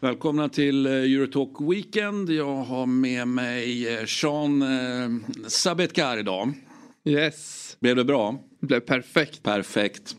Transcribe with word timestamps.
Välkomna 0.00 0.48
till 0.48 0.86
eh, 0.86 0.92
Eurotalk 0.92 1.56
Weekend. 1.60 2.30
Jag 2.30 2.56
har 2.56 2.86
med 2.86 3.28
mig 3.28 3.94
eh, 3.94 4.04
Sean 4.06 4.62
eh, 4.62 5.48
Sabetkar 5.48 6.18
idag. 6.18 6.52
Yes. 7.04 7.76
Blev 7.80 7.96
det 7.96 8.04
bra? 8.04 8.40
Det 8.60 8.66
blev 8.66 8.80
perfekt. 8.80 9.42
Perfekt. 9.42 10.16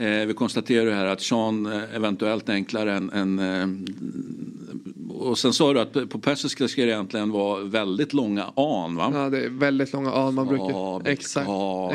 Eh, 0.00 0.26
vi 0.26 0.34
konstaterar 0.34 0.90
här 0.90 1.06
att 1.06 1.20
Sean 1.22 1.66
eh, 1.66 1.94
eventuellt 1.96 2.48
enklare 2.48 2.92
än, 2.96 3.10
än 3.10 3.38
eh, 3.38 3.68
och 5.18 5.38
sen 5.38 5.52
sa 5.52 5.72
du 5.72 5.80
att 5.80 5.92
på 6.10 6.18
persiska 6.18 6.68
ska 6.68 6.82
det 6.84 6.88
egentligen 6.90 7.30
vara 7.30 7.62
väldigt 7.64 8.12
långa 8.12 8.44
an 8.44 8.96
va? 8.96 9.10
Ja 9.14 9.30
det 9.30 9.44
är 9.44 9.48
väldigt 9.48 9.92
långa 9.92 10.12
an. 10.12 10.34
Man 10.34 10.46
brukar, 10.46 10.68
Sabetkar. 10.72 11.12
exakt, 11.12 11.48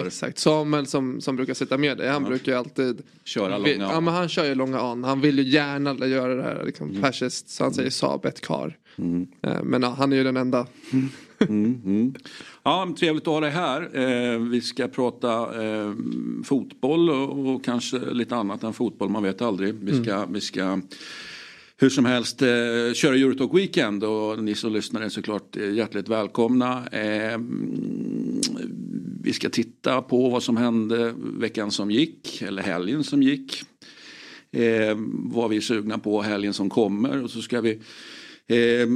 exakt. 0.07 0.39
Samuel 0.39 0.85
som, 0.87 1.21
som 1.21 1.35
brukar 1.35 1.53
sitta 1.53 1.77
med 1.77 1.97
dig, 1.97 2.09
han 2.09 2.23
brukar 2.23 2.51
ju 2.51 2.57
alltid 2.57 3.01
Köra 3.23 3.59
vi- 3.59 3.73
långa 3.73 3.89
Ja 3.91 3.97
an. 3.97 4.03
men 4.03 4.13
han 4.13 4.29
kör 4.29 4.45
ju 4.45 4.55
långa 4.55 4.79
an. 4.79 5.03
Han 5.03 5.21
vill 5.21 5.39
ju 5.39 5.49
gärna 5.49 6.05
göra 6.07 6.35
det 6.35 6.43
här 6.43 6.63
liksom, 6.65 6.89
Mm. 6.89 7.01
persiskt 7.01 7.49
så 7.49 7.63
han 7.63 7.73
säger 7.73 7.89
Sabet 7.89 8.41
kar. 8.41 8.77
Eh, 9.41 9.63
Men 9.63 9.81
ja, 9.81 9.95
han 9.97 10.11
är 10.13 10.17
ju 10.17 10.23
den 10.23 10.37
enda. 10.37 10.67
Ja, 12.63 12.85
men 12.85 12.95
trevligt 12.95 13.27
att 13.27 13.33
ha 13.33 13.39
dig 13.39 13.51
här. 13.51 13.81
Eh, 13.93 14.39
vi 14.39 14.61
ska 14.61 14.87
prata 14.87 15.63
eh, 15.63 15.93
fotboll 16.43 17.09
och, 17.09 17.47
och 17.47 17.65
kanske 17.65 17.99
lite 17.99 18.35
annat 18.35 18.63
än 18.63 18.73
fotboll, 18.73 19.09
man 19.09 19.23
vet 19.23 19.41
aldrig. 19.41 19.75
Vi 19.75 20.03
ska, 20.03 20.25
vi 20.25 20.41
ska 20.41 20.81
hur 21.77 21.89
som 21.89 22.05
helst 22.05 22.41
eh, 22.41 22.93
köra 22.93 23.15
Eurotalk 23.15 23.53
Weekend 23.53 24.03
och 24.03 24.43
ni 24.43 24.55
som 24.55 24.73
lyssnar 24.73 25.01
är 25.01 25.09
såklart 25.09 25.55
hjärtligt 25.55 26.09
välkomna. 26.09 26.87
Eh, 26.91 27.33
mm, 27.33 28.41
vi 29.23 29.33
ska 29.33 29.49
titta 29.49 30.01
på 30.01 30.29
vad 30.29 30.43
som 30.43 30.57
hände 30.57 31.13
veckan 31.17 31.71
som 31.71 31.91
gick, 31.91 32.41
eller 32.41 32.61
helgen 32.61 33.03
som 33.03 33.23
gick. 33.23 33.63
Eh, 34.51 34.97
vad 35.07 35.49
vi 35.49 35.57
är 35.57 35.61
sugna 35.61 35.97
på 35.97 36.21
helgen 36.21 36.53
som 36.53 36.69
kommer 36.69 37.23
och 37.23 37.29
så 37.29 37.41
ska 37.41 37.61
vi 37.61 37.79
Eh, 38.47 38.87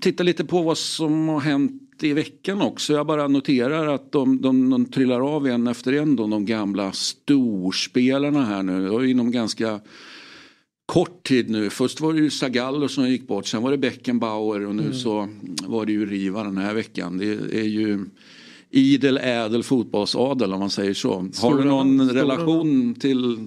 titta 0.00 0.22
lite 0.22 0.44
på 0.44 0.62
vad 0.62 0.78
som 0.78 1.28
har 1.28 1.40
hänt 1.40 1.82
i 2.02 2.12
veckan 2.12 2.62
också. 2.62 2.92
Jag 2.92 3.06
bara 3.06 3.28
noterar 3.28 3.86
att 3.86 4.12
de, 4.12 4.40
de, 4.40 4.70
de 4.70 4.84
trillar 4.84 5.36
av 5.36 5.46
en 5.46 5.66
efter 5.66 5.92
en 5.92 6.16
då, 6.16 6.26
de 6.26 6.46
gamla 6.46 6.92
storspelarna 6.92 8.44
här 8.44 8.62
nu. 8.62 8.90
Och 8.90 9.06
inom 9.06 9.30
ganska 9.30 9.80
kort 10.86 11.26
tid 11.26 11.50
nu. 11.50 11.70
Först 11.70 12.00
var 12.00 12.12
det 12.12 12.20
ju 12.20 12.30
Zagallo 12.30 12.88
som 12.88 13.08
gick 13.08 13.26
bort, 13.26 13.46
sen 13.46 13.62
var 13.62 13.70
det 13.70 13.78
Beckenbauer 13.78 14.66
och 14.66 14.74
nu 14.74 14.92
så 14.92 15.28
var 15.66 15.86
det 15.86 15.92
ju 15.92 16.06
Riva 16.06 16.44
den 16.44 16.58
här 16.58 16.74
veckan. 16.74 17.18
Det 17.18 17.32
är 17.60 17.68
ju 17.68 18.04
idel 18.70 19.18
ädel 19.22 19.62
fotbollsadel 19.62 20.52
om 20.52 20.60
man 20.60 20.70
säger 20.70 20.94
så. 20.94 21.28
Har 21.40 21.58
du 21.58 21.64
någon 21.64 22.10
relation 22.10 22.94
till 22.94 23.38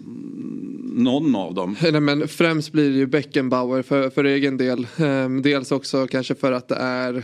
någon 1.04 1.36
av 1.36 1.54
dem? 1.54 1.76
Nej, 1.92 2.02
men 2.02 2.28
främst 2.28 2.72
blir 2.72 2.90
det 2.90 2.98
ju 2.98 3.06
Beckenbauer 3.06 3.82
för, 3.82 4.10
för 4.10 4.24
egen 4.24 4.58
del. 4.58 4.88
Ehm, 4.98 5.42
dels 5.42 5.72
också 5.72 6.08
kanske 6.08 6.36
för 6.36 6.52
att 6.52 6.68
det 6.68 6.76
är 6.76 7.24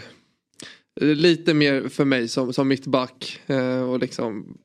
lite 1.02 1.54
mer 1.54 1.90
för 1.90 2.06
mig 2.06 2.28
som, 2.28 2.53
som 2.53 2.68
mittback. 2.68 3.40
Ehm, 3.48 3.84
och 3.84 4.00
liksom, 4.00 4.58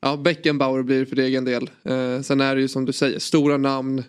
ja, 0.00 0.16
Beckenbauer 0.16 0.82
blir 0.82 1.00
det 1.00 1.06
för 1.06 1.18
egen 1.18 1.44
del. 1.44 1.70
Ehm, 1.84 2.22
sen 2.22 2.40
är 2.40 2.54
det 2.54 2.60
ju 2.60 2.68
som 2.68 2.84
du 2.84 2.92
säger 2.92 3.18
stora 3.18 3.56
namn. 3.56 4.02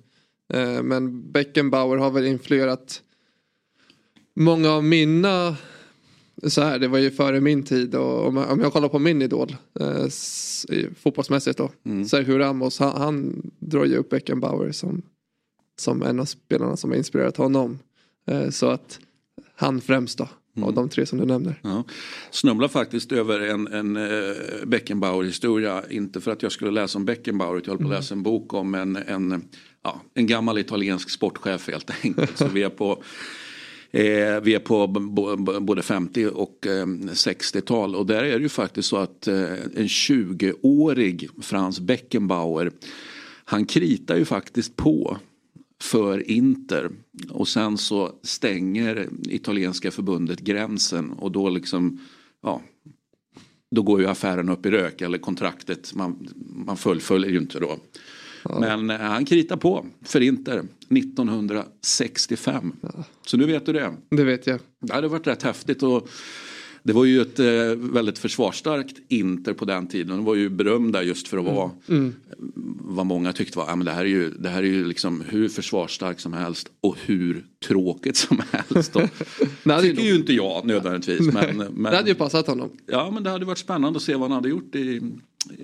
Men 0.84 1.32
Beckenbauer 1.32 1.98
har 1.98 2.12
väl 2.12 2.26
influerat 2.26 3.02
många 4.36 4.70
av 4.70 4.84
mina 4.84 5.56
så 6.48 6.62
här, 6.62 6.80
det 6.80 6.88
var 6.88 7.00
ju 7.00 7.12
före 7.12 7.42
min 7.42 7.64
tid 7.64 7.96
och 7.96 8.28
om 8.28 8.38
jag, 8.38 8.52
om 8.52 8.60
jag 8.60 8.74
kollar 8.74 8.90
på 8.90 9.00
min 9.00 9.22
idol 9.22 9.56
eh, 9.80 10.08
fotbollsmässigt 10.96 11.58
då. 11.58 11.72
Sergio 12.08 12.38
Ramos, 12.38 12.80
han, 12.80 13.02
han 13.02 13.42
drar 13.60 13.86
ju 13.86 13.96
upp 13.96 14.10
Beckenbauer 14.10 14.72
som, 14.72 15.02
som 15.80 16.04
en 16.04 16.20
av 16.20 16.26
spelarna 16.26 16.78
som 16.78 16.90
har 16.90 16.98
inspirerat 16.98 17.38
honom. 17.38 17.80
Eh, 18.28 18.50
så 18.50 18.68
att 18.68 19.00
han 19.56 19.82
främst 19.82 20.18
då, 20.18 20.28
av 20.62 20.74
de 20.74 20.90
tre 20.90 21.06
som 21.06 21.20
du 21.20 21.26
nämner. 21.26 21.60
Ja. 21.62 21.84
Snubblar 22.32 22.68
faktiskt 22.68 23.12
över 23.12 23.40
en, 23.40 23.68
en 23.68 23.98
uh, 23.98 24.36
Beckenbauer-historia. 24.66 25.84
Inte 25.90 26.22
för 26.22 26.32
att 26.32 26.44
jag 26.44 26.52
skulle 26.52 26.72
läsa 26.72 26.98
om 26.98 27.06
Beckenbauer 27.06 27.62
jag 27.66 27.68
höll 27.68 27.78
på 27.78 27.84
att 27.84 27.90
läsa 27.90 28.14
en 28.14 28.24
bok 28.24 28.54
om 28.54 28.76
en, 28.76 28.96
en, 28.96 29.44
ja, 29.84 30.02
en 30.14 30.28
gammal 30.28 30.58
italiensk 30.58 31.10
sportchef 31.10 31.68
helt 31.68 31.92
enkelt. 32.04 32.38
Så 32.38 32.48
vi 32.48 32.64
är 32.64 32.70
på 32.70 33.04
Eh, 33.04 33.53
Eh, 33.94 34.42
vi 34.42 34.56
är 34.56 34.60
på 34.60 34.88
både 35.62 35.82
50 35.82 36.28
och 36.28 36.68
eh, 36.68 36.86
60-tal 36.86 37.96
och 37.96 38.06
där 38.06 38.24
är 38.24 38.38
det 38.38 38.44
ju 38.44 38.50
faktiskt 38.50 38.90
så 38.90 38.98
att 38.98 39.28
eh, 39.28 39.54
en 39.54 39.88
20-årig 39.88 41.30
Frans 41.42 41.80
Beckenbauer 41.80 42.72
han 43.46 43.66
kritar 43.66 44.16
ju 44.16 44.26
faktiskt 44.26 44.76
på 44.76 45.18
för 45.82 46.32
Inter 46.32 46.90
och 47.30 47.48
sen 47.48 47.78
så 47.78 48.12
stänger 48.24 49.10
italienska 49.30 49.92
förbundet 49.92 50.40
gränsen 50.40 51.12
och 51.12 51.32
då 51.32 51.50
liksom 51.50 52.00
ja 52.42 52.62
då 53.72 53.82
går 53.82 54.02
ju 54.02 54.08
affären 54.08 54.50
upp 54.50 54.66
i 54.66 54.72
rök 54.72 55.02
eller 55.02 55.18
kontraktet 55.18 55.96
man, 55.96 56.28
man 56.66 56.78
fullföljer 56.78 57.32
ju 57.32 57.38
inte 57.38 57.60
då. 57.60 57.78
Men 58.60 58.90
eh, 58.90 58.98
han 58.98 59.26
kritar 59.26 59.58
på 59.58 59.86
för 60.02 60.22
Inter 60.22 60.64
1965. 60.90 62.74
Så 63.26 63.38
nu 63.38 63.46
vet 63.46 63.66
du 63.66 63.74
det. 63.74 63.94
Det 64.10 64.24
vet 64.24 64.48
jag. 64.48 64.60
Det 64.82 64.94
hade 64.94 65.08
varit 65.08 65.28
rätt 65.28 65.44
häftigt 65.44 65.84
och 65.84 66.10
det 66.84 66.94
var 66.94 67.06
ju 67.06 67.22
ett 67.22 67.40
eh, 67.40 67.46
väldigt 67.76 68.20
försvarsstarkt 68.20 68.98
Inter 69.08 69.54
på 69.54 69.66
den 69.66 69.88
tiden. 69.88 70.08
De 70.08 70.26
var 70.26 70.36
ju 70.36 70.50
berömda 70.50 71.04
just 71.04 71.28
för 71.28 71.38
att 71.38 71.46
vara 71.46 71.72
vad 72.80 73.06
många 73.06 73.34
tyckte 73.34 73.58
var, 73.58 73.68
ja, 73.68 73.76
men 73.76 73.86
det 73.86 73.92
här 73.92 74.02
är 74.02 74.10
ju, 74.10 74.30
det 74.30 74.50
här 74.50 74.64
är 74.64 74.68
ju 74.68 74.86
liksom 74.86 75.22
hur 75.22 75.50
försvarsstarkt 75.50 76.20
som 76.20 76.34
helst 76.34 76.72
och 76.82 76.98
hur 77.06 77.46
tråkigt 77.68 78.16
som 78.16 78.42
helst. 78.52 78.94
Det 79.64 79.82
tycker 79.82 80.04
ju 80.04 80.16
inte 80.16 80.34
jag 80.34 80.66
nödvändigtvis. 80.66 81.34
Men, 81.34 81.58
men, 81.58 81.92
det 81.92 81.98
hade 81.98 82.10
ju 82.10 82.16
passat 82.16 82.48
honom. 82.48 82.70
Ja 82.86 83.12
men 83.12 83.24
det 83.24 83.30
hade 83.30 83.46
varit 83.46 83.58
spännande 83.58 83.98
att 83.98 84.04
se 84.04 84.14
vad 84.14 84.22
han 84.22 84.32
hade 84.32 84.50
gjort 84.50 84.76
i, 84.76 85.02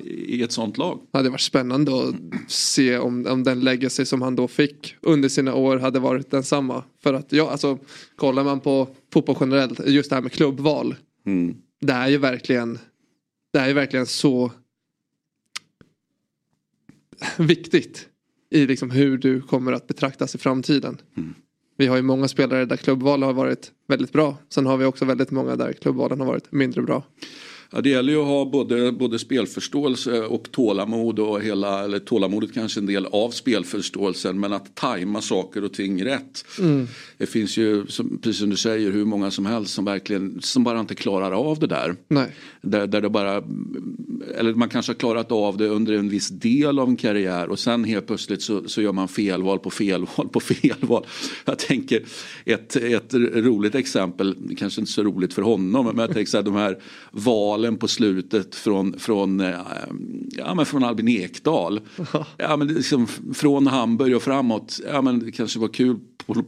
i 0.05 0.43
ett 0.43 0.51
sånt 0.51 0.77
lag. 0.77 0.99
Det 1.11 1.17
hade 1.17 1.29
varit 1.29 1.41
spännande 1.41 1.91
att 1.91 2.15
se 2.51 2.97
om, 2.97 3.25
om 3.27 3.43
den 3.43 3.59
legacy 3.59 4.05
som 4.05 4.21
han 4.21 4.35
då 4.35 4.47
fick 4.47 4.95
under 5.01 5.29
sina 5.29 5.53
år 5.53 5.77
hade 5.77 5.99
varit 5.99 6.31
densamma. 6.31 6.83
För 7.03 7.13
att 7.13 7.31
ja, 7.31 7.49
alltså 7.49 7.79
kollar 8.15 8.43
man 8.43 8.59
på 8.59 8.87
fotboll 9.13 9.35
generellt, 9.39 9.87
just 9.87 10.09
det 10.09 10.15
här 10.15 10.23
med 10.23 10.31
klubbval. 10.31 10.95
Det 11.81 11.93
är 11.93 12.07
ju 12.07 12.17
verkligen, 12.17 12.79
det 13.53 13.59
är 13.59 13.67
ju 13.67 13.73
verkligen 13.73 14.05
så 14.05 14.51
viktigt 17.37 18.07
i 18.49 18.65
liksom 18.65 18.91
hur 18.91 19.17
du 19.17 19.41
kommer 19.41 19.71
att 19.71 19.87
betraktas 19.87 20.35
i 20.35 20.37
framtiden. 20.37 20.97
Vi 21.77 21.87
har 21.87 21.95
ju 21.95 22.01
många 22.01 22.27
spelare 22.27 22.65
där 22.65 22.77
klubbval 22.77 23.23
har 23.23 23.33
varit 23.33 23.71
väldigt 23.87 24.13
bra. 24.13 24.37
Sen 24.49 24.65
har 24.65 24.77
vi 24.77 24.85
också 24.85 25.05
väldigt 25.05 25.31
många 25.31 25.55
där 25.55 25.73
klubbvalen 25.73 26.19
har 26.19 26.27
varit 26.27 26.51
mindre 26.51 26.81
bra. 26.81 27.03
Ja, 27.71 27.81
det 27.81 27.89
gäller 27.89 28.13
ju 28.13 28.19
att 28.19 28.27
ha 28.27 28.45
både, 28.45 28.91
både 28.91 29.19
spelförståelse 29.19 30.21
och 30.21 30.51
tålamod 30.51 31.19
och 31.19 31.41
hela, 31.41 31.83
eller 31.83 31.99
tålamodet 31.99 32.53
kanske 32.53 32.79
en 32.79 32.85
del 32.85 33.05
av 33.05 33.29
spelförståelsen 33.31 34.39
men 34.39 34.53
att 34.53 34.75
tajma 34.75 35.21
saker 35.21 35.63
och 35.63 35.73
ting 35.73 36.05
rätt. 36.05 36.45
Det 37.17 37.25
finns 37.25 37.57
ju, 37.57 37.87
som, 37.87 38.17
precis 38.17 38.39
som 38.39 38.49
du 38.49 38.57
säger, 38.57 38.91
hur 38.91 39.05
många 39.05 39.31
som 39.31 39.45
helst 39.45 39.73
som 39.73 39.85
verkligen, 39.85 40.41
som 40.41 40.63
bara 40.63 40.79
inte 40.79 40.95
klarar 40.95 41.31
av 41.31 41.59
det 41.59 41.67
där. 41.67 41.95
Nej. 42.07 42.35
Där, 42.61 42.87
där 42.87 43.01
det 43.01 43.09
bara, 43.09 43.43
eller 44.37 44.53
man 44.53 44.69
kanske 44.69 44.89
har 44.89 44.97
klarat 44.97 45.31
av 45.31 45.57
det 45.57 45.67
under 45.67 45.93
en 45.93 46.09
viss 46.09 46.29
del 46.29 46.79
av 46.79 46.89
en 46.89 46.95
karriär 46.95 47.49
och 47.49 47.59
sen 47.59 47.83
helt 47.83 48.07
plötsligt 48.07 48.41
så, 48.41 48.67
så 48.67 48.81
gör 48.81 48.93
man 48.93 49.07
felval 49.07 49.59
på 49.59 49.69
felval 49.69 50.29
på 50.31 50.39
felval. 50.39 51.05
Jag 51.45 51.59
tänker 51.59 52.03
ett, 52.45 52.75
ett 52.75 53.13
roligt 53.13 53.75
exempel, 53.75 54.35
kanske 54.57 54.81
inte 54.81 54.91
så 54.91 55.03
roligt 55.03 55.33
för 55.33 55.41
honom, 55.41 55.85
men 55.85 55.97
jag 55.97 56.13
tänker 56.13 56.31
så 56.31 56.37
här, 56.37 56.43
de 56.43 56.55
här 56.55 56.77
valen 57.11 57.58
på 57.77 57.87
slutet 57.87 58.55
från, 58.55 58.99
från, 58.99 59.39
eh, 59.39 59.59
ja, 60.31 60.53
men 60.55 60.65
från 60.65 60.83
Albin 60.83 61.07
Ekdal. 61.07 61.81
Ja, 62.37 62.57
men 62.57 62.67
liksom, 62.67 63.07
från 63.33 63.67
Hamburg 63.67 64.15
och 64.15 64.23
framåt, 64.23 64.79
ja, 64.85 65.01
men 65.01 65.19
det 65.19 65.31
kanske 65.31 65.59
var 65.59 65.67
kul 65.67 65.99
på, 66.25 66.43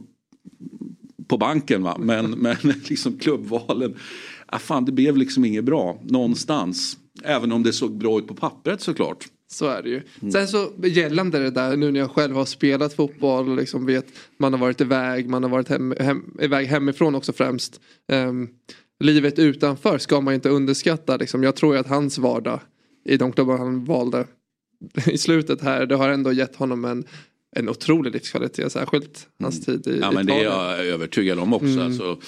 på 1.28 1.38
banken 1.38 1.82
va? 1.82 1.96
men, 2.00 2.30
men 2.38 2.56
liksom 2.88 3.18
klubbvalen, 3.18 3.94
ja, 4.52 4.58
fan, 4.58 4.84
det 4.84 4.92
blev 4.92 5.16
liksom 5.16 5.44
inget 5.44 5.64
bra 5.64 6.00
någonstans. 6.02 6.98
Även 7.24 7.52
om 7.52 7.62
det 7.62 7.72
såg 7.72 7.98
bra 7.98 8.18
ut 8.18 8.26
på 8.26 8.34
pappret 8.34 8.80
såklart. 8.80 9.28
Så 9.52 9.66
är 9.66 9.82
det 9.82 9.88
ju. 9.88 10.02
Sen 10.32 10.48
så 10.48 10.72
gällande 10.82 11.38
det 11.38 11.50
där 11.50 11.76
nu 11.76 11.92
när 11.92 12.00
jag 12.00 12.10
själv 12.10 12.34
har 12.34 12.44
spelat 12.44 12.94
fotboll 12.94 13.48
och 13.48 13.56
liksom 13.56 13.86
vet 13.86 14.06
man 14.38 14.52
har 14.52 14.60
varit 14.60 14.80
iväg, 14.80 15.28
man 15.28 15.42
har 15.42 15.50
varit 15.50 15.68
hem, 15.68 15.94
hem, 16.00 16.36
iväg 16.40 16.66
hemifrån 16.66 17.14
också 17.14 17.32
främst. 17.32 17.80
Ehm, 18.08 18.48
livet 19.02 19.38
utanför 19.38 19.98
ska 19.98 20.20
man 20.20 20.34
inte 20.34 20.48
underskatta. 20.48 21.16
Liksom. 21.16 21.42
Jag 21.42 21.56
tror 21.56 21.76
att 21.76 21.86
hans 21.86 22.18
vardag 22.18 22.60
i 23.04 23.16
de 23.16 23.32
klubbar 23.32 23.58
han 23.58 23.84
valde 23.84 24.26
i 25.06 25.18
slutet 25.18 25.60
här, 25.60 25.86
det 25.86 25.96
har 25.96 26.08
ändå 26.08 26.32
gett 26.32 26.56
honom 26.56 26.84
en, 26.84 27.04
en 27.56 27.68
otrolig 27.68 28.12
livskvalitet. 28.12 28.72
Särskilt 28.72 29.28
hans 29.40 29.64
tid 29.64 29.86
i 29.86 29.98
Ja 30.00 30.12
men 30.12 30.26
det 30.26 30.32
är 30.32 30.42
Italien. 30.42 30.52
jag 30.52 30.86
övertygad 30.86 31.38
om 31.38 31.52
också. 31.52 31.80
Alltså, 31.80 32.18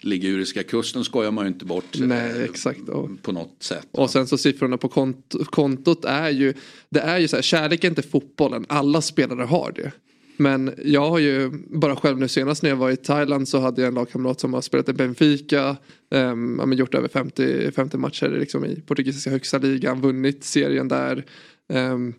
liguriska 0.00 0.62
kusten 0.62 1.04
skojar 1.04 1.30
man 1.30 1.44
ju 1.44 1.48
inte 1.48 1.64
bort. 1.64 1.98
Nej, 1.98 2.30
eh, 2.30 2.42
exakt. 2.44 2.86
På 3.22 3.32
något 3.32 3.62
sätt. 3.62 3.88
Och 3.92 4.10
sen 4.10 4.26
så 4.26 4.38
siffrorna 4.38 4.76
på 4.76 4.88
kont 4.88 5.34
kontot 5.44 6.04
är 6.04 6.30
ju, 6.30 6.54
det 6.90 7.00
är 7.00 7.18
ju 7.18 7.28
så 7.28 7.36
här, 7.36 7.42
kärleken 7.42 7.94
till 7.94 8.04
fotbollen, 8.04 8.66
alla 8.68 9.00
spelare 9.00 9.44
har 9.44 9.72
det. 9.72 9.92
Men 10.40 10.74
jag 10.84 11.10
har 11.10 11.18
ju 11.18 11.50
bara 11.68 11.96
själv 11.96 12.18
nu 12.18 12.28
senast 12.28 12.62
när 12.62 12.70
jag 12.70 12.76
var 12.76 12.90
i 12.90 12.96
Thailand 12.96 13.48
så 13.48 13.58
hade 13.58 13.80
jag 13.80 13.88
en 13.88 13.94
lagkamrat 13.94 14.40
som 14.40 14.54
har 14.54 14.60
spelat 14.60 14.88
i 14.88 14.92
Benfica. 14.92 15.76
Um, 16.10 16.72
gjort 16.72 16.94
över 16.94 17.08
50, 17.08 17.72
50 17.72 17.96
matcher 17.96 18.28
liksom 18.28 18.64
i 18.64 18.80
portugisiska 18.80 19.30
högsta 19.30 19.58
ligan, 19.58 20.00
vunnit 20.00 20.44
serien 20.44 20.88
där. 20.88 21.24
Um, 21.68 22.14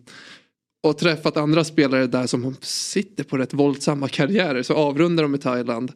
och 0.82 0.98
träffat 0.98 1.36
andra 1.36 1.64
spelare 1.64 2.06
där 2.06 2.26
som 2.26 2.56
sitter 2.60 3.24
på 3.24 3.38
rätt 3.38 3.54
våldsamma 3.54 4.08
karriärer. 4.08 4.62
Så 4.62 4.74
avrundar 4.74 5.22
de 5.22 5.34
i 5.34 5.38
Thailand. 5.38 5.92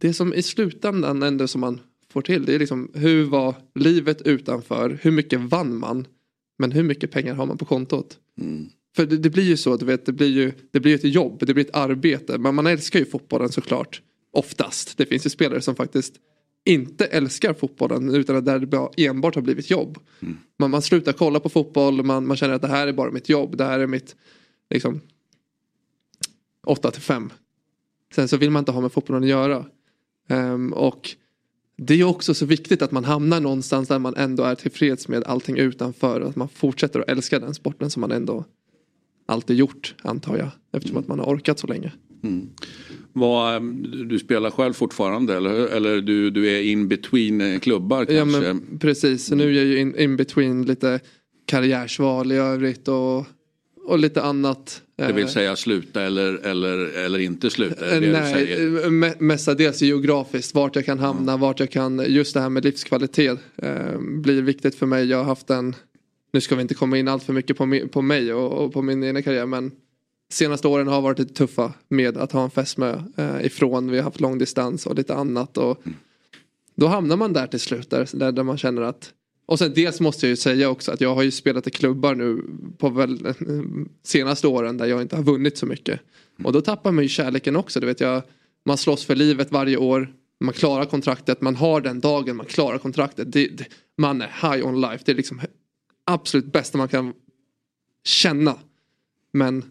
Det 0.00 0.12
som 0.12 0.34
i 0.34 0.42
slutändan 0.42 1.22
ändå 1.22 1.48
som 1.48 1.60
man 1.60 1.80
får 2.12 2.22
till 2.22 2.44
det 2.44 2.54
är 2.54 2.58
liksom 2.58 2.90
hur 2.94 3.24
var 3.24 3.54
livet 3.74 4.22
utanför? 4.22 4.98
Hur 5.02 5.10
mycket 5.10 5.40
vann 5.40 5.76
man? 5.76 6.06
Men 6.58 6.72
hur 6.72 6.82
mycket 6.82 7.10
pengar 7.10 7.34
har 7.34 7.46
man 7.46 7.58
på 7.58 7.64
kontot? 7.64 8.18
Mm. 8.40 8.68
För 8.96 9.06
det, 9.06 9.16
det, 9.16 9.30
blir 9.30 9.44
ju 9.44 9.56
så, 9.56 9.76
du 9.76 9.84
vet, 9.84 10.06
det 10.06 10.12
blir 10.12 10.28
ju 10.28 10.52
det 10.70 10.80
blir 10.80 10.94
ett 10.94 11.04
jobb, 11.04 11.46
det 11.46 11.54
blir 11.54 11.64
ett 11.64 11.76
arbete. 11.76 12.38
Men 12.38 12.54
man 12.54 12.66
älskar 12.66 12.98
ju 12.98 13.04
fotbollen 13.04 13.52
såklart. 13.52 14.02
Oftast. 14.32 14.98
Det 14.98 15.06
finns 15.06 15.26
ju 15.26 15.30
spelare 15.30 15.60
som 15.60 15.74
faktiskt 15.74 16.14
inte 16.64 17.06
älskar 17.06 17.54
fotbollen 17.54 18.14
utan 18.14 18.44
där 18.44 18.58
det 18.58 19.06
enbart 19.06 19.34
har 19.34 19.42
blivit 19.42 19.70
jobb. 19.70 19.98
Mm. 20.20 20.38
Man, 20.58 20.70
man 20.70 20.82
slutar 20.82 21.12
kolla 21.12 21.40
på 21.40 21.48
fotboll, 21.48 22.02
man, 22.02 22.26
man 22.26 22.36
känner 22.36 22.54
att 22.54 22.62
det 22.62 22.68
här 22.68 22.86
är 22.86 22.92
bara 22.92 23.10
mitt 23.10 23.28
jobb, 23.28 23.56
det 23.56 23.64
här 23.64 23.80
är 23.80 23.86
mitt 23.86 24.16
liksom 24.70 25.00
8 26.66 26.90
till 26.90 27.02
5. 27.02 27.32
Sen 28.14 28.28
så 28.28 28.36
vill 28.36 28.50
man 28.50 28.60
inte 28.60 28.72
ha 28.72 28.80
med 28.80 28.92
fotbollen 28.92 29.22
att 29.22 29.28
göra. 29.28 29.66
Um, 30.28 30.72
och 30.72 31.10
det 31.76 31.94
är 31.94 32.04
också 32.04 32.34
så 32.34 32.46
viktigt 32.46 32.82
att 32.82 32.92
man 32.92 33.04
hamnar 33.04 33.40
någonstans 33.40 33.88
där 33.88 33.98
man 33.98 34.16
ändå 34.16 34.42
är 34.42 34.54
tillfreds 34.54 35.08
med 35.08 35.24
allting 35.24 35.56
utanför. 35.56 36.20
Att 36.20 36.36
man 36.36 36.48
fortsätter 36.48 37.00
att 37.00 37.08
älska 37.08 37.38
den 37.38 37.54
sporten 37.54 37.90
som 37.90 38.00
man 38.00 38.12
ändå 38.12 38.44
alltid 39.26 39.56
gjort 39.56 39.94
antar 40.02 40.36
jag. 40.36 40.48
Eftersom 40.72 40.96
att 40.96 41.08
man 41.08 41.18
har 41.18 41.26
orkat 41.26 41.58
så 41.58 41.66
länge. 41.66 41.92
Mm. 42.22 42.48
Vad, 43.12 43.56
ehm, 43.56 43.86
du 44.08 44.18
spelar 44.18 44.50
själv 44.50 44.72
fortfarande 44.72 45.36
eller, 45.36 45.66
eller 45.66 46.00
du, 46.00 46.30
du 46.30 46.50
är 46.50 46.62
in 46.62 46.88
between 46.88 47.40
eh, 47.40 47.58
klubbar 47.58 48.04
kanske? 48.04 48.46
Ja 48.46 48.56
precis, 48.80 49.26
så 49.26 49.34
nu 49.34 49.44
är 49.44 49.52
jag 49.52 49.64
ju 49.64 49.78
in, 49.78 49.98
in 49.98 50.16
between 50.16 50.66
lite 50.66 51.00
karriärsval 51.46 52.32
i 52.32 52.36
övrigt 52.36 52.88
och, 52.88 53.26
och 53.84 53.98
lite 53.98 54.22
annat. 54.22 54.82
Det 54.96 55.12
vill 55.12 55.24
eh, 55.24 55.30
säga 55.30 55.56
sluta 55.56 56.02
eller, 56.02 56.34
eller, 56.34 56.78
eller 57.04 57.18
inte 57.18 57.50
sluta? 57.50 58.00
Det 58.00 58.12
Nej, 58.12 58.90
me 58.90 59.14
mestadels 59.18 59.82
geografiskt 59.82 60.54
vart 60.54 60.76
jag 60.76 60.84
kan 60.84 60.98
hamna, 60.98 61.32
mm. 61.32 61.40
vart 61.40 61.60
jag 61.60 61.70
kan, 61.70 62.04
just 62.08 62.34
det 62.34 62.40
här 62.40 62.48
med 62.48 62.64
livskvalitet 62.64 63.38
eh, 63.56 63.98
blir 63.98 64.42
viktigt 64.42 64.74
för 64.74 64.86
mig. 64.86 65.04
Jag 65.04 65.18
har 65.18 65.24
haft 65.24 65.50
en, 65.50 65.74
nu 66.32 66.40
ska 66.40 66.56
vi 66.56 66.62
inte 66.62 66.74
komma 66.74 66.98
in 66.98 67.08
allt 67.08 67.22
för 67.22 67.32
mycket 67.32 67.56
på, 67.56 67.80
på 67.92 68.02
mig 68.02 68.34
och, 68.34 68.64
och 68.64 68.72
på 68.72 68.82
min 68.82 69.02
egen 69.02 69.22
karriär 69.22 69.46
men 69.46 69.72
senaste 70.32 70.68
åren 70.68 70.88
har 70.88 71.00
varit 71.00 71.18
lite 71.18 71.34
tuffa 71.34 71.72
med 71.88 72.16
att 72.16 72.32
ha 72.32 72.44
en 72.44 72.50
fästmö 72.50 73.02
eh, 73.16 73.46
ifrån. 73.46 73.90
Vi 73.90 73.96
har 73.96 74.04
haft 74.04 74.20
långdistans 74.20 74.86
och 74.86 74.94
lite 74.94 75.14
annat. 75.14 75.58
Och 75.58 75.86
mm. 75.86 75.96
Då 76.74 76.86
hamnar 76.86 77.16
man 77.16 77.32
där 77.32 77.46
till 77.46 77.60
slut 77.60 77.90
där, 77.90 78.32
där 78.32 78.42
man 78.42 78.58
känner 78.58 78.82
att 78.82 79.12
och 79.46 79.58
sen 79.58 79.72
dels 79.74 80.00
måste 80.00 80.26
jag 80.26 80.30
ju 80.30 80.36
säga 80.36 80.70
också 80.70 80.92
att 80.92 81.00
jag 81.00 81.14
har 81.14 81.22
ju 81.22 81.30
spelat 81.30 81.66
i 81.66 81.70
klubbar 81.70 82.14
nu 82.14 82.42
på 82.78 82.88
väl, 82.88 83.34
senaste 84.02 84.46
åren 84.46 84.76
där 84.76 84.86
jag 84.86 85.02
inte 85.02 85.16
har 85.16 85.22
vunnit 85.22 85.58
så 85.58 85.66
mycket. 85.66 86.00
Mm. 86.38 86.46
Och 86.46 86.52
då 86.52 86.60
tappar 86.60 86.92
man 86.92 87.04
ju 87.04 87.08
kärleken 87.08 87.56
också. 87.56 87.80
Du 87.80 87.86
vet 87.86 88.00
jag, 88.00 88.22
man 88.64 88.78
slåss 88.78 89.04
för 89.04 89.14
livet 89.14 89.52
varje 89.52 89.76
år. 89.76 90.12
Man 90.40 90.54
klarar 90.54 90.84
kontraktet, 90.84 91.40
man 91.40 91.56
har 91.56 91.80
den 91.80 92.00
dagen 92.00 92.36
man 92.36 92.46
klarar 92.46 92.78
kontraktet. 92.78 93.32
Det, 93.32 93.46
det, 93.46 93.66
man 93.98 94.22
är 94.22 94.26
high 94.42 94.66
on 94.66 94.80
life. 94.80 95.02
Det 95.04 95.12
är 95.12 95.16
liksom 95.16 95.40
absolut 96.04 96.52
bästa 96.52 96.78
man 96.78 96.88
kan 96.88 97.12
känna. 98.04 98.58
Men 99.32 99.64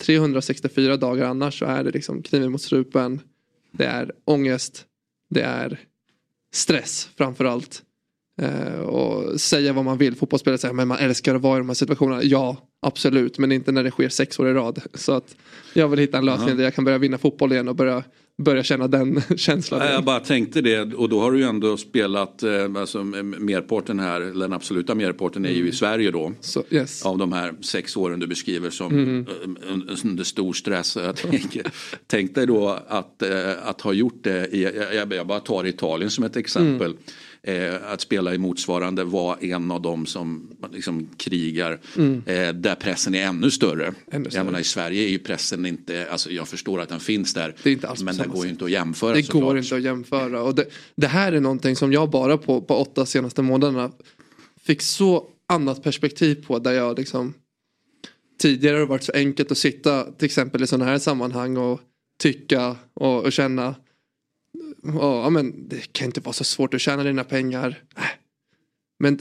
364 0.00 0.96
dagar 0.96 1.24
annars 1.24 1.58
så 1.58 1.64
är 1.64 1.84
det 1.84 1.90
liksom 1.90 2.22
kniven 2.22 2.52
mot 2.52 2.62
strupen. 2.62 3.20
Det 3.72 3.84
är 3.84 4.12
ångest. 4.24 4.86
Det 5.30 5.42
är 5.42 5.80
stress 6.52 7.10
framförallt. 7.16 7.82
Eh, 8.40 8.80
och 8.80 9.40
säga 9.40 9.72
vad 9.72 9.84
man 9.84 9.98
vill. 9.98 10.16
Fotbollsspelare 10.16 10.58
säger 10.58 10.80
att 10.80 10.88
man 10.88 10.98
älskar 10.98 11.34
att 11.34 11.42
vara 11.42 11.56
i 11.56 11.60
de 11.60 11.68
här 11.68 11.74
situationerna. 11.74 12.22
Ja, 12.22 12.56
absolut. 12.80 13.38
Men 13.38 13.52
inte 13.52 13.72
när 13.72 13.84
det 13.84 13.90
sker 13.90 14.08
sex 14.08 14.38
år 14.38 14.48
i 14.48 14.52
rad. 14.52 14.82
Så 14.94 15.12
att 15.12 15.36
jag 15.74 15.88
vill 15.88 15.98
hitta 15.98 16.18
en 16.18 16.24
lösning 16.24 16.48
-huh. 16.48 16.56
där 16.56 16.64
jag 16.64 16.74
kan 16.74 16.84
börja 16.84 16.98
vinna 16.98 17.18
fotboll 17.18 17.52
igen 17.52 17.68
och 17.68 17.76
börja 17.76 18.04
börja 18.38 18.62
känna 18.62 18.88
den 18.88 19.22
känslan. 19.36 19.92
Jag 19.92 20.04
bara 20.04 20.20
tänkte 20.20 20.60
det 20.60 20.94
och 20.94 21.08
då 21.08 21.20
har 21.20 21.32
du 21.32 21.38
ju 21.38 21.44
ändå 21.44 21.76
spelat, 21.76 22.42
eh, 22.42 22.64
alltså 22.76 23.04
merparten 23.04 24.00
här, 24.00 24.20
den 24.20 24.52
absoluta 24.52 24.94
merparten 24.94 25.44
är 25.44 25.48
ju 25.50 25.56
i 25.56 25.60
mm. 25.60 25.72
Sverige 25.72 26.10
då. 26.10 26.32
So, 26.40 26.62
yes. 26.70 27.06
Av 27.06 27.18
de 27.18 27.32
här 27.32 27.54
sex 27.60 27.96
åren 27.96 28.20
du 28.20 28.26
beskriver 28.26 28.70
som 28.70 28.92
mm. 28.92 29.26
under 30.04 30.24
stor 30.24 30.52
stress. 30.52 30.96
Jag 30.96 31.16
tänker, 31.16 31.66
tänk 32.06 32.34
dig 32.34 32.46
då 32.46 32.78
att, 32.88 33.22
eh, 33.22 33.52
att 33.64 33.80
ha 33.80 33.92
gjort 33.92 34.24
det, 34.24 34.46
i, 34.46 34.62
jag, 34.94 35.12
jag 35.12 35.26
bara 35.26 35.40
tar 35.40 35.66
Italien 35.66 36.10
som 36.10 36.24
ett 36.24 36.36
exempel. 36.36 36.90
Mm 36.90 36.98
eh, 37.48 37.92
att 37.92 38.00
spela 38.00 38.34
i 38.34 38.38
motsvarande 38.38 39.04
var 39.04 39.44
en 39.44 39.70
av 39.70 39.82
dem 39.82 40.06
som 40.06 40.50
liksom 40.72 41.08
krigar 41.16 41.80
mm. 41.96 42.22
eh, 42.26 42.52
där 42.52 42.74
pressen 42.74 43.14
är 43.14 43.26
ännu 43.26 43.50
större. 43.50 43.94
ännu 44.10 44.24
större. 44.24 44.38
Jag 44.38 44.46
menar, 44.46 44.60
I 44.60 44.64
Sverige 44.64 45.04
är 45.04 45.08
ju 45.08 45.18
pressen 45.18 45.66
inte, 45.66 46.08
alltså 46.10 46.30
jag 46.30 46.48
förstår 46.48 46.80
att 46.80 46.88
den 46.88 47.00
finns 47.00 47.34
där 47.34 47.54
men 48.04 48.16
den 48.16 48.28
går 48.28 48.44
ju 48.44 48.50
inte 48.50 48.64
att 48.64 48.70
jämföra. 48.70 49.14
Det 49.14 49.28
går 49.28 49.40
klart. 49.40 49.56
inte 49.56 49.76
att 49.76 49.82
jämföra 49.82 50.42
och 50.42 50.54
det, 50.54 50.64
det, 50.96 51.06
här 51.06 51.32
är 51.32 51.40
någonting 51.40 51.76
som 51.76 51.92
jag 51.92 52.10
bara 52.10 52.38
på, 52.38 52.60
på 52.60 52.76
åtta 52.76 53.06
senaste 53.06 53.42
månaderna 53.42 53.92
fick 54.62 54.82
så 54.82 55.26
annat 55.48 55.82
perspektiv 55.82 56.46
på 56.46 56.58
där 56.58 56.72
jag 56.72 56.98
liksom 56.98 57.34
Tidigare 58.40 58.74
har 58.74 58.80
det 58.80 58.86
varit 58.86 59.02
så 59.02 59.12
enkelt 59.12 59.52
att 59.52 59.58
sitta 59.58 60.12
till 60.12 60.26
exempel 60.26 60.62
i 60.62 60.66
sådana 60.66 60.90
här 60.90 60.98
sammanhang 60.98 61.56
och 61.56 61.80
tycka 62.18 62.76
och, 62.94 63.24
och 63.24 63.32
känna 63.32 63.74
ja, 64.94 65.30
men 65.30 65.68
det 65.68 65.92
kan 65.92 66.06
inte 66.06 66.20
vara 66.20 66.32
så 66.32 66.44
svårt 66.44 66.74
att 66.74 66.80
tjäna 66.80 67.02
dina 67.02 67.24
pengar. 67.24 67.82
Äh. 67.96 68.02
Men 68.98 69.18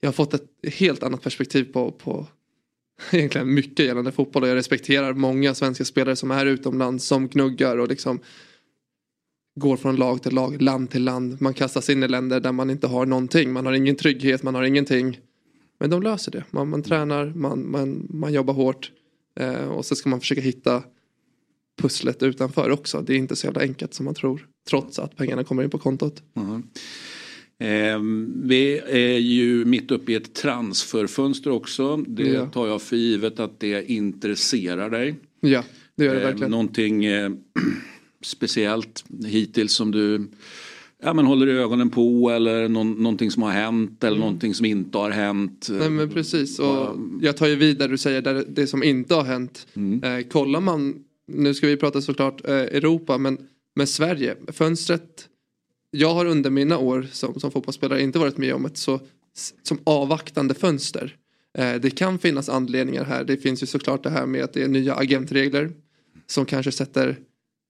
jag 0.00 0.08
har 0.08 0.12
fått 0.12 0.34
ett 0.34 0.50
helt 0.72 1.02
annat 1.02 1.22
perspektiv 1.22 1.72
på, 1.72 1.90
på 1.90 2.26
egentligen 3.10 3.54
mycket 3.54 3.86
gällande 3.86 4.12
fotboll 4.12 4.42
och 4.42 4.48
jag 4.48 4.56
respekterar 4.56 5.12
många 5.12 5.54
svenska 5.54 5.84
spelare 5.84 6.16
som 6.16 6.30
är 6.30 6.46
utomlands 6.46 7.04
som 7.04 7.28
gnuggar 7.28 7.76
och 7.76 7.88
liksom 7.88 8.20
går 9.58 9.76
från 9.76 9.96
lag 9.96 10.22
till 10.22 10.34
lag, 10.34 10.62
land 10.62 10.90
till 10.90 11.04
land. 11.04 11.40
Man 11.40 11.54
kastas 11.54 11.90
in 11.90 12.02
i 12.02 12.08
länder 12.08 12.40
där 12.40 12.52
man 12.52 12.70
inte 12.70 12.86
har 12.86 13.06
någonting. 13.06 13.52
Man 13.52 13.66
har 13.66 13.72
ingen 13.72 13.96
trygghet, 13.96 14.42
man 14.42 14.54
har 14.54 14.62
ingenting. 14.62 15.20
Men 15.78 15.90
de 15.90 16.02
löser 16.02 16.32
det. 16.32 16.44
Man, 16.50 16.68
man 16.68 16.82
tränar, 16.82 17.32
man, 17.34 17.70
man, 17.70 18.06
man 18.10 18.32
jobbar 18.32 18.54
hårt 18.54 18.92
eh, 19.40 19.68
och 19.68 19.84
så 19.84 19.94
ska 19.94 20.08
man 20.08 20.20
försöka 20.20 20.40
hitta 20.40 20.82
pusslet 21.78 22.22
utanför 22.22 22.70
också. 22.70 23.00
Det 23.00 23.14
är 23.14 23.16
inte 23.16 23.36
så 23.36 23.46
jävla 23.46 23.60
enkelt 23.60 23.94
som 23.94 24.04
man 24.04 24.14
tror. 24.14 24.48
Trots 24.70 24.98
att 24.98 25.16
pengarna 25.16 25.44
kommer 25.44 25.62
in 25.62 25.70
på 25.70 25.78
kontot. 25.78 26.22
Mm. 26.36 26.62
Eh, 27.60 28.00
vi 28.42 28.78
är 28.78 29.18
ju 29.18 29.64
mitt 29.64 29.90
uppe 29.90 30.12
i 30.12 30.14
ett 30.14 30.34
transferfönster 30.34 31.50
också. 31.50 31.96
Det 31.96 32.28
ja. 32.28 32.46
tar 32.46 32.66
jag 32.66 32.82
för 32.82 32.96
givet 32.96 33.40
att 33.40 33.60
det 33.60 33.90
intresserar 33.90 34.90
dig. 34.90 35.14
Ja, 35.40 35.64
det 35.96 36.04
gör 36.04 36.14
det 36.14 36.20
verkligen. 36.20 36.42
Eh, 36.42 36.50
någonting 36.50 37.04
eh, 37.04 37.30
speciellt 38.22 39.04
hittills 39.26 39.72
som 39.72 39.90
du 39.90 40.26
ja, 41.02 41.14
men 41.14 41.26
håller 41.26 41.46
ögonen 41.46 41.90
på 41.90 42.30
eller 42.30 42.68
någon, 42.68 42.92
någonting 42.92 43.30
som 43.30 43.42
har 43.42 43.50
hänt 43.50 44.04
eller 44.04 44.16
mm. 44.16 44.20
någonting 44.20 44.54
som 44.54 44.66
inte 44.66 44.98
har 44.98 45.10
hänt. 45.10 45.68
Nej 45.70 45.90
men 45.90 46.10
precis 46.10 46.58
och 46.58 46.96
jag 47.20 47.36
tar 47.36 47.46
ju 47.46 47.56
vidare 47.56 47.88
du 47.88 47.98
säger 47.98 48.22
där 48.22 48.44
det 48.48 48.66
som 48.66 48.82
inte 48.82 49.14
har 49.14 49.24
hänt. 49.24 49.66
Mm. 49.74 50.02
Eh, 50.02 50.26
kollar 50.26 50.60
man 50.60 51.04
nu 51.28 51.54
ska 51.54 51.66
vi 51.66 51.76
prata 51.76 52.00
såklart 52.00 52.48
eh, 52.48 52.54
Europa 52.54 53.18
men 53.18 53.38
med 53.78 53.88
Sverige, 53.88 54.36
fönstret 54.48 55.28
jag 55.90 56.14
har 56.14 56.26
under 56.26 56.50
mina 56.50 56.78
år 56.78 57.06
som, 57.12 57.40
som 57.40 57.50
fotbollsspelare 57.50 58.02
inte 58.02 58.18
varit 58.18 58.36
med 58.36 58.54
om 58.54 58.64
ett 58.64 58.76
så 58.76 59.00
som 59.62 59.78
avvaktande 59.84 60.54
fönster. 60.54 61.16
Eh, 61.58 61.74
det 61.74 61.90
kan 61.90 62.18
finnas 62.18 62.48
anledningar 62.48 63.04
här. 63.04 63.24
Det 63.24 63.36
finns 63.36 63.62
ju 63.62 63.66
såklart 63.66 64.02
det 64.02 64.10
här 64.10 64.26
med 64.26 64.44
att 64.44 64.52
det 64.52 64.62
är 64.62 64.68
nya 64.68 64.94
agentregler 64.94 65.70
som 66.26 66.44
kanske 66.44 66.72
sätter 66.72 67.18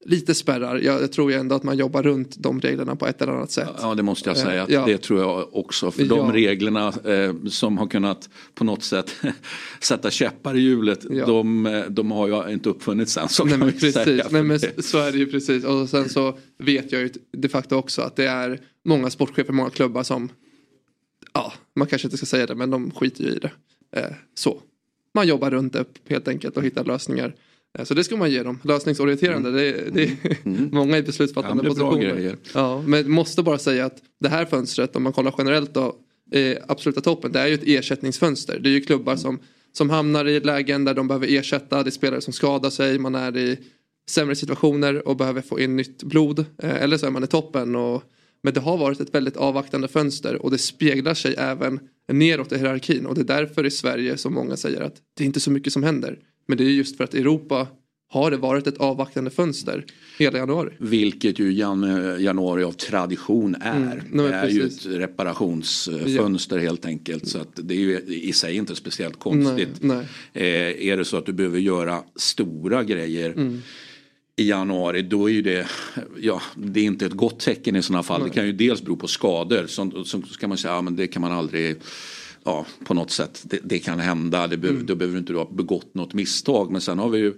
lite 0.05 0.35
spärrar. 0.35 0.79
Jag, 0.79 1.03
jag 1.03 1.13
tror 1.13 1.33
ju 1.33 1.39
ändå 1.39 1.55
att 1.55 1.63
man 1.63 1.79
jobbar 1.79 2.03
runt 2.03 2.37
de 2.39 2.61
reglerna 2.61 2.97
på 2.97 3.07
ett 3.07 3.23
eller 3.23 3.33
annat 3.33 3.51
sätt. 3.51 3.69
Ja 3.81 3.95
det 3.95 4.03
måste 4.03 4.31
jag 4.31 4.37
säga. 4.37 4.63
Eh, 4.63 4.75
ja. 4.75 4.87
Det 4.87 4.99
tror 4.99 5.21
jag 5.21 5.57
också. 5.57 5.91
För 5.91 6.05
de 6.05 6.33
reglerna 6.33 6.93
eh, 7.05 7.35
som 7.49 7.79
har 7.79 7.87
kunnat 7.87 8.29
på 8.55 8.65
något 8.65 8.83
sätt 8.83 9.15
sätta 9.81 10.11
käppar 10.11 10.57
i 10.57 10.61
hjulet. 10.61 11.07
Ja. 11.11 11.27
De, 11.27 11.67
eh, 11.67 11.85
de 11.85 12.11
har 12.11 12.29
ju 12.29 12.53
inte 12.53 12.69
uppfunnits 12.69 13.17
än. 13.17 13.29
Så 13.29 13.45
Nej, 13.45 13.59
men 13.59 13.73
precis. 13.73 13.95
Säga. 13.95 14.27
Nej, 14.31 14.43
men 14.43 14.61
så 14.79 14.99
är 14.99 15.13
det 15.13 15.19
ju 15.19 15.27
precis. 15.27 15.65
Och 15.65 15.89
sen 15.89 16.09
så 16.09 16.39
vet 16.59 16.93
jag 16.93 17.01
ju 17.01 17.11
de 17.33 17.49
facto 17.49 17.77
också 17.77 18.03
att 18.03 18.17
det 18.17 18.27
är 18.27 18.61
många 18.85 19.11
sportchefer, 19.11 19.53
många 19.53 19.71
klubbar 19.71 20.03
som 20.03 20.29
ja, 21.33 21.53
man 21.77 21.89
kanske 21.89 22.07
inte 22.07 22.17
ska 22.17 22.27
säga 22.27 22.47
det 22.47 22.55
men 22.55 22.71
de 22.71 22.91
skiter 22.91 23.25
ju 23.25 23.31
i 23.31 23.39
det. 23.39 23.51
Eh, 23.97 24.13
så. 24.35 24.63
Man 25.15 25.29
jobbar 25.29 25.51
runt 25.51 25.73
det 25.73 25.85
helt 26.09 26.29
enkelt 26.29 26.57
och 26.57 26.63
hittar 26.63 26.85
lösningar. 26.85 27.35
Eh, 27.79 27.85
så 27.85 27.95
det 27.95 28.05
ska 28.05 28.17
man 28.17 28.31
ge 28.31 28.43
dem, 28.43 28.59
lösningsorienterande. 28.65 29.49
Mm. 29.49 29.61
Det, 29.61 29.91
det 29.91 30.03
är 30.03 30.37
mm. 30.45 30.69
många 30.73 30.99
i 30.99 31.03
beslutsfattande 31.03 31.65
ja, 31.65 31.69
positioner. 31.69 32.37
Ja, 32.55 32.83
men 32.87 33.11
måste 33.11 33.43
bara 33.43 33.59
säga 33.59 33.87
att 33.87 34.03
det 34.21 34.29
här 34.29 34.45
fönstret, 34.45 34.97
om 34.97 35.03
man 35.03 35.13
kollar 35.13 35.35
generellt 35.39 35.75
då, 35.75 35.97
absoluta 36.67 37.01
toppen, 37.01 37.33
det 37.33 37.41
är 37.41 37.47
ju 37.47 37.55
ett 37.55 37.67
ersättningsfönster. 37.67 38.59
Det 38.59 38.69
är 38.69 38.73
ju 38.73 38.81
klubbar 38.81 39.13
mm. 39.13 39.19
som, 39.19 39.39
som 39.73 39.91
hamnar 39.91 40.29
i 40.29 40.41
lägen 40.41 40.85
där 40.85 40.95
de 40.95 41.09
behöver 41.09 41.27
ersätta, 41.27 41.83
det 41.83 41.89
är 41.89 41.91
spelare 41.91 42.21
som 42.21 42.33
skadar 42.33 42.71
sig, 42.71 42.99
man 42.99 43.15
är 43.15 43.37
i 43.37 43.59
sämre 44.09 44.37
situationer 44.37 45.09
och 45.09 45.17
behöver 45.17 45.41
få 45.41 45.61
in 45.61 45.77
nytt 45.77 46.03
blod. 46.03 46.39
Eh, 46.39 46.83
eller 46.83 46.97
så 46.97 47.07
är 47.07 47.11
man 47.11 47.25
i 47.25 47.27
toppen. 47.27 47.77
Och, 47.77 48.03
men 48.43 48.55
det 48.55 48.61
har 48.61 48.79
varit 48.79 49.01
ett 49.01 49.15
väldigt 49.15 49.37
avvaktande 49.37 49.89
fönster 49.89 50.43
och 50.43 50.51
det 50.51 50.59
speglar 50.59 51.15
sig 51.15 51.35
även 51.39 51.81
neråt 52.13 52.53
i 52.53 52.59
hierarkin. 52.59 53.07
Och 53.07 53.15
det 53.15 53.21
är 53.21 53.41
därför 53.41 53.67
i 53.67 53.71
Sverige 53.71 54.17
som 54.17 54.35
många 54.35 54.57
säger 54.57 54.81
att 54.81 54.95
det 55.17 55.25
är 55.25 55.27
inte 55.27 55.41
så 55.41 55.51
mycket 55.51 55.73
som 55.73 55.83
händer. 55.83 56.19
Men 56.49 56.59
det 56.59 56.65
är 56.65 56.69
just 56.69 56.97
för 56.97 57.05
att 57.05 57.15
Europa 57.15 57.67
har 58.11 58.31
det 58.31 58.37
varit 58.37 58.67
ett 58.67 58.79
avvaktande 58.79 59.31
fönster 59.31 59.85
hela 60.19 60.39
januari. 60.39 60.71
Vilket 60.79 61.39
ju 61.39 61.53
jan 61.53 61.83
januari 62.21 62.65
av 62.65 62.73
tradition 62.73 63.55
är. 63.61 63.77
Mm, 63.77 64.17
det 64.17 64.35
är 64.35 64.43
precis. 64.43 64.59
ju 64.59 64.67
ett 64.67 65.01
reparationsfönster 65.01 66.57
ja. 66.57 66.63
helt 66.63 66.87
enkelt. 66.87 67.29
Så 67.29 67.39
att 67.39 67.49
det 67.55 67.75
är 67.75 67.79
ju 67.79 67.99
i 68.07 68.33
sig 68.33 68.57
inte 68.57 68.75
speciellt 68.75 69.19
konstigt. 69.19 69.69
Nej, 69.81 70.07
nej. 70.33 70.47
Eh, 70.47 70.89
är 70.89 70.97
det 70.97 71.05
så 71.05 71.17
att 71.17 71.27
du 71.27 71.33
behöver 71.33 71.59
göra 71.59 72.03
stora 72.17 72.85
grejer 72.85 73.31
mm 73.31 73.61
i 74.39 74.49
januari 74.49 75.03
då 75.03 75.29
är 75.29 75.33
ju 75.33 75.43
det, 75.43 75.67
ja 76.21 76.43
det 76.55 76.81
är 76.81 76.85
inte 76.85 77.07
ett 77.07 77.13
gott 77.13 77.41
tecken 77.41 77.77
i 77.77 77.83
sådana 77.83 78.03
fall. 78.03 78.21
Nej. 78.21 78.29
Det 78.29 78.35
kan 78.35 78.47
ju 78.47 78.53
dels 78.53 78.83
bero 78.83 78.97
på 78.97 79.07
skador. 79.07 79.67
Så, 79.67 80.05
så 80.05 80.21
kan 80.21 80.49
man 80.49 80.59
säga, 80.59 80.75
ja 80.75 80.83
men 80.83 80.97
det 80.97 81.07
kan 81.07 81.23
man 81.23 81.33
aldrig, 81.33 81.77
ja 82.45 82.67
på 82.85 82.95
något 82.95 83.11
sätt, 83.11 83.43
det, 83.45 83.61
det 83.65 83.79
kan 83.79 83.99
hända. 83.99 84.47
Det 84.47 84.57
be, 84.57 84.69
mm. 84.69 84.87
Då 84.87 84.95
behöver 84.95 85.15
du 85.15 85.19
inte 85.19 85.33
ha 85.33 85.51
begått 85.51 85.95
något 85.95 86.15
misstag. 86.15 86.73
Men 86.73 86.81
sen 86.81 86.99
har 86.99 87.09
vi 87.09 87.19
ju 87.19 87.35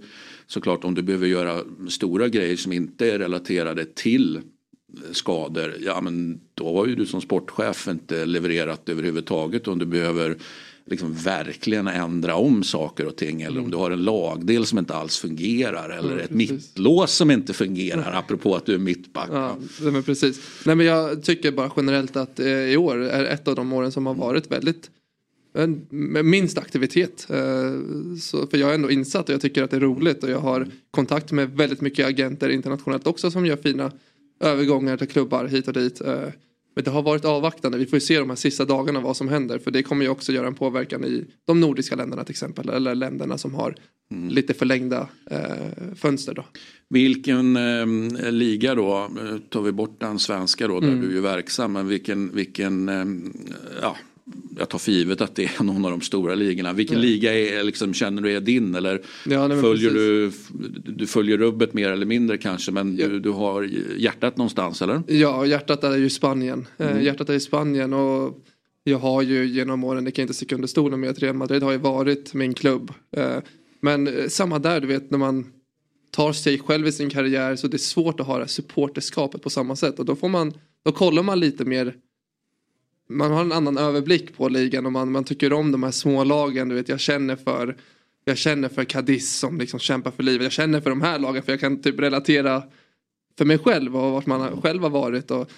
såklart 0.47 0.85
om 0.85 0.95
du 0.95 1.03
behöver 1.03 1.27
göra 1.27 1.63
stora 1.89 2.29
grejer 2.29 2.57
som 2.57 2.73
inte 2.73 3.11
är 3.13 3.19
relaterade 3.19 3.85
till 3.85 4.41
skador. 5.13 5.77
Ja 5.81 6.01
men 6.01 6.41
då 6.55 6.77
har 6.77 6.87
ju 6.87 6.95
du 6.95 7.07
som 7.07 7.21
sportchef 7.21 7.89
inte 7.89 8.27
levererat 8.27 8.89
överhuvudtaget. 8.89 9.69
Om 9.69 9.79
du 9.79 9.87
behöver 9.87 10.37
liksom 10.91 11.15
verkligen 11.15 11.89
ändra 11.89 12.35
om 12.35 12.63
saker 12.63 13.07
och 13.07 13.17
ting. 13.17 13.43
Eller 13.43 13.51
mm. 13.51 13.65
om 13.65 13.71
du 13.71 13.77
har 13.77 13.91
en 13.91 14.05
lagdel 14.05 14.67
som 14.67 14.79
inte 14.79 14.95
alls 14.95 15.19
fungerar. 15.19 15.91
Eller 15.91 16.13
mm, 16.13 16.25
ett 16.25 16.31
mittlås 16.31 17.13
som 17.13 17.31
inte 17.31 17.53
fungerar. 17.53 18.13
Apropå 18.13 18.57
att 18.57 18.67
du 18.67 18.75
är 18.75 18.79
mittback. 18.79 19.29
Ja, 19.33 19.57
men 19.81 20.03
precis. 20.03 20.41
Nej, 20.67 20.77
men 20.77 20.87
jag 20.87 21.23
tycker 21.23 21.53
bara 21.53 21.71
generellt 21.77 22.17
att 22.17 22.41
eh, 22.41 22.47
i 22.49 22.77
år 22.77 23.03
är 23.03 23.25
ett 23.25 23.49
av 23.49 23.55
de 23.55 23.73
åren 23.73 23.93
som 23.93 24.07
har 24.07 24.15
varit 24.15 24.51
väldigt 24.51 24.91
minst 26.25 26.59
aktivitet. 26.59 27.27
Eh, 27.31 27.75
så, 28.21 28.47
för 28.47 28.59
jag 28.59 28.67
har 28.67 28.75
ändå 28.75 28.91
insatt 28.91 29.29
och 29.29 29.35
jag 29.35 29.41
tycker 29.41 29.63
att 29.63 29.71
det 29.71 29.77
är 29.77 29.81
roligt 29.81 30.25
och 30.25 30.31
jag 30.31 30.41
har 30.41 30.67
kontakt 30.91 31.33
med 31.33 31.51
väldigt 31.51 31.81
mycket 31.81 32.07
agenter 32.07 32.49
internationellt 32.49 33.07
också 33.07 33.31
som 33.31 33.47
gör 33.47 33.57
fina 33.57 33.93
övergångar 34.41 34.97
till 34.97 35.09
klubbar 35.09 35.45
hit 35.45 35.69
och 35.69 35.75
dit. 35.75 36.01
Eh, 36.71 36.75
men 36.75 36.85
det 36.85 36.91
har 36.91 37.03
varit 37.03 37.25
avvaktande. 37.25 37.79
Vi 37.79 37.87
får 37.87 37.97
ju 37.97 38.01
se 38.01 38.19
de 38.19 38.29
här 38.29 38.37
sista 38.37 38.65
dagarna 38.65 39.01
vad 39.01 39.17
som 39.17 39.29
händer. 39.29 39.59
För 39.59 39.71
det 39.71 39.83
kommer 39.83 40.05
ju 40.05 40.11
också 40.11 40.33
göra 40.33 40.47
en 40.47 40.55
påverkan 40.55 41.05
i 41.05 41.25
de 41.47 41.61
nordiska 41.61 41.97
länderna 41.97 42.25
till 42.25 42.33
exempel. 42.33 42.69
Eller 42.69 42.95
länderna 42.95 43.39
som 43.39 43.55
har 43.55 43.75
mm. 44.13 44.29
lite 44.29 44.55
förlängda 44.55 45.09
eh, 45.31 45.95
fönster 45.95 46.35
då. 46.35 46.45
Vilken 46.89 47.57
eh, 47.57 48.31
liga 48.33 48.75
då, 48.75 49.11
tar 49.49 49.63
vi 49.63 49.73
bort 49.73 50.01
den 50.01 50.19
svenska 50.19 50.69
då 50.69 50.81
där 50.81 50.89
mm. 50.89 51.01
du 51.01 51.17
är 51.17 51.21
verksam. 51.21 51.73
Men 51.73 51.89
vilken, 51.89 52.35
vilken 52.35 52.89
eh, 52.89 53.07
ja, 53.83 53.97
jag 54.59 54.69
tar 54.69 54.79
för 54.79 54.93
givet 54.93 55.21
att 55.21 55.35
det 55.35 55.45
är 55.45 55.63
någon 55.63 55.85
av 55.85 55.91
de 55.91 56.01
stora 56.01 56.35
ligorna. 56.35 56.73
Vilken 56.73 56.97
mm. 56.97 57.09
liga 57.09 57.35
är, 57.35 57.63
liksom, 57.63 57.95
känner 57.95 58.23
du 58.23 58.37
är 58.37 58.41
din? 58.41 58.75
Eller 58.75 59.03
ja, 59.27 59.49
nej, 59.49 59.61
följer 59.61 59.91
du, 59.91 60.33
du 60.85 61.07
följer 61.07 61.39
rubbet 61.39 61.75
mer 61.75 61.91
eller 61.91 62.07
mindre 62.07 62.39
kanske 62.39 62.73
men 62.73 62.97
ja. 62.97 63.09
du, 63.09 63.21
du 63.21 63.31
har 63.31 63.63
hjärtat 63.97 64.37
någonstans 64.37 64.83
eller? 64.83 65.03
Ja, 65.07 65.47
hjärtat 65.47 65.85
är 65.85 65.97
ju 65.97 66.11
Spanien. 66.11 66.67
Eh, 66.79 66.91
mm. 66.91 67.05
Hjärtat 67.05 67.29
är 67.29 67.35
i 67.35 67.41
Spanien 67.41 67.93
och 67.93 68.45
jag 68.85 68.99
har 68.99 69.23
ju 69.23 69.47
genom 69.47 69.85
åren, 69.85 70.05
det 70.05 70.11
kan 70.11 70.23
jag 70.23 70.25
inte 70.25 70.35
sticka 70.35 70.55
under 70.55 70.69
stolen 70.69 71.01
med 71.01 71.11
att 71.11 71.19
Real 71.19 71.37
Madrid 71.37 71.63
har 71.63 71.73
ju 71.73 71.79
varit 71.79 72.35
min 72.35 72.55
klubb. 72.55 72.93
Eh, 73.17 73.37
men 73.83 74.07
eh, 74.09 74.29
samma 74.29 74.59
där, 74.59 74.81
du 74.81 74.87
vet 74.87 75.11
när 75.11 75.19
man 75.19 75.47
tar 76.11 76.33
sig 76.33 76.59
själv 76.59 76.87
i 76.87 76.93
sin 76.93 77.11
karriär 77.11 77.57
så 77.57 77.69
det 77.69 77.77
är 77.77 77.79
svårt 77.79 78.21
att 78.21 78.27
ha 78.27 78.39
det 78.39 78.49
supporterskapet 78.49 79.43
på 79.43 79.51
samma 79.51 79.77
sätt 79.77 79.99
och 79.99 80.05
då 80.05 80.17
får 80.17 80.29
man, 80.29 80.53
då 80.85 80.93
kollar 80.93 81.23
man 81.23 81.41
lite 81.41 81.65
mer 81.65 81.95
man 83.11 83.33
har 83.33 83.41
en 83.41 83.53
annan 83.53 83.79
överblick 83.79 84.37
på 84.37 84.49
ligan 84.49 84.87
och 84.87 84.93
man, 84.93 85.13
man 85.13 85.25
tycker 85.25 85.53
om 85.53 85.73
de 85.73 85.83
här 85.83 85.91
små 85.91 86.25
lagen. 86.25 86.69
Du 86.69 86.75
vet, 86.75 86.89
jag 86.89 87.01
känner 87.01 87.37
för 87.37 87.77
jag 88.25 88.39
känner 88.39 88.69
för 88.69 88.85
Cadiz 88.85 89.39
som 89.39 89.59
liksom 89.59 89.81
kämpar 89.81 90.11
för 90.11 90.23
livet. 90.23 90.43
Jag 90.43 90.53
känner 90.53 90.81
för 90.81 90.91
de 90.91 91.01
här 91.01 91.19
lagen 91.19 91.43
för 91.43 91.53
jag 91.53 91.61
kan 91.61 91.83
typ 91.83 92.01
relatera 92.01 92.63
för 93.39 93.45
mig 93.45 93.59
själv 93.59 93.97
och 93.97 94.13
vart 94.13 94.27
man 94.27 94.61
själv 94.61 94.83
har 94.83 94.91
varit. 94.91 95.31
Och 95.31 95.51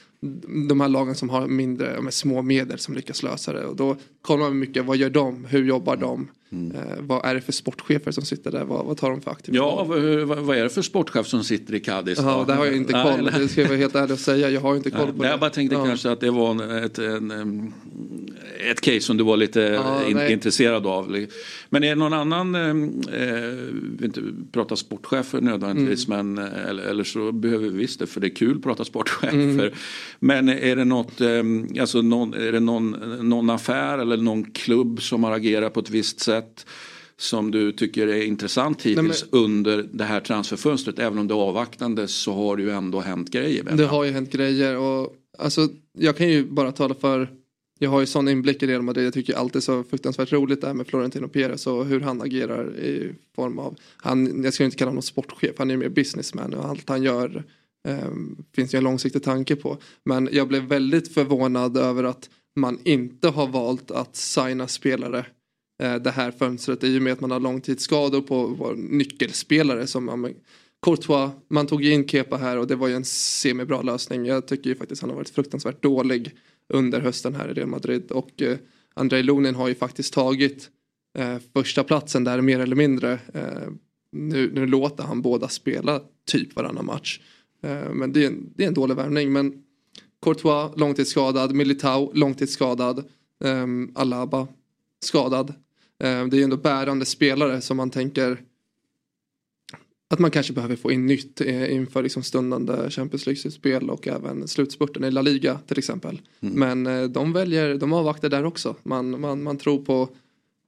de 0.68 0.80
här 0.80 0.88
lagen 0.88 1.14
som 1.14 1.30
har 1.30 1.46
mindre, 1.46 2.00
med 2.00 2.14
små 2.14 2.42
medel 2.42 2.78
som 2.78 2.94
lyckas 2.94 3.22
lösa 3.22 3.52
det. 3.52 3.66
Och 3.66 3.76
då 3.76 3.96
kollar 4.22 4.44
man 4.44 4.58
mycket, 4.58 4.84
vad 4.84 4.96
gör 4.96 5.10
de? 5.10 5.44
Hur 5.44 5.64
jobbar 5.64 5.96
de? 5.96 6.28
Mm. 6.52 6.76
Eh, 6.76 6.96
vad 7.00 7.24
är 7.24 7.34
det 7.34 7.40
för 7.40 7.52
sportchefer 7.52 8.10
som 8.10 8.24
sitter 8.24 8.50
där? 8.50 8.64
Vad, 8.64 8.86
vad 8.86 8.96
tar 8.96 9.10
de 9.10 9.20
för 9.20 9.30
aktivitet? 9.30 9.56
Ja, 9.56 9.84
vad, 9.84 10.38
vad, 10.38 10.56
är 10.56 10.62
det 10.62 10.70
för 10.70 10.82
sportchef 10.82 11.26
som 11.26 11.44
sitter 11.44 11.74
i 11.74 11.80
Cadiz? 11.80 12.18
Ja, 12.18 12.44
det 12.46 12.54
har 12.54 12.66
jag 12.66 12.76
inte 12.76 12.92
koll 12.92 13.30
på. 13.30 13.38
Det 13.38 13.48
ska 13.48 13.60
jag 13.60 13.68
vara 13.68 13.78
helt 13.78 13.94
ärlig 13.94 14.12
och 14.12 14.18
säga. 14.18 14.50
Jag 14.50 14.60
har 14.60 14.76
inte 14.76 14.90
koll 14.90 15.00
på 15.00 15.12
nej, 15.12 15.20
det. 15.20 15.28
Jag 15.28 15.40
bara 15.40 15.50
tänkte 15.50 15.76
ja. 15.76 15.84
kanske 15.84 16.10
att 16.10 16.20
det 16.20 16.30
var 16.30 16.84
ett, 16.84 16.98
en, 16.98 17.74
ett 18.70 18.80
case 18.80 19.00
som 19.00 19.16
du 19.16 19.24
var 19.24 19.36
lite 19.36 19.60
ja, 19.60 20.08
in, 20.08 20.20
intresserad 20.20 20.86
av. 20.86 21.26
Men 21.70 21.84
är 21.84 21.88
det 21.88 21.94
någon 21.94 22.12
annan, 22.12 22.54
eh, 22.54 22.74
vill 23.98 24.04
inte 24.04 24.22
prata 24.52 24.76
sportchefer 24.76 25.40
nödvändigtvis, 25.40 26.08
mm. 26.08 26.34
men 26.34 26.46
eller, 26.68 26.82
eller, 26.82 27.04
så 27.04 27.32
behöver 27.32 27.68
vi 27.68 27.78
visst 27.78 27.98
det 27.98 28.06
för 28.06 28.20
det 28.20 28.26
är 28.26 28.36
kul 28.36 28.56
att 28.56 28.62
prata 28.62 28.84
sportchefer. 28.84 29.34
Mm. 29.34 29.72
Men 30.20 30.48
är 30.48 30.76
det 30.76 30.84
något, 30.84 31.20
eh, 31.20 31.42
alltså 31.80 32.02
någon, 32.02 32.34
är 32.34 32.52
det 32.52 32.60
någon, 32.60 32.90
någon 33.28 33.50
affär 33.50 33.98
eller 33.98 34.16
någon 34.16 34.44
klubb 34.44 35.02
som 35.02 35.24
har 35.24 35.32
agerat 35.32 35.74
på 35.74 35.80
ett 35.80 35.90
visst 35.90 36.20
sätt? 36.20 36.66
som 37.22 37.50
du 37.50 37.72
tycker 37.72 38.08
är 38.08 38.22
intressant 38.22 38.82
hittills 38.82 39.22
Nej, 39.22 39.28
men... 39.32 39.44
under 39.44 39.88
det 39.92 40.04
här 40.04 40.20
transferfönstret. 40.20 40.98
Även 40.98 41.18
om 41.18 41.28
det 41.28 41.34
är 41.34 41.38
avvaktande 41.38 42.08
så 42.08 42.32
har 42.32 42.56
det 42.56 42.62
ju 42.62 42.70
ändå 42.70 43.00
hänt 43.00 43.30
grejer. 43.30 43.64
Det 43.76 43.86
har 43.86 44.04
ju 44.04 44.10
hänt 44.10 44.32
grejer 44.32 44.76
och 44.76 45.16
alltså, 45.38 45.68
jag 45.98 46.16
kan 46.16 46.28
ju 46.28 46.44
bara 46.44 46.72
tala 46.72 46.94
för 46.94 47.28
jag 47.82 47.90
har 47.90 48.00
ju 48.00 48.06
sån 48.06 48.28
inblick 48.28 48.62
i 48.62 48.66
Real 48.66 48.82
Madrid. 48.82 49.06
Jag 49.06 49.14
tycker 49.14 49.34
alltid 49.34 49.62
så 49.62 49.84
fruktansvärt 49.84 50.32
roligt 50.32 50.60
det 50.60 50.66
här 50.66 50.74
med 50.74 50.86
Florentino 50.86 51.28
Perez 51.28 51.66
och 51.66 51.86
hur 51.86 52.00
han 52.00 52.22
agerar 52.22 52.76
i 52.78 53.14
form 53.34 53.58
av, 53.58 53.76
han, 53.96 54.44
jag 54.44 54.54
ska 54.54 54.64
inte 54.64 54.76
kalla 54.76 54.90
honom 54.90 55.02
sportchef, 55.02 55.54
han 55.58 55.70
är 55.70 55.76
mer 55.76 55.88
businessman 55.88 56.54
och 56.54 56.64
allt 56.64 56.88
han 56.88 57.02
gör 57.02 57.44
eh, 57.88 58.10
finns 58.54 58.74
ju 58.74 58.76
en 58.76 58.84
långsiktig 58.84 59.22
tanke 59.22 59.56
på. 59.56 59.78
Men 60.04 60.28
jag 60.32 60.48
blev 60.48 60.62
väldigt 60.62 61.14
förvånad 61.14 61.76
över 61.76 62.04
att 62.04 62.30
man 62.56 62.78
inte 62.84 63.28
har 63.28 63.46
valt 63.46 63.90
att 63.90 64.16
signa 64.16 64.68
spelare 64.68 65.26
eh, 65.82 65.94
det 65.94 66.10
här 66.10 66.30
fönstret 66.30 66.84
i 66.84 66.98
och 66.98 67.02
med 67.02 67.12
att 67.12 67.20
man 67.20 67.30
har 67.30 67.40
långtidsskador 67.40 68.20
på 68.20 68.72
nyckelspelare 68.76 69.86
som 69.86 70.34
Courtois, 70.86 71.30
man 71.48 71.66
tog 71.66 71.84
in 71.84 72.08
Kepa 72.08 72.36
här 72.36 72.58
och 72.58 72.66
det 72.66 72.76
var 72.76 72.88
ju 72.88 72.94
en 72.94 73.04
semibra 73.04 73.82
lösning. 73.82 74.26
Jag 74.26 74.46
tycker 74.46 74.70
ju 74.70 74.76
faktiskt 74.76 75.02
han 75.02 75.10
har 75.10 75.16
varit 75.16 75.30
fruktansvärt 75.30 75.82
dålig 75.82 76.34
under 76.72 77.00
hösten 77.00 77.34
här 77.34 77.48
i 77.48 77.52
Real 77.52 77.68
Madrid. 77.68 78.10
Och 78.10 78.42
eh, 78.42 78.58
Andrei 78.94 79.22
Lunin 79.22 79.54
har 79.54 79.68
ju 79.68 79.74
faktiskt 79.74 80.14
tagit 80.14 80.70
eh, 81.18 81.36
första 81.52 81.84
platsen 81.84 82.24
där 82.24 82.40
mer 82.40 82.60
eller 82.60 82.76
mindre. 82.76 83.12
Eh, 83.34 83.68
nu, 84.12 84.52
nu 84.54 84.66
låter 84.66 85.04
han 85.04 85.22
båda 85.22 85.48
spela 85.48 86.00
typ 86.26 86.56
varannan 86.56 86.86
match. 86.86 87.20
Eh, 87.62 87.92
men 87.92 88.12
det 88.12 88.24
är, 88.24 88.26
en, 88.26 88.52
det 88.56 88.64
är 88.64 88.68
en 88.68 88.74
dålig 88.74 88.94
värvning. 88.94 89.32
Men 89.32 89.62
Courtois 90.22 90.72
långtidsskadad, 90.76 91.54
Militao 91.54 92.12
långtidsskadad, 92.14 92.98
eh, 93.44 93.66
Alaba 93.94 94.48
skadad. 95.00 95.48
Eh, 96.02 96.26
det 96.26 96.36
är 96.36 96.38
ju 96.38 96.42
ändå 96.42 96.56
bärande 96.56 97.04
spelare 97.04 97.60
som 97.60 97.76
man 97.76 97.90
tänker 97.90 98.40
att 100.12 100.18
man 100.18 100.30
kanske 100.30 100.52
behöver 100.52 100.76
få 100.76 100.92
in 100.92 101.06
nytt 101.06 101.40
eh, 101.40 101.72
inför 101.72 102.02
liksom 102.02 102.22
stundande 102.22 102.90
Champions 102.90 103.26
League-spel 103.26 103.90
och 103.90 104.08
även 104.08 104.48
slutspurten 104.48 105.04
i 105.04 105.10
La 105.10 105.22
Liga 105.22 105.58
till 105.66 105.78
exempel. 105.78 106.20
Mm. 106.40 106.54
Men 106.54 107.02
eh, 107.02 107.08
de 107.08 107.32
väljer, 107.32 107.74
de 107.74 107.92
avvaktar 107.92 108.28
där 108.28 108.44
också. 108.44 108.76
Man, 108.82 109.20
man, 109.20 109.42
man 109.42 109.58
tror 109.58 109.84
på 109.84 110.08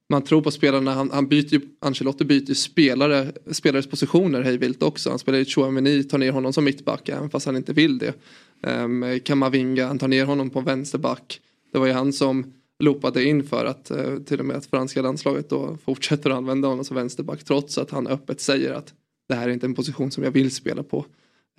man 0.09 0.21
tror 0.21 0.41
på 0.41 0.51
spelarna, 0.51 0.93
han, 0.93 1.11
han 1.11 1.27
byter 1.27 1.61
Ancelotti 1.79 2.25
byter 2.25 2.49
ju 2.49 2.55
spelare, 2.55 3.31
spelares 3.51 3.87
positioner 3.87 4.41
hejvilt 4.41 4.83
också. 4.83 5.09
Han 5.09 5.19
spelar 5.19 5.39
ju 5.39 5.45
Chouameni, 5.45 6.03
tar 6.03 6.17
ner 6.17 6.31
honom 6.31 6.53
som 6.53 6.63
mittback 6.63 7.09
även 7.09 7.29
fast 7.29 7.45
han 7.45 7.55
inte 7.55 7.73
vill 7.73 7.97
det. 7.97 8.13
Um, 8.61 9.19
Kamavinga, 9.23 9.87
han 9.87 9.99
tar 9.99 10.07
ner 10.07 10.25
honom 10.25 10.49
på 10.49 10.61
vänsterback. 10.61 11.41
Det 11.71 11.79
var 11.79 11.85
ju 11.85 11.93
han 11.93 12.13
som 12.13 12.53
loopade 12.79 13.23
in 13.23 13.43
för 13.43 13.65
att 13.65 13.91
uh, 13.91 14.17
till 14.17 14.39
och 14.39 14.45
med 14.45 14.57
att 14.57 14.65
franska 14.65 15.01
landslaget 15.01 15.49
då 15.49 15.77
fortsätter 15.85 16.29
att 16.29 16.37
använda 16.37 16.67
honom 16.67 16.85
som 16.85 16.95
vänsterback 16.95 17.43
trots 17.43 17.77
att 17.77 17.91
han 17.91 18.07
öppet 18.07 18.41
säger 18.41 18.73
att 18.73 18.93
det 19.27 19.35
här 19.35 19.47
är 19.47 19.53
inte 19.53 19.65
en 19.65 19.75
position 19.75 20.11
som 20.11 20.23
jag 20.23 20.31
vill 20.31 20.51
spela 20.51 20.83
på. 20.83 21.05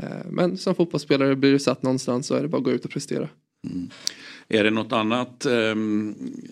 Eh, 0.03 0.09
men 0.31 0.59
som 0.59 0.75
fotbollsspelare 0.75 1.37
blir 1.37 1.53
du 1.53 1.59
satt 1.59 1.83
någonstans 1.83 2.27
så 2.27 2.35
är 2.35 2.43
det 2.43 2.49
bara 2.49 2.59
att 2.59 2.65
gå 2.65 2.71
ut 2.71 2.85
och 2.85 2.91
prestera. 2.91 3.29
Mm. 3.71 3.89
Är 4.49 4.65
det 4.65 4.71
något 4.71 4.93
annat, 4.93 5.47
eh, 5.47 5.75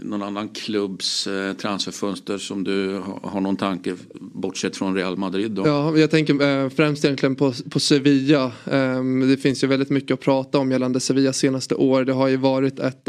någon 0.02 0.22
annan 0.22 0.48
klubbs 0.48 1.26
eh, 1.26 1.52
transferfönster 1.52 2.38
som 2.38 2.64
du 2.64 3.00
har, 3.22 3.40
någon 3.40 3.56
tanke 3.56 3.96
bortsett 4.14 4.76
från 4.76 4.94
Real 4.94 5.16
Madrid? 5.16 5.50
Då? 5.50 5.66
Ja, 5.66 5.96
jag 5.96 6.10
tänker 6.10 6.62
eh, 6.64 6.68
främst 6.68 7.04
egentligen 7.04 7.36
på, 7.36 7.52
på 7.70 7.80
Sevilla. 7.80 8.44
Eh, 8.44 9.04
det 9.28 9.36
finns 9.36 9.64
ju 9.64 9.68
väldigt 9.68 9.90
mycket 9.90 10.14
att 10.14 10.20
prata 10.20 10.58
om 10.58 10.70
gällande 10.70 11.00
Sevilla 11.00 11.32
senaste 11.32 11.74
år. 11.74 12.04
Det 12.04 12.12
har 12.12 12.28
ju 12.28 12.36
varit 12.36 12.78
ett 12.78 13.08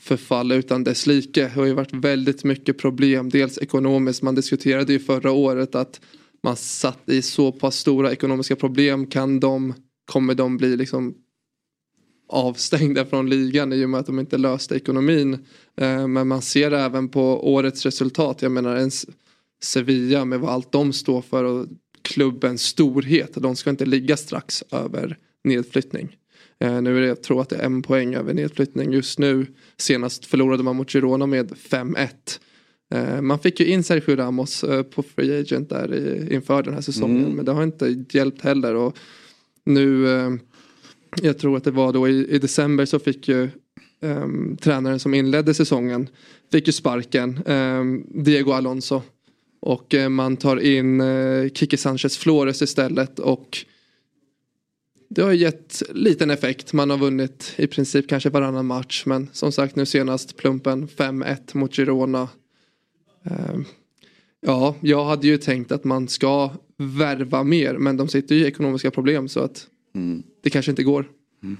förfall 0.00 0.52
utan 0.52 0.84
dess 0.84 1.06
like. 1.06 1.40
Det 1.40 1.48
har 1.48 1.64
ju 1.64 1.72
varit 1.72 1.92
väldigt 1.92 2.44
mycket 2.44 2.78
problem. 2.78 3.30
Dels 3.30 3.58
ekonomiskt. 3.58 4.22
Man 4.22 4.34
diskuterade 4.34 4.92
ju 4.92 4.98
förra 4.98 5.32
året 5.32 5.74
att 5.74 6.00
man 6.42 6.56
satt 6.56 7.08
i 7.08 7.22
så 7.22 7.52
pass 7.52 7.76
stora 7.76 8.12
ekonomiska 8.12 8.56
problem. 8.56 9.06
Kan 9.06 9.40
de, 9.40 9.74
kommer 10.04 10.34
de 10.34 10.56
bli 10.56 10.76
liksom 10.76 11.14
avstängda 12.28 13.04
från 13.06 13.30
ligan 13.30 13.72
i 13.72 13.84
och 13.84 13.90
med 13.90 14.00
att 14.00 14.06
de 14.06 14.18
inte 14.18 14.38
löste 14.38 14.76
ekonomin. 14.76 15.34
Eh, 15.76 16.06
men 16.06 16.28
man 16.28 16.42
ser 16.42 16.72
även 16.72 17.08
på 17.08 17.52
årets 17.52 17.84
resultat. 17.84 18.42
Jag 18.42 18.52
menar 18.52 18.76
ens 18.76 19.06
Sevilla 19.62 20.24
med 20.24 20.40
vad 20.40 20.50
allt 20.50 20.72
de 20.72 20.92
står 20.92 21.22
för 21.22 21.44
och 21.44 21.66
klubbens 22.02 22.62
storhet. 22.62 23.34
De 23.34 23.56
ska 23.56 23.70
inte 23.70 23.86
ligga 23.86 24.16
strax 24.16 24.64
över 24.70 25.18
nedflyttning. 25.44 26.16
Eh, 26.60 26.82
nu 26.82 26.96
är 26.96 27.00
det, 27.00 27.06
jag 27.06 27.22
tror 27.22 27.40
att 27.40 27.48
det 27.48 27.56
är 27.56 27.66
en 27.66 27.82
poäng 27.82 28.14
över 28.14 28.34
nedflyttning 28.34 28.92
just 28.92 29.18
nu. 29.18 29.46
Senast 29.76 30.26
förlorade 30.26 30.62
man 30.62 30.76
mot 30.76 30.90
Girona 30.90 31.26
med 31.26 31.50
5-1. 31.52 32.08
Eh, 32.92 33.20
man 33.20 33.38
fick 33.38 33.60
ju 33.60 33.66
in 33.66 33.82
Sergio 33.82 34.16
Ramos 34.16 34.64
på 34.94 35.02
Free 35.02 35.40
Agent 35.40 35.68
där 35.68 36.32
inför 36.32 36.62
den 36.62 36.74
här 36.74 36.80
säsongen. 36.80 37.24
Mm. 37.24 37.36
Men 37.36 37.44
det 37.44 37.52
har 37.52 37.62
inte 37.62 38.04
hjälpt 38.10 38.42
heller. 38.42 38.74
Och 38.74 38.98
nu 39.64 40.06
jag 41.22 41.38
tror 41.38 41.56
att 41.56 41.64
det 41.64 41.70
var 41.70 41.92
då 41.92 42.08
i, 42.08 42.34
i 42.34 42.38
december 42.38 42.84
så 42.84 42.98
fick 42.98 43.28
ju 43.28 43.48
um, 44.00 44.56
tränaren 44.60 44.98
som 44.98 45.14
inledde 45.14 45.54
säsongen 45.54 46.08
fick 46.52 46.66
ju 46.66 46.72
sparken, 46.72 47.42
um, 47.46 48.06
Diego 48.24 48.52
Alonso. 48.52 49.02
Och 49.60 49.94
uh, 49.94 50.08
man 50.08 50.36
tar 50.36 50.56
in 50.56 51.00
uh, 51.00 51.50
Kike 51.50 51.76
Sanchez 51.76 52.18
Flores 52.18 52.62
istället 52.62 53.18
och 53.18 53.58
det 55.08 55.22
har 55.22 55.32
gett 55.32 55.82
liten 55.94 56.30
effekt. 56.30 56.72
Man 56.72 56.90
har 56.90 56.98
vunnit 56.98 57.52
i 57.56 57.66
princip 57.66 58.08
kanske 58.08 58.30
varannan 58.30 58.66
match. 58.66 59.02
Men 59.06 59.28
som 59.32 59.52
sagt 59.52 59.76
nu 59.76 59.86
senast 59.86 60.36
plumpen 60.36 60.88
5-1 60.88 61.56
mot 61.56 61.76
Girona. 61.76 62.28
Um, 63.22 63.64
ja, 64.40 64.76
jag 64.80 65.04
hade 65.04 65.26
ju 65.26 65.38
tänkt 65.38 65.72
att 65.72 65.84
man 65.84 66.08
ska 66.08 66.50
värva 66.76 67.44
mer. 67.44 67.74
Men 67.74 67.96
de 67.96 68.08
sitter 68.08 68.34
ju 68.34 68.40
i 68.40 68.46
ekonomiska 68.46 68.90
problem 68.90 69.28
så 69.28 69.40
att 69.40 69.68
Mm. 69.94 70.22
Det 70.42 70.50
kanske 70.50 70.72
inte 70.72 70.82
går. 70.82 71.10
Mm. 71.42 71.56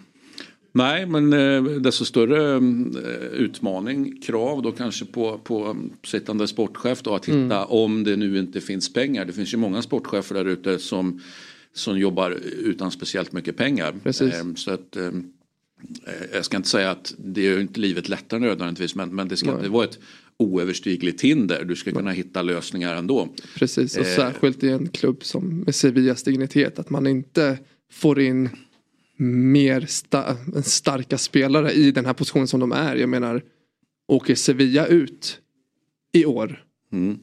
Nej, 0.74 1.06
men 1.06 1.32
eh, 1.32 1.62
desto 1.64 2.04
större 2.04 2.56
eh, 2.56 3.26
utmaning, 3.32 4.20
krav 4.20 4.62
då 4.62 4.72
kanske 4.72 5.04
på, 5.04 5.38
på 5.38 5.76
sittande 6.04 6.48
sportchef 6.48 7.02
då 7.02 7.14
att 7.14 7.26
hitta 7.26 7.56
mm. 7.56 7.66
om 7.68 8.04
det 8.04 8.16
nu 8.16 8.38
inte 8.38 8.60
finns 8.60 8.92
pengar. 8.92 9.24
Det 9.24 9.32
finns 9.32 9.54
ju 9.54 9.56
många 9.56 9.82
sportchefer 9.82 10.34
där 10.34 10.44
ute 10.44 10.78
som, 10.78 11.20
som 11.72 11.98
jobbar 11.98 12.30
utan 12.58 12.90
speciellt 12.90 13.32
mycket 13.32 13.56
pengar. 13.56 13.94
Eh, 14.04 14.54
så 14.54 14.70
att, 14.70 14.96
jag 16.32 16.44
ska 16.44 16.56
inte 16.56 16.68
säga 16.68 16.90
att 16.90 17.14
det 17.18 17.46
är 17.46 17.60
inte 17.60 17.80
livet 17.80 18.08
lättare 18.08 18.40
nödvändigtvis 18.40 18.94
men, 18.94 19.14
men 19.14 19.28
det 19.28 19.36
ska 19.36 19.46
Nej. 19.46 19.56
inte 19.56 19.68
vara 19.68 19.84
ett 19.84 19.98
oöverstigligt 20.42 21.20
hinder. 21.20 21.64
Du 21.64 21.76
ska 21.76 21.92
kunna 21.92 22.10
hitta 22.10 22.42
lösningar 22.42 22.96
ändå. 22.96 23.28
Precis 23.54 23.98
och 23.98 24.06
särskilt 24.06 24.64
i 24.64 24.68
en 24.68 24.88
klubb 24.88 25.24
som 25.24 25.58
med 25.58 25.74
Sevillas 25.74 26.22
dignitet 26.22 26.78
att 26.78 26.90
man 26.90 27.06
inte 27.06 27.58
får 27.92 28.20
in 28.20 28.48
mer 29.16 29.80
sta 29.80 30.36
starka 30.62 31.18
spelare 31.18 31.72
i 31.72 31.90
den 31.90 32.06
här 32.06 32.12
positionen 32.12 32.48
som 32.48 32.60
de 32.60 32.72
är. 32.72 32.96
Jag 32.96 33.08
menar, 33.08 33.42
åker 34.08 34.34
Sevilla 34.34 34.86
ut 34.86 35.38
i 36.12 36.24
år. 36.24 36.64
Mm. 36.92 37.18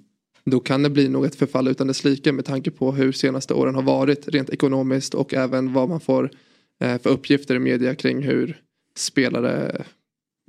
Då 0.45 0.59
kan 0.59 0.83
det 0.83 0.89
bli 0.89 1.09
något 1.09 1.35
förfall 1.35 1.67
utan 1.67 1.87
dess 1.87 2.03
like 2.03 2.31
med 2.31 2.45
tanke 2.45 2.71
på 2.71 2.91
hur 2.91 3.11
senaste 3.11 3.53
åren 3.53 3.75
har 3.75 3.81
varit 3.81 4.27
rent 4.27 4.49
ekonomiskt 4.49 5.13
och 5.13 5.33
även 5.33 5.73
vad 5.73 5.89
man 5.89 5.99
får 5.99 6.31
eh, 6.79 7.01
för 7.01 7.09
uppgifter 7.09 7.55
i 7.55 7.59
media 7.59 7.95
kring 7.95 8.23
hur 8.23 8.61
spelare 8.97 9.85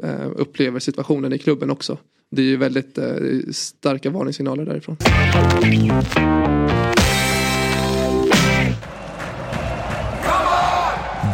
eh, 0.03 0.31
upplever 0.37 0.81
situationen 0.81 1.33
i 1.33 1.39
klubben 1.39 1.71
också. 1.71 1.99
Det 2.31 2.43
är 2.43 2.47
ju 2.47 2.57
väldigt 2.57 2.99
eh, 2.99 3.05
starka 3.53 4.11
varningssignaler 4.11 4.65
därifrån. 4.65 4.97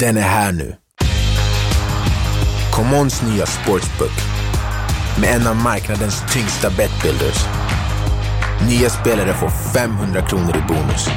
Den 0.01 0.17
är 0.17 0.21
här 0.21 0.53
nu. 0.53 0.77
Commons 2.73 3.23
nya 3.23 3.47
sportsbook 3.47 4.11
med 5.21 5.41
en 5.41 5.47
av 5.47 5.57
marknadens 5.57 6.23
tyngsta 6.33 6.71
betbuilders. 6.71 7.45
Nya 8.69 8.91
spelare 8.91 9.33
får 9.33 9.49
500 9.49 10.29
kronor 10.29 10.57
i 10.57 10.63
bonus. 10.69 11.09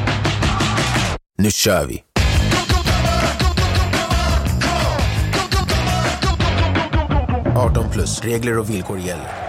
Nu 1.38 1.52
kör 1.52 1.86
vi! 1.86 2.04
plus. 8.00 8.22
Regler 8.22 8.60
och 8.60 8.70
villkor 8.70 9.00
gäller. 9.00 9.49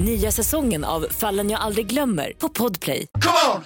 Nya 0.00 0.30
säsongen 0.30 0.84
av 0.84 1.06
Fallen 1.10 1.50
jag 1.50 1.60
aldrig 1.60 1.86
glömmer 1.86 2.32
på 2.38 2.48
Podplay. 2.48 3.06
Come 3.12 3.54
on! 3.54 3.62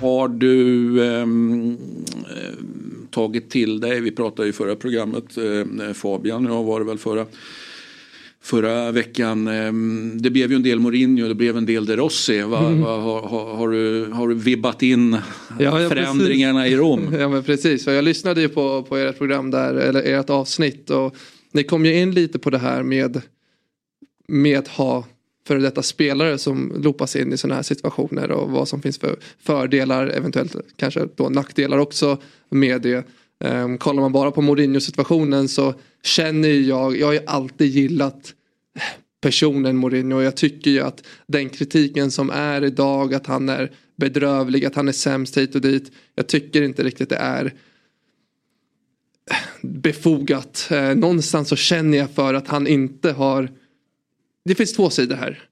Har 0.00 0.28
du 0.28 1.04
eh, 1.04 1.26
tagit 3.10 3.50
till 3.50 3.80
dig, 3.80 4.00
vi 4.00 4.10
pratade 4.10 4.48
i 4.48 4.52
förra 4.52 4.76
programmet, 4.76 5.24
eh, 5.36 5.92
Fabian 5.92 6.44
jag 6.44 6.64
var 6.64 6.80
det 6.80 6.86
väl 6.86 6.98
förra 6.98 7.26
förra 8.42 8.92
veckan. 8.92 9.48
Ehm, 9.48 10.22
det 10.22 10.30
blev 10.30 10.50
ju 10.50 10.56
en 10.56 10.62
del 10.62 10.80
Mourinho, 10.80 11.28
det 11.28 11.34
blev 11.34 11.56
en 11.56 11.66
del 11.66 11.86
De 11.86 11.96
Rossi. 11.96 12.42
Va, 12.42 12.58
mm. 12.58 12.80
va, 12.80 12.96
har, 12.96 13.22
har, 13.22 13.54
har, 13.54 13.68
du, 13.68 14.10
har 14.12 14.28
du 14.28 14.34
vibbat 14.34 14.82
in 14.82 15.12
ja, 15.58 15.80
ja, 15.80 15.88
förändringarna 15.88 16.60
precis. 16.60 16.74
i 16.74 16.76
Rom? 16.76 17.14
Ja 17.18 17.28
men 17.28 17.42
precis, 17.42 17.86
jag 17.86 18.04
lyssnade 18.04 18.40
ju 18.40 18.48
på, 18.48 18.82
på 18.82 18.96
ert 18.96 19.18
program 19.18 19.50
där, 19.50 19.74
eller 19.74 20.02
ert 20.02 20.30
avsnitt. 20.30 20.90
Och 20.90 21.16
ni 21.56 21.64
kom 21.64 21.84
ju 21.84 21.98
in 21.98 22.10
lite 22.10 22.38
på 22.38 22.50
det 22.50 22.58
här 22.58 22.82
med, 22.82 23.22
med 24.28 24.58
att 24.58 24.68
ha 24.68 25.04
före 25.46 25.58
detta 25.58 25.82
spelare 25.82 26.38
som 26.38 26.72
lopas 26.82 27.16
in 27.16 27.32
i 27.32 27.36
sådana 27.36 27.54
här 27.54 27.62
situationer 27.62 28.30
och 28.30 28.50
vad 28.50 28.68
som 28.68 28.82
finns 28.82 28.98
för 28.98 29.16
fördelar, 29.38 30.06
eventuellt 30.06 30.56
kanske 30.76 31.08
då 31.16 31.28
nackdelar 31.28 31.78
också 31.78 32.18
med 32.48 32.82
det. 32.82 33.06
Um, 33.44 33.78
kollar 33.78 34.02
man 34.02 34.12
bara 34.12 34.30
på 34.30 34.42
Mourinho 34.42 34.80
situationen 34.80 35.48
så 35.48 35.74
känner 36.02 36.48
jag, 36.48 36.96
jag 36.98 37.06
har 37.06 37.12
ju 37.12 37.20
alltid 37.26 37.68
gillat 37.68 38.34
personen 39.20 39.76
Mourinho 39.76 40.16
och 40.16 40.22
jag 40.22 40.36
tycker 40.36 40.70
ju 40.70 40.80
att 40.80 41.06
den 41.26 41.48
kritiken 41.48 42.10
som 42.10 42.30
är 42.30 42.64
idag 42.64 43.14
att 43.14 43.26
han 43.26 43.48
är 43.48 43.72
bedrövlig, 43.96 44.64
att 44.64 44.74
han 44.74 44.88
är 44.88 44.92
sämst 44.92 45.36
hit 45.36 45.54
och 45.54 45.60
dit. 45.60 45.92
Jag 46.14 46.26
tycker 46.26 46.62
inte 46.62 46.82
riktigt 46.82 47.08
det 47.08 47.16
är 47.16 47.54
befogat. 49.62 50.68
Eh, 50.70 50.94
någonstans 50.94 51.48
så 51.48 51.56
känner 51.56 51.98
jag 51.98 52.10
för 52.10 52.34
att 52.34 52.48
han 52.48 52.66
inte 52.66 53.12
har 53.12 53.50
det 54.46 54.54
finns 54.54 54.72
två 54.72 54.90
sidor 54.90 55.16
här. 55.16 55.42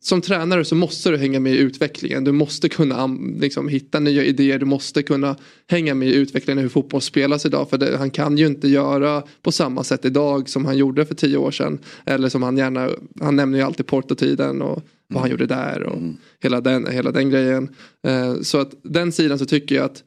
Som 0.00 0.20
tränare 0.20 0.64
så 0.64 0.74
måste 0.74 1.10
du 1.10 1.16
hänga 1.16 1.40
med 1.40 1.54
i 1.54 1.58
utvecklingen. 1.58 2.24
Du 2.24 2.32
måste 2.32 2.68
kunna 2.68 3.06
liksom, 3.38 3.68
hitta 3.68 4.00
nya 4.00 4.24
idéer. 4.24 4.58
Du 4.58 4.66
måste 4.66 5.02
kunna 5.02 5.36
hänga 5.66 5.94
med 5.94 6.08
i 6.08 6.14
utvecklingen 6.14 6.62
hur 6.62 6.68
fotboll 6.68 7.00
spelas 7.00 7.46
idag. 7.46 7.70
För 7.70 7.78
det, 7.78 7.96
han 7.96 8.10
kan 8.10 8.38
ju 8.38 8.46
inte 8.46 8.68
göra 8.68 9.22
på 9.42 9.52
samma 9.52 9.84
sätt 9.84 10.04
idag 10.04 10.48
som 10.48 10.64
han 10.64 10.76
gjorde 10.76 11.06
för 11.06 11.14
tio 11.14 11.36
år 11.36 11.50
sedan. 11.50 11.78
Eller 12.06 12.28
som 12.28 12.42
han 12.42 12.56
gärna, 12.56 12.90
han 13.20 13.36
nämner 13.36 13.58
ju 13.58 13.64
alltid 13.64 13.86
Porto-tiden 13.86 14.62
och 14.62 14.82
vad 15.08 15.22
han 15.22 15.30
mm. 15.30 15.30
gjorde 15.30 15.46
där 15.46 15.82
och 15.82 15.96
mm. 15.96 16.16
hela, 16.40 16.60
den, 16.60 16.86
hela 16.86 17.12
den 17.12 17.30
grejen. 17.30 17.68
Eh, 18.06 18.40
så 18.40 18.58
att 18.58 18.74
den 18.82 19.12
sidan 19.12 19.38
så 19.38 19.46
tycker 19.46 19.74
jag 19.74 19.84
att 19.84 20.02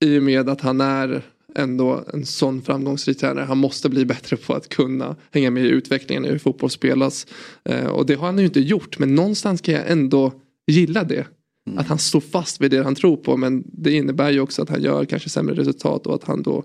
i 0.00 0.18
och 0.18 0.22
med 0.22 0.48
att 0.48 0.60
han 0.60 0.80
är 0.80 1.22
ändå 1.54 2.04
en 2.12 2.26
sån 2.26 2.62
framgångsrik 2.62 3.18
tränare. 3.18 3.44
Han 3.44 3.58
måste 3.58 3.88
bli 3.88 4.04
bättre 4.04 4.36
på 4.36 4.54
att 4.54 4.68
kunna 4.68 5.16
hänga 5.30 5.50
med 5.50 5.64
i 5.64 5.68
utvecklingen 5.68 6.24
i 6.24 6.28
hur 6.28 6.38
fotboll 6.38 6.70
spelas. 6.70 7.26
Eh, 7.64 7.86
och 7.86 8.06
det 8.06 8.14
har 8.14 8.26
han 8.26 8.38
ju 8.38 8.44
inte 8.44 8.60
gjort 8.60 8.98
men 8.98 9.14
någonstans 9.14 9.60
kan 9.60 9.74
jag 9.74 9.90
ändå 9.90 10.32
gilla 10.66 11.04
det. 11.04 11.26
Mm. 11.66 11.78
Att 11.78 11.86
han 11.86 11.98
står 11.98 12.20
fast 12.20 12.60
vid 12.60 12.70
det 12.70 12.82
han 12.82 12.94
tror 12.94 13.16
på 13.16 13.36
men 13.36 13.64
det 13.66 13.92
innebär 13.92 14.30
ju 14.30 14.40
också 14.40 14.62
att 14.62 14.68
han 14.68 14.82
gör 14.82 15.04
kanske 15.04 15.28
sämre 15.28 15.54
resultat 15.54 16.06
och 16.06 16.14
att 16.14 16.24
han 16.24 16.42
då 16.42 16.64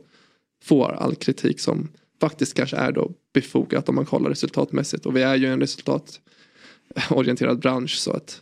får 0.64 0.92
all 0.92 1.16
kritik 1.16 1.60
som 1.60 1.90
faktiskt 2.22 2.54
kanske 2.54 2.78
är 2.78 2.92
då 2.92 3.12
befogat 3.34 3.90
om 3.90 3.96
man 3.96 4.06
kollar 4.06 4.30
resultatmässigt. 4.30 5.06
Och 5.06 5.16
vi 5.16 5.22
är 5.22 5.36
ju 5.36 5.48
en 5.48 5.60
resultatorienterad 5.60 7.60
bransch 7.60 7.98
så 7.98 8.12
att 8.12 8.42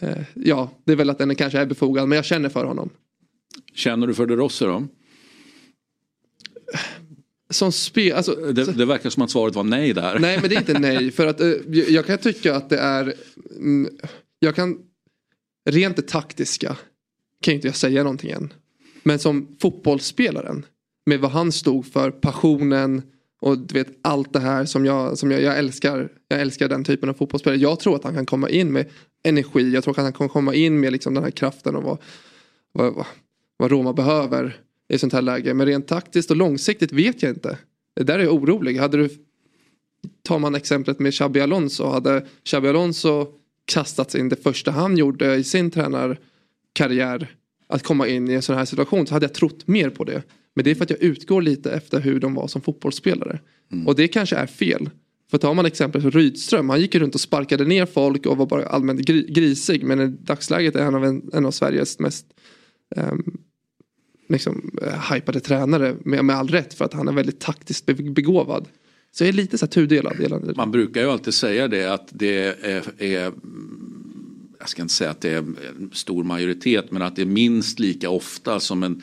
eh, 0.00 0.22
ja, 0.34 0.70
det 0.84 0.92
är 0.92 0.96
väl 0.96 1.10
att 1.10 1.18
den 1.18 1.34
kanske 1.34 1.58
är 1.58 1.66
befogad 1.66 2.08
men 2.08 2.16
jag 2.16 2.24
känner 2.24 2.48
för 2.48 2.64
honom. 2.64 2.90
Känner 3.74 4.06
du 4.06 4.14
för 4.14 4.26
De 4.26 4.36
Rossi 4.36 4.64
då? 4.64 4.88
Som 7.50 7.72
spel, 7.72 8.12
alltså, 8.12 8.34
det, 8.34 8.64
det, 8.64 8.84
verkar 8.84 9.10
som 9.10 9.22
att 9.22 9.30
svaret 9.30 9.54
var 9.54 9.64
nej 9.64 9.92
där. 9.92 10.18
Nej 10.18 10.38
men 10.40 10.50
det 10.50 10.56
är 10.56 10.60
inte 10.60 10.78
nej 10.78 11.10
för 11.16 11.26
att 11.26 11.40
eh, 11.40 11.48
jag 11.70 12.06
kan 12.06 12.18
tycka 12.18 12.56
att 12.56 12.68
det 12.70 12.78
är 12.78 13.14
mm, 13.56 13.88
Jag 14.38 14.54
kan 14.54 14.78
Rent 15.70 15.96
det 15.96 16.02
taktiska 16.02 16.76
kan 17.42 17.54
inte 17.54 17.68
jag 17.68 17.76
säga 17.76 18.02
någonting 18.02 18.30
än. 18.30 18.52
Men 19.02 19.18
som 19.18 19.56
fotbollsspelaren 19.60 20.66
med 21.06 21.20
vad 21.20 21.30
han 21.30 21.52
stod 21.52 21.86
för, 21.86 22.10
passionen 22.10 23.02
och 23.40 23.58
du 23.58 23.74
vet 23.74 23.88
allt 24.02 24.32
det 24.32 24.40
här 24.40 24.64
som 24.64 24.84
jag, 24.84 25.18
som 25.18 25.30
jag, 25.30 25.42
jag 25.42 25.58
älskar. 25.58 26.08
Jag 26.28 26.40
älskar 26.40 26.68
den 26.68 26.84
typen 26.84 27.08
av 27.08 27.14
fotbollsspelare. 27.14 27.60
Jag 27.60 27.80
tror 27.80 27.96
att 27.96 28.04
han 28.04 28.14
kan 28.14 28.26
komma 28.26 28.48
in 28.48 28.72
med 28.72 28.90
energi. 29.24 29.70
Jag 29.74 29.84
tror 29.84 29.98
att 29.98 30.04
han 30.04 30.12
kan 30.12 30.28
komma 30.28 30.54
in 30.54 30.80
med 30.80 30.92
liksom 30.92 31.14
den 31.14 31.24
här 31.24 31.30
kraften 31.30 31.76
och 31.76 31.82
vad, 31.82 31.98
vad, 32.72 33.06
vad 33.62 33.70
Roma 33.70 33.92
behöver 33.92 34.56
i 34.88 34.98
sånt 34.98 35.12
här 35.12 35.22
läge. 35.22 35.54
Men 35.54 35.66
rent 35.66 35.88
taktiskt 35.88 36.30
och 36.30 36.36
långsiktigt 36.36 36.92
vet 36.92 37.22
jag 37.22 37.32
inte. 37.32 37.58
Det 37.96 38.02
där 38.02 38.18
är 38.18 38.22
jag 38.22 38.34
orolig. 38.34 38.78
Hade 38.78 38.96
du, 38.96 39.08
tar 40.22 40.38
man 40.38 40.54
exemplet 40.54 40.98
med 40.98 41.14
Xabi 41.14 41.40
Alonso. 41.40 41.86
Hade 41.86 42.26
Xabi 42.44 42.68
Alonso 42.68 43.26
kastats 43.64 44.14
in 44.14 44.28
det 44.28 44.42
första 44.42 44.70
han 44.70 44.96
gjorde 44.96 45.34
i 45.34 45.44
sin 45.44 45.70
tränarkarriär. 45.70 47.34
Att 47.66 47.82
komma 47.82 48.08
in 48.08 48.30
i 48.30 48.34
en 48.34 48.42
sån 48.42 48.56
här 48.56 48.64
situation 48.64 49.06
så 49.06 49.14
hade 49.14 49.24
jag 49.24 49.34
trott 49.34 49.66
mer 49.66 49.90
på 49.90 50.04
det. 50.04 50.22
Men 50.54 50.64
det 50.64 50.70
är 50.70 50.74
för 50.74 50.84
att 50.84 50.90
jag 50.90 51.02
utgår 51.02 51.42
lite 51.42 51.72
efter 51.72 52.00
hur 52.00 52.20
de 52.20 52.34
var 52.34 52.48
som 52.48 52.62
fotbollsspelare. 52.62 53.40
Mm. 53.72 53.86
Och 53.86 53.94
det 53.94 54.08
kanske 54.08 54.36
är 54.36 54.46
fel. 54.46 54.90
För 55.30 55.38
tar 55.38 55.54
man 55.54 55.66
exempel 55.66 56.10
Rydström, 56.10 56.70
han 56.70 56.80
gick 56.80 56.94
runt 56.94 57.14
och 57.14 57.20
sparkade 57.20 57.64
ner 57.64 57.86
folk 57.86 58.26
och 58.26 58.36
var 58.36 58.46
bara 58.46 58.66
allmänt 58.66 59.00
grisig. 59.06 59.84
Men 59.84 60.00
i 60.00 60.06
dagsläget 60.06 60.76
är 60.76 60.84
han 60.84 61.04
en, 61.04 61.30
en 61.32 61.46
av 61.46 61.50
Sveriges 61.50 61.98
mest 61.98 62.26
um, 62.96 63.38
liksom, 64.28 64.70
eh, 64.82 65.12
hypade 65.12 65.40
tränare 65.40 65.96
med, 66.04 66.24
med 66.24 66.36
all 66.36 66.48
rätt. 66.48 66.74
För 66.74 66.84
att 66.84 66.94
han 66.94 67.08
är 67.08 67.12
väldigt 67.12 67.40
taktiskt 67.40 67.86
begåvad. 67.86 68.68
Så 69.12 69.24
jag 69.24 69.28
är 69.28 69.32
lite 69.32 69.58
så 69.58 69.66
här 69.66 69.70
tudelad. 69.70 70.56
Man 70.56 70.70
brukar 70.70 71.00
ju 71.00 71.10
alltid 71.10 71.34
säga 71.34 71.68
det 71.68 71.84
att 71.84 72.08
det 72.10 72.64
är, 72.64 73.02
är 73.02 73.32
jag 74.62 74.68
ska 74.68 74.82
inte 74.82 74.94
säga 74.94 75.10
att 75.10 75.20
det 75.20 75.30
är 75.30 75.38
en 75.38 75.90
stor 75.92 76.24
majoritet 76.24 76.90
men 76.90 77.02
att 77.02 77.16
det 77.16 77.22
är 77.22 77.26
minst 77.26 77.78
lika 77.78 78.10
ofta 78.10 78.60
som 78.60 78.82
en 78.82 79.02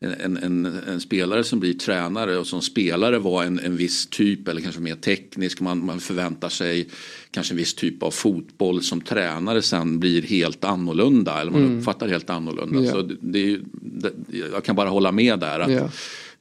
en, 0.00 0.36
en, 0.36 0.66
en, 0.66 1.00
spelare 1.00 1.44
som 1.44 1.60
blir 1.60 1.74
tränare 1.74 2.36
och 2.36 2.46
som 2.46 2.62
spelare 2.62 3.18
var 3.18 3.44
en, 3.44 3.58
en 3.58 3.76
viss 3.76 4.06
typ 4.06 4.48
eller 4.48 4.60
kanske 4.60 4.80
mer 4.80 4.94
teknisk. 4.94 5.60
Man, 5.60 5.86
man 5.86 6.00
förväntar 6.00 6.48
sig 6.48 6.88
kanske 7.30 7.52
en 7.52 7.58
viss 7.58 7.74
typ 7.74 8.02
av 8.02 8.10
fotboll 8.10 8.82
som 8.82 9.00
tränare 9.00 9.62
sen 9.62 10.00
blir 10.00 10.22
helt 10.22 10.64
annorlunda 10.64 11.40
eller 11.40 11.50
man 11.50 11.64
mm. 11.64 11.78
uppfattar 11.78 12.08
helt 12.08 12.30
annorlunda. 12.30 12.80
Yeah. 12.80 12.94
Så 12.94 13.02
det, 13.02 13.16
det, 13.20 13.60
det, 13.72 14.12
jag 14.52 14.64
kan 14.64 14.76
bara 14.76 14.88
hålla 14.88 15.12
med 15.12 15.38
där. 15.38 15.60
att 15.60 15.70
yeah. 15.70 15.90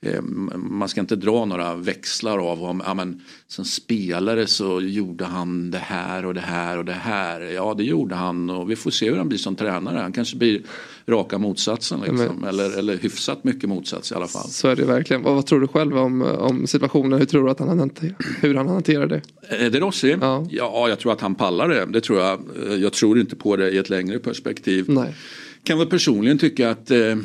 Eh, 0.01 0.21
man 0.55 0.89
ska 0.89 1.01
inte 1.01 1.15
dra 1.15 1.45
några 1.45 1.75
växlar 1.75 2.37
av 2.51 2.63
om 2.63 2.83
ja, 2.85 2.93
men, 2.93 3.21
som 3.47 3.65
spelare 3.65 4.47
så 4.47 4.81
gjorde 4.81 5.25
han 5.25 5.71
det 5.71 5.77
här 5.77 6.25
och 6.25 6.33
det 6.33 6.41
här 6.41 6.77
och 6.77 6.85
det 6.85 6.91
här. 6.91 7.41
Ja 7.41 7.73
det 7.77 7.83
gjorde 7.83 8.15
han 8.15 8.49
och 8.49 8.71
vi 8.71 8.75
får 8.75 8.91
se 8.91 9.09
hur 9.09 9.17
han 9.17 9.29
blir 9.29 9.39
som 9.39 9.55
tränare. 9.55 9.99
Han 9.99 10.11
kanske 10.11 10.37
blir 10.37 10.61
raka 11.07 11.37
motsatsen 11.37 11.99
liksom. 11.99 12.35
men, 12.39 12.49
eller, 12.49 12.77
eller 12.77 12.97
hyfsat 12.97 13.43
mycket 13.43 13.69
motsats 13.69 14.11
i 14.11 14.15
alla 14.15 14.27
fall. 14.27 14.47
Så 14.47 14.67
är 14.67 14.75
det 14.75 14.85
verkligen. 14.85 15.25
Och 15.25 15.35
vad 15.35 15.45
tror 15.45 15.59
du 15.59 15.67
själv 15.67 15.97
om, 15.97 16.21
om 16.21 16.67
situationen? 16.67 17.19
Hur 17.19 17.25
tror 17.25 17.45
du 17.45 17.51
att 17.51 17.59
han 17.59 17.79
hanterar, 17.79 18.15
hur 18.41 18.55
han 18.55 18.67
hanterar 18.67 19.07
det? 19.07 19.21
Eh, 19.49 19.71
De 19.71 19.79
Rossi? 19.79 20.17
Ja. 20.21 20.47
ja, 20.49 20.89
jag 20.89 20.99
tror 20.99 21.11
att 21.11 21.21
han 21.21 21.35
pallar 21.35 21.69
det. 21.69 21.85
Det 21.85 22.01
tror 22.01 22.19
jag. 22.19 22.39
Eh, 22.67 22.75
jag 22.75 22.93
tror 22.93 23.19
inte 23.19 23.35
på 23.35 23.55
det 23.55 23.69
i 23.69 23.77
ett 23.77 23.89
längre 23.89 24.19
perspektiv. 24.19 24.85
Nej. 24.87 25.15
Kan 25.63 25.77
väl 25.77 25.87
personligen 25.87 26.37
tycka 26.37 26.69
att 26.69 26.91
eh, 26.91 27.15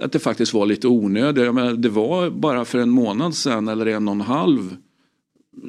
att 0.00 0.12
det 0.12 0.18
faktiskt 0.18 0.54
var 0.54 0.66
lite 0.66 0.88
onödigt. 0.88 1.44
Jag 1.44 1.54
menar, 1.54 1.72
det 1.72 1.88
var 1.88 2.30
bara 2.30 2.64
för 2.64 2.78
en 2.78 2.90
månad 2.90 3.34
sedan 3.34 3.68
eller 3.68 3.86
en 3.86 4.08
och 4.08 4.14
en 4.14 4.20
halv 4.20 4.76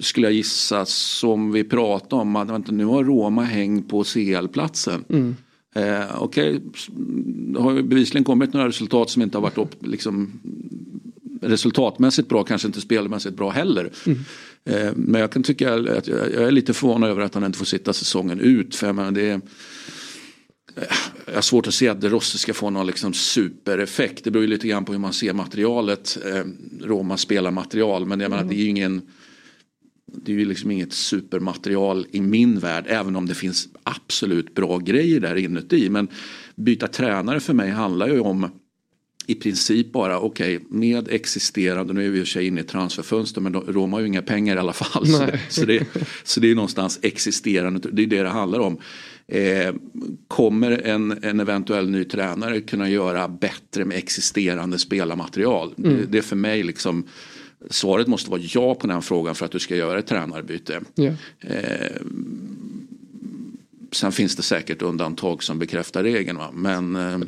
skulle 0.02 0.28
jag 0.28 0.34
gissa 0.34 0.86
som 0.86 1.52
vi 1.52 1.64
pratade 1.64 2.22
om 2.22 2.36
att 2.36 2.50
vänta, 2.50 2.72
nu 2.72 2.86
har 2.86 3.04
Roma 3.04 3.44
häng 3.44 3.84
på 3.84 4.04
CL-platsen. 4.04 5.06
Mm. 5.10 5.36
Eh, 5.76 6.22
Okej, 6.22 6.56
okay. 6.56 6.60
det 7.54 7.60
har 7.60 7.82
bevisligen 7.82 8.24
kommit 8.24 8.54
några 8.54 8.68
resultat 8.68 9.10
som 9.10 9.22
inte 9.22 9.38
har 9.38 9.42
varit 9.42 9.58
upp, 9.58 9.86
liksom, 9.86 10.32
resultatmässigt 11.42 12.30
bra, 12.30 12.44
kanske 12.44 12.68
inte 12.68 12.82
spelmässigt 12.82 13.36
bra 13.36 13.50
heller. 13.50 13.92
Mm. 14.06 14.20
Eh, 14.66 14.94
men 14.96 15.22
jag 15.22 15.32
kan 15.32 15.44
tycka 15.44 15.74
att 15.74 16.08
jag, 16.08 16.20
jag, 16.34 16.44
är 16.44 16.52
lite 16.52 16.74
förvånad 16.74 17.10
över 17.10 17.22
att 17.22 17.34
han 17.34 17.44
inte 17.44 17.58
får 17.58 17.66
sitta 17.66 17.94
säsongen 17.94 18.40
ut. 18.40 18.76
För 18.76 18.88
jag 18.88 18.96
menar, 18.96 19.12
det 19.12 19.30
är, 19.30 19.42
jag 21.26 21.34
har 21.34 21.42
svårt 21.42 21.68
att 21.68 21.74
se 21.74 21.88
att 21.88 22.04
Rossi 22.04 22.38
ska 22.38 22.54
få 22.54 22.70
någon 22.70 22.88
liksom 22.88 23.14
supereffekt. 23.14 24.24
Det 24.24 24.32
beror 24.32 24.44
ju 24.44 24.50
lite 24.50 24.68
grann 24.68 24.86
på 24.86 24.92
hur 24.92 25.00
man 25.00 25.14
ser 25.14 25.34
materialet. 25.34 26.18
Eh, 26.26 26.44
Roma 26.82 27.18
spelar 27.18 27.52
material 27.52 28.06
men 28.06 28.20
jag 28.20 28.30
menar, 28.30 28.44
det 28.44 28.56
är 28.56 28.64
ju 28.64 28.68
ingen 28.68 29.02
det 30.16 30.32
är 30.32 30.36
ju 30.36 30.46
liksom 30.46 30.72
inget 30.72 30.94
supermaterial 30.94 32.06
i 32.12 32.22
min 32.22 32.60
värld 32.60 32.86
även 32.88 33.16
om 33.16 33.26
det 33.26 33.36
finns 33.36 33.68
absolut 33.84 34.56
bra 34.56 34.78
grejer 34.78 35.20
där 35.20 35.36
inuti. 35.36 35.90
Men 35.90 36.08
byta 36.56 36.88
tränare 36.88 37.40
för 37.40 37.54
mig 37.54 37.70
handlar 37.70 38.08
ju 38.08 38.20
om 38.20 38.50
i 39.28 39.36
princip 39.36 39.92
bara 39.92 40.20
okej 40.20 40.58
okay, 40.58 40.68
med 40.70 41.08
existerande, 41.08 41.94
nu 41.94 42.06
är 42.06 42.10
vi 42.10 42.20
i 42.20 42.24
och 42.24 42.28
för 42.28 42.32
sig 42.32 42.48
inne 42.48 42.62
i 42.62 42.64
transferfönster 42.64 43.42
men 43.42 43.54
Roma 43.54 43.98
har 43.98 44.02
ju 44.02 44.08
inga 44.08 44.22
pengar 44.22 44.56
i 44.56 44.60
alla 44.60 44.74
fall. 44.74 45.08
Så 45.08 45.26
det, 45.26 45.40
så, 45.50 45.66
det, 45.66 45.88
så 46.24 46.40
det 46.40 46.52
är 46.52 46.56
någonstans 46.56 47.00
existerande, 47.02 47.90
det 47.92 48.04
är 48.04 48.08
det 48.08 48.24
det 48.24 48.30
handlar 48.30 48.60
om. 48.60 48.78
Eh, 49.28 49.74
kommer 50.28 50.72
en, 50.72 51.24
en 51.24 51.40
eventuell 51.40 51.90
ny 51.90 52.04
tränare 52.04 52.62
kunna 52.62 52.90
göra 52.90 53.28
bättre 53.28 53.86
med 53.86 53.98
existerande 53.98 54.80
spelarmaterial? 54.80 55.74
Mm. 55.78 55.98
Det, 55.98 56.06
det 56.06 56.18
är 56.18 56.22
för 56.22 56.36
mig 56.36 56.64
liksom 56.64 57.08
Svaret 57.70 58.08
måste 58.08 58.32
vara 58.32 58.42
ja 58.42 58.76
på 58.76 58.88
den 58.88 59.02
frågan 59.02 59.36
för 59.36 59.46
att 59.46 59.52
du 59.52 59.60
ska 59.60 59.76
göra 59.76 60.00
ett 60.00 60.08
tränarbyte. 60.08 60.82
Yeah. 60.96 61.16
Eh, 61.40 62.02
sen 63.92 64.12
finns 64.12 64.36
det 64.36 64.44
säkert 64.44 64.82
undantag 64.82 65.44
som 65.44 65.60
bekräftar 65.60 66.04
regeln. 66.04 66.38
Va? 66.38 66.50
Men 66.54 66.96
eh, 66.96 67.20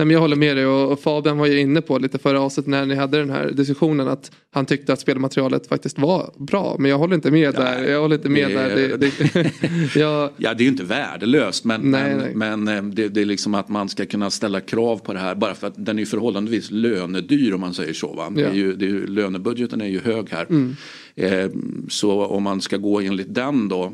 Nej, 0.00 0.06
men 0.06 0.14
jag 0.14 0.20
håller 0.20 0.36
med 0.36 0.56
dig 0.56 0.66
och 0.66 1.00
Fabian 1.00 1.38
var 1.38 1.46
ju 1.46 1.60
inne 1.60 1.80
på 1.80 1.98
lite 1.98 2.18
förra 2.18 2.40
avsnittet 2.40 2.70
när 2.70 2.86
ni 2.86 2.94
hade 2.94 3.18
den 3.18 3.30
här 3.30 3.50
diskussionen 3.50 4.08
att 4.08 4.30
han 4.52 4.66
tyckte 4.66 4.92
att 4.92 5.00
spelmaterialet 5.00 5.66
faktiskt 5.66 5.98
var 5.98 6.34
bra. 6.38 6.76
Men 6.78 6.90
jag 6.90 6.98
håller 6.98 7.14
inte 7.14 7.30
med 7.30 7.54
Nej, 7.58 7.64
där. 7.64 7.90
Jag 7.90 8.00
håller 8.00 8.16
inte 8.16 8.28
med 8.28 8.50
det, 8.50 8.54
där. 8.54 8.76
Det, 8.76 8.96
det, 8.96 9.52
jag... 10.00 10.30
Ja 10.36 10.54
det 10.54 10.62
är 10.62 10.64
ju 10.64 10.70
inte 10.70 10.84
värdelöst 10.84 11.64
men, 11.64 11.80
nej, 11.80 12.16
men, 12.16 12.18
nej. 12.18 12.34
men 12.34 12.68
eh, 12.68 12.82
det, 12.94 13.08
det, 13.08 13.20
är 13.20 13.24
liksom 13.24 13.54
att 13.54 13.68
man 13.68 13.88
ska 13.88 14.06
kunna 14.06 14.30
ställa 14.30 14.60
krav 14.60 14.98
på 14.98 15.12
det 15.12 15.18
här 15.18 15.34
bara 15.34 15.54
för 15.54 15.66
att 15.66 15.84
den 15.84 15.98
är 15.98 16.00
ju 16.00 16.06
förhållandevis 16.06 16.70
lönedyr 16.70 17.54
om 17.54 17.60
man 17.60 17.74
säger 17.74 17.92
så. 17.92 18.12
Va? 18.12 18.32
Ja. 18.36 18.42
Det 18.42 18.44
är 18.44 18.54
ju, 18.54 18.72
är 18.72 18.78
ju, 18.78 19.06
lönebudgeten 19.06 19.80
är 19.80 19.88
ju 19.88 20.00
hög 20.00 20.30
här. 20.30 20.46
Mm. 20.50 20.76
Eh, 21.16 21.50
så 21.88 22.24
om 22.24 22.42
man 22.42 22.60
ska 22.60 22.76
gå 22.76 23.00
enligt 23.00 23.34
den 23.34 23.68
då 23.68 23.92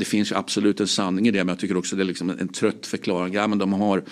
det 0.00 0.06
finns 0.06 0.32
ju 0.32 0.36
absolut 0.36 0.80
en 0.80 0.88
sanning 0.88 1.28
i 1.28 1.30
det 1.30 1.38
men 1.38 1.48
jag 1.48 1.58
tycker 1.58 1.76
också 1.76 1.96
det 1.96 2.02
är 2.02 2.04
liksom 2.04 2.30
en, 2.30 2.48
trött 2.48 2.86
förklaring. 2.86 3.34
Ja, 3.34 3.46
men 3.46 3.58
de 3.58 3.72
har 3.72 4.02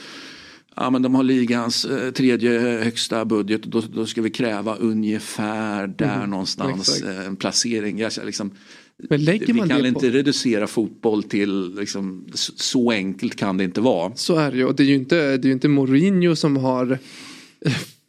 ja, 0.77 0.91
men 0.91 1.03
de 1.03 1.15
har 1.15 1.23
ligans 1.23 1.85
eh, 1.85 2.11
tredje 2.11 2.61
högsta 2.61 3.25
budget 3.25 3.65
och 3.65 3.71
då, 3.71 3.81
då 3.81 4.07
ska 4.07 4.23
vi 4.23 4.31
kräva 4.31 4.77
ungefär 4.77 5.87
där 5.87 6.17
mm, 6.17 6.31
någonstans 6.31 7.03
eh, 7.03 7.27
en 7.27 7.37
placering. 7.37 7.99
Jag, 7.99 8.13
liksom, 8.25 8.51
men 8.97 9.25
lägger 9.25 9.55
man 9.55 9.69
vi 9.69 9.75
kan 9.75 9.87
inte 9.87 10.11
reducera 10.11 10.67
fotboll 10.67 11.23
till 11.23 11.75
liksom, 11.75 12.27
så 12.35 12.91
enkelt 12.91 13.37
kan 13.37 13.57
det 13.57 13.65
inte 13.65 13.81
vara. 13.81 14.13
Så 14.17 14.37
är 14.37 14.51
det 14.51 14.57
ju 14.57 14.65
och 14.65 14.75
det 14.75 14.83
är 14.83 14.87
ju 14.87 14.95
inte, 14.95 15.37
det 15.37 15.49
är 15.49 15.53
inte 15.53 15.69
Mourinho 15.69 16.37
som 16.37 16.57
har 16.57 16.99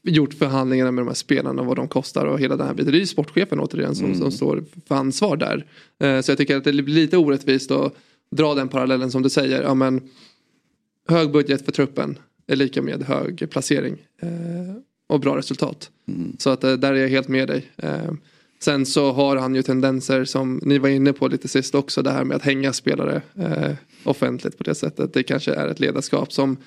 gjort 0.04 0.34
förhandlingarna 0.34 0.92
med 0.92 1.02
de 1.02 1.08
här 1.08 1.16
spelarna 1.16 1.62
och 1.62 1.68
vad 1.68 1.76
de 1.76 1.88
kostar 1.88 2.26
och 2.26 2.40
hela 2.40 2.58
den 2.58 2.68
här 2.68 2.74
biten. 2.74 2.92
Det 2.92 2.98
är 2.98 3.00
ju 3.00 3.06
sportchefen 3.06 3.60
återigen 3.60 3.96
som, 3.96 4.06
mm. 4.06 4.18
som 4.18 4.32
står 4.32 4.64
för 4.88 4.96
ansvar 4.96 5.38
där. 5.38 5.66
Eh, 6.00 6.22
så 6.22 6.32
jag 6.32 6.38
tycker 6.38 6.58
att 6.58 6.64
det 6.64 6.72
blir 6.72 6.96
lite 6.96 7.18
orättvist 7.18 7.72
att 7.72 7.96
dra 8.32 8.56
den 8.56 8.68
parallellen 8.68 9.12
som 9.12 9.22
du 9.22 9.30
säger. 9.30 9.62
Ja, 9.62 9.74
men, 9.74 10.02
hög 11.08 11.32
budget 11.32 11.66
för 11.66 11.72
truppen 11.72 12.18
är 12.48 12.56
lika 12.56 12.82
med 12.82 13.04
hög 13.04 13.50
placering 13.50 13.98
eh, 14.22 14.30
och 15.08 15.20
bra 15.20 15.38
resultat. 15.38 15.90
Mm. 16.08 16.36
Så 16.40 16.50
att 16.50 16.64
eh, 16.64 16.74
där 16.74 16.94
är 16.94 16.98
jag 16.98 17.10
helt 17.10 17.28
med 17.28 17.48
dig. 17.48 17.72
Sen 18.60 18.86
så 18.86 19.12
har 19.12 19.36
han 19.36 19.56
ju 19.56 19.62
tendenser 19.62 20.26
som 20.26 20.62
ni 20.64 20.78
var 20.78 20.90
inne 20.90 21.14
på 21.14 21.28
lite 21.28 21.48
sist 21.48 21.76
också. 21.76 22.02
Det 22.02 22.12
här 22.12 22.24
med 22.24 22.36
att 22.36 22.44
hänga 22.44 22.74
spelare 22.74 23.22
eh, 23.36 23.76
offentligt 24.04 24.58
på 24.58 24.64
det 24.64 24.76
sättet. 24.76 25.14
Det 25.14 25.24
kanske 25.24 25.54
är 25.54 25.68
ett 25.68 25.80
ledarskap 25.80 26.34
som 26.34 26.58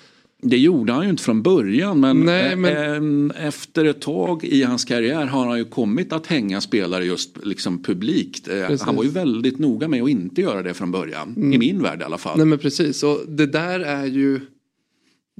det 0.44 0.58
gjorde 0.58 0.92
han 0.92 1.04
ju 1.04 1.10
inte 1.10 1.22
från 1.22 1.42
början 1.42 2.00
men, 2.00 2.20
Nej, 2.20 2.56
men... 2.56 3.30
efter 3.30 3.84
ett 3.84 4.00
tag 4.00 4.44
i 4.44 4.62
hans 4.62 4.84
karriär 4.84 5.26
har 5.26 5.46
han 5.46 5.58
ju 5.58 5.64
kommit 5.64 6.12
att 6.12 6.26
hänga 6.26 6.60
spelare 6.60 7.04
just 7.04 7.44
liksom 7.44 7.82
publikt. 7.82 8.44
Precis. 8.44 8.82
Han 8.82 8.96
var 8.96 9.04
ju 9.04 9.10
väldigt 9.10 9.58
noga 9.58 9.88
med 9.88 10.02
att 10.02 10.08
inte 10.08 10.40
göra 10.40 10.62
det 10.62 10.74
från 10.74 10.90
början. 10.90 11.34
Mm. 11.36 11.52
I 11.52 11.58
min 11.58 11.82
värld 11.82 12.00
i 12.00 12.04
alla 12.04 12.18
fall. 12.18 12.36
Nej 12.36 12.46
men 12.46 12.58
precis 12.58 13.02
och 13.02 13.20
det 13.28 13.46
där 13.46 13.80
är 13.80 14.06
ju 14.06 14.40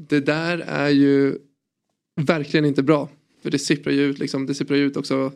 Det 0.09 0.21
där 0.21 0.59
är 0.59 0.89
ju 0.89 1.39
verkligen 2.17 2.65
inte 2.65 2.83
bra. 2.83 3.09
För 3.43 3.51
det 3.51 3.59
sipprar 3.59 3.93
ju 3.93 4.03
ut 4.03 4.19
liksom, 4.19 4.47
det 4.47 4.55
sipprar 4.55 4.77
ju 4.77 4.85
ut 4.85 4.97
också. 4.97 5.33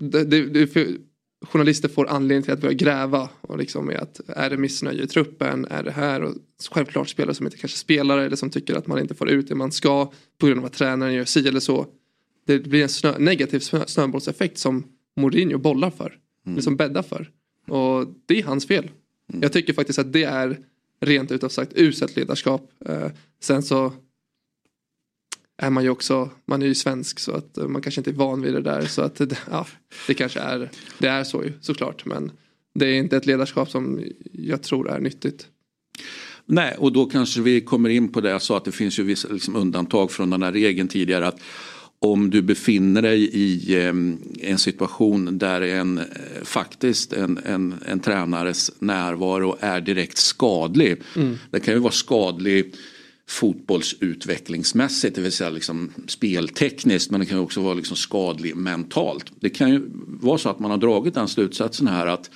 Det, 0.00 0.24
det, 0.24 0.46
det, 0.46 0.66
journalister 1.46 1.88
får 1.88 2.08
anledning 2.08 2.42
till 2.42 2.52
att 2.52 2.60
börja 2.60 2.74
gräva 2.74 3.28
och 3.40 3.58
liksom 3.58 3.86
med 3.86 3.96
att 3.96 4.20
är 4.28 4.50
det 4.50 4.56
missnöje 4.56 5.02
i 5.02 5.06
truppen, 5.06 5.66
är 5.70 5.82
det 5.82 5.90
här 5.90 6.22
och 6.22 6.34
självklart 6.70 7.08
spelare 7.08 7.34
som 7.34 7.46
inte 7.46 7.58
kanske 7.58 7.78
spelar 7.78 8.18
eller 8.18 8.36
som 8.36 8.50
tycker 8.50 8.74
att 8.74 8.86
man 8.86 8.98
inte 8.98 9.14
får 9.14 9.30
ut 9.30 9.48
det 9.48 9.54
man 9.54 9.72
ska 9.72 10.12
på 10.38 10.46
grund 10.46 10.60
av 10.60 10.66
att 10.66 10.72
tränaren 10.72 11.14
gör 11.14 11.24
si 11.24 11.48
eller 11.48 11.60
så. 11.60 11.86
Det 12.46 12.58
blir 12.58 12.82
en 12.82 12.88
snö, 12.88 13.18
negativ 13.18 13.58
snö, 13.58 13.86
snöbollseffekt 13.86 14.58
som 14.58 14.84
Mourinho 15.16 15.58
bollar 15.58 15.90
för, 15.90 16.18
mm. 16.46 16.56
liksom 16.56 16.76
bäddar 16.76 17.02
för. 17.02 17.30
Och 17.68 18.06
det 18.26 18.38
är 18.38 18.44
hans 18.44 18.66
fel. 18.66 18.90
Mm. 19.32 19.42
Jag 19.42 19.52
tycker 19.52 19.72
faktiskt 19.72 19.98
att 19.98 20.12
det 20.12 20.24
är 20.24 20.58
rent 21.00 21.32
utav 21.32 21.48
sagt 21.48 21.72
uselt 21.74 22.16
ledarskap. 22.16 22.70
Eh, 22.86 23.10
sen 23.40 23.62
så 23.62 23.92
är 25.62 25.70
man 25.70 25.84
ju 25.84 25.90
också, 25.90 26.30
man 26.46 26.62
är 26.62 26.66
ju 26.66 26.74
svensk 26.74 27.18
så 27.18 27.32
att 27.32 27.56
man 27.56 27.82
kanske 27.82 28.00
inte 28.00 28.10
är 28.10 28.14
van 28.14 28.42
vid 28.42 28.54
det 28.54 28.60
där. 28.60 28.82
Så 28.86 29.02
att 29.02 29.20
ja, 29.50 29.66
det 30.06 30.14
kanske 30.14 30.40
är, 30.40 30.70
det 30.98 31.08
är 31.08 31.24
så 31.24 31.44
ju 31.44 31.52
såklart. 31.60 32.04
Men 32.04 32.32
det 32.74 32.86
är 32.86 32.94
inte 32.94 33.16
ett 33.16 33.26
ledarskap 33.26 33.70
som 33.70 34.04
jag 34.32 34.62
tror 34.62 34.90
är 34.90 35.00
nyttigt. 35.00 35.46
Nej, 36.46 36.76
och 36.78 36.92
då 36.92 37.06
kanske 37.06 37.40
vi 37.40 37.60
kommer 37.60 37.88
in 37.88 38.12
på 38.12 38.20
det 38.20 38.30
jag 38.30 38.42
sa 38.42 38.56
att 38.56 38.64
det 38.64 38.72
finns 38.72 38.98
ju 38.98 39.02
vissa 39.02 39.28
liksom, 39.28 39.56
undantag 39.56 40.10
från 40.10 40.30
den 40.30 40.42
här 40.42 40.52
regeln 40.52 40.88
tidigare. 40.88 41.26
att 41.26 41.40
om 42.02 42.30
du 42.30 42.42
befinner 42.42 43.02
dig 43.02 43.20
i 43.22 43.76
eh, 43.78 43.94
en 44.50 44.58
situation 44.58 45.38
där 45.38 45.60
en, 45.60 45.98
eh, 45.98 46.04
faktiskt 46.42 47.12
en, 47.12 47.38
en, 47.44 47.74
en 47.86 48.00
tränares 48.00 48.72
närvaro 48.78 49.56
är 49.60 49.80
direkt 49.80 50.18
skadlig. 50.18 51.02
Mm. 51.16 51.38
Det 51.50 51.60
kan 51.60 51.74
ju 51.74 51.80
vara 51.80 51.92
skadlig 51.92 52.74
fotbollsutvecklingsmässigt, 53.30 55.14
det 55.14 55.20
vill 55.20 55.32
säga 55.32 55.50
liksom 55.50 55.92
speltekniskt 56.06 57.10
men 57.10 57.20
det 57.20 57.26
kan 57.26 57.38
också 57.38 57.60
vara 57.60 57.74
liksom 57.74 57.96
skadlig 57.96 58.56
mentalt. 58.56 59.32
Det 59.40 59.50
kan 59.50 59.70
ju 59.70 59.82
vara 60.06 60.38
så 60.38 60.48
att 60.48 60.58
man 60.58 60.70
har 60.70 60.78
dragit 60.78 61.14
den 61.14 61.28
slutsatsen 61.28 61.86
här 61.86 62.06
att 62.06 62.30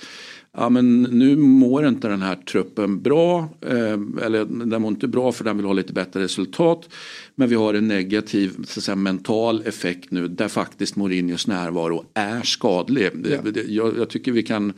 ja, 0.57 0.69
men 0.69 1.03
nu 1.03 1.35
mår 1.35 1.87
inte 1.87 2.07
den 2.07 2.21
här 2.21 2.35
truppen 2.35 3.01
bra. 3.01 3.39
Eh, 3.61 3.99
eller 4.25 4.65
den 4.65 4.81
mår 4.81 4.91
inte 4.91 5.07
bra 5.07 5.31
för 5.31 5.43
den 5.43 5.57
vill 5.57 5.65
ha 5.65 5.73
lite 5.73 5.93
bättre 5.93 6.23
resultat. 6.23 6.89
Men 7.35 7.49
vi 7.49 7.55
har 7.55 7.73
en 7.73 7.87
negativ 7.87 8.65
så 8.67 8.81
säga, 8.81 8.95
mental 8.95 9.61
effekt 9.65 10.11
nu 10.11 10.27
där 10.27 10.47
faktiskt 10.47 10.95
Mourinhos 10.95 11.47
närvaro 11.47 12.05
är 12.13 12.41
skadlig. 12.41 13.09
Ja. 13.23 13.61
Jag, 13.67 13.97
jag, 13.97 14.09
tycker 14.09 14.31
vi 14.31 14.43
kan, 14.43 14.73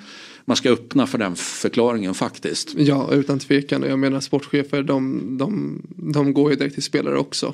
man 0.45 0.57
ska 0.57 0.69
öppna 0.69 1.07
för 1.07 1.17
den 1.17 1.35
förklaringen 1.35 2.13
faktiskt. 2.13 2.73
Ja, 2.77 3.09
utan 3.11 3.39
tvekan. 3.39 3.83
Jag 3.83 3.99
menar 3.99 4.19
sportchefer 4.19 4.83
de, 4.83 5.37
de, 5.37 5.81
de 6.13 6.33
går 6.33 6.51
ju 6.51 6.57
direkt 6.57 6.73
till 6.73 6.83
spelare 6.83 7.17
också. 7.17 7.53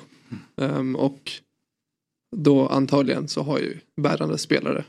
Mm. 0.57 0.77
Um, 0.77 0.95
och 0.95 1.31
då 2.35 2.67
antagligen 2.67 3.27
så 3.27 3.41
har 3.41 3.59
ju 3.59 3.77
bärande 4.01 4.37
spelare 4.37 4.83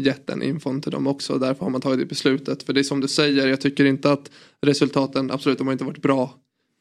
gett 0.00 0.26
den 0.26 0.42
infon 0.42 0.80
till 0.80 0.92
dem 0.92 1.06
också. 1.06 1.38
Därför 1.38 1.64
har 1.64 1.70
man 1.70 1.80
tagit 1.80 1.98
det 1.98 2.06
beslutet. 2.06 2.62
För 2.62 2.72
det 2.72 2.80
är 2.80 2.84
som 2.84 3.00
du 3.00 3.08
säger, 3.08 3.48
jag 3.48 3.60
tycker 3.60 3.84
inte 3.84 4.12
att 4.12 4.30
resultaten, 4.66 5.30
absolut 5.30 5.58
de 5.58 5.66
har 5.66 5.72
inte 5.72 5.84
varit 5.84 6.02
bra. 6.02 6.34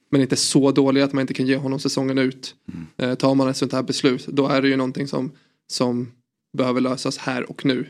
Men 0.10 0.22
inte 0.22 0.36
så 0.36 0.72
dåliga 0.72 1.06
att 1.06 1.14
man 1.14 1.22
inte 1.22 1.34
kan 1.34 1.48
ge 1.48 1.58
honom 1.58 1.80
säsongen 1.80 2.18
ut. 2.18 2.56
Mm. 2.74 2.88
Eh, 2.98 3.16
tar 3.16 3.36
man 3.36 3.50
ett 3.50 3.58
sånt 3.58 3.74
här 3.74 3.84
beslut, 3.84 4.28
då 4.28 4.48
är 4.48 4.62
det 4.62 4.68
ju 4.68 4.76
någonting 4.76 5.08
som, 5.08 5.32
som 5.68 6.12
behöver 6.58 6.82
lösas 6.82 7.18
här 7.18 7.50
och 7.50 7.66
nu. 7.66 7.88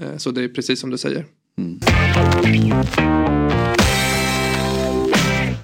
Eh, 0.00 0.16
så 0.16 0.30
det 0.30 0.42
är 0.42 0.48
precis 0.48 0.80
som 0.80 0.90
du 0.90 0.98
säger. 0.98 1.26
Mm. 1.58 1.80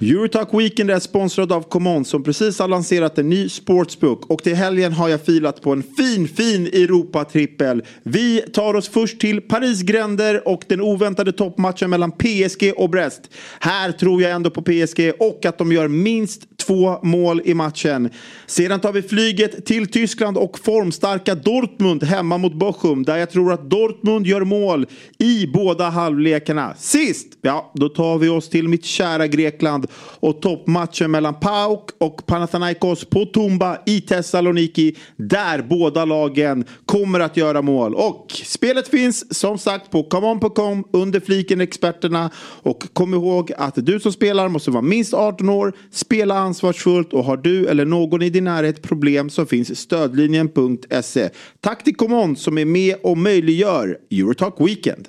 Eurotalk 0.05 0.53
Weekend 0.53 0.91
är 0.91 0.99
sponsrad 0.99 1.51
av 1.51 1.61
Common 1.61 2.05
som 2.05 2.23
precis 2.23 2.59
har 2.59 2.67
lanserat 2.67 3.17
en 3.17 3.29
ny 3.29 3.49
sportsbook 3.49 4.25
och 4.25 4.43
till 4.43 4.55
helgen 4.55 4.93
har 4.93 5.09
jag 5.09 5.25
filat 5.25 5.61
på 5.61 5.71
en 5.71 5.83
fin, 5.97 6.27
fin 6.27 6.67
Europa-trippel. 6.67 7.83
Vi 8.03 8.41
tar 8.41 8.73
oss 8.73 8.89
först 8.89 9.19
till 9.19 9.41
Paris 9.41 9.81
gränder 9.81 10.47
och 10.47 10.63
den 10.67 10.81
oväntade 10.81 11.31
toppmatchen 11.31 11.89
mellan 11.89 12.11
PSG 12.11 12.73
och 12.77 12.89
Brest. 12.89 13.21
Här 13.59 13.91
tror 13.91 14.21
jag 14.21 14.31
ändå 14.31 14.49
på 14.49 14.61
PSG 14.61 15.11
och 15.19 15.45
att 15.45 15.57
de 15.57 15.71
gör 15.71 15.87
minst 15.87 16.57
två 16.57 16.99
mål 17.03 17.41
i 17.45 17.53
matchen. 17.53 18.09
Sedan 18.45 18.79
tar 18.79 18.91
vi 18.91 19.01
flyget 19.01 19.65
till 19.65 19.87
Tyskland 19.87 20.37
och 20.37 20.59
formstarka 20.59 21.35
Dortmund 21.35 22.03
hemma 22.03 22.37
mot 22.37 22.53
Bochum 22.53 23.03
där 23.03 23.17
jag 23.17 23.31
tror 23.31 23.53
att 23.53 23.69
Dortmund 23.69 24.27
gör 24.27 24.41
mål 24.41 24.85
i 25.17 25.47
båda 25.47 25.89
halvlekarna. 25.89 26.73
Sist, 26.77 27.27
ja, 27.41 27.71
då 27.75 27.89
tar 27.89 28.17
vi 28.17 28.29
oss 28.29 28.49
till 28.49 28.67
mitt 28.67 28.85
kära 28.85 29.27
Grekland 29.27 29.87
och 29.97 30.41
toppmatchen 30.41 31.11
mellan 31.11 31.39
PAOK 31.39 31.89
och 31.97 32.25
Panathinaikos 32.25 33.05
på 33.05 33.25
Tumba 33.25 33.77
i 33.85 34.01
Thessaloniki 34.01 34.95
där 35.15 35.61
båda 35.61 36.05
lagen 36.05 36.65
kommer 36.85 37.19
att 37.19 37.37
göra 37.37 37.61
mål. 37.61 37.95
Och 37.95 38.25
spelet 38.45 38.87
finns 38.87 39.39
som 39.39 39.57
sagt 39.57 39.91
på 39.91 40.03
comeon.com 40.03 40.83
under 40.93 41.19
fliken 41.19 41.61
experterna 41.61 42.29
och 42.37 42.83
kom 42.93 43.13
ihåg 43.13 43.51
att 43.57 43.73
du 43.75 43.99
som 43.99 44.11
spelar 44.11 44.49
måste 44.49 44.71
vara 44.71 44.81
minst 44.81 45.13
18 45.13 45.49
år, 45.49 45.73
spela 45.91 46.37
ansvarsfullt 46.37 47.13
och 47.13 47.23
har 47.23 47.37
du 47.37 47.67
eller 47.67 47.85
någon 47.85 48.21
i 48.21 48.29
din 48.29 48.43
närhet 48.43 48.81
problem 48.81 49.29
så 49.29 49.45
finns 49.45 49.79
stödlinjen.se. 49.79 51.29
Tack 51.61 51.83
till 51.83 51.95
ComeOn 51.95 52.35
som 52.35 52.57
är 52.57 52.65
med 52.65 52.95
och 53.03 53.17
möjliggör 53.17 53.97
Eurotalk 54.11 54.55
Weekend. 54.59 55.07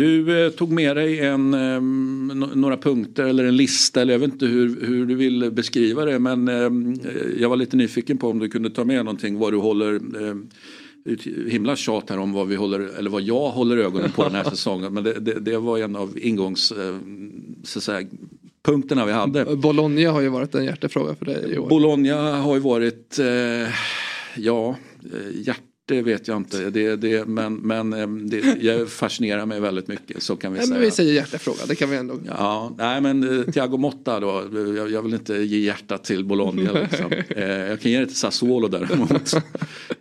Du 0.00 0.44
eh, 0.44 0.50
tog 0.50 0.72
med 0.72 0.96
dig 0.96 1.20
en, 1.20 1.54
eh, 1.54 1.80
några 2.54 2.76
punkter 2.76 3.24
eller 3.24 3.44
en 3.44 3.56
lista 3.56 4.02
eller 4.02 4.12
jag 4.12 4.20
vet 4.20 4.32
inte 4.32 4.46
hur, 4.46 4.86
hur 4.86 5.06
du 5.06 5.14
vill 5.14 5.50
beskriva 5.50 6.04
det 6.04 6.18
men 6.18 6.48
eh, 6.48 6.70
jag 7.38 7.48
var 7.48 7.56
lite 7.56 7.76
nyfiken 7.76 8.18
på 8.18 8.28
om 8.28 8.38
du 8.38 8.48
kunde 8.48 8.70
ta 8.70 8.84
med 8.84 9.04
någonting 9.04 9.38
vad 9.38 9.52
du 9.52 9.56
håller 9.56 9.94
eh, 9.94 10.34
himla 11.48 11.76
tjat 11.76 12.10
här 12.10 12.18
om 12.18 12.32
vad 12.32 12.48
vi 12.48 12.56
håller, 12.56 12.80
eller 12.80 13.10
vad 13.10 13.22
jag 13.22 13.50
håller 13.50 13.76
ögonen 13.76 14.12
på 14.12 14.24
den 14.24 14.34
här 14.34 14.44
säsongen. 14.50 14.94
Men 14.94 15.04
det, 15.04 15.12
det, 15.12 15.40
det 15.40 15.58
var 15.58 15.78
en 15.78 15.96
av 15.96 16.18
ingångs, 16.18 16.72
eh, 16.72 16.96
så 17.64 17.80
säga, 17.80 18.08
punkterna 18.62 19.06
vi 19.06 19.12
hade. 19.12 19.56
Bologna 19.56 20.10
har 20.10 20.20
ju 20.20 20.28
varit 20.28 20.54
en 20.54 20.64
hjärtefråga 20.64 21.14
för 21.14 21.24
dig 21.24 21.52
i 21.54 21.58
år. 21.58 21.68
Bologna 21.68 22.36
har 22.36 22.54
ju 22.54 22.60
varit, 22.60 23.18
eh, 23.18 23.26
ja, 24.36 24.76
eh, 25.04 25.46
hjärt 25.46 25.69
det 25.90 26.02
vet 26.02 26.28
jag 26.28 26.36
inte. 26.36 26.70
Det, 26.70 26.96
det, 26.96 27.28
men 27.28 27.54
men 27.54 27.92
ehm, 27.92 28.30
det 28.30 28.56
jag 28.60 28.88
fascinerar 28.88 29.46
mig 29.46 29.60
väldigt 29.60 29.88
mycket. 29.88 30.22
Så 30.22 30.36
kan 30.36 30.52
vi 30.52 30.58
säga. 30.58 30.70
Men 30.70 30.80
vi 30.80 30.90
säger 30.90 31.12
hjärtefråga, 31.12 31.58
det 31.68 31.74
kan 31.74 31.90
vi 31.90 31.96
ändå. 31.96 32.18
Ja, 32.26 32.74
nej 32.78 33.00
men 33.00 33.40
eh, 33.40 33.52
Thiago 33.52 33.76
Motta 33.76 34.20
då. 34.20 34.44
Jag, 34.76 34.90
jag 34.90 35.02
vill 35.02 35.14
inte 35.14 35.34
ge 35.34 35.58
hjärtat 35.58 36.04
till 36.04 36.24
Bologna. 36.24 36.72
Liksom. 36.90 37.12
Eh, 37.28 37.44
jag 37.44 37.80
kan 37.80 37.92
ge 37.92 38.00
det 38.00 38.06
till 38.06 38.16
Sassuolo 38.16 38.68
däremot. 38.68 39.34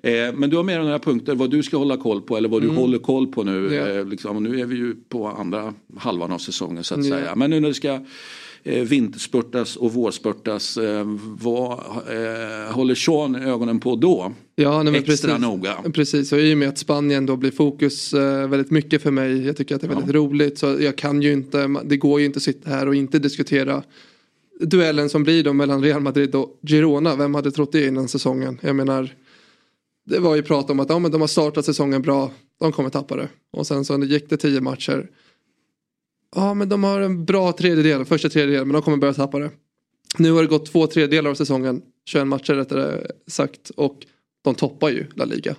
Eh, 0.01 0.33
men 0.33 0.49
du 0.49 0.57
har 0.57 0.63
med 0.63 0.79
några 0.79 0.99
punkter 0.99 1.35
vad 1.35 1.51
du 1.51 1.63
ska 1.63 1.77
hålla 1.77 1.97
koll 1.97 2.21
på 2.21 2.37
eller 2.37 2.49
vad 2.49 2.61
du 2.61 2.67
mm. 2.67 2.77
håller 2.77 2.97
koll 2.97 3.27
på 3.27 3.43
nu. 3.43 3.73
Ja. 3.75 4.03
Liksom, 4.03 4.43
nu 4.43 4.59
är 4.59 4.65
vi 4.65 4.75
ju 4.75 4.95
på 5.09 5.27
andra 5.27 5.73
halvan 5.97 6.31
av 6.31 6.37
säsongen 6.37 6.83
så 6.83 6.95
att 6.95 7.05
ja. 7.05 7.15
säga. 7.15 7.35
Men 7.35 7.49
nu 7.49 7.59
när 7.59 7.67
det 7.67 7.73
ska 7.73 7.99
vinterspurtas 8.63 9.75
och 9.75 9.93
vårspurtas. 9.93 10.77
Eh, 10.77 11.05
vad 11.39 11.71
eh, 12.07 12.71
håller 12.71 12.95
Sean 12.95 13.35
ögonen 13.35 13.79
på 13.79 13.95
då? 13.95 14.33
Ja, 14.55 14.83
nej, 14.83 14.95
Extra 14.95 15.11
precis, 15.11 15.41
noga. 15.41 15.75
Precis, 15.93 16.31
och 16.31 16.39
i 16.39 16.53
och 16.53 16.57
med 16.57 16.69
att 16.69 16.77
Spanien 16.77 17.25
då 17.25 17.35
blir 17.35 17.51
fokus 17.51 18.13
eh, 18.13 18.47
väldigt 18.47 18.71
mycket 18.71 19.01
för 19.01 19.11
mig. 19.11 19.45
Jag 19.45 19.57
tycker 19.57 19.75
att 19.75 19.81
det 19.81 19.87
är 19.87 19.89
väldigt 19.89 20.15
ja. 20.15 20.21
roligt. 20.21 20.57
Så 20.57 20.77
jag 20.79 20.95
kan 20.95 21.21
ju 21.21 21.33
inte, 21.33 21.75
det 21.85 21.97
går 21.97 22.19
ju 22.19 22.25
inte 22.25 22.37
att 22.37 22.43
sitta 22.43 22.69
här 22.69 22.87
och 22.87 22.95
inte 22.95 23.19
diskutera 23.19 23.83
duellen 24.59 25.09
som 25.09 25.23
blir 25.23 25.43
då 25.43 25.53
mellan 25.53 25.83
Real 25.83 26.01
Madrid 26.01 26.35
och 26.35 26.59
Girona. 26.67 27.15
Vem 27.15 27.35
hade 27.35 27.51
trott 27.51 27.71
det 27.71 27.87
innan 27.87 28.07
säsongen? 28.07 28.59
Jag 28.61 28.75
menar, 28.75 29.15
det 30.05 30.19
var 30.19 30.35
ju 30.35 30.41
prat 30.41 30.69
om 30.69 30.79
att 30.79 30.89
ja, 30.89 30.99
men 30.99 31.11
de 31.11 31.21
har 31.21 31.27
startat 31.27 31.65
säsongen 31.65 32.01
bra, 32.01 32.31
de 32.59 32.71
kommer 32.71 32.89
tappa 32.89 33.15
det. 33.15 33.29
Och 33.51 33.67
sen 33.67 33.85
så 33.85 34.03
gick 34.03 34.29
det 34.29 34.37
tio 34.37 34.61
matcher 34.61 35.09
ja 36.35 36.53
men 36.53 36.69
de 36.69 36.83
har 36.83 37.01
en 37.01 37.25
bra 37.25 37.51
tredjedel, 37.51 38.05
första 38.05 38.29
tredjedel 38.29 38.65
men 38.65 38.73
de 38.73 38.81
kommer 38.81 38.97
börja 38.97 39.13
tappa 39.13 39.39
det. 39.39 39.51
Nu 40.17 40.31
har 40.31 40.41
det 40.41 40.47
gått 40.47 40.71
två 40.71 40.87
tredjedelar 40.87 41.29
av 41.29 41.35
säsongen, 41.35 41.81
21 42.05 42.27
matcher 42.27 42.53
rättare 42.53 43.11
sagt 43.27 43.69
och 43.69 44.05
de 44.41 44.55
toppar 44.55 44.89
ju 44.89 45.05
La 45.15 45.25
Liga. 45.25 45.55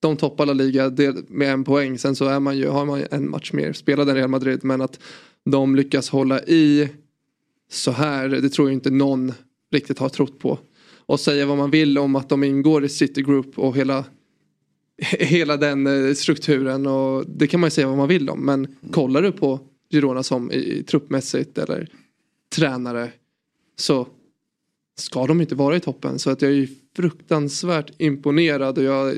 De 0.00 0.16
toppar 0.16 0.46
La 0.46 0.52
Liga 0.52 0.92
med 1.28 1.52
en 1.52 1.64
poäng, 1.64 1.98
sen 1.98 2.16
så 2.16 2.24
är 2.24 2.40
man 2.40 2.58
ju, 2.58 2.68
har 2.68 2.84
man 2.84 3.04
en 3.10 3.30
match 3.30 3.52
mer 3.52 3.72
spelad 3.72 4.08
än 4.08 4.14
Real 4.14 4.28
Madrid 4.28 4.64
men 4.64 4.80
att 4.80 5.00
de 5.44 5.76
lyckas 5.76 6.08
hålla 6.08 6.42
i 6.42 6.88
så 7.70 7.90
här, 7.90 8.28
det 8.28 8.48
tror 8.48 8.68
jag 8.68 8.72
inte 8.72 8.90
någon 8.90 9.32
riktigt 9.72 9.98
har 9.98 10.08
trott 10.08 10.38
på. 10.38 10.58
Och 11.06 11.20
säga 11.20 11.46
vad 11.46 11.56
man 11.58 11.70
vill 11.70 11.98
om 11.98 12.16
att 12.16 12.28
de 12.28 12.44
ingår 12.44 12.84
i 12.84 12.88
City 12.88 13.22
Group 13.22 13.58
och 13.58 13.76
hela 13.76 14.04
hela 15.18 15.56
den 15.56 15.86
eh, 15.86 16.14
strukturen 16.14 16.86
och 16.86 17.24
det 17.26 17.46
kan 17.46 17.60
man 17.60 17.66
ju 17.66 17.70
säga 17.70 17.86
vad 17.86 17.96
man 17.96 18.08
vill 18.08 18.30
om 18.30 18.40
men 18.40 18.76
kollar 18.90 19.22
du 19.22 19.32
på 19.32 19.60
Girona 19.94 20.22
som 20.22 20.52
i, 20.52 20.56
i 20.56 20.82
truppmässigt 20.82 21.58
eller 21.58 21.88
tränare 22.56 23.12
så 23.76 24.08
ska 24.98 25.26
de 25.26 25.40
inte 25.40 25.54
vara 25.54 25.76
i 25.76 25.80
toppen. 25.80 26.18
Så 26.18 26.30
att 26.30 26.42
jag 26.42 26.52
är 26.52 26.68
fruktansvärt 26.96 27.92
imponerad 27.98 28.78
och 28.78 28.84
jag 28.84 29.16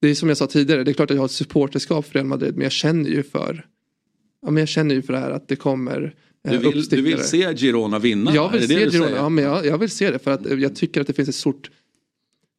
det 0.00 0.08
är 0.08 0.14
som 0.14 0.28
jag 0.28 0.38
sa 0.38 0.46
tidigare, 0.46 0.84
det 0.84 0.90
är 0.90 0.92
klart 0.92 1.10
att 1.10 1.14
jag 1.14 1.22
har 1.22 1.26
ett 1.26 1.32
supporterskap 1.32 2.06
för 2.06 2.14
Real 2.14 2.26
Madrid 2.26 2.54
men 2.54 2.62
jag 2.62 2.72
känner 2.72 3.10
ju 3.10 3.22
för 3.22 3.66
ja, 4.42 4.50
men 4.50 4.60
jag 4.60 4.68
känner 4.68 4.94
ju 4.94 5.02
för 5.02 5.12
det 5.12 5.18
här 5.18 5.30
att 5.30 5.48
det 5.48 5.56
kommer 5.56 6.14
Du 6.42 6.58
vill, 6.58 6.84
du 6.84 7.02
vill 7.02 7.18
se 7.18 7.56
Girona 7.56 7.98
vinna? 7.98 8.34
Jag 8.34 8.52
vill 8.52 8.68
se 8.68 8.90
Girona, 8.90 9.06
säger? 9.06 9.16
ja, 9.16 9.28
men 9.28 9.44
jag, 9.44 9.66
jag 9.66 9.78
vill 9.78 9.90
se 9.90 10.10
det 10.10 10.18
för 10.18 10.30
att 10.30 10.60
jag 10.60 10.76
tycker 10.76 11.00
att 11.00 11.06
det 11.06 11.12
finns 11.12 11.28
ett 11.28 11.34
stort 11.34 11.70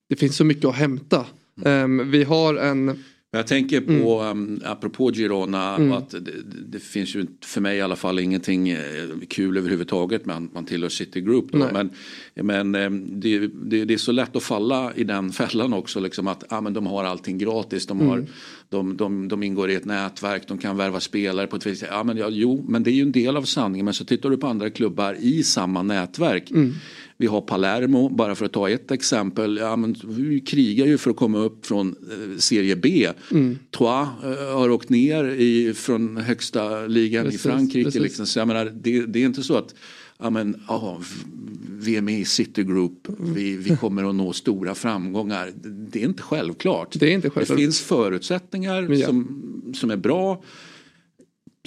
Det 0.09 0.15
finns 0.15 0.36
så 0.36 0.43
mycket 0.43 0.65
att 0.65 0.75
hämta. 0.75 1.25
Ehm, 1.65 2.12
vi 2.12 2.23
har 2.23 2.55
en 2.55 3.03
Jag 3.36 3.48
tänker 3.48 3.82
Mm. 3.82 4.02
på, 4.02 4.24
um, 4.24 4.62
apropå 4.65 5.12
Girona, 5.13 5.76
att 5.98 6.10
det, 6.10 6.32
det 6.67 6.80
finns 6.80 7.15
ju 7.15 7.26
för 7.41 7.62
mig 7.62 7.78
i 7.78 7.82
alla 7.82 7.96
fall 7.96 8.19
ingenting 8.19 8.69
eh, 8.69 8.80
kul 9.30 9.58
överhuvudtaget 9.58 10.26
med 10.26 10.36
att 10.38 10.54
man 10.54 10.65
tillhör 10.65 10.89
City 10.89 11.22
Group. 11.22 11.52
Då. 11.52 11.58
Nej. 11.58 11.69
Men, 11.74 11.89
men 12.46 12.76
ehm, 12.76 13.19
det, 13.19 13.39
det, 13.48 13.86
det 13.86 13.93
är 13.93 13.98
så 13.98 14.12
lätt 14.12 14.36
att 14.36 14.43
falla 14.43 14.93
i 14.96 15.04
den 15.04 15.32
fällan 15.32 15.74
också, 15.74 16.00
liksom 16.00 16.28
att 16.28 16.43
ah, 16.54 16.62
men 16.62 16.74
de 16.74 16.88
har 16.88 17.04
allting 17.04 17.38
gratis. 17.38 17.88
De, 17.88 17.98
Mm. 18.00 18.10
har, 18.10 18.26
de, 18.69 18.98
de, 18.98 19.28
de 19.28 19.43
ingår 19.43 19.69
i 19.69 19.76
ett 19.76 19.86
nätverk, 19.86 20.48
de 20.48 20.58
kan 20.58 20.78
värva 20.78 21.00
spelare 21.00 21.48
på 21.48 21.56
ett 21.56 21.65
visst 21.65 21.80
sätt. 21.82 21.89
Ja, 21.91 22.04
men 22.04 22.17
ja, 22.17 22.28
jo, 22.30 22.65
men 22.69 22.84
det 22.84 22.91
är 22.91 22.93
ju 22.93 23.02
en 23.02 23.12
del 23.12 23.38
av 23.38 23.43
sanningen. 23.43 23.86
Men 23.86 23.93
så 23.93 24.06
tittar 24.06 24.30
du 24.30 24.38
på 24.38 24.48
andra 24.48 24.69
klubbar 24.69 25.17
i 25.19 25.43
samma 25.43 25.84
nätverk. 25.84 26.52
Mm. 26.52 26.74
Vi 27.23 27.27
har 27.27 27.41
Palermo, 27.41 28.09
bara 28.09 28.36
för 28.36 28.45
att 28.45 28.53
ta 28.53 28.69
ett 28.69 28.91
exempel. 28.91 29.57
Ja, 29.57 29.75
men 29.75 29.95
vi 30.07 30.39
krigar 30.39 30.86
ju 30.86 30.97
för 30.97 31.09
att 31.12 31.15
komma 31.15 31.38
upp 31.38 31.65
från 31.65 31.88
eh, 32.12 32.38
serie 32.38 32.75
B. 32.75 33.09
Mm. 33.31 33.57
Troyes 33.77 34.07
eh, 34.23 34.57
har 34.57 34.69
åkt 34.69 34.89
ner 34.89 35.23
i, 35.25 35.73
från 35.73 36.17
högsta 36.17 36.88
ligan 36.88 37.25
Precis, 37.25 37.45
i 37.45 37.49
Frankrike. 37.49 37.83
precis. 37.83 38.01
Liksom. 38.01 38.25
Så 38.25 38.39
jag 38.39 38.47
menar, 38.47 38.65
det, 38.65 39.05
det 39.05 39.19
är 39.21 39.25
inte 39.25 39.43
så 39.43 39.55
att 39.55 39.75
ja, 40.19 40.29
men, 40.29 40.62
ja, 40.67 41.01
vi 41.79 41.95
är 41.95 42.01
med 42.01 42.19
i 42.19 42.25
City 42.25 42.63
Group, 42.63 43.07
vi, 43.36 43.57
vi 43.57 43.77
kommer 43.77 44.09
att 44.09 44.15
nå 44.15 44.33
stora 44.33 44.75
framgångar. 44.75 45.51
Det 45.91 45.99
är 46.01 46.05
inte 46.05 46.23
självklart. 46.23 46.95
Det 46.99 47.05
är 47.09 47.13
inte 47.13 47.29
självklart. 47.29 47.57
Det 47.57 47.63
finns 47.63 47.81
förutsättningar 47.81 48.93
Ja. 48.93 49.07
som, 49.07 49.43
som 49.75 49.91
är 49.91 49.97
bra. 49.97 50.43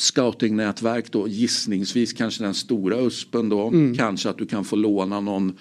Scoutingnätverk 0.01 1.13
då 1.13 1.29
gissningsvis 1.29 2.13
kanske 2.13 2.45
den 2.45 2.55
stora 2.55 3.01
USPen 3.01 3.49
då. 3.49 3.69
Mm. 3.69 3.97
Kanske 3.97 4.31
att 4.31 4.39
du 4.39 4.47
kan 4.47 4.65
få 4.65 4.77
låna 4.77 5.21
någon. 5.21 5.59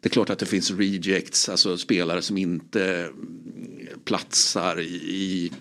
Det 0.00 0.08
är 0.08 0.10
klart 0.10 0.30
att 0.30 0.38
det 0.38 0.46
finns 0.46 0.70
rejects, 0.70 1.48
alltså 1.48 1.76
spelare 1.76 2.22
som 2.22 2.38
inte 2.38 3.10
platsar 4.04 4.80
i, 4.80 4.94
i, 4.94 5.52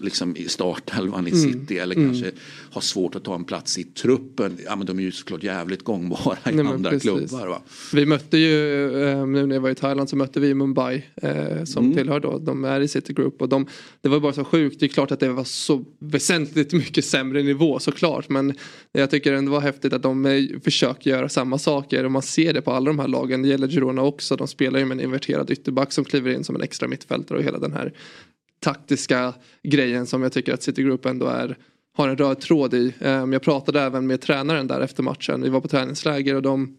liksom 0.00 0.36
i 0.36 0.48
startelvan 0.48 1.26
i 1.26 1.30
Mm. 1.30 1.42
city 1.52 1.78
eller 1.78 1.94
kanske 1.94 2.30
har 2.70 2.80
svårt 2.80 3.14
att 3.14 3.24
ta 3.24 3.34
en 3.34 3.44
plats 3.44 3.78
i 3.78 3.84
truppen. 3.84 4.58
Ja 4.64 4.76
men 4.76 4.86
de 4.86 4.98
är 4.98 5.02
ju 5.02 5.12
såklart 5.12 5.42
jävligt 5.42 5.82
gångbara 5.84 6.38
i 6.50 6.54
Nej, 6.54 6.66
andra 6.66 6.98
klubbar. 7.00 7.46
Va? 7.46 7.62
Vi 7.92 8.06
mötte 8.06 8.38
ju, 8.38 8.84
eh, 9.02 9.26
nu 9.26 9.46
när 9.46 9.54
jag 9.56 9.60
var 9.62 9.70
i 9.70 9.74
Thailand 9.74 10.08
så 10.08 10.16
mötte 10.16 10.40
vi 10.40 10.54
Mumbai 10.54 11.02
eh, 11.22 11.64
som 11.64 11.84
Mm. 11.84 11.96
tillhör 11.96 12.20
då, 12.20 12.38
de 12.38 12.64
är 12.64 12.80
i 12.80 12.88
City 12.88 13.12
Group 13.12 13.42
och 13.42 13.48
de, 13.48 13.66
det 14.00 14.08
var 14.08 14.20
bara 14.20 14.32
så 14.32 14.44
sjukt, 14.44 14.80
det 14.80 14.86
är 14.86 14.88
klart 14.88 15.10
att 15.10 15.20
det 15.20 15.28
var 15.28 15.44
så 15.44 15.84
väsentligt 15.98 16.72
mycket 16.72 17.04
sämre 17.04 17.42
nivå 17.42 17.78
såklart 17.78 18.28
men 18.28 18.54
jag 18.92 19.10
tycker 19.10 19.32
ändå 19.32 19.50
det 19.50 19.54
var 19.54 19.60
häftigt 19.60 19.92
att 19.92 20.02
de 20.02 20.26
eh, 20.26 20.42
försöker 20.64 21.10
göra 21.10 21.28
samma 21.28 21.58
saker 21.58 22.04
och 22.04 22.12
man 22.12 22.22
ser 22.22 22.52
det 22.52 22.62
på 22.62 22.72
alla 22.72 22.86
de 22.86 22.98
här 22.98 23.08
lagen, 23.08 23.42
det 23.42 23.48
gäller 23.48 23.68
Girona 23.68 24.02
också, 24.02 24.36
de 24.36 24.48
spelar 24.48 24.78
ju 24.78 24.84
med 24.84 24.98
en 24.98 25.04
inverterad 25.04 25.50
ytterback 25.50 25.92
som 25.92 26.04
kliver 26.04 26.30
in 26.30 26.44
som 26.44 26.54
en 26.56 26.62
extra 26.62 26.88
mittfältare 26.88 27.38
och 27.38 27.44
hela 27.44 27.58
den 27.58 27.72
här 27.72 27.92
taktiska 28.64 29.34
grejen 29.62 30.06
som 30.06 30.22
jag 30.22 30.32
tycker 30.32 30.54
att 30.54 30.62
City 30.62 30.82
Group 30.82 31.06
ändå 31.06 31.26
är 31.26 31.58
har 31.96 32.08
en 32.08 32.16
röd 32.16 32.40
tråd 32.40 32.74
i. 32.74 32.94
Ehm, 33.00 33.32
jag 33.32 33.42
pratade 33.42 33.80
även 33.80 34.06
med 34.06 34.20
tränaren 34.20 34.66
där 34.66 34.80
efter 34.80 35.02
matchen. 35.02 35.42
Vi 35.42 35.48
var 35.48 35.60
på 35.60 35.68
träningsläger 35.68 36.34
och 36.34 36.42
de 36.42 36.76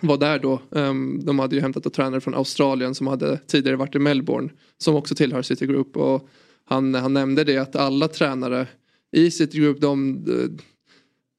var 0.00 0.16
där 0.16 0.38
då. 0.38 0.60
Ehm, 0.74 1.24
de 1.24 1.38
hade 1.38 1.54
ju 1.54 1.62
hämtat 1.62 1.86
en 1.86 1.92
tränare 1.92 2.20
från 2.20 2.34
Australien 2.34 2.94
som 2.94 3.06
hade 3.06 3.38
tidigare 3.46 3.76
varit 3.76 3.94
i 3.94 3.98
Melbourne. 3.98 4.48
Som 4.78 4.94
också 4.94 5.14
tillhör 5.14 5.42
City 5.42 5.66
Group. 5.66 5.96
Och 5.96 6.28
han, 6.64 6.94
han 6.94 7.12
nämnde 7.12 7.44
det 7.44 7.58
att 7.58 7.76
alla 7.76 8.08
tränare 8.08 8.66
i 9.12 9.30
City 9.30 9.58
Group 9.58 9.80
de, 9.80 10.24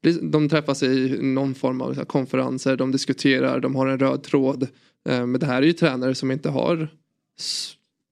de, 0.04 0.32
de 0.32 0.50
träffas 0.50 0.84
i 0.84 1.18
någon 1.22 1.56
form 1.56 1.82
av 1.82 1.96
här 1.96 2.06
konferenser. 2.06 2.78
De 2.78 2.92
diskuterar, 2.92 3.60
de 3.60 3.76
har 3.76 3.88
en 3.88 4.00
röd 4.00 4.24
tråd. 4.24 4.68
Ehm, 5.10 5.32
men 5.32 5.40
det 5.40 5.46
här 5.46 5.62
är 5.62 5.66
ju 5.66 5.74
tränare 5.74 6.16
som 6.16 6.32
inte 6.32 6.50
har 6.50 6.90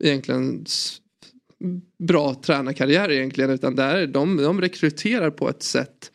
egentligen 0.03 0.65
bra 1.99 2.34
tränarkarriär 2.34 3.12
egentligen. 3.12 3.49
Utan 3.49 3.75
det 3.75 3.84
är, 3.84 4.08
de, 4.08 4.38
de 4.38 4.62
rekryterar 4.62 5.30
på 5.30 5.49
ett 5.49 5.63
sätt 5.63 6.12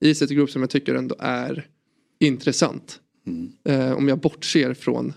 i 0.00 0.14
City 0.14 0.34
Group 0.34 0.50
som 0.50 0.62
jag 0.62 0.70
tycker 0.70 0.94
ändå 0.94 1.14
är 1.18 1.66
intressant. 2.20 3.00
Eh, 3.64 3.92
om 3.92 4.08
jag 4.08 4.18
bortser 4.18 4.74
från 4.74 5.12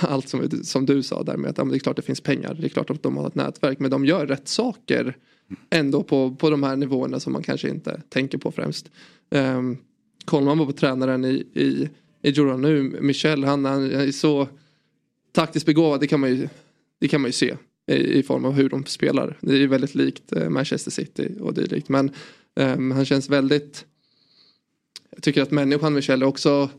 allt 0.00 0.28
som, 0.28 0.50
som 0.62 0.86
du 0.86 1.02
sa 1.02 1.22
där 1.22 1.36
med 1.36 1.50
att 1.50 1.58
ja, 1.58 1.64
det 1.64 1.76
är 1.76 1.78
klart 1.78 1.96
det 1.96 2.02
finns 2.02 2.20
pengar. 2.20 2.54
Det 2.54 2.66
är 2.66 2.68
klart 2.68 2.90
att 2.90 3.02
de 3.02 3.16
har 3.16 3.26
ett 3.26 3.34
nätverk. 3.34 3.78
Men 3.78 3.90
de 3.90 4.04
gör 4.04 4.26
rätt 4.26 4.48
saker 4.48 5.16
ändå 5.70 6.02
på, 6.02 6.34
på 6.34 6.50
de 6.50 6.62
här 6.62 6.76
nivåerna 6.76 7.20
som 7.20 7.32
man 7.32 7.42
kanske 7.42 7.68
inte 7.68 8.02
tänker 8.08 8.38
på 8.38 8.52
främst. 8.52 8.90
Um, 9.30 9.78
kollar 10.24 10.54
man 10.54 10.66
på 10.66 10.72
tränaren 10.72 11.24
i, 11.24 11.46
i, 11.54 11.88
i 12.22 12.32
Girona 12.32 12.56
nu, 12.56 12.82
Michel, 13.00 13.44
han, 13.44 13.64
han 13.64 13.90
är 13.90 14.10
så 14.10 14.48
taktiskt 15.32 15.66
begåvad. 15.66 16.00
Det 16.00 16.06
kan 16.06 16.20
man 16.20 16.30
ju, 16.30 16.48
det 17.00 17.08
kan 17.08 17.20
man 17.20 17.28
ju 17.28 17.32
se 17.32 17.56
i, 17.86 18.18
i 18.18 18.22
form 18.22 18.44
av 18.44 18.52
hur 18.52 18.68
de 18.68 18.86
spelar. 18.86 19.38
Det 19.40 19.52
är 19.52 19.58
ju 19.58 19.66
väldigt 19.66 19.94
likt 19.94 20.32
eh, 20.32 20.48
Manchester 20.48 20.90
City 20.90 21.28
och 21.40 21.54
dylikt. 21.54 21.88
Men 21.88 22.10
um, 22.56 22.90
han 22.90 23.04
känns 23.04 23.28
väldigt 23.30 23.84
jag 25.10 25.22
tycker 25.22 25.42
att 25.42 25.50
människan 25.50 25.94
Michel 25.94 26.22
är 26.22 26.26
också 26.26 26.70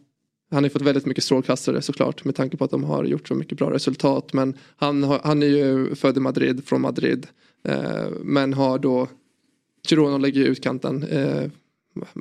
han 0.49 0.63
har 0.63 0.63
ju 0.63 0.69
fått 0.69 0.81
väldigt 0.81 1.05
mycket 1.05 1.23
strålkastare 1.23 1.81
såklart 1.81 2.25
med 2.25 2.35
tanke 2.35 2.57
på 2.57 2.63
att 2.63 2.71
de 2.71 2.83
har 2.83 3.03
gjort 3.03 3.27
så 3.27 3.35
mycket 3.35 3.57
bra 3.57 3.71
resultat. 3.71 4.33
Men 4.33 4.53
han, 4.75 5.03
har, 5.03 5.21
han 5.23 5.43
är 5.43 5.47
ju 5.47 5.95
född 5.95 6.17
i 6.17 6.19
Madrid, 6.19 6.65
från 6.65 6.81
Madrid. 6.81 7.27
Uh, 7.69 8.09
men 8.23 8.53
har 8.53 8.79
då 8.79 9.07
Girona 9.87 10.17
lägger 10.17 10.41
ju 10.41 10.47
utkanten 10.47 11.03
Uh, 11.03 11.43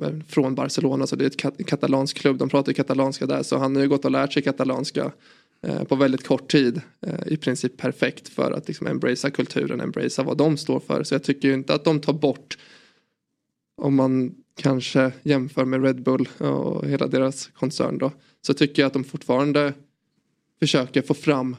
eh, 0.03 0.19
från 0.27 0.55
Barcelona 0.55 1.07
så 1.07 1.15
det 1.15 1.25
är 1.25 1.27
ett 1.27 1.37
kat- 1.37 1.65
katalansk 1.65 2.17
klubb. 2.17 2.37
De 2.37 2.49
pratar 2.49 2.71
ju 2.71 2.73
katalanska 2.73 3.25
där 3.25 3.43
så 3.43 3.57
han 3.57 3.75
har 3.75 3.83
ju 3.83 3.89
gått 3.89 4.05
och 4.05 4.11
lärt 4.11 4.33
sig 4.33 4.43
katalanska 4.43 5.11
Eh, 5.61 5.83
på 5.83 5.95
väldigt 5.95 6.27
kort 6.27 6.51
tid. 6.51 6.81
Eh, 7.01 7.27
I 7.27 7.37
princip 7.37 7.77
perfekt 7.77 8.29
för 8.29 8.51
att 8.51 8.67
liksom 8.67 8.87
embracea 8.87 9.31
kulturen, 9.31 9.81
embracea 9.81 10.25
vad 10.25 10.37
de 10.37 10.57
står 10.57 10.79
för. 10.79 11.03
Så 11.03 11.13
jag 11.15 11.23
tycker 11.23 11.47
ju 11.47 11.53
inte 11.53 11.73
att 11.73 11.83
de 11.83 12.01
tar 12.01 12.13
bort 12.13 12.57
om 13.81 13.95
man 13.95 14.35
kanske 14.57 15.11
jämför 15.23 15.65
med 15.65 15.83
Red 15.83 16.03
Bull 16.03 16.27
och 16.37 16.87
hela 16.87 17.07
deras 17.07 17.47
koncern 17.47 17.97
då. 17.97 18.11
Så 18.41 18.53
tycker 18.53 18.81
jag 18.81 18.87
att 18.87 18.93
de 18.93 19.03
fortfarande 19.03 19.73
försöker 20.59 21.01
få 21.01 21.13
fram 21.13 21.55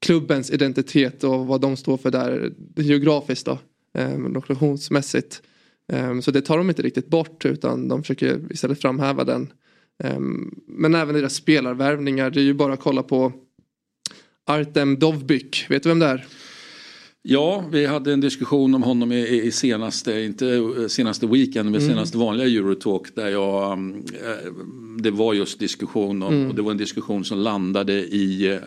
klubbens 0.00 0.50
identitet 0.50 1.24
och 1.24 1.46
vad 1.46 1.60
de 1.60 1.76
står 1.76 1.96
för 1.96 2.10
där 2.10 2.52
geografiskt 2.76 3.46
då. 3.46 3.58
Eh, 3.94 4.18
lokationsmässigt. 4.18 5.42
Så 6.22 6.30
det 6.30 6.40
tar 6.40 6.58
de 6.58 6.68
inte 6.68 6.82
riktigt 6.82 7.08
bort 7.08 7.44
utan 7.44 7.88
de 7.88 8.02
försöker 8.02 8.52
istället 8.52 8.80
framhäva 8.80 9.24
den. 9.24 9.52
Ehm, 10.04 10.54
men 10.66 10.94
även 10.94 11.14
deras 11.14 11.34
spelarvärvningar. 11.34 12.30
Det 12.30 12.40
är 12.40 12.44
ju 12.44 12.54
bara 12.54 12.72
att 12.72 12.80
kolla 12.80 13.02
på 13.02 13.32
Artem 14.46 14.98
Dovbyk. 14.98 15.66
Vet 15.68 15.82
du 15.82 15.88
vem 15.88 15.98
det 15.98 16.06
är? 16.06 16.26
Ja, 17.30 17.64
vi 17.72 17.86
hade 17.86 18.12
en 18.12 18.20
diskussion 18.20 18.74
om 18.74 18.82
honom 18.82 19.12
i, 19.12 19.42
i 19.42 19.52
senaste, 19.52 20.20
inte 20.20 20.48
eh, 20.54 20.86
senaste 20.88 21.26
weekend, 21.26 21.70
men 21.70 21.80
senaste 21.80 22.18
vanliga 22.18 22.46
Eurotalk 22.48 23.14
där 23.14 23.28
jag, 23.28 23.72
mm, 23.72 23.96
eh, 23.96 24.52
det 24.98 25.10
var 25.10 25.34
just 25.34 25.58
diskussion 25.58 26.22
om, 26.22 26.48
och 26.48 26.54
det 26.54 26.62
var 26.62 26.70
en 26.70 26.76
diskussion 26.76 27.24
som 27.24 27.38
landade 27.38 27.92
i, 27.92 28.46
eh, 28.52 28.58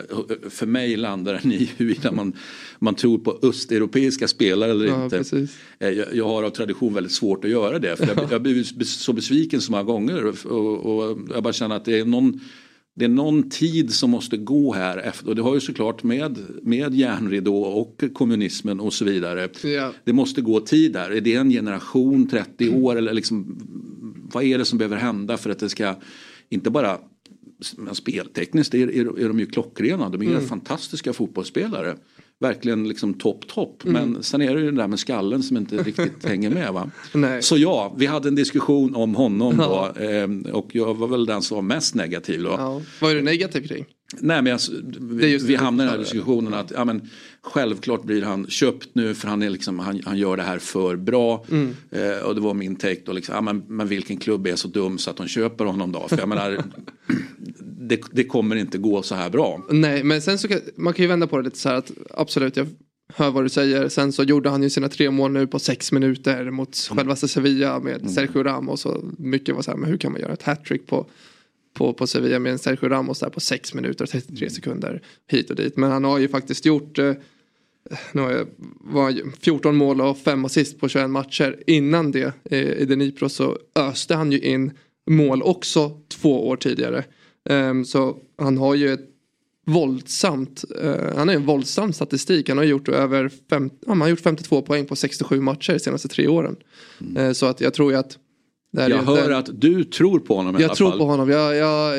för 0.50 0.66
mig 0.66 0.96
landade 0.96 1.40
den 1.42 1.52
i 1.52 1.70
huruvida 1.76 2.12
man, 2.12 2.32
man 2.78 2.94
tror 2.94 3.18
på 3.18 3.38
östeuropeiska 3.42 4.28
spelare 4.28 4.70
eller 4.70 4.86
Ja, 4.86 5.04
inte. 5.04 5.18
precis. 5.18 5.58
Jag, 5.78 6.04
jag 6.12 6.28
har 6.28 6.42
av 6.42 6.50
tradition 6.50 6.94
väldigt 6.94 7.12
svårt 7.12 7.44
att 7.44 7.50
göra 7.50 7.78
det. 7.78 7.96
För 7.96 8.06
jag, 8.06 8.14
har 8.14 8.38
blivit 8.38 8.88
så 8.88 9.12
besviken 9.12 9.60
så 9.60 9.72
många 9.72 9.84
gånger. 9.84 10.26
Och, 10.26 10.86
och 10.86 11.18
jag 11.34 11.42
bara 11.42 11.52
känner 11.52 11.76
att 11.76 11.84
det 11.84 11.98
är 11.98 12.04
någon 12.04 12.40
det 12.94 13.04
är 13.04 13.08
någon 13.08 13.50
tid 13.50 13.92
som 13.94 14.10
måste 14.10 14.36
gå 14.36 14.72
här 14.72 14.98
efter, 14.98 15.28
och 15.28 15.36
det 15.36 15.42
har 15.42 15.54
ju 15.54 15.60
såklart 15.60 16.02
med, 16.02 16.38
med 16.62 16.94
järnridå 16.94 17.62
och 17.62 18.04
kommunismen 18.12 18.80
och 18.80 18.92
så 18.92 19.04
vidare. 19.04 19.48
Ja. 19.64 19.92
Det 20.04 20.12
måste 20.12 20.40
gå 20.40 20.60
tid 20.60 20.92
där. 20.92 21.10
Är 21.10 21.20
det 21.20 21.34
en 21.34 21.50
generation, 21.50 22.28
30 22.28 22.70
år 22.70 22.96
eller 22.96 23.14
liksom 23.14 23.58
vad 24.32 24.44
är 24.44 24.58
det 24.58 24.64
som 24.64 24.78
behöver 24.78 24.96
hända 24.96 25.36
för 25.36 25.50
att 25.50 25.58
det 25.58 25.68
ska 25.68 25.94
inte 26.48 26.70
bara 26.70 26.98
men 27.76 27.94
speltekniskt 27.94 28.74
är, 28.74 28.90
är, 28.90 29.20
är 29.20 29.28
de 29.28 29.40
ju 29.40 29.46
klockrena. 29.46 30.08
De 30.08 30.22
är 30.22 30.26
Mm. 30.26 30.46
fantastiska 30.46 31.12
fotbollsspelare. 31.12 31.96
Verkligen 32.42 32.88
liksom 32.88 33.14
topp, 33.14 33.48
topp. 33.48 33.84
Mm. 33.84 33.92
Men 34.12 34.22
sen 34.22 34.42
är 34.42 34.54
det 34.54 34.60
ju 34.60 34.66
den 34.66 34.74
där 34.74 34.88
med 34.88 34.98
skallen 34.98 35.42
som 35.42 35.56
inte 35.56 35.76
riktigt 35.76 36.24
hänger 36.24 36.50
med. 36.50 36.72
Va? 36.72 36.90
Nej. 37.14 37.42
Så 37.42 37.56
ja, 37.56 37.94
vi 37.98 38.06
hade 38.06 38.28
en 38.28 38.34
diskussion 38.34 38.94
om 38.94 39.14
honom 39.14 39.56
då. 39.56 39.92
ehm, 40.02 40.42
och 40.52 40.68
jag 40.72 40.94
var 40.94 41.08
väl 41.08 41.26
den 41.26 41.42
som 41.42 41.54
var 41.54 41.62
mest 41.62 41.94
negativ 41.94 42.42
då. 42.42 42.50
Ja. 42.58 42.80
Vad 43.00 43.10
är 43.10 43.14
du 43.14 43.22
negativ 43.22 43.66
kring? 43.68 43.84
Nej 44.20 44.42
men 44.42 44.52
alltså, 44.52 44.72
vi, 45.00 45.36
vi 45.36 45.54
hamnar 45.54 45.84
i 45.84 45.86
den 45.86 45.96
här 45.96 46.04
diskussionen 46.04 46.54
att 46.54 46.70
ja, 46.70 46.84
men, 46.84 47.10
självklart 47.42 48.04
blir 48.04 48.22
han 48.22 48.46
köpt 48.46 48.88
nu 48.92 49.14
för 49.14 49.28
han, 49.28 49.42
är 49.42 49.50
liksom, 49.50 49.78
han, 49.78 50.00
han 50.04 50.18
gör 50.18 50.36
det 50.36 50.42
här 50.42 50.58
för 50.58 50.96
bra. 50.96 51.44
Mm. 51.50 51.76
Eh, 51.90 52.18
och 52.18 52.34
det 52.34 52.40
var 52.40 52.54
min 52.54 52.76
take 52.76 53.00
då, 53.04 53.12
liksom, 53.12 53.34
ja, 53.34 53.40
men, 53.40 53.62
men 53.68 53.88
vilken 53.88 54.16
klubb 54.16 54.46
är 54.46 54.56
så 54.56 54.68
dum 54.68 54.98
så 54.98 55.10
att 55.10 55.16
de 55.16 55.28
köper 55.28 55.64
honom 55.64 55.92
då? 55.92 56.08
För 56.08 56.18
jag 56.18 56.28
menar, 56.28 56.64
det, 57.88 58.00
det 58.10 58.24
kommer 58.24 58.56
inte 58.56 58.78
gå 58.78 59.02
så 59.02 59.14
här 59.14 59.30
bra. 59.30 59.66
Nej, 59.70 60.04
men 60.04 60.22
sen 60.22 60.38
så 60.38 60.48
kan, 60.48 60.60
man 60.76 60.94
kan 60.94 61.02
ju 61.02 61.08
vända 61.08 61.26
på 61.26 61.36
det 61.36 61.42
lite 61.42 61.58
så 61.58 61.68
här 61.68 61.76
att 61.76 61.92
absolut, 62.10 62.56
jag, 62.56 62.66
hör 63.14 63.30
vad 63.30 63.44
du 63.44 63.48
säger. 63.48 63.88
Sen 63.88 64.12
så 64.12 64.22
gjorde 64.22 64.50
han 64.50 64.62
ju 64.62 64.70
sina 64.70 64.88
tre 64.88 65.10
mål 65.10 65.32
nu 65.32 65.46
på 65.46 65.58
sex 65.58 65.92
minuter 65.92 66.50
mot 66.50 66.76
självaste 66.76 67.28
Sevilla 67.28 67.80
med 67.80 68.10
Sergio 68.10 68.42
Ramos. 68.42 68.86
Och 68.86 69.04
mycket 69.18 69.54
var 69.54 69.62
så 69.62 69.70
här, 69.70 69.78
men 69.78 69.90
hur 69.90 69.98
kan 69.98 70.12
man 70.12 70.20
göra 70.20 70.32
ett 70.32 70.42
hattrick 70.42 70.86
på, 70.86 71.06
på, 71.72 71.92
på 71.92 72.06
Sevilla 72.06 72.38
med 72.38 72.52
en 72.52 72.58
Sergio 72.58 72.88
Ramos 72.88 73.20
där 73.20 73.30
på 73.30 73.40
sex 73.40 73.74
minuter 73.74 74.04
och 74.04 74.10
33 74.10 74.50
sekunder 74.50 75.02
hit 75.30 75.50
och 75.50 75.56
dit. 75.56 75.76
Men 75.76 75.90
han 75.90 76.04
har 76.04 76.18
ju 76.18 76.28
faktiskt 76.28 76.66
gjort 76.66 76.98
eh, 76.98 77.12
nu 78.12 78.46
var 78.80 79.14
14 79.40 79.76
mål 79.76 80.00
och 80.00 80.18
5 80.18 80.44
assist 80.44 80.80
på 80.80 80.88
21 80.88 81.10
matcher. 81.10 81.62
Innan 81.66 82.12
det 82.12 82.32
eh, 82.44 82.58
i 82.58 82.84
Dnipro 82.84 83.28
så 83.28 83.58
öste 83.74 84.14
han 84.14 84.32
ju 84.32 84.38
in 84.38 84.70
mål 85.10 85.42
också 85.42 86.00
två 86.08 86.48
år 86.48 86.56
tidigare. 86.56 87.04
Um, 87.50 87.84
så 87.84 88.16
han 88.38 88.58
har 88.58 88.74
ju 88.74 88.92
ett 88.92 89.08
våldsamt, 89.66 90.64
uh, 90.84 91.16
han 91.16 91.28
har 91.28 91.34
en 91.34 91.46
våldsam 91.46 91.92
statistik. 91.92 92.48
Han 92.48 92.58
har 92.58 92.64
gjort 92.64 92.88
över 92.88 93.30
fem, 93.50 93.70
ja, 93.80 93.88
han 93.88 94.00
har 94.00 94.08
gjort 94.08 94.20
52 94.20 94.62
poäng 94.62 94.86
på 94.86 94.96
67 94.96 95.40
matcher 95.40 95.72
de 95.72 95.78
senaste 95.78 96.08
tre 96.08 96.28
åren. 96.28 96.56
Mm. 97.00 97.16
Uh, 97.16 97.32
så 97.32 97.46
att 97.46 97.60
jag 97.60 97.74
tror 97.74 97.92
ju 97.92 97.98
att 97.98 98.18
jag 98.72 99.02
hör 99.02 99.28
den, 99.28 99.38
att 99.38 99.60
du 99.60 99.84
tror 99.84 100.18
på 100.18 100.36
honom 100.36 100.58
i 100.58 100.62
Jag 100.62 100.76
tror 100.76 100.90
fall. 100.90 100.98
på 100.98 101.04
honom. 101.04 101.30
Jag, 101.30 101.56
jag, 101.56 101.98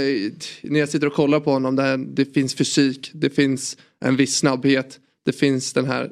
när 0.61 0.80
jag 0.80 0.89
sitter 0.89 1.07
och 1.07 1.13
kollar 1.13 1.39
på 1.39 1.51
honom, 1.51 1.76
där 1.76 1.97
det 1.97 2.26
finns 2.26 2.55
fysik, 2.55 3.11
det 3.13 3.30
finns 3.30 3.78
en 3.99 4.15
viss 4.15 4.38
snabbhet, 4.38 4.99
det 5.26 5.32
finns 5.32 5.74
den 5.74 5.86
här 5.86 6.11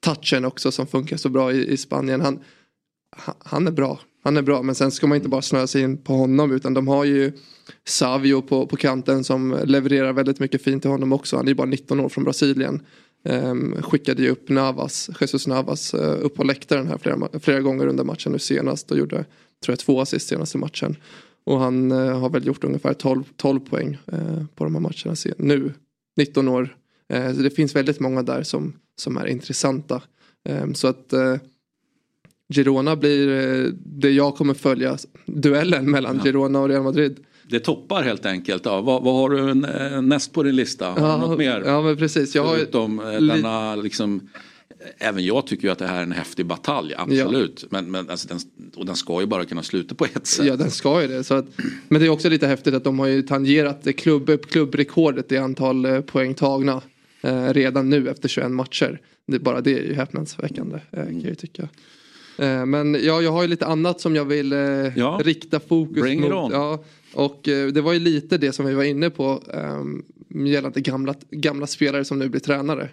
touchen 0.00 0.44
också 0.44 0.72
som 0.72 0.86
funkar 0.86 1.16
så 1.16 1.28
bra 1.28 1.52
i, 1.52 1.68
i 1.72 1.76
Spanien. 1.76 2.20
Han, 2.20 2.38
han 3.38 3.66
är 3.66 3.70
bra. 3.70 4.00
Han 4.22 4.36
är 4.36 4.42
bra 4.42 4.62
men 4.62 4.74
sen 4.74 4.90
ska 4.90 5.06
man 5.06 5.16
inte 5.16 5.28
bara 5.28 5.42
snöa 5.42 5.66
sig 5.66 5.82
in 5.82 5.96
på 5.96 6.12
honom 6.12 6.52
utan 6.52 6.74
de 6.74 6.88
har 6.88 7.04
ju 7.04 7.32
Savio 7.84 8.42
på, 8.42 8.66
på 8.66 8.76
kanten 8.76 9.24
som 9.24 9.60
levererar 9.64 10.12
väldigt 10.12 10.40
mycket 10.40 10.62
fint 10.62 10.82
till 10.82 10.90
honom 10.90 11.12
också. 11.12 11.36
Han 11.36 11.46
är 11.46 11.48
ju 11.48 11.54
bara 11.54 11.66
19 11.66 12.00
år 12.00 12.08
från 12.08 12.24
Brasilien. 12.24 12.82
Um, 13.24 13.82
skickade 13.82 14.22
ju 14.22 14.28
upp 14.28 14.48
Navas, 14.48 15.10
Jesus 15.20 15.46
Navas 15.46 15.94
uh, 15.94 16.00
upp 16.00 16.34
på 16.34 16.44
läktaren 16.44 16.86
här 16.86 16.98
flera, 16.98 17.40
flera 17.40 17.60
gånger 17.60 17.86
under 17.86 18.04
matchen 18.04 18.32
nu 18.32 18.38
senast 18.38 18.90
och 18.90 18.98
gjorde 18.98 19.24
tror 19.64 19.72
jag 19.72 19.78
två 19.78 20.00
assist 20.00 20.28
senaste 20.28 20.58
matchen. 20.58 20.96
Och 21.44 21.60
han 21.60 21.92
uh, 21.92 22.18
har 22.18 22.30
väl 22.30 22.46
gjort 22.46 22.64
ungefär 22.64 22.94
12, 22.94 23.24
12 23.36 23.60
poäng 23.60 23.98
uh, 24.12 24.44
på 24.54 24.64
de 24.64 24.74
här 24.74 24.82
matcherna 24.82 25.36
nu. 25.38 25.72
19 26.16 26.48
år. 26.48 26.76
så 27.36 27.42
det 27.42 27.50
finns 27.50 27.76
väldigt 27.76 28.00
många 28.00 28.22
där 28.22 28.42
som, 28.42 28.72
som 28.96 29.16
är 29.16 29.26
intressanta. 29.26 30.02
Så 30.74 30.88
att 30.88 31.14
Girona 32.50 32.96
blir 32.96 33.28
eh, 33.28 33.72
det 33.74 34.10
jag 34.10 34.36
kommer 34.36 34.54
följa 34.54 34.98
duellen 35.26 35.90
mellan 35.90 36.16
ja. 36.16 36.22
Girona 36.24 36.60
och 36.60 36.68
Real 36.68 36.82
Madrid. 36.82 37.16
Det 37.48 37.60
toppar 37.60 38.02
helt 38.02 38.26
enkelt. 38.26 38.64
Ja. 38.64 38.80
Vad, 38.80 39.02
vad 39.02 39.14
har 39.14 39.30
du 39.30 39.50
eh, 39.50 40.02
näst 40.02 40.32
på 40.32 40.42
din 40.42 40.56
lista? 40.56 40.86
Har 40.86 41.08
ja, 41.08 41.14
du 41.14 41.20
något 41.20 41.38
mer? 41.38 41.62
Ja 41.66 41.82
men 41.82 41.96
precis. 41.96 42.34
Jag 42.34 42.44
har... 42.44 42.58
Eh, 42.58 43.20
denna 43.20 43.76
liksom 43.76 44.28
Även 44.98 45.24
jag 45.24 45.46
tycker 45.46 45.64
ju 45.64 45.72
att 45.72 45.78
det 45.78 45.86
här 45.86 45.98
är 45.98 46.02
en 46.02 46.12
häftig 46.12 46.46
batalj, 46.46 46.94
absolut. 46.98 47.60
Ja. 47.62 47.68
Men, 47.70 47.90
men 47.90 48.10
alltså 48.10 48.28
den, 48.28 48.38
och 48.76 48.86
den 48.86 48.96
ska 48.96 49.20
ju 49.20 49.26
bara 49.26 49.44
kunna 49.44 49.62
sluta 49.62 49.94
på 49.94 50.04
ett 50.04 50.26
sätt. 50.26 50.46
Ja, 50.46 50.56
den 50.56 50.70
ska 50.70 51.02
ju 51.02 51.08
det. 51.08 51.24
Så 51.24 51.34
att, 51.34 51.46
men 51.88 52.00
det 52.00 52.06
är 52.06 52.10
också 52.10 52.28
lite 52.28 52.46
häftigt 52.46 52.74
att 52.74 52.84
de 52.84 52.98
har 52.98 53.06
ju 53.06 53.22
tangerat 53.22 53.96
klubb, 53.96 54.46
klubbrekordet 54.46 55.32
i 55.32 55.36
antal 55.36 56.02
poäng 56.02 56.34
tagna 56.34 56.82
eh, 57.22 57.52
redan 57.52 57.90
nu 57.90 58.08
efter 58.08 58.28
21 58.28 58.50
matcher. 58.50 59.00
Det, 59.26 59.38
bara 59.38 59.60
det 59.60 59.78
är 59.78 59.82
ju 59.82 59.94
häpnadsväckande, 59.94 60.78
eh, 60.90 61.04
kan 61.04 61.20
jag 61.20 61.28
ju 61.28 61.34
tycka. 61.34 61.68
Eh, 62.40 62.66
men 62.66 62.94
ja, 63.02 63.22
jag 63.22 63.32
har 63.32 63.42
ju 63.42 63.48
lite 63.48 63.66
annat 63.66 64.00
som 64.00 64.16
jag 64.16 64.24
vill 64.24 64.52
eh, 64.52 64.58
ja. 64.98 65.20
rikta 65.24 65.60
fokus 65.60 66.02
Bring 66.02 66.20
mot. 66.20 66.52
Ja, 66.52 66.84
och 67.14 67.48
eh, 67.48 67.68
det 67.68 67.80
var 67.80 67.92
ju 67.92 67.98
lite 67.98 68.38
det 68.38 68.52
som 68.52 68.66
vi 68.66 68.74
var 68.74 68.84
inne 68.84 69.10
på 69.10 69.42
um, 69.46 70.04
gällande 70.46 70.80
gamla, 70.80 71.14
gamla 71.30 71.66
spelare 71.66 72.04
som 72.04 72.18
nu 72.18 72.28
blir 72.28 72.40
tränare. 72.40 72.88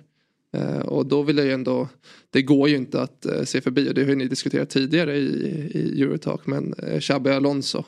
Eh, 0.57 0.79
och 0.79 1.05
då 1.05 1.21
vill 1.21 1.37
jag 1.37 1.45
ju 1.45 1.51
ändå, 1.53 1.87
det 2.29 2.41
går 2.41 2.69
ju 2.69 2.75
inte 2.75 3.01
att 3.01 3.25
eh, 3.25 3.43
se 3.43 3.61
förbi 3.61 3.89
och 3.89 3.93
det 3.93 4.01
har 4.01 4.09
ju 4.09 4.15
ni 4.15 4.27
diskuterat 4.27 4.69
tidigare 4.69 5.17
i, 5.17 5.71
i 5.73 6.01
Eurotalk 6.01 6.47
men 6.47 6.73
eh, 6.73 6.99
Xabi 6.99 7.29
Alonso, 7.29 7.83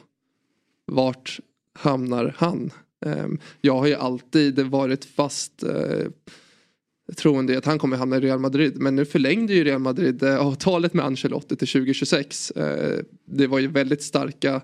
vart 0.85 1.39
hamnar 1.73 2.35
han? 2.37 2.71
Ehm, 3.05 3.39
jag 3.61 3.77
har 3.77 3.87
ju 3.87 3.93
alltid 3.93 4.59
varit 4.59 5.05
fast 5.05 5.59
troende 5.59 6.11
troende 7.15 7.57
att 7.57 7.65
han 7.65 7.79
kommer 7.79 7.97
hamna 7.97 8.17
i 8.17 8.19
Real 8.19 8.39
Madrid. 8.39 8.77
Men 8.77 8.95
nu 8.95 9.05
förlängde 9.05 9.53
ju 9.53 9.63
Real 9.63 9.79
Madrid 9.79 10.23
avtalet 10.23 10.93
med 10.93 11.05
Ancelotti 11.05 11.55
till 11.55 11.67
2026. 11.67 12.51
Det 13.25 13.47
var 13.47 13.59
ju 13.59 13.67
väldigt 13.67 14.03
starka 14.03 14.61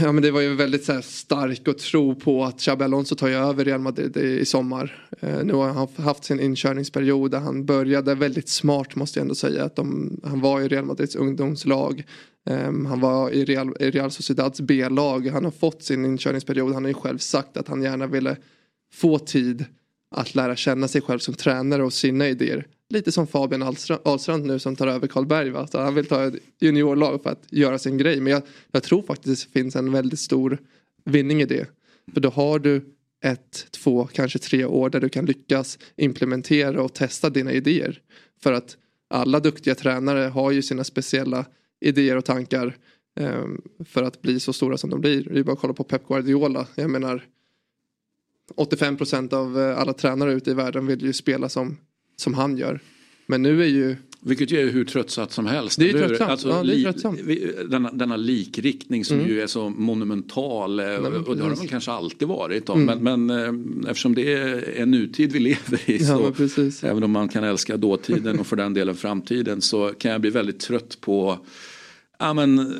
Ja 0.00 0.12
men 0.12 0.22
det 0.22 0.30
var 0.30 0.40
ju 0.40 0.54
väldigt 0.54 0.84
så 0.84 0.92
här, 0.92 1.00
stark 1.00 1.68
och 1.68 1.78
tro 1.78 2.14
på 2.14 2.44
att 2.44 2.60
Xabi 2.60 2.84
Alonso 2.84 3.14
tar 3.14 3.28
ju 3.28 3.34
över 3.34 3.64
Real 3.64 3.80
Madrid 3.80 4.16
i, 4.16 4.44
sommar. 4.44 5.08
Eh, 5.20 5.44
nu 5.44 5.52
har 5.52 5.68
han 5.68 5.88
haft 5.96 6.24
sin 6.24 6.40
inkörningsperiod 6.40 7.30
där 7.30 7.38
han 7.38 7.64
började 7.64 8.14
väldigt 8.14 8.48
smart 8.48 8.96
måste 8.96 9.18
jag 9.18 9.24
ändå 9.24 9.34
säga. 9.34 9.64
Att 9.64 9.76
de, 9.76 10.20
han 10.24 10.40
var 10.40 10.60
i 10.60 10.68
Real 10.68 10.84
Madrids 10.84 11.16
ungdomslag. 11.16 12.04
Eh, 12.46 12.56
han 12.62 13.00
var 13.00 13.30
i 13.30 13.44
Real, 13.44 13.76
i 13.80 13.90
Real 13.90 14.10
Sociedads 14.10 14.60
B-lag. 14.60 15.26
Han 15.28 15.44
har 15.44 15.50
fått 15.50 15.82
sin 15.82 16.04
inkörningsperiod. 16.04 16.74
Han 16.74 16.84
har 16.84 16.90
ju 16.90 16.94
själv 16.94 17.18
sagt 17.18 17.56
att 17.56 17.68
han 17.68 17.82
gärna 17.82 18.06
ville 18.06 18.36
få 18.92 19.18
tid 19.18 19.64
att 20.10 20.34
lära 20.34 20.56
känna 20.56 20.88
sig 20.88 21.00
själv 21.00 21.18
som 21.18 21.34
tränare 21.34 21.84
och 21.84 21.92
sina 21.92 22.28
idéer. 22.28 22.66
Lite 22.92 23.12
som 23.12 23.26
Fabian 23.26 23.62
Ahlstrand 24.04 24.46
nu 24.46 24.58
som 24.58 24.76
tar 24.76 24.86
över 24.86 25.06
Karlberg. 25.06 25.50
Va? 25.50 25.66
Så 25.66 25.80
han 25.80 25.94
vill 25.94 26.06
ta 26.06 26.24
ett 26.24 26.34
juniorlag 26.60 27.22
för 27.22 27.30
att 27.30 27.46
göra 27.50 27.78
sin 27.78 27.98
grej. 27.98 28.20
Men 28.20 28.32
jag, 28.32 28.42
jag 28.72 28.82
tror 28.82 29.02
faktiskt 29.02 29.46
det 29.46 29.60
finns 29.60 29.76
en 29.76 29.92
väldigt 29.92 30.20
stor 30.20 30.58
vinning 31.04 31.40
i 31.40 31.44
det. 31.44 31.66
För 32.14 32.20
då 32.20 32.28
har 32.28 32.58
du 32.58 32.84
ett, 33.24 33.66
två, 33.70 34.08
kanske 34.12 34.38
tre 34.38 34.64
år 34.64 34.90
där 34.90 35.00
du 35.00 35.08
kan 35.08 35.26
lyckas 35.26 35.78
implementera 35.96 36.82
och 36.82 36.94
testa 36.94 37.30
dina 37.30 37.52
idéer. 37.52 38.00
För 38.42 38.52
att 38.52 38.76
alla 39.08 39.40
duktiga 39.40 39.74
tränare 39.74 40.28
har 40.28 40.50
ju 40.50 40.62
sina 40.62 40.84
speciella 40.84 41.44
idéer 41.80 42.16
och 42.16 42.24
tankar 42.24 42.76
eh, 43.20 43.44
för 43.84 44.02
att 44.02 44.22
bli 44.22 44.40
så 44.40 44.52
stora 44.52 44.78
som 44.78 44.90
de 44.90 45.00
blir. 45.00 45.24
Det 45.24 45.38
är 45.38 45.44
bara 45.44 45.52
att 45.52 45.58
kolla 45.58 45.74
på 45.74 45.84
Pep 45.84 46.08
Guardiola. 46.08 46.66
Jag 46.74 46.90
menar 46.90 47.26
85 48.54 48.96
procent 48.96 49.32
av 49.32 49.60
eh, 49.60 49.78
alla 49.78 49.92
tränare 49.92 50.32
ute 50.32 50.50
i 50.50 50.54
världen 50.54 50.86
vill 50.86 51.02
ju 51.02 51.12
spela 51.12 51.48
som, 51.48 51.76
som 52.20 52.34
han 52.34 52.56
gör. 52.56 52.80
Men 53.26 53.42
nu 53.42 53.62
är 53.62 53.66
ju 53.66 53.96
vilket 54.22 54.52
ju 54.52 54.60
är 54.60 54.72
hur 54.72 54.84
tröttsamt 54.84 55.32
som 55.32 55.46
helst. 55.46 55.78
Det 55.78 55.90
är 55.90 55.92
tröttsamt. 55.92 56.30
Alltså, 56.30 56.48
ja, 56.48 56.62
det 56.62 56.74
är 56.74 56.82
tröttsamt. 56.82 57.20
Denna, 57.70 57.92
denna 57.92 58.16
likriktning 58.16 59.04
som 59.04 59.18
mm. 59.18 59.30
ju 59.30 59.40
är 59.40 59.46
så 59.46 59.68
monumental. 59.68 60.76
Nej, 60.76 60.96
och 60.98 61.36
det 61.36 61.42
har 61.42 61.50
det 61.50 61.56
väl 61.56 61.68
kanske 61.68 61.90
alltid 61.90 62.28
varit. 62.28 62.68
Mm. 62.68 63.02
Men, 63.02 63.26
men 63.26 63.30
eh, 63.84 63.90
eftersom 63.90 64.14
det 64.14 64.32
är 64.32 64.74
en 64.76 64.90
nutid 64.90 65.32
vi 65.32 65.38
lever 65.38 65.90
i. 65.90 65.98
Så, 65.98 66.32
även 66.86 67.02
om 67.02 67.10
man 67.10 67.28
kan 67.28 67.44
älska 67.44 67.76
dåtiden 67.76 68.40
och 68.40 68.46
för 68.46 68.56
den 68.56 68.74
delen 68.74 68.94
framtiden. 68.94 69.60
Så 69.60 69.92
kan 69.98 70.10
jag 70.10 70.20
bli 70.20 70.30
väldigt 70.30 70.60
trött 70.60 70.98
på 71.00 71.38
ja, 72.18 72.34
men, 72.34 72.74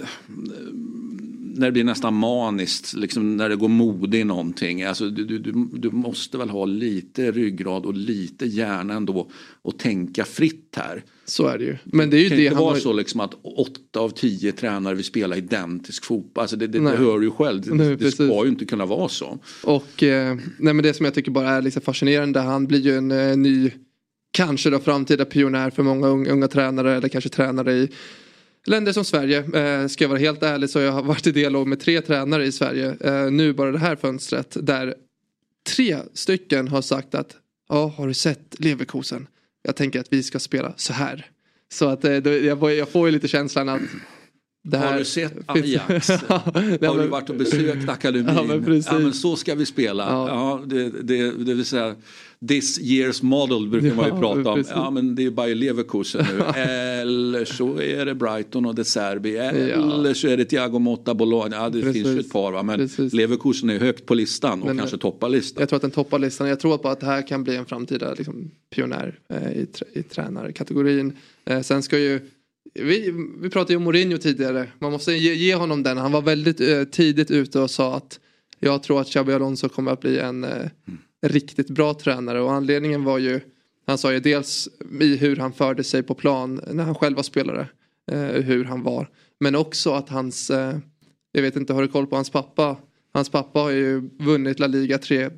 när 1.55 1.67
det 1.67 1.73
blir 1.73 1.85
nästan 1.85 2.15
maniskt, 2.15 2.95
liksom 2.95 3.37
när 3.37 3.49
det 3.49 3.57
går 3.57 3.69
mode 3.69 4.19
i 4.19 4.25
någonting. 4.25 4.83
Alltså, 4.83 5.11
du, 5.11 5.39
du, 5.39 5.53
du 5.73 5.91
måste 5.91 6.39
väl 6.39 6.51
ha 6.51 6.65
lite 6.65 7.31
ryggrad 7.31 7.87
och 7.87 7.95
lite 7.95 8.47
hjärna 8.47 8.95
ändå 8.95 9.31
och 9.63 9.79
tänka 9.79 10.25
fritt 10.25 10.75
här. 10.77 11.05
Så 11.25 11.47
är 11.47 11.59
det 11.59 11.65
ju. 11.65 11.77
Men 11.85 12.11
det 12.11 12.17
är 12.17 12.23
ju 12.23 12.29
det, 12.29 12.37
det 12.37 12.45
inte 12.45 12.57
vara 12.57 12.73
har... 12.73 12.79
så 12.79 12.93
liksom 12.93 13.21
att 13.21 13.35
åtta 13.43 14.01
av 14.01 14.11
tio 14.11 14.53
tränare 14.53 14.95
vill 14.95 15.05
spela 15.05 15.37
identisk 15.37 16.05
fotboll. 16.05 16.43
Alltså 16.43 16.57
det, 16.57 16.67
det, 16.67 16.79
det 16.79 16.97
hör 16.97 17.19
du 17.19 17.25
ju 17.25 17.31
själv. 17.31 17.61
Det, 17.61 17.75
nej, 17.75 17.97
det 17.97 18.11
ska 18.11 18.45
ju 18.45 18.49
inte 18.49 18.65
kunna 18.65 18.87
vara 18.87 19.09
så. 19.09 19.39
Och 19.65 20.03
eh, 20.03 20.37
nej, 20.59 20.75
men 20.75 20.83
det 20.83 20.95
som 20.95 21.05
jag 21.05 21.15
tycker 21.15 21.31
bara 21.31 21.51
är 21.51 21.63
liksom 21.63 21.83
fascinerande. 21.83 22.41
Han 22.41 22.67
blir 22.67 22.81
ju 22.81 22.97
en 22.97 23.11
eh, 23.11 23.37
ny, 23.37 23.71
kanske 24.33 24.71
då 24.71 24.79
framtida 24.79 25.25
pionjär 25.25 25.71
för 25.71 25.83
många 25.83 26.07
unga, 26.07 26.31
unga 26.31 26.49
tränare 26.49 26.97
eller 26.97 27.09
kanske 27.09 27.31
tränare 27.31 27.73
i 27.73 27.89
Länder 28.67 28.93
som 28.93 29.05
Sverige, 29.05 29.39
eh, 29.39 29.87
ska 29.89 30.05
jag 30.05 30.09
vara 30.09 30.19
helt 30.19 30.43
ärlig 30.43 30.71
så 30.71 30.79
har 30.79 30.87
jag 30.87 31.03
varit 31.03 31.27
i 31.27 31.33
dialog 31.33 31.67
med 31.67 31.81
tre 31.81 32.01
tränare 32.01 32.47
i 32.47 32.53
Sverige. 32.53 32.97
Eh, 33.01 33.31
nu 33.31 33.53
bara 33.53 33.73
det 33.73 33.79
här 33.79 33.97
fönstret 33.97 34.57
där 34.61 34.95
tre 35.77 35.99
stycken 36.15 36.69
har 36.69 36.83
sagt 36.83 37.15
att 37.15 37.37
ja, 37.69 37.95
har 37.97 38.07
du 38.07 38.15
sett 38.15 38.55
Leverkusen? 38.59 39.27
Jag 39.63 39.77
tänker 39.77 40.01
att 40.01 40.13
vi 40.13 40.23
ska 40.23 40.39
spela 40.39 40.73
så 40.77 40.93
här. 40.93 41.27
Så 41.73 41.89
att 41.89 42.05
eh, 42.05 42.13
jag, 42.13 42.75
jag 42.75 42.89
får 42.89 43.09
ju 43.09 43.13
lite 43.13 43.29
känslan 43.29 43.69
att 43.69 43.81
har 44.73 44.99
du 44.99 45.05
sett 45.05 45.33
Ajax? 45.47 46.09
har 46.09 47.03
du 47.03 47.09
varit 47.09 47.31
och 47.31 47.37
besökt 47.37 47.89
akademin? 47.89 48.35
Ja 48.37 48.43
men, 48.43 48.83
ja, 48.87 48.99
men 48.99 49.13
så 49.13 49.37
ska 49.37 49.55
vi 49.55 49.67
spela. 49.67 50.05
Ja. 50.05 50.29
ja 50.29 50.63
det, 50.67 50.91
det, 50.91 51.33
det 51.33 51.55
vill 51.55 51.65
säga 51.65 51.95
this 52.49 52.81
year's 52.81 53.25
model 53.25 53.69
brukar 53.69 53.95
man 53.95 54.05
ju 54.05 54.11
prata 54.11 54.51
om. 54.51 54.65
Ja 54.69 54.91
men 54.91 55.15
det 55.15 55.27
är 55.27 55.31
Bayer 55.31 55.55
Leverkusen 55.55 56.27
nu. 56.37 56.61
eller 56.61 57.45
så 57.45 57.81
är 57.81 58.07
det 58.07 58.15
Brighton 58.15 58.67
och 58.67 58.75
De 58.75 58.85
Serbi. 58.85 59.37
Eller 59.37 60.15
så 60.15 60.29
är 60.29 60.37
det 60.37 60.45
Thiago 60.45 60.79
Motta 60.79 61.15
Bologna. 61.15 61.57
Ja 61.57 61.69
det 61.69 61.83
precis. 61.83 62.03
finns 62.03 62.17
ju 62.17 62.21
ett 62.21 62.33
par 62.33 62.53
va. 62.53 62.63
Men 62.63 62.79
precis. 62.79 63.13
Leverkusen 63.13 63.71
är 63.71 63.79
högt 63.79 64.07
på 64.07 64.15
listan 64.15 64.61
och 64.61 64.67
men, 64.67 64.79
kanske 64.79 64.99
toppar 64.99 65.29
listan. 65.29 65.61
Jag 65.61 65.69
tror 65.69 65.77
att 65.77 65.83
den 65.83 65.91
toppar 65.91 66.19
listan. 66.19 66.49
Jag 66.49 66.61
tror 66.61 66.91
att 66.93 67.01
det 67.01 67.07
här 67.07 67.27
kan 67.27 67.45
bli 67.45 67.57
en 67.57 67.67
framtida 67.67 68.15
liksom, 68.15 68.51
pionjär 68.75 69.19
eh, 69.29 69.53
i, 69.53 69.67
i 69.93 70.03
tränarkategorin. 70.03 71.17
Eh, 71.45 71.61
sen 71.61 71.83
ska 71.83 71.99
ju 71.99 72.21
vi, 72.75 73.11
vi 73.41 73.51
pratade 73.51 73.73
ju 73.73 73.77
om 73.77 73.83
Mourinho 73.85 74.19
tidigare. 74.19 74.69
Man 74.79 74.93
måste 74.93 75.13
ge, 75.13 75.35
ge 75.35 75.55
honom 75.55 75.83
den. 75.83 75.99
Han 75.99 76.13
var 76.13 76.23
väldigt 76.23 76.61
eh, 76.61 76.85
tidigt 76.85 77.31
ute 77.31 77.61
och 77.61 77.71
sa 77.71 77.97
att 77.97 78.21
jag 78.59 78.83
tror 78.83 79.01
att 79.01 79.09
Xabi 79.09 79.33
Alonso 79.33 79.69
kommer 79.69 79.93
att 79.93 80.01
bli 80.01 80.19
en 80.19 80.45
eh, 80.45 80.51
mm. 80.51 80.71
riktigt 81.27 81.71
bra 81.71 81.95
tränare. 81.95 82.41
Och 82.41 82.53
anledningen 82.53 83.05
var 83.05 83.19
ju 83.19 83.41
Han 83.87 83.99
sa 83.99 84.13
ju 84.13 84.21
dels 84.21 84.69
i 85.01 85.17
hur 85.17 85.37
han 85.37 85.53
förde 85.53 85.85
sig 85.85 86.03
på 86.03 86.15
plan 86.15 86.61
när 86.73 86.85
han 86.85 86.95
själv 86.95 87.17
var 87.17 87.23
spelare. 87.23 87.69
Eh, 88.13 88.19
hur 88.21 88.65
han 88.65 88.83
var. 88.83 89.09
Men 89.41 89.55
också 89.55 89.93
att 89.93 90.09
hans, 90.09 90.51
eh, 90.51 90.79
jag 91.33 91.43
vet 91.43 91.57
inte, 91.57 91.73
har 91.73 91.83
du 91.83 91.89
koll 91.89 92.07
på 92.07 92.17
hans 92.17 92.31
pappa? 92.31 92.77
Hans 93.13 93.29
pappa 93.29 93.59
har 93.59 93.71
ju 93.71 94.11
vunnit 94.19 94.59
La 94.59 94.67
Liga 94.67 94.99
tre, 94.99 95.31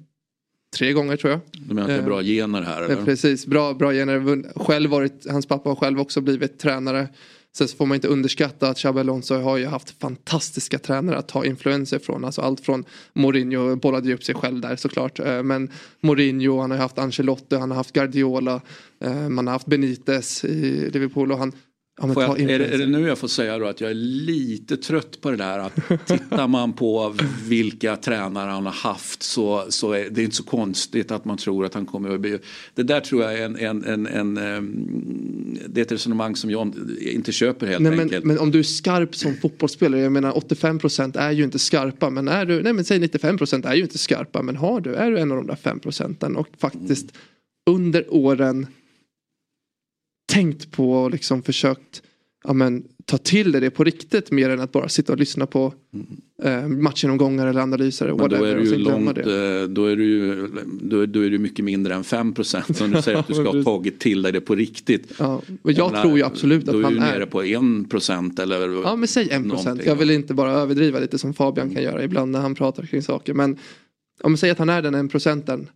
tre 0.77 0.93
gånger 0.93 1.17
tror 1.17 1.31
jag. 1.31 1.41
Du 1.53 1.75
menar 1.75 1.83
att 1.83 1.89
det 1.89 2.03
är 2.03 2.03
bra 2.03 2.23
gener 2.23 2.63
här? 2.63 2.83
Eller? 2.83 3.05
Precis, 3.05 3.47
bra, 3.47 3.75
bra 3.75 3.93
gener. 3.93 4.59
Själv 4.59 4.91
varit, 4.91 5.27
hans 5.31 5.47
pappa 5.47 5.69
har 5.69 5.77
själv 5.77 6.01
också 6.01 6.21
blivit 6.21 6.59
tränare. 6.59 7.09
Sen 7.55 7.69
så 7.69 7.77
får 7.77 7.87
man 7.87 7.95
inte 7.95 8.09
underskatta 8.09 8.69
att 8.69 8.79
Xabi 8.79 9.01
Alonso 9.01 9.35
har 9.35 9.57
ju 9.57 9.67
haft 9.67 10.01
fantastiska 10.01 10.79
tränare 10.79 11.17
att 11.17 11.29
ta 11.29 11.45
influenser 11.45 11.99
från. 11.99 12.25
Alltså 12.25 12.41
allt 12.41 12.61
från 12.61 12.85
Mourinho, 13.13 13.77
bollade 13.77 14.09
ju 14.09 14.15
upp 14.15 14.25
sig 14.25 14.35
själv 14.35 14.61
där 14.61 14.77
såklart. 14.77 15.21
Eh, 15.21 15.43
men 15.43 15.71
Mourinho, 16.01 16.61
han 16.61 16.71
har 16.71 16.79
haft 16.79 16.99
Ancelotti, 16.99 17.57
han 17.57 17.71
har 17.71 17.77
haft 17.77 17.93
Guardiola. 17.93 18.61
Eh, 19.05 19.29
man 19.29 19.47
har 19.47 19.53
haft 19.53 19.67
Benitez 19.67 20.45
i 20.45 20.91
Liverpool 20.91 21.33
och 21.33 21.39
han 21.39 21.53
jag, 22.09 22.41
är, 22.41 22.59
det, 22.59 22.67
är, 22.67 22.79
det, 22.79 22.87
nu 22.87 23.07
jag 23.07 23.19
får 23.19 23.29
säga 23.29 23.59
då 23.59 23.67
att 23.67 23.81
jag 23.81 23.91
är 23.91 23.95
lite 23.95 24.77
trött 24.77 25.21
på 25.21 25.31
det 25.31 25.37
där 25.37 25.59
att 25.59 25.75
tittar 26.07 26.49
man 26.49 26.73
på 26.73 27.15
vilka 27.49 27.97
tränare 27.97 28.51
han 28.51 28.67
har 28.67 28.73
haft 28.73 29.23
så, 29.23 29.67
så 29.69 29.93
är 29.93 30.11
det 30.11 30.23
inte 30.23 30.37
så 30.37 30.45
konstigt 30.45 31.11
att 31.11 31.25
man 31.25 31.37
tror 31.37 31.65
att 31.65 31.75
han 31.75 31.87
kommer 31.87 32.15
att 32.15 32.21
bli... 32.21 32.39
Det 32.75 32.83
där 32.83 33.01
tror 33.01 33.23
jag 33.23 33.39
är 33.39 33.45
en, 33.45 33.57
en, 33.57 33.85
en, 34.07 34.07
en 34.07 34.35
det 35.67 35.81
är 35.81 35.83
ett 35.83 35.93
resonemang 35.93 36.37
som 36.37 36.51
jag 36.51 36.75
inte 37.01 37.33
köper 37.33 37.67
helt 37.67 37.83
nej, 37.83 38.01
enkelt. 38.01 38.25
Men, 38.25 38.35
men 38.35 38.43
om 38.43 38.51
du 38.51 38.59
är 38.59 38.63
skarp 38.63 39.17
som 39.17 39.37
fotbollsspelare, 39.37 40.01
jag 40.01 40.13
menar 40.13 40.33
85% 40.33 41.19
är 41.19 41.31
ju 41.31 41.45
inte 41.45 41.59
skarpa 41.59 42.11
men 42.11 42.29
är 42.29 42.47
du, 42.47 42.63
nej 42.63 42.73
men 42.73 42.85
säg 42.85 42.99
95% 42.99 43.69
är 43.69 43.75
ju 43.75 43.83
inte 43.83 43.99
skarpa 43.99 44.43
men 44.43 44.57
har 44.57 44.81
du, 44.81 44.95
är 44.95 45.11
du 45.11 45.19
en 45.19 45.31
av 45.31 45.37
de 45.37 45.47
där 45.47 45.57
5 45.57 45.81
procenten 45.81 46.37
och 46.37 46.49
faktiskt 46.59 47.05
mm. 47.05 47.81
under 47.81 48.15
åren 48.15 48.67
tänkt 50.33 50.71
på 50.71 50.93
och 50.93 51.11
liksom 51.11 51.43
försökt 51.43 52.03
ja, 52.45 52.53
men, 52.53 52.85
ta 53.05 53.19
till 53.19 53.53
dig 53.53 53.61
det 53.61 53.71
på 53.71 53.85
riktigt 53.85 54.31
mer 54.31 54.51
än 54.51 54.61
att 54.61 54.73
bara 54.73 54.89
sitta 54.89 55.13
och 55.13 55.19
lyssna 55.19 55.47
på 55.47 55.75
eh, 56.43 56.69
matchgenomgångar 56.69 57.47
eller 57.47 57.61
analyser. 57.61 58.07
Men 58.07 58.31
då 58.31 58.45
är, 58.45 58.57
du 58.57 58.65
ju 58.65 58.77
långt, 58.77 59.15
det. 59.15 59.61
Eh, 59.61 59.69
då, 59.69 59.87
är 59.87 59.97
du 59.97 60.05
ju, 60.05 60.49
då, 60.81 61.07
då 61.07 61.21
är 61.21 61.31
du 61.31 61.39
mycket 61.39 61.65
mindre 61.65 61.95
än 61.95 62.05
5 62.05 62.35
procent. 62.35 62.81
Om 62.81 62.91
du 62.91 63.03
säger 63.03 63.19
att 63.19 63.29
du 63.29 63.35
ska 63.35 63.51
ha 63.51 63.63
tagit 63.65 64.01
till 64.01 64.23
dig 64.23 64.33
det 64.33 64.41
på 64.41 64.55
riktigt. 64.55 65.13
Ja, 65.19 65.43
men 65.63 65.75
jag, 65.75 65.93
jag 65.93 66.03
tror 66.03 66.17
ju 66.17 66.25
absolut 66.25 66.69
att 66.69 66.75
han 66.75 66.85
är. 66.85 66.89
Då 66.89 66.89
är 66.89 66.95
du 66.95 67.19
nere 67.19 67.27
på 67.27 67.43
1 67.43 67.91
procent 67.91 68.39
eller 68.39 68.83
Ja 68.83 68.97
men 68.97 69.09
säg 69.09 69.31
1 69.31 69.51
procent. 69.51 69.85
Jag 69.87 69.97
vill 69.97 70.11
inte 70.11 70.35
bara 70.35 70.53
överdriva 70.53 70.99
lite 70.99 71.19
som 71.19 71.35
Fabian 71.35 71.75
kan 71.75 71.83
göra 71.83 72.05
ibland 72.05 72.33
när 72.33 72.41
han 72.41 72.55
pratar 72.55 72.87
kring 72.87 73.03
saker. 73.03 73.35
Men 73.35 73.59
om 74.23 74.33
man 74.33 74.39
säger 74.39 74.53
att 74.53 74.59
han 74.59 74.69
är 74.69 74.83
den 74.83 74.95
1 74.95 75.11
procenten. 75.11 75.69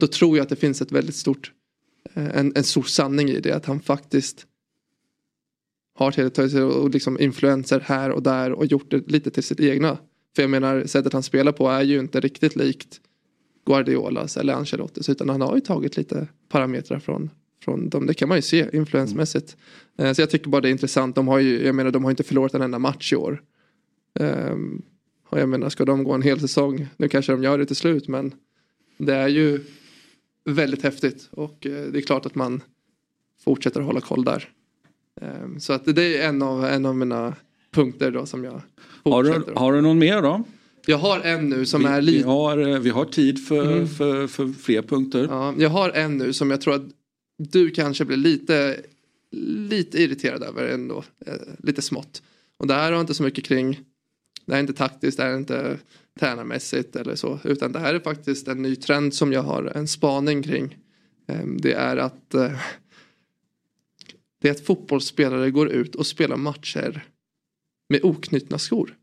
Då 0.00 0.06
tror 0.06 0.36
jag 0.36 0.42
att 0.42 0.48
det 0.48 0.56
finns 0.56 0.82
ett 0.82 0.92
väldigt 0.92 1.14
stort 1.14 1.52
Eh, 2.14 2.38
en, 2.38 2.52
en 2.56 2.64
stor 2.64 2.82
sanning 2.82 3.28
i 3.28 3.40
det. 3.40 3.52
Att 3.52 3.66
han 3.66 3.80
faktiskt 3.80 4.46
har 5.94 6.12
teletöjs 6.12 6.54
och 6.54 6.90
liksom 6.90 7.20
influenser 7.20 7.80
här 7.80 8.10
och 8.10 8.22
där 8.22 8.52
och 8.52 8.66
gjort 8.66 8.90
det 8.90 9.10
lite 9.10 9.30
till 9.30 9.42
sitt 9.42 9.60
egna. 9.60 9.98
För 10.36 10.42
jag 10.42 10.50
menar 10.50 10.84
sättet 10.84 11.12
han 11.12 11.22
spelar 11.22 11.52
på 11.52 11.68
är 11.68 11.82
ju 11.82 11.98
inte 11.98 12.20
riktigt 12.20 12.56
likt 12.56 13.00
Guardiolas 13.66 14.36
eller 14.36 14.52
Ancelottis 14.54 15.08
utan 15.08 15.28
han 15.28 15.40
har 15.40 15.54
ju 15.54 15.60
tagit 15.60 15.96
lite 15.96 16.28
parametrar 16.48 16.98
från, 16.98 17.30
från 17.64 17.88
dem. 17.88 18.06
Det 18.06 18.14
kan 18.14 18.28
man 18.28 18.38
ju 18.38 18.42
se 18.42 18.68
influensmässigt. 18.72 19.56
Mm. 19.96 20.14
Så 20.14 20.22
jag 20.22 20.30
tycker 20.30 20.50
bara 20.50 20.60
det 20.60 20.68
är 20.68 20.72
intressant. 20.72 21.14
De 21.14 21.28
har 21.28 21.38
ju, 21.38 21.64
jag 21.66 21.74
menar 21.74 21.90
de 21.90 22.04
har 22.04 22.10
inte 22.10 22.22
förlorat 22.22 22.54
en 22.54 22.62
enda 22.62 22.78
match 22.78 23.12
i 23.12 23.16
år. 23.16 23.42
Um, 24.20 24.82
och 25.28 25.40
jag 25.40 25.48
menar 25.48 25.68
ska 25.68 25.84
de 25.84 26.04
gå 26.04 26.12
en 26.12 26.22
hel 26.22 26.40
säsong, 26.40 26.86
nu 26.96 27.08
kanske 27.08 27.32
de 27.32 27.42
gör 27.42 27.58
det 27.58 27.66
till 27.66 27.76
slut 27.76 28.08
men 28.08 28.34
det 28.98 29.14
är 29.14 29.28
ju 29.28 29.60
väldigt 30.44 30.82
häftigt 30.82 31.28
och 31.30 31.66
eh, 31.66 31.86
det 31.86 31.98
är 31.98 32.02
klart 32.02 32.26
att 32.26 32.34
man 32.34 32.60
fortsätter 33.44 33.80
att 33.80 33.86
hålla 33.86 34.00
koll 34.00 34.24
där. 34.24 34.48
Ehm, 35.20 35.60
så 35.60 35.72
att 35.72 35.96
det 35.96 36.18
är 36.18 36.28
en 36.28 36.42
av, 36.42 36.64
en 36.64 36.86
av 36.86 36.96
mina 36.96 37.34
punkter 37.70 38.10
då 38.10 38.26
som 38.26 38.44
jag 38.44 38.62
har 39.04 39.22
du, 39.22 39.52
har 39.54 39.72
du 39.72 39.80
någon 39.80 39.98
mer 39.98 40.22
då? 40.22 40.44
Jag 40.86 40.98
har 40.98 41.20
en 41.20 41.48
nu 41.48 41.66
som 41.66 41.80
vi, 41.80 41.86
är 41.86 42.02
lite... 42.02 42.18
Vi 42.18 42.24
har, 42.24 42.58
eh, 42.58 42.78
vi 42.78 42.90
har 42.90 43.04
tid 43.04 43.46
för, 43.46 43.72
mm. 43.72 43.88
för, 43.88 44.26
för 44.26 44.48
fler 44.48 44.82
punkter. 44.82 45.26
Ja, 45.30 45.54
jag 45.58 45.68
har 45.68 45.90
en 45.90 46.18
nu 46.18 46.32
som 46.32 46.50
jag 46.50 46.60
tror 46.60 46.74
att 46.74 46.86
du 47.38 47.70
kanske 47.70 48.04
blir 48.04 48.16
lite, 48.16 48.80
lite 49.70 50.02
irriterad 50.02 50.42
över 50.42 50.68
ändå. 50.68 51.04
Eh, 51.26 51.34
lite 51.58 51.82
smått. 51.82 52.22
Och 52.56 52.66
det 52.66 52.74
här 52.74 52.92
har 52.92 53.00
inte 53.00 53.14
så 53.14 53.22
mycket 53.22 53.44
kring, 53.44 53.80
det 54.46 54.52
här 54.52 54.58
är 54.58 54.60
inte 54.60 54.72
taktiskt, 54.72 55.16
det 55.16 55.22
här 55.22 55.30
är 55.30 55.36
inte 55.36 55.78
tränarmässigt 56.20 56.96
eller 56.96 57.14
så. 57.14 57.38
Utan 57.44 57.72
det 57.72 57.78
här 57.78 57.94
är 57.94 58.00
faktiskt 58.00 58.48
en 58.48 58.62
ny 58.62 58.76
trend 58.76 59.14
som 59.14 59.32
jag 59.32 59.42
har 59.42 59.72
en 59.74 59.88
spaning 59.88 60.42
kring. 60.42 60.78
Ehm, 61.26 61.56
det 61.60 61.72
är 61.72 61.96
att 61.96 62.34
eh, 62.34 62.52
det 64.40 64.48
är 64.48 64.52
att 64.52 64.66
fotbollsspelare 64.66 65.50
går 65.50 65.68
ut 65.68 65.94
och 65.94 66.06
spelar 66.06 66.36
matcher 66.36 67.04
med 67.88 68.00
oknutna 68.04 68.58
skor. 68.58 68.96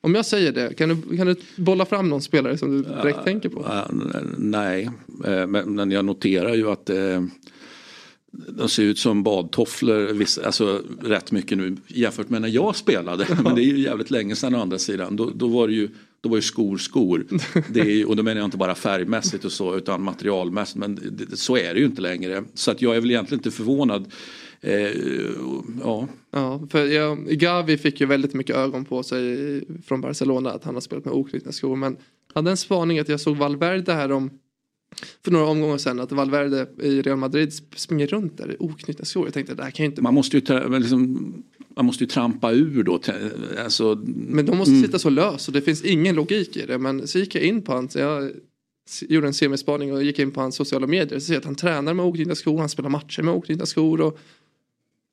Om 0.00 0.14
jag 0.14 0.26
säger 0.26 0.52
det, 0.52 0.74
kan 0.74 0.88
du, 0.88 1.16
kan 1.16 1.26
du 1.26 1.36
bolla 1.56 1.84
fram 1.84 2.08
någon 2.08 2.22
spelare 2.22 2.58
som 2.58 2.70
du 2.70 2.82
direkt 2.82 3.18
uh, 3.18 3.24
tänker 3.24 3.48
på? 3.48 3.60
Uh, 3.60 3.86
nej, 4.38 4.90
uh, 5.28 5.46
men 5.46 5.90
jag 5.90 6.04
noterar 6.04 6.54
ju 6.54 6.70
att 6.70 6.90
de 8.48 8.68
ser 8.68 8.82
ut 8.82 8.98
som 8.98 9.22
badtofflor, 9.22 10.24
alltså 10.44 10.82
rätt 11.02 11.32
mycket 11.32 11.58
nu 11.58 11.76
jämfört 11.86 12.28
med 12.28 12.42
när 12.42 12.48
jag 12.48 12.76
spelade. 12.76 13.26
Men 13.44 13.54
det 13.54 13.62
är 13.62 13.64
ju 13.64 13.78
jävligt 13.78 14.10
länge 14.10 14.36
sedan 14.36 14.54
å 14.54 14.60
andra 14.60 14.78
sidan. 14.78 15.16
Då, 15.16 15.30
då 15.34 15.46
var 15.46 15.68
det 15.68 15.74
ju 15.74 15.88
då 16.20 16.28
var 16.28 16.36
ju 16.36 16.42
skor 16.42 16.78
skor. 16.78 17.26
Det 17.68 17.80
är 17.80 17.84
ju, 17.84 18.04
och 18.04 18.16
då 18.16 18.22
menar 18.22 18.40
jag 18.40 18.46
inte 18.46 18.56
bara 18.56 18.74
färgmässigt 18.74 19.44
och 19.44 19.52
så 19.52 19.76
utan 19.76 20.02
materialmässigt. 20.02 20.78
Men 20.78 20.94
det, 20.94 21.36
så 21.36 21.56
är 21.56 21.74
det 21.74 21.80
ju 21.80 21.86
inte 21.86 22.02
längre. 22.02 22.44
Så 22.54 22.70
att 22.70 22.82
jag 22.82 22.96
är 22.96 23.00
väl 23.00 23.10
egentligen 23.10 23.38
inte 23.38 23.50
förvånad. 23.50 24.12
Eh, 24.60 24.90
ja. 25.82 26.08
ja, 26.30 26.62
för 26.70 26.86
jag, 26.86 27.18
Gavi 27.26 27.78
fick 27.78 28.00
ju 28.00 28.06
väldigt 28.06 28.34
mycket 28.34 28.56
ögon 28.56 28.84
på 28.84 29.02
sig 29.02 29.64
från 29.86 30.00
Barcelona 30.00 30.50
att 30.50 30.64
han 30.64 30.74
har 30.74 30.80
spelat 30.80 31.04
med 31.04 31.14
oknutna 31.14 31.52
skor. 31.52 31.76
Men 31.76 31.96
hade 32.34 32.50
en 32.50 32.56
spaning 32.56 32.98
att 32.98 33.08
jag 33.08 33.20
såg 33.20 33.36
Valverde 33.36 33.92
här 33.92 34.12
om 34.12 34.30
för 35.24 35.30
några 35.30 35.46
omgångar 35.46 35.78
sedan 35.78 36.00
att 36.00 36.12
Valverde 36.12 36.66
i 36.82 37.02
Real 37.02 37.18
Madrid 37.18 37.52
springer 37.76 38.06
runt 38.06 38.38
där 38.38 38.52
i 38.52 38.56
oknutna 38.58 39.04
skor. 39.04 39.26
Jag 39.26 39.34
tänkte 39.34 39.54
det 39.54 39.62
här 39.62 39.70
kan 39.70 39.84
ju 39.84 39.90
inte... 39.90 40.02
Man 40.02 40.14
måste 40.14 40.36
ju, 40.36 40.68
liksom, 40.78 41.34
man 41.76 41.84
måste 41.84 42.04
ju 42.04 42.08
trampa 42.08 42.52
ur 42.52 42.82
då. 42.82 43.00
Alltså, 43.58 44.02
men 44.06 44.46
de 44.46 44.56
måste 44.56 44.72
mm. 44.74 44.84
sitta 44.84 44.98
så 44.98 45.10
lös 45.10 45.48
och 45.48 45.54
det 45.54 45.62
finns 45.62 45.82
ingen 45.82 46.14
logik 46.14 46.56
i 46.56 46.66
det. 46.66 46.78
Men 46.78 47.08
så 47.08 47.18
gick 47.18 47.34
jag 47.34 47.44
in 47.44 47.62
på 47.62 47.72
hans, 47.72 47.96
jag 47.96 48.30
gjorde 49.00 49.26
en 49.26 49.34
semispaning 49.34 49.92
och 49.92 50.04
gick 50.04 50.18
in 50.18 50.30
på 50.30 50.40
hans 50.40 50.56
sociala 50.56 50.86
medier. 50.86 51.18
Så 51.18 51.26
ser 51.26 51.34
jag 51.34 51.40
att 51.40 51.44
han 51.44 51.54
tränar 51.54 51.94
med 51.94 52.06
oknutna 52.06 52.34
skor, 52.34 52.58
han 52.58 52.68
spelar 52.68 52.90
matcher 52.90 53.22
med 53.22 53.34
oknutna 53.34 53.66
skor. 53.66 54.00
Och, 54.00 54.18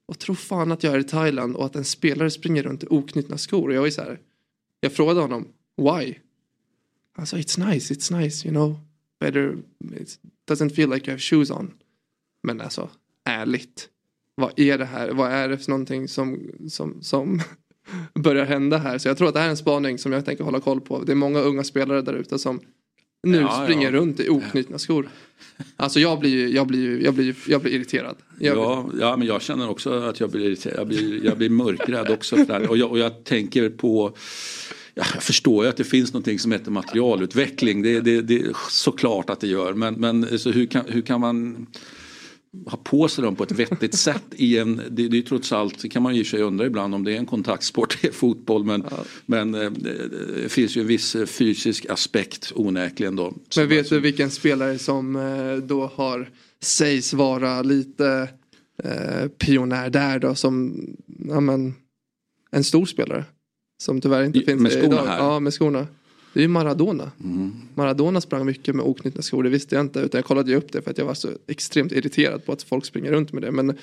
och 0.05 0.19
tror 0.19 0.35
fan 0.35 0.71
att 0.71 0.83
jag 0.83 0.93
är 0.93 0.99
i 0.99 1.03
Thailand 1.03 1.55
och 1.55 1.65
att 1.65 1.75
en 1.75 1.85
spelare 1.85 2.31
springer 2.31 2.63
runt 2.63 2.83
i 2.83 2.87
oknutna 2.89 3.37
skor. 3.37 3.69
Och 3.69 3.75
jag 3.75 3.87
är 3.87 3.91
så 3.91 4.01
här, 4.01 4.19
jag 4.79 4.93
frågade 4.93 5.21
honom, 5.21 5.47
why? 5.77 6.15
Han 7.13 7.27
sa, 7.27 7.37
it's 7.37 7.71
nice, 7.71 7.93
it's 7.93 8.19
nice, 8.19 8.47
you 8.47 8.53
know 8.53 8.90
better, 9.21 9.57
it 9.95 10.19
doesn't 10.49 10.69
feel 10.69 10.89
like 10.89 11.07
you 11.07 11.13
have 11.13 11.21
shoes 11.21 11.51
on. 11.51 11.73
Men 12.43 12.61
alltså, 12.61 12.89
ärligt. 13.25 13.89
Vad 14.35 14.59
är 14.59 14.77
det 14.77 14.85
här? 14.85 15.11
Vad 15.11 15.31
är 15.31 15.49
det 15.49 15.57
för 15.57 15.71
någonting 15.71 16.07
som, 16.07 16.51
som, 16.69 17.01
som 17.01 17.41
börjar 18.13 18.45
hända 18.45 18.77
här? 18.77 18.97
Så 18.97 19.07
jag 19.07 19.17
tror 19.17 19.27
att 19.27 19.33
det 19.33 19.39
här 19.39 19.47
är 19.47 19.51
en 19.51 19.57
spaning 19.57 19.97
som 19.97 20.11
jag 20.11 20.25
tänker 20.25 20.43
hålla 20.43 20.59
koll 20.59 20.81
på. 20.81 21.03
Det 21.03 21.11
är 21.11 21.15
många 21.15 21.39
unga 21.39 21.63
spelare 21.63 22.01
där 22.01 22.13
ute 22.13 22.39
som 22.39 22.59
nu 23.23 23.37
ja, 23.37 23.63
springer 23.63 23.91
ja. 23.91 23.91
runt 23.91 24.19
i 24.19 24.29
oknutna 24.29 24.79
skor. 24.79 25.09
Alltså 25.75 25.99
jag 25.99 26.19
blir, 26.19 26.55
jag 26.55 26.67
blir, 26.67 27.03
jag 27.03 27.13
blir, 27.13 27.35
jag 27.47 27.61
blir 27.61 27.71
irriterad. 27.71 28.15
Jag 28.39 28.57
ja, 28.57 28.89
ja, 28.99 29.17
men 29.17 29.27
jag 29.27 29.41
känner 29.41 29.69
också 29.69 29.93
att 29.93 30.19
jag 30.19 30.31
blir 30.31 30.45
irriterad. 30.45 30.79
Jag 30.79 30.87
blir, 30.87 31.25
jag 31.25 31.37
blir 31.37 31.49
mörkrädd 31.49 32.09
också. 32.09 32.35
Och, 32.69 32.77
jag, 32.77 32.91
och 32.91 32.99
jag 32.99 33.23
tänker 33.23 33.69
på 33.69 34.15
jag 35.13 35.23
förstår 35.23 35.63
ju 35.63 35.69
att 35.69 35.77
det 35.77 35.83
finns 35.83 36.13
någonting 36.13 36.39
som 36.39 36.51
heter 36.51 36.71
materialutveckling. 36.71 37.81
Det, 37.81 37.99
det, 37.99 38.21
det 38.21 38.39
är 38.39 38.55
såklart 38.69 39.29
att 39.29 39.39
det 39.39 39.47
gör. 39.47 39.73
Men, 39.73 39.93
men 39.93 40.39
så 40.39 40.51
hur, 40.51 40.65
kan, 40.65 40.85
hur 40.87 41.01
kan 41.01 41.21
man 41.21 41.67
ha 42.65 42.77
på 42.77 43.07
sig 43.07 43.23
dem 43.23 43.35
på 43.35 43.43
ett 43.43 43.51
vettigt 43.51 43.95
sätt 43.97 44.23
i 44.31 44.57
en, 44.57 44.81
det, 44.89 45.07
det 45.07 45.17
är 45.17 45.21
trots 45.21 45.51
allt, 45.51 45.81
det 45.81 45.89
kan 45.89 46.03
man 46.03 46.15
ju 46.15 46.23
sig 46.23 46.41
undra 46.41 46.65
ibland 46.65 46.95
om 46.95 47.03
det 47.03 47.13
är 47.13 47.17
en 47.17 47.25
kontaktsport, 47.25 47.97
det 48.01 48.07
är 48.07 48.11
fotboll 48.11 48.63
men, 48.63 48.85
ja. 48.91 48.97
men 49.25 49.55
eh, 49.55 49.71
det 49.71 50.51
finns 50.51 50.77
ju 50.77 50.81
en 50.81 50.87
viss 50.87 51.15
fysisk 51.25 51.85
aspekt 51.89 52.51
onäkligen 52.55 53.15
då. 53.15 53.33
Men 53.57 53.67
vet 53.67 53.89
du 53.89 53.99
vilken 53.99 54.31
spelare 54.31 54.79
som 54.79 55.15
eh, 55.15 55.55
då 55.55 55.91
har, 55.95 56.29
sägs 56.61 57.13
vara 57.13 57.61
lite 57.61 58.29
eh, 58.83 59.27
pionjär 59.27 59.89
där 59.89 60.19
då 60.19 60.35
som, 60.35 60.85
ja 61.27 61.39
men, 61.39 61.73
en 62.51 62.63
stor 62.63 62.85
spelare? 62.85 63.25
Som 63.81 64.01
tyvärr 64.01 64.23
inte 64.23 64.39
finns 64.39 64.61
med 64.61 64.71
skorna 64.71 64.85
idag. 64.85 65.05
Här. 65.05 65.17
Ja, 65.17 65.39
med 65.39 65.53
skorna. 65.53 65.87
Det 66.33 66.39
är 66.39 66.41
ju 66.41 66.47
Maradona. 66.47 67.11
Mm. 67.23 67.51
Maradona 67.75 68.21
sprang 68.21 68.45
mycket 68.45 68.75
med 68.75 68.85
oknutna 68.85 69.21
skor, 69.21 69.43
det 69.43 69.49
visste 69.49 69.75
jag 69.75 69.83
inte. 69.83 69.99
Utan 69.99 70.17
jag 70.17 70.25
kollade 70.25 70.51
ju 70.51 70.57
upp 70.57 70.71
det 70.71 70.81
för 70.81 70.91
att 70.91 70.97
jag 70.97 71.05
var 71.05 71.13
så 71.13 71.29
extremt 71.47 71.91
irriterad 71.91 72.45
på 72.45 72.51
att 72.51 72.63
folk 72.63 72.85
springer 72.85 73.11
runt 73.11 73.33
med 73.33 73.43
det. 73.43 73.51
Men 73.51 73.77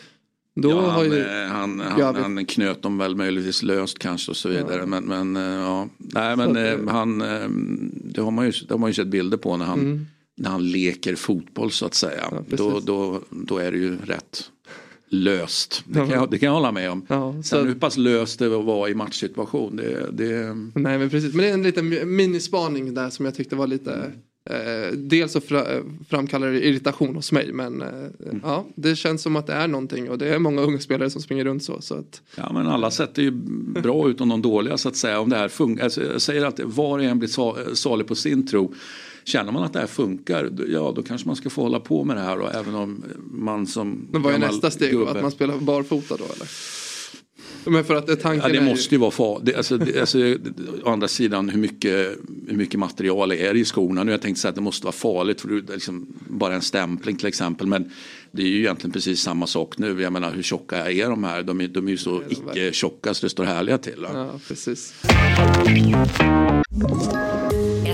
då 0.55 0.70
ja, 0.70 0.80
har 0.80 1.05
ju... 1.05 1.24
han, 1.24 1.80
han, 1.80 2.16
han, 2.16 2.44
knöt 2.44 2.82
dem 2.82 2.99
väl 2.99 3.16
möjligtvis 3.16 3.62
löst 3.62 3.99
kanske 3.99 4.30
och 4.30 4.36
så 4.36 4.49
vidare. 4.49 4.80
Ja. 4.80 4.86
Men, 4.86 5.05
men 5.05 5.36
eh, 5.36 5.42
ja, 5.42 5.88
nej 5.99 6.36
men 6.36 6.55
så, 6.55 6.61
eh, 6.61 6.88
han, 6.88 7.20
eh, 7.20 7.49
det 7.94 8.20
har, 8.20 8.30
man 8.30 8.46
ju, 8.46 8.53
det 8.68 8.74
har 8.74 8.78
man 8.78 8.90
ju 8.90 8.94
sett 8.94 9.09
bilder 9.09 9.36
på 9.36 9.57
när 9.57 9.64
han, 9.64 9.80
mm. 9.80 10.07
när 10.36 10.51
han 10.51 10.70
leker 10.70 11.14
fotboll 11.14 11.70
så 11.70 11.86
att 11.86 11.94
säga. 11.94 12.28
Ja, 12.30 12.42
då, 12.49 12.80
då, 12.80 13.20
då 13.30 13.59
är 13.59 13.72
det 13.72 13.78
ju 13.78 13.96
rätt 13.96 14.51
löst. 15.11 15.82
Det 15.86 15.94
kan, 15.94 16.11
jag, 16.11 16.30
det 16.30 16.38
kan 16.38 16.46
jag 16.46 16.54
hålla 16.54 16.72
med 16.72 16.90
om. 16.90 17.06
Ja, 17.09 17.42
så- 17.42 17.61
hur 17.62 17.74
pass 17.74 17.96
löst 17.96 18.38
det 18.38 18.48
var 18.48 18.88
i 18.88 18.94
matchsituation. 18.94 19.76
Det, 19.76 20.06
det, 20.12 20.54
Nej 20.74 20.98
men 20.98 21.11
precis, 21.11 21.34
men 21.34 21.42
det 21.44 21.50
är 21.50 21.54
en 21.54 21.62
liten 21.62 22.16
minispaning 22.16 22.94
där 22.94 23.11
som 23.11 23.24
jag 23.24 23.34
tyckte 23.34 23.56
var 23.56 23.66
lite 23.66 24.12
eh, 24.50 24.92
Dels 24.96 25.32
så 25.32 25.40
fra, 25.40 25.66
framkallar 26.09 26.48
det 26.48 26.66
irritation 26.66 27.14
hos 27.14 27.32
mig 27.32 27.52
men 27.52 27.82
eh, 27.82 27.88
ja 28.42 28.66
det 28.74 28.96
känns 28.96 29.22
som 29.22 29.36
att 29.36 29.46
det 29.46 29.52
är 29.52 29.68
någonting 29.68 30.11
och 30.11 30.18
det 30.18 30.28
är 30.34 30.38
många 30.38 30.61
unga 30.62 30.78
spelare 30.78 31.11
som 31.11 31.22
springer 31.22 31.44
runt 31.44 31.64
så. 31.64 31.80
så 31.80 31.94
att, 31.94 32.22
Ja 32.36 32.52
men 32.52 32.66
alla 32.66 32.90
sätt 32.90 33.18
är 33.18 33.22
ju 33.22 33.30
bra 33.82 34.09
ut 34.11 34.20
om 34.20 34.28
de 34.28 34.42
dåliga 34.42 34.76
så 34.78 34.88
att 34.88 34.96
säga. 34.96 35.20
Om 35.20 35.28
det 35.28 35.36
här 35.36 35.48
funkar. 35.48 35.84
Alltså, 35.84 36.02
jag 36.12 36.20
säger 36.22 36.44
alltid 36.44 36.66
var 36.66 36.98
och 36.98 37.04
en 37.04 37.18
blir 37.18 37.28
sa- 37.28 37.56
salig 37.74 38.06
på 38.06 38.14
sin 38.14 38.46
tro. 38.46 38.74
Känner 39.29 39.53
man 39.53 39.62
att 39.62 39.72
det 39.72 39.79
här 39.81 39.87
funkar, 39.87 40.45
då- 40.53 40.64
ja 40.68 40.93
då 40.97 41.03
kanske 41.03 41.26
man 41.26 41.37
ska 41.37 41.51
få 41.51 41.62
hålla 41.62 41.81
på 41.81 42.05
med 42.05 42.16
det 42.16 42.20
här. 42.22 42.39
Och 42.41 42.55
även 42.55 42.74
om 42.74 43.05
man 43.31 43.66
som 43.66 44.09
men 44.12 44.22
vad 44.22 44.35
är 44.35 44.39
nästa 44.39 44.70
steg 44.70 44.93
då? 44.93 44.99
gubbe- 45.05 45.11
Att 45.16 45.22
man 45.22 45.31
spelar 45.31 45.59
barfota 45.59 46.16
då 46.16 46.24
eller? 46.24 46.49
Men 47.64 47.85
för 47.85 47.95
att 47.95 48.20
tanken 48.20 48.55
Ja, 48.55 48.61
det 48.61 48.66
måste 48.66 48.95
ju 48.95 48.99
vara 48.99 49.11
farligt. 49.11 49.57
Alltså, 49.57 49.79
alltså, 50.01 50.18
å 50.85 50.91
andra 50.91 51.09
sidan 51.09 51.49
hur 51.49 51.59
mycket, 51.61 52.18
hur 52.49 52.57
mycket 52.57 52.81
material 52.81 53.33
är 53.33 53.55
det 53.55 53.61
i 53.61 53.64
skorna? 53.64 54.05
Nu 54.05 54.11
har 54.11 54.14
jag 54.14 54.22
tänkt 54.22 54.39
säga 54.39 54.49
att 54.49 54.55
det 54.55 54.61
måste 54.61 54.85
vara 54.87 54.93
farligt 54.93 55.41
för 55.41 55.49
det 55.49 55.55
är 55.72 55.74
liksom 55.74 56.07
bara 56.29 56.55
en 56.55 56.62
stämpling 56.62 57.16
till 57.16 57.26
exempel. 57.26 57.66
Men 57.66 57.91
det 58.33 58.43
är 58.43 58.47
ju 58.47 58.59
egentligen 58.59 58.93
precis 58.93 59.20
samma 59.20 59.47
sak 59.47 59.79
nu. 59.79 60.03
Jag 60.03 60.12
menar 60.12 60.33
hur 60.33 60.43
tjocka 60.43 60.91
är 60.93 61.11
de 61.11 61.24
här? 61.24 61.43
De 61.43 61.61
är, 61.61 61.68
de 61.68 61.87
är 61.87 61.91
ju 61.91 61.97
så 61.97 62.22
icke 62.29 62.72
tjocka 62.72 63.14
så 63.14 63.26
det 63.26 63.31
står 63.31 63.45
härliga 63.45 63.79
till. 63.79 64.01
va? 64.03 64.09
Ja 64.14 64.41
precis. 64.49 64.95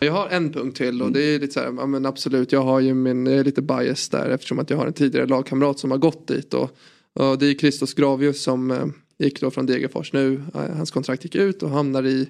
Jag 0.00 0.12
har 0.12 0.28
en 0.28 0.52
punkt 0.52 0.76
till 0.76 1.02
och 1.02 1.12
det 1.12 1.22
är 1.22 1.38
lite 1.38 1.52
så 1.52 1.60
här, 1.60 1.74
ja, 1.76 1.86
men 1.86 2.06
absolut 2.06 2.52
jag 2.52 2.62
har 2.62 2.80
ju 2.80 2.94
min, 2.94 3.26
jag 3.26 3.34
är 3.34 3.44
lite 3.44 3.62
bias 3.62 4.08
där 4.08 4.28
eftersom 4.28 4.58
att 4.58 4.70
jag 4.70 4.76
har 4.76 4.86
en 4.86 4.92
tidigare 4.92 5.26
lagkamrat 5.26 5.78
som 5.78 5.90
har 5.90 5.98
gått 5.98 6.28
dit 6.28 6.54
och, 6.54 6.76
och 7.12 7.38
det 7.38 7.46
är 7.46 7.54
Christos 7.54 7.94
Gravius 7.94 8.42
som 8.42 8.70
eh, 8.70 8.86
gick 9.18 9.40
då 9.40 9.50
från 9.50 9.66
Degerfors 9.66 10.12
nu, 10.12 10.42
eh, 10.54 10.76
hans 10.76 10.90
kontrakt 10.90 11.24
gick 11.24 11.34
ut 11.34 11.62
och 11.62 11.70
hamnar 11.70 12.06
i 12.06 12.28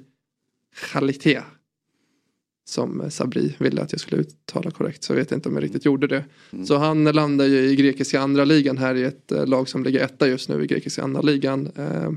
Chalité. 0.74 1.42
Som 2.68 3.01
eh, 3.01 3.09
Sabri 3.09 3.57
ville 3.59 3.82
att 3.82 3.92
jag 3.92 4.01
skulle 4.01 4.22
uttala 4.22 4.70
korrekt 4.70 5.05
så 5.05 5.12
jag 5.12 5.16
vet 5.16 5.32
inte 5.32 5.48
om 5.48 5.55
jag 5.55 5.64
riktigt 5.64 5.84
gjorde 5.84 6.07
det. 6.07 6.24
Så 6.64 6.76
han 6.76 7.05
landar 7.05 7.46
ju 7.46 7.59
i 7.59 7.76
grekiska 7.76 8.20
andra 8.20 8.44
ligan 8.44 8.78
här 8.78 8.94
i 8.94 9.03
ett 9.03 9.32
lag 9.46 9.68
som 9.68 9.84
ligger 9.84 10.05
etta 10.05 10.28
just 10.28 10.48
nu 10.48 10.64
i 10.64 10.66
grekiska 10.66 11.03
andra 11.03 11.20
ligan. 11.20 11.70
Eh, 11.76 12.11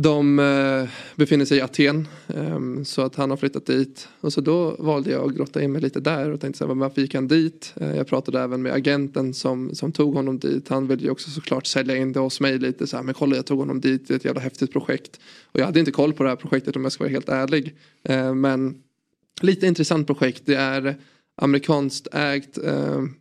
de 0.00 0.38
eh, 0.38 0.88
befinner 1.16 1.44
sig 1.44 1.58
i 1.58 1.60
Aten 1.60 2.08
ehm, 2.26 2.84
så 2.84 3.02
att 3.02 3.14
han 3.14 3.30
har 3.30 3.36
flyttat 3.36 3.66
dit. 3.66 4.08
Och 4.20 4.32
så 4.32 4.40
då 4.40 4.76
valde 4.78 5.10
jag 5.10 5.24
att 5.24 5.36
grotta 5.36 5.62
in 5.62 5.72
mig 5.72 5.82
lite 5.82 6.00
där 6.00 6.30
och 6.30 6.40
tänkte 6.40 6.58
så 6.58 6.66
här, 6.66 6.74
varför 6.74 7.00
gick 7.00 7.14
han 7.14 7.28
dit? 7.28 7.74
Eh, 7.76 7.96
jag 7.96 8.06
pratade 8.06 8.40
även 8.40 8.62
med 8.62 8.72
agenten 8.72 9.34
som, 9.34 9.74
som 9.74 9.92
tog 9.92 10.14
honom 10.14 10.38
dit. 10.38 10.68
Han 10.68 10.86
ville 10.86 11.02
ju 11.02 11.10
också 11.10 11.30
såklart 11.30 11.66
sälja 11.66 11.96
in 11.96 12.12
det 12.12 12.20
hos 12.20 12.40
mig 12.40 12.58
lite 12.58 12.86
så 12.86 12.96
här, 12.96 13.04
men 13.04 13.14
kolla 13.14 13.36
jag 13.36 13.46
tog 13.46 13.58
honom 13.58 13.80
dit, 13.80 14.08
det 14.08 14.14
är 14.14 14.16
ett 14.16 14.24
jävla 14.24 14.40
häftigt 14.40 14.72
projekt. 14.72 15.20
Och 15.44 15.60
jag 15.60 15.66
hade 15.66 15.80
inte 15.80 15.92
koll 15.92 16.12
på 16.12 16.22
det 16.22 16.28
här 16.28 16.36
projektet 16.36 16.76
om 16.76 16.82
jag 16.82 16.92
ska 16.92 17.04
vara 17.04 17.12
helt 17.12 17.28
ärlig. 17.28 17.76
Eh, 18.02 18.34
men 18.34 18.82
lite 19.40 19.66
intressant 19.66 20.06
projekt, 20.06 20.42
det 20.46 20.56
är 20.56 20.96
amerikanskt 21.36 22.08
ägt. 22.12 22.58
Ehm, 22.58 23.14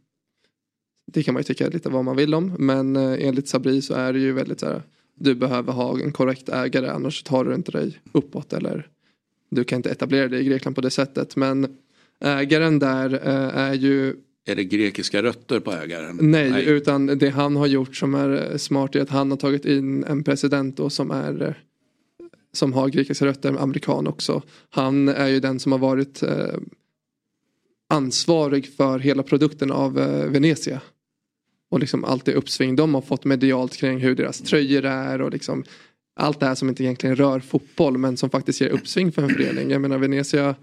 det 1.11 1.23
kan 1.23 1.34
man 1.34 1.39
ju 1.39 1.43
tycka 1.43 1.67
lite 1.67 1.89
vad 1.89 2.05
man 2.05 2.15
vill 2.15 2.34
om. 2.34 2.55
Men 2.59 2.95
eh, 2.95 3.28
enligt 3.28 3.47
Sabri 3.47 3.82
så 3.82 3.93
är 3.93 4.13
det 4.13 4.19
ju 4.19 4.32
väldigt 4.32 4.59
så 4.59 4.65
här. 4.65 4.84
Du 5.20 5.36
behöver 5.36 5.74
ha 5.74 5.99
en 5.99 6.11
korrekt 6.11 6.49
ägare 6.49 6.89
annars 6.89 7.24
tar 7.24 7.45
du 7.45 7.55
inte 7.55 7.72
dig 7.72 7.99
uppåt. 8.11 8.53
Eller 8.53 8.88
du 9.49 9.63
kan 9.63 9.76
inte 9.76 9.89
etablera 9.89 10.28
dig 10.28 10.41
i 10.41 10.43
Grekland 10.43 10.76
på 10.76 10.82
det 10.82 10.89
sättet. 10.89 11.36
Men 11.36 11.78
ägaren 12.20 12.80
där 12.80 13.13
eh, 13.13 13.57
är 13.57 13.74
ju 13.74 14.15
Är 14.45 14.55
det 14.55 14.63
grekiska 14.63 15.24
rötter 15.24 15.59
på 15.59 15.72
ägaren? 15.72 16.18
Nej, 16.22 16.65
utan 16.65 17.05
det 17.05 17.30
han 17.30 17.55
har 17.55 17.68
gjort 17.68 17.95
som 17.95 18.15
är 18.15 18.57
smart 18.57 18.95
är 18.95 19.01
att 19.01 19.09
han 19.09 19.32
har 19.32 19.38
tagit 19.38 19.65
in 19.65 20.03
en 20.03 20.24
president 20.24 20.78
då 20.78 20.89
som 20.89 21.11
är 21.11 21.41
eh, 21.41 21.53
som 22.53 22.74
har 22.74 22.89
grekiska 22.89 23.26
rötter, 23.26 23.57
amerikan 23.59 24.07
också. 24.07 24.41
Han 24.70 25.07
är 25.07 25.28
ju 25.28 25.39
den 25.39 25.59
som 25.59 25.72
har 25.72 25.80
varit 25.80 26.24
eh, 26.24 26.55
ansvarig 27.89 28.76
för 28.76 28.99
hela 28.99 29.24
produkten 29.24 29.72
av 29.72 29.99
eh, 29.99 30.30
Venezia. 30.30 30.82
Och 31.70 31.80
liksom 31.80 32.03
allt 32.05 32.26
det 32.26 32.34
uppsving 32.34 32.76
de 32.76 32.93
har 32.95 33.01
fått 33.01 33.26
medialt 33.26 33.76
kring 33.78 33.99
hur 33.99 34.15
deras 34.15 34.41
tröjor 34.41 34.86
är 34.86 35.22
och 35.22 35.32
liksom 35.32 35.63
allt 36.20 36.39
det 36.39 36.45
här 36.45 36.55
som 36.55 36.70
inte 36.70 36.84
egentligen 36.84 37.15
rör 37.15 37.39
fotboll 37.39 37.97
men 37.97 38.18
som 38.18 38.30
faktiskt 38.30 38.61
ger 38.61 38.70
uppsving 38.70 39.11
för 39.11 39.22
en 39.22 39.30
förening. 39.30 39.70
Jag 39.72 39.82
menar 39.82 39.97
Venezia 39.97 40.55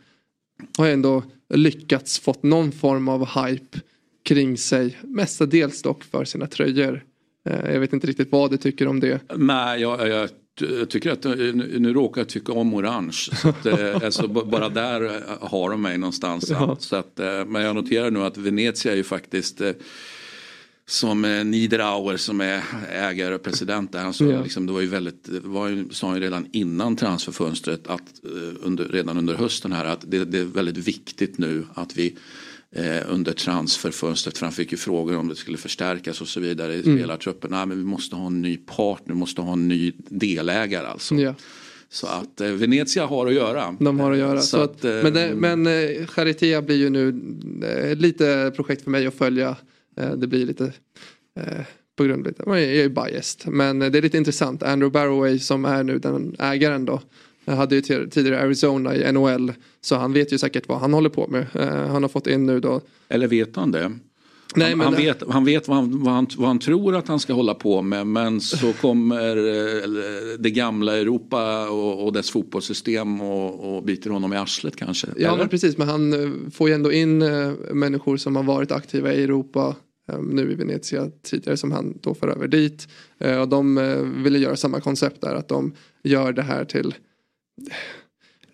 har 0.78 0.88
ändå 0.88 1.22
lyckats 1.54 2.18
fått 2.18 2.42
någon 2.42 2.72
form 2.72 3.08
av 3.08 3.26
hype 3.46 3.78
kring 4.24 4.58
sig. 4.58 4.98
Mestadels 5.02 5.82
dock 5.82 6.04
för 6.04 6.24
sina 6.24 6.46
tröjor. 6.46 7.04
Eh, 7.48 7.72
Jag 7.72 7.80
vet 7.80 7.92
inte 7.92 8.06
riktigt 8.06 8.32
vad 8.32 8.50
du 8.50 8.56
tycker 8.56 8.88
om 8.88 9.00
det. 9.00 9.20
Nej, 9.36 9.80
jag, 9.80 10.08
jag 10.08 10.28
ty- 10.58 10.86
tycker 10.86 11.10
att 11.10 11.24
nu, 11.24 11.76
nu 11.78 11.92
råkar 11.92 12.20
jag 12.20 12.28
tycka 12.28 12.52
om 12.52 12.74
orange. 12.74 13.12
Så 13.12 13.48
att, 13.48 13.66
eh, 13.66 13.94
alltså, 14.04 14.28
bara 14.28 14.68
där 14.68 15.04
eh, 15.04 15.10
har 15.40 15.70
de 15.70 15.82
mig 15.82 15.98
någonstans. 15.98 16.50
Ja. 16.50 16.76
Så 16.80 16.96
att, 16.96 17.20
eh, 17.20 17.44
men 17.46 17.62
jag 17.62 17.74
noterar 17.74 18.10
nu 18.10 18.20
att 18.20 18.36
Venezia 18.38 18.92
är 18.92 18.96
ju 18.96 19.04
faktiskt 19.04 19.60
eh, 19.60 19.70
som 20.86 21.24
eh, 21.24 21.44
Niederauer 21.44 22.16
som 22.16 22.40
är 22.40 22.62
ägare 22.92 23.34
och 23.34 23.42
president 23.42 23.92
där. 23.92 23.98
Han 24.00 24.14
sa 24.14 24.24
Ja. 24.24 24.42
liksom, 24.42 24.66
det 24.66 24.72
var 24.72 24.80
ju 24.80 24.86
väldigt, 24.86 25.28
var 25.28 25.68
ju, 25.68 25.88
sa 25.90 26.06
han 26.06 26.16
ju 26.16 26.22
redan 26.22 26.46
innan 26.52 26.96
transferfönstret 26.96 27.86
att 27.86 28.24
eh, 28.24 28.30
under, 28.62 28.84
redan 28.84 29.18
under 29.18 29.34
hösten 29.34 29.72
här 29.72 29.84
att 29.84 30.04
det, 30.08 30.24
det 30.24 30.38
är 30.38 30.44
väldigt 30.44 30.76
viktigt 30.76 31.38
nu 31.38 31.64
att 31.74 31.96
vi 31.96 32.16
eh, 32.72 33.02
under 33.08 33.32
transferfönstret, 33.32 34.38
för 34.38 34.46
han 34.46 34.52
fick 34.52 34.72
ju 34.72 34.78
frågor 34.78 35.16
om 35.16 35.28
det 35.28 35.36
skulle 35.36 35.58
förstärkas 35.58 36.20
och 36.20 36.28
så 36.28 36.40
vidare 36.40 36.74
i 36.74 36.82
Mm. 36.86 36.98
spelartruppen. 36.98 37.50
Nej 37.50 37.66
men 37.66 37.78
vi 37.78 37.84
måste 37.84 38.16
ha 38.16 38.26
en 38.26 38.42
ny 38.42 38.56
partner, 38.56 39.14
vi 39.14 39.18
måste 39.20 39.40
ha 39.40 39.52
en 39.52 39.68
ny 39.68 39.92
delägare 40.08 40.86
alltså. 40.86 41.14
Ja, 41.14 41.34
Så 41.88 42.06
att 42.06 42.40
eh, 42.40 42.48
Venezia 42.48 43.06
har 43.06 43.26
att 43.26 43.34
göra. 43.34 43.76
de 43.80 44.00
har 44.00 44.12
att 44.12 44.18
göra. 44.18 44.40
Så 44.40 44.46
Så 44.46 44.60
att, 44.62 44.70
att, 44.76 44.84
eh, 44.84 45.02
men 45.02 45.12
det, 45.14 45.34
men 45.34 45.66
eh, 45.66 46.06
Charitea 46.06 46.62
blir 46.62 46.76
ju 46.76 46.90
nu 46.90 47.08
eh, 47.66 47.96
lite 47.96 48.52
projekt 48.56 48.82
för 48.84 48.90
mig 48.90 49.06
att 49.06 49.14
följa. 49.14 49.56
Eh, 49.96 50.12
det 50.12 50.26
blir 50.26 50.46
lite 50.46 50.72
eh, 51.40 51.64
på 51.96 52.04
grund 52.04 52.20
av 52.20 52.26
lite, 52.26 52.42
jag 52.46 52.62
är 52.62 52.82
ju 52.82 52.88
biased. 52.88 53.52
Men 53.52 53.82
eh, 53.82 53.90
det 53.90 53.98
är 53.98 54.02
lite 54.02 54.16
intressant. 54.16 54.62
Andrew 54.62 54.92
Barroway 54.92 55.38
som 55.38 55.64
är 55.64 55.84
nu 55.84 55.98
den 55.98 56.36
ägaren 56.38 56.84
då. 56.84 57.00
Jag 57.44 57.54
hade 57.54 57.74
ju 57.74 58.06
tidigare 58.06 58.42
Arizona 58.42 58.96
i 58.96 59.12
NHL. 59.12 59.52
Så 59.80 59.96
han 59.96 60.12
vet 60.12 60.32
ju 60.32 60.38
säkert 60.38 60.68
vad 60.68 60.78
han 60.78 60.92
håller 60.92 61.10
på 61.10 61.26
med. 61.26 61.46
Han 61.90 62.02
har 62.02 62.08
fått 62.08 62.26
in 62.26 62.46
nu 62.46 62.60
då. 62.60 62.80
Eller 63.08 63.28
vet 63.28 63.56
han 63.56 63.70
det? 63.70 63.92
Nej, 64.56 64.68
han, 64.68 64.78
men 64.78 64.86
han, 64.86 64.96
vet, 64.96 65.22
han 65.28 65.44
vet 65.44 65.68
vad 65.68 65.76
han, 65.76 66.02
vad, 66.02 66.14
han, 66.14 66.26
vad 66.36 66.48
han 66.48 66.58
tror 66.58 66.96
att 66.96 67.08
han 67.08 67.20
ska 67.20 67.32
hålla 67.32 67.54
på 67.54 67.82
med 67.82 68.06
men 68.06 68.40
så 68.40 68.72
kommer 68.80 69.36
eh, 69.36 70.38
det 70.38 70.50
gamla 70.50 70.96
Europa 70.96 71.68
och, 71.68 72.04
och 72.04 72.12
dess 72.12 72.30
fotbollssystem 72.30 73.20
och, 73.20 73.76
och 73.76 73.82
biter 73.84 74.10
honom 74.10 74.32
i 74.32 74.36
arslet 74.36 74.76
kanske. 74.76 75.06
Ja 75.16 75.36
men 75.36 75.48
precis 75.48 75.78
men 75.78 75.88
han 75.88 76.12
eh, 76.12 76.50
får 76.50 76.68
ju 76.68 76.74
ändå 76.74 76.92
in 76.92 77.22
eh, 77.22 77.52
människor 77.72 78.16
som 78.16 78.36
har 78.36 78.42
varit 78.42 78.72
aktiva 78.72 79.14
i 79.14 79.22
Europa 79.22 79.76
nu 80.20 80.52
i 80.52 80.54
Venezia 80.54 81.10
tidigare 81.22 81.56
som 81.56 81.72
han 81.72 81.98
då 82.02 82.14
för 82.14 82.28
över 82.28 82.48
dit. 82.48 82.88
Och 83.40 83.48
de 83.48 83.76
ville 84.24 84.38
göra 84.38 84.56
samma 84.56 84.80
koncept 84.80 85.20
där 85.20 85.34
att 85.34 85.48
de 85.48 85.74
gör 86.02 86.32
det 86.32 86.42
här 86.42 86.64
till 86.64 86.94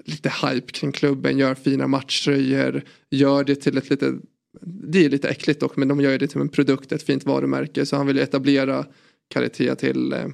lite 0.05 0.33
hype 0.43 0.73
kring 0.73 0.93
klubben, 0.93 1.39
gör 1.39 1.55
fina 1.55 1.87
matchtröjor, 1.87 2.83
gör 3.11 3.45
det 3.45 3.55
till 3.55 3.79
ett 3.79 3.91
lite 3.91 4.15
det 4.63 5.05
är 5.05 5.11
lite 5.11 5.29
äckligt 5.29 5.61
dock 5.61 5.77
men 5.77 5.89
de 5.89 6.01
gör 6.01 6.19
det 6.19 6.29
till 6.29 6.41
en 6.41 6.49
produkt, 6.49 6.93
ett 6.93 7.03
fint 7.03 7.27
varumärke 7.27 7.87
så 7.87 7.97
han 7.97 8.07
vill 8.07 8.17
ju 8.17 8.23
etablera 8.23 8.87
Karitea 9.29 9.77
till 9.77 10.13
eh, 10.13 10.27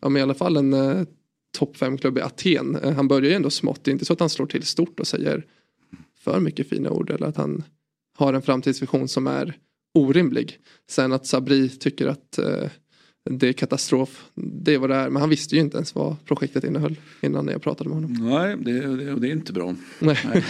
ja, 0.00 0.08
men 0.08 0.20
i 0.20 0.22
alla 0.22 0.34
fall 0.34 0.56
en 0.56 0.72
eh, 0.72 1.02
topp 1.58 1.76
5-klubb 1.76 2.18
i 2.18 2.20
Aten. 2.20 2.76
Eh, 2.76 2.92
han 2.92 3.08
börjar 3.08 3.30
ju 3.30 3.36
ändå 3.36 3.50
smått, 3.50 3.84
det 3.84 3.90
är 3.90 3.92
inte 3.92 4.04
så 4.04 4.12
att 4.12 4.20
han 4.20 4.30
slår 4.30 4.46
till 4.46 4.62
stort 4.62 5.00
och 5.00 5.06
säger 5.06 5.46
för 6.18 6.40
mycket 6.40 6.68
fina 6.68 6.90
ord 6.90 7.10
eller 7.10 7.26
att 7.26 7.36
han 7.36 7.64
har 8.16 8.34
en 8.34 8.42
framtidsvision 8.42 9.08
som 9.08 9.26
är 9.26 9.56
orimlig. 9.94 10.58
Sen 10.88 11.12
att 11.12 11.26
Sabri 11.26 11.68
tycker 11.68 12.06
att 12.06 12.38
eh, 12.38 12.70
det 13.30 13.48
är 13.48 13.52
katastrof. 13.52 14.24
Det 14.34 14.74
är 14.74 14.78
vad 14.78 14.90
det 14.90 14.96
är. 14.96 15.10
Men 15.10 15.20
han 15.20 15.30
visste 15.30 15.54
ju 15.54 15.60
inte 15.60 15.76
ens 15.76 15.94
vad 15.94 16.16
projektet 16.24 16.64
innehöll 16.64 16.96
innan 17.20 17.48
jag 17.48 17.62
pratade 17.62 17.90
med 17.90 17.96
honom. 18.02 18.28
Nej, 18.30 18.56
det, 18.60 18.96
det, 18.96 19.14
det 19.20 19.28
är 19.28 19.32
inte 19.32 19.52
bra. 19.52 19.74
Nej. 19.98 20.18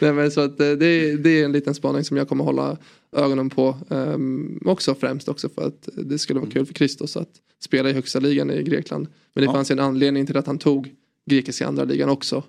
Nej. 0.00 0.12
men 0.12 0.30
så 0.30 0.40
att 0.40 0.60
eh, 0.60 0.66
det, 0.70 1.16
det 1.16 1.30
är 1.40 1.44
en 1.44 1.52
liten 1.52 1.74
spaning 1.74 2.04
som 2.04 2.16
jag 2.16 2.28
kommer 2.28 2.44
hålla 2.44 2.76
ögonen 3.16 3.50
på. 3.50 3.76
Um, 3.88 4.60
också 4.64 4.94
främst 4.94 5.28
också 5.28 5.48
för 5.48 5.66
att 5.66 5.88
det 5.94 6.18
skulle 6.18 6.40
vara 6.40 6.50
kul 6.50 6.66
för 6.66 6.74
Christos 6.74 7.16
att 7.16 7.30
spela 7.60 7.90
i 7.90 7.92
högsta 7.92 8.20
ligan 8.20 8.50
i 8.50 8.62
Grekland. 8.62 9.06
Men 9.34 9.42
det 9.42 9.46
Ja. 9.46 9.52
fanns 9.52 9.70
en 9.70 9.78
anledning 9.80 10.26
till 10.26 10.36
att 10.36 10.46
han 10.46 10.58
tog 10.58 10.94
grekiska 11.30 11.66
andra 11.66 11.84
ligan 11.84 12.08
också. 12.08 12.42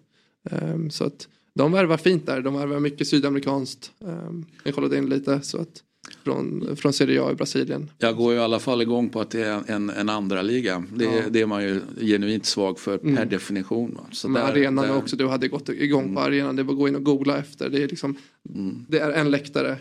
Um, 0.51 0.89
så 0.89 1.03
att 1.03 1.27
de 1.53 1.71
värvar 1.71 1.97
fint 1.97 2.25
där. 2.25 2.41
De 2.41 2.53
värvar 2.53 2.79
mycket 2.79 3.07
sydamerikanskt. 3.07 3.91
Um, 3.99 4.45
jag 4.63 4.75
kollade 4.75 4.97
in 4.97 5.09
lite 5.09 5.41
så 5.41 5.57
att 5.57 5.83
från, 6.23 6.75
från 6.75 6.93
Serie 6.93 7.21
A 7.23 7.31
i 7.31 7.35
Brasilien. 7.35 7.89
Jag 7.97 8.15
går 8.15 8.33
ju 8.33 8.39
i 8.39 8.41
alla 8.41 8.59
fall 8.59 8.81
igång 8.81 9.09
på 9.09 9.21
att 9.21 9.29
det 9.29 9.41
är 9.45 9.61
en, 9.67 9.89
en 9.89 10.09
andra 10.09 10.41
liga. 10.41 10.83
Det, 10.95 11.03
Ja. 11.05 11.11
det 11.29 11.41
är 11.41 11.45
man 11.45 11.63
ju 11.63 11.81
genuint 12.01 12.45
svag 12.45 12.79
för 12.79 12.97
per 12.97 13.07
Mm. 13.09 13.29
definition. 13.29 13.93
Va? 13.95 14.03
Så 14.11 14.29
Men 14.29 14.41
där- 14.41 14.51
arenan 14.51 14.87
där- 14.87 14.97
också, 14.97 15.15
du 15.15 15.27
hade 15.27 15.47
gått 15.47 15.69
igång 15.69 16.15
på 16.15 16.21
arenan. 16.21 16.55
Det 16.55 16.63
var 16.63 16.73
att 16.73 16.79
gå 16.79 16.87
in 16.87 16.95
och 16.95 17.03
googla 17.03 17.37
efter. 17.37 17.69
Det 17.69 17.83
är 17.83 17.87
liksom, 17.87 18.15
Mm. 18.55 18.85
det 18.89 18.99
är 18.99 19.11
en 19.11 19.31
läktare. 19.31 19.77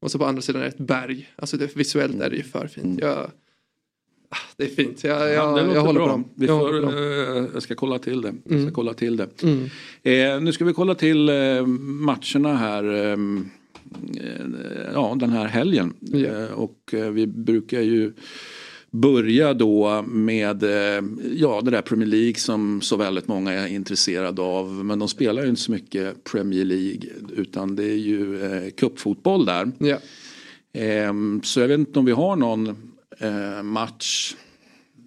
Och 0.00 0.10
så 0.10 0.18
på 0.18 0.24
andra 0.24 0.42
sidan 0.42 0.60
är 0.62 0.64
det 0.66 0.70
ett 0.70 0.78
berg. 0.86 1.28
Alltså 1.36 1.56
det, 1.56 1.76
visuellt 1.76 2.20
är 2.20 2.30
det 2.30 2.36
ju 2.36 2.42
för 2.42 2.66
fint. 2.66 3.00
Jag, 3.00 3.18
ah, 4.30 4.36
det 4.56 4.64
är 4.64 4.68
fint. 4.68 5.04
Jag, 5.04 5.20
jag, 5.34 5.58
Mm. 5.58 5.68
Ja, 5.70 5.74
jag 5.74 5.80
håller 5.80 5.92
bra. 6.00 6.06
på 6.06 6.12
dem. 6.12 6.24
Vi 6.34 6.46
Jag 6.46 6.58
får, 6.60 6.92
eh, 7.38 7.46
jag 7.54 7.62
ska 7.62 7.74
kolla 7.74 7.98
till 7.98 8.20
det. 8.22 8.28
Jag 8.28 8.44
ska 8.44 8.54
Mm. 8.54 8.72
kolla 8.74 8.94
till 8.94 9.16
det. 9.16 9.42
Mm. 9.42 9.64
Eh, 10.02 10.40
nu 10.42 10.52
ska 10.52 10.64
vi 10.64 10.72
kolla 10.72 10.94
till 10.94 11.28
eh, 11.28 11.66
matcherna 11.66 12.56
här. 12.56 12.84
Eh, 13.10 13.16
ja, 14.94 15.16
den 15.20 15.30
här 15.30 15.46
helgen. 15.46 15.94
Ja. 16.00 16.18
Eh, 16.18 16.52
och 16.52 16.94
eh, 16.94 17.10
vi 17.10 17.26
brukar 17.26 17.80
ju 17.80 18.12
börja 18.90 19.54
då 19.54 20.02
med 20.02 20.62
eh, 20.62 21.04
ja, 21.32 21.60
det 21.60 21.70
där 21.70 21.82
Premier 21.82 22.08
League 22.08 22.34
som 22.34 22.80
så 22.80 22.96
väldigt 22.96 23.28
många 23.28 23.52
är 23.52 23.66
intresserade 23.66 24.42
av. 24.42 24.84
Men 24.84 24.98
de 24.98 25.08
spelar 25.08 25.42
ju 25.42 25.48
inte 25.48 25.60
så 25.60 25.72
mycket 25.72 26.24
Premier 26.24 26.64
League 26.64 27.10
utan 27.36 27.76
det 27.76 27.84
är 27.84 27.98
ju 27.98 28.44
eh, 28.44 28.70
cupfotboll 28.70 29.46
där. 29.46 29.72
Ja. 29.78 29.98
Ehm, 30.72 31.40
så 31.44 31.60
jag 31.60 31.68
vet 31.68 31.78
inte 31.78 31.98
om 31.98 32.04
vi 32.04 32.12
har 32.12 32.36
någon 32.36 32.68
eh, 33.18 33.62
match 33.62 34.34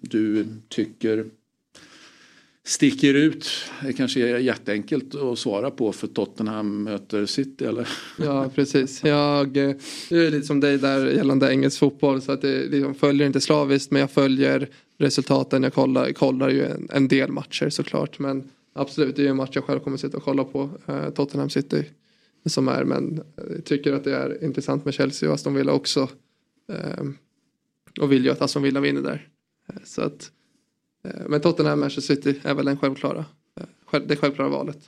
du 0.00 0.46
tycker 0.68 1.24
sticker 2.64 3.14
ut. 3.14 3.48
Det 3.82 3.92
kanske 3.92 4.28
är 4.28 4.38
jätteenkelt 4.38 5.14
att 5.14 5.38
svara 5.38 5.70
på 5.70 5.92
för 5.92 6.06
Tottenham 6.06 6.82
möter 6.82 7.26
City 7.26 7.64
eller? 7.64 7.88
Ja, 8.18 8.50
precis. 8.54 9.04
Jag, 9.04 9.56
eh, 9.56 9.76
jag 10.08 10.24
är 10.24 10.30
lite 10.30 10.46
som 10.46 10.60
dig 10.60 10.78
där 10.78 11.06
gällande 11.06 11.52
engelsk 11.52 11.78
fotboll. 11.78 12.22
Så 12.22 12.32
att 12.32 12.42
det 12.42 12.64
liksom 12.64 12.94
följer 12.94 13.26
inte 13.26 13.40
slaviskt 13.40 13.90
men 13.90 14.00
jag 14.00 14.10
följer 14.10 14.68
resultaten. 14.98 15.62
Jag 15.62 15.74
kollar, 15.74 16.12
kollar 16.12 16.48
ju 16.48 16.64
en, 16.64 16.88
en 16.92 17.08
del 17.08 17.32
matcher 17.32 17.68
såklart. 17.68 18.18
Men 18.18 18.50
absolut, 18.72 19.16
det 19.16 19.22
är 19.22 19.24
ju 19.24 19.30
en 19.30 19.36
match 19.36 19.50
jag 19.52 19.64
själv 19.64 19.80
kommer 19.80 19.96
sitta 19.96 20.16
och 20.16 20.22
kolla 20.22 20.44
på. 20.44 20.70
Eh, 20.86 21.10
Tottenham 21.10 21.50
City. 21.50 21.84
Som 22.46 22.68
är, 22.68 22.84
men 22.84 23.22
jag 23.36 23.64
tycker 23.64 23.92
att 23.92 24.04
det 24.04 24.16
är 24.16 24.44
intressant 24.44 24.84
med 24.84 24.94
Chelsea 24.94 25.28
och 25.28 25.34
Aston 25.34 25.54
Villa 25.54 25.72
också. 25.72 26.08
Eh, 26.72 27.04
och 28.00 28.12
vill 28.12 28.24
ju 28.24 28.30
att 28.30 28.42
Aston 28.42 28.62
Villa 28.62 28.80
vinner 28.80 29.02
där. 29.02 29.28
Eh, 29.68 29.80
så 29.84 30.02
att, 30.02 30.12
eh, 30.12 30.41
men 31.28 31.40
Tottenham 31.40 31.80
Manchester 31.80 32.14
City 32.14 32.34
är 32.42 32.54
väl 32.54 32.64
den 32.64 32.76
självklara. 32.76 33.24
eh, 33.92 34.00
Det 34.06 34.16
självklara 34.16 34.48
valet. 34.48 34.78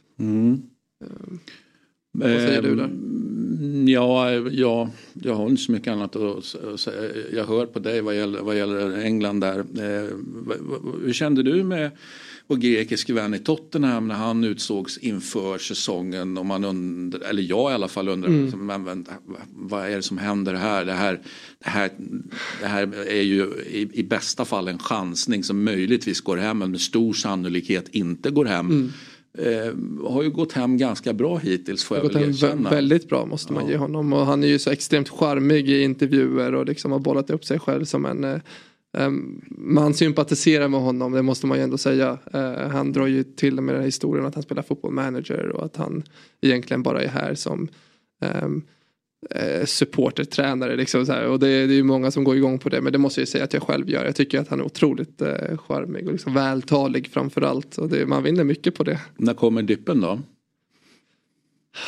Vad 2.12 2.31
säger 2.31 2.62
du 2.62 2.75
där? 2.77 2.85
Ehm, 2.85 3.89
Ja, 3.89 4.33
ja, 4.33 4.91
jag 5.12 5.35
har 5.35 5.49
inte 5.49 5.62
så 5.62 5.73
mycket 5.73 5.93
annat 5.93 6.17
att 6.17 6.45
säga. 6.81 7.11
Jag 7.33 7.45
hör 7.45 7.67
på 7.67 7.79
dig 7.79 8.01
vad 8.01 8.17
gäller, 8.17 8.41
vad 8.41 8.57
gäller 8.59 8.99
England 8.99 9.41
där. 9.41 9.59
Eh, 9.59 10.09
hur 11.05 11.12
kände 11.12 11.43
du 11.43 11.65
med 11.65 11.91
vår 12.47 12.57
grekiske 12.57 13.13
vän 13.13 13.35
i 13.35 13.39
Tottenham 13.39 14.09
när 14.09 14.15
han 14.15 14.45
utsågs 14.45 14.99
inför 14.99 15.59
säsongen? 15.59 16.39
Och 16.39 16.47
man 16.47 16.65
undrar, 16.65 17.21
eller 17.21 17.43
jag 17.43 17.71
i 17.71 17.75
alla 17.75 17.89
fall 17.89 18.09
undrar, 18.09 18.29
Mm. 18.29 18.67
men, 18.67 18.85
vänta, 18.85 19.13
vad 19.55 19.87
är 19.87 19.97
det 19.97 20.03
som 20.03 20.19
händer 20.19 20.55
här? 20.55 20.85
Det 20.85 20.93
här, 20.93 21.21
det 21.65 21.71
här, 21.71 21.91
det 22.61 22.67
här 22.67 23.09
är 23.09 23.23
ju 23.23 23.43
i, 23.71 23.89
i 23.93 24.03
bästa 24.03 24.45
fall 24.45 24.69
en 24.69 24.79
chansning 24.79 25.45
som 25.45 25.65
möjligtvis 25.65 26.21
går 26.21 26.37
hem 26.37 26.59
men 26.59 26.71
med 26.71 26.81
stor 26.81 27.13
sannolikhet 27.13 27.89
inte 27.91 28.31
går 28.31 28.45
hem. 28.45 28.71
Mm. 28.71 28.91
Eh, 29.39 30.09
har 30.11 30.23
ju 30.23 30.31
gått 30.31 30.53
hem 30.53 30.77
ganska 30.79 31.13
bra 31.13 31.37
hittills 31.39 31.85
får 31.85 31.97
jag 31.97 32.07
gått 32.07 32.15
väl 32.15 32.29
erkänna. 32.31 32.71
vä- 32.71 32.75
väldigt 32.75 33.09
bra 33.09 33.27
måste 33.27 33.53
man 33.53 33.65
Ja. 33.65 33.71
ge 33.71 33.77
honom. 33.77 34.13
Och 34.13 34.27
han 34.27 34.45
är 34.45 34.49
ju 34.49 34.59
så 34.59 34.71
extremt 34.71 35.09
charmig 35.09 35.69
i 35.71 35.83
intervjuer 35.83 36.55
och 36.55 36.67
liksom 36.67 36.93
har 36.93 36.99
bollat 36.99 37.31
upp 37.31 37.45
sig 37.45 37.59
själv 37.59 37.85
som 37.85 38.07
en 38.07 38.25
eh, 38.25 38.41
Ehm, 38.95 39.41
man 39.51 39.95
sympatiserar 39.95 40.69
med 40.69 40.81
honom, 40.81 41.13
det 41.13 41.23
måste 41.23 41.47
man 41.47 41.59
ju 41.59 41.65
ändå 41.65 41.79
säga. 41.79 42.19
Ehm, 42.33 42.71
han 42.71 42.93
drar 42.93 43.07
ju 43.07 43.23
till 43.23 43.55
med 43.61 43.75
den 43.75 43.81
här 43.81 43.87
historien 43.87 44.27
att 44.27 44.35
han 44.35 44.43
spelar 44.43 44.63
fotboll 44.63 44.93
manager 44.93 45.49
och 45.49 45.65
att 45.65 45.77
han 45.77 46.03
egentligen 46.41 46.83
bara 46.83 47.03
är 47.03 47.09
här 47.09 47.35
som 47.35 47.69
ehm, 48.25 48.63
eh, 49.31 49.65
supportertränare. 49.65 50.77
Liksom 50.77 51.07
så 51.07 51.13
här. 51.13 51.27
Och 51.27 51.39
det, 51.39 51.49
är- 51.49 51.67
ju 51.67 51.83
många 51.83 52.11
som 52.11 52.25
går 52.25 52.37
igång 52.37 52.59
på 52.59 52.69
det 52.69 52.81
men 52.81 52.93
det 52.93 52.99
måste 52.99 53.21
jag 53.21 53.23
ju 53.23 53.31
säga 53.31 53.45
att 53.45 53.53
jag 53.53 53.63
själv 53.63 53.91
gör. 53.91 54.05
Jag 54.05 54.17
tycker 54.17 54.41
att 54.41 54.49
han 54.49 54.61
är 54.61 54.65
otroligt 54.65 55.23
eh, 55.23 55.59
charmig 55.59 56.07
och 56.07 56.13
liksom 56.13 56.35
vältalig 56.35 57.09
framförallt. 57.09 57.79
Och 57.79 57.89
det, 57.89 58.07
man 58.07 58.23
vinner 58.23 58.45
mycket 58.45 58.75
på 58.75 58.85
det. 58.85 59.01
När 59.17 59.35
kommer 59.35 59.63
dippen 59.63 60.01
då? 60.01 60.21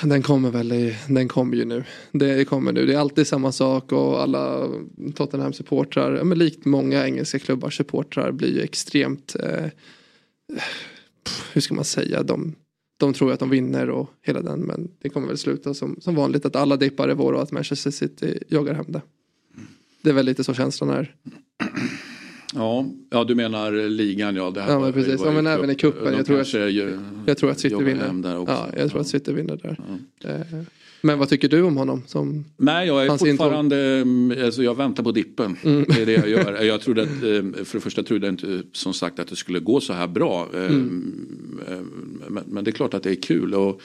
Den 0.03 0.22
kommer 0.22 0.51
väl 0.51 0.72
i, 0.72 0.97
den 1.09 1.28
kommer 1.28 1.57
ju 1.57 1.64
nu. 1.64 1.84
Det 2.12 2.45
kommer 2.45 2.72
nu. 2.72 2.87
Det 2.87 2.95
är 2.95 2.99
alltid 2.99 3.26
samma 3.26 3.53
sak 3.53 3.93
och 3.93 4.22
alla 4.22 4.68
Tottenham 5.14 5.53
supportrar, 5.53 6.16
ja, 6.16 6.24
men 6.24 6.39
likt 6.39 6.64
många 6.64 7.07
engelska 7.07 7.39
klubbar 7.39 7.70
supportrar 7.70 8.32
blir 8.32 8.55
ju 8.55 8.61
extremt, 8.61 9.37
eh, 9.41 9.66
hur 11.53 11.61
ska 11.61 11.74
man 11.74 11.84
säga, 11.84 12.22
de, 12.22 12.55
de 12.97 13.12
tror 13.12 13.32
att 13.32 13.41
de 13.41 13.51
vinner 13.51 13.91
och 13.91 14.11
hela 14.22 14.43
den 14.43 14.61
men 14.61 14.91
det 14.99 15.09
kommer 15.09 15.28
väl 15.28 15.39
sluta 15.39 15.74
som, 15.74 15.97
som 16.01 16.14
vanligt 16.14 16.45
att 16.45 16.57
alla 16.57 16.76
dippar 16.76 17.09
är 17.09 17.14
våra 17.14 17.37
och 17.37 17.43
att 17.43 17.53
Manchester 17.53 17.91
City 17.91 18.39
jagar 18.49 18.74
hem 18.74 18.87
det. 18.89 19.03
Det 20.03 20.11
är 20.11 20.14
väl 20.14 20.26
lite 20.26 20.45
så 20.45 20.55
känslan 20.55 20.91
är. 20.91 21.14
Ja, 22.57 22.87
ja 23.11 23.25
du 23.25 23.35
menar 23.35 23.89
ligan 23.89 24.37
ja. 24.37 24.51
Det 24.51 24.61
här 24.61 24.73
Ja, 24.73 24.81
men 24.81 24.93
precis. 24.93 25.21
Ja, 25.25 25.31
men 25.31 25.47
även 25.47 25.71
i 25.71 25.75
cupen. 25.75 26.15
Jag 26.15 26.27
tror 26.27 26.41
att- 26.41 26.55
ju 26.55 26.99
Jag 27.27 27.39
tror 27.39 27.51
att 27.51 27.61
City 27.61 27.75
vinner. 27.85 28.23
Ja, 28.47 28.69
jag 28.77 28.91
tror 28.91 29.01
att 29.01 29.07
City 29.09 29.33
vinner 29.33 29.57
där. 29.63 29.79
Eh, 30.25 30.63
Men 31.03 31.19
vad 31.19 31.29
tycker 31.29 31.49
du 31.49 31.63
om 31.63 31.77
honom? 31.77 32.03
Som, 32.07 32.45
Nej, 32.57 32.87
jag 32.87 33.07
är 33.07 33.17
fortfarande, 33.19 33.77
mm, 33.87 34.45
alltså 34.45 34.63
jag 34.63 34.75
väntar 34.77 35.03
på 35.03 35.13
dippen. 35.13 35.57
Mm. 35.65 35.85
Det 35.89 36.03
är 36.03 36.07
det 36.07 36.13
jag 36.13 36.29
gör. 36.29 36.63
Jag 36.63 36.81
trodde 36.81 37.03
att, 37.03 37.09
eh, 37.09 37.65
för 37.65 37.73
det 37.73 37.81
första 37.81 38.03
trodde 38.03 38.27
jag 38.27 38.33
inte 38.33 38.63
som 38.73 38.93
sagt 38.93 39.19
att 39.19 39.29
det 39.29 39.37
skulle 39.37 39.59
gå 39.61 39.81
så 39.81 39.93
här 39.93 40.07
bra. 40.07 40.49
Eh, 40.55 40.61
Mm. 40.67 41.61
eh, 41.69 41.77
Men, 42.29 42.45
men 42.47 42.65
det 42.65 42.71
är 42.71 42.73
klart 42.73 42.95
att 42.95 43.03
det 43.03 43.11
är 43.11 43.23
kul. 43.23 43.55
Och 43.55 43.81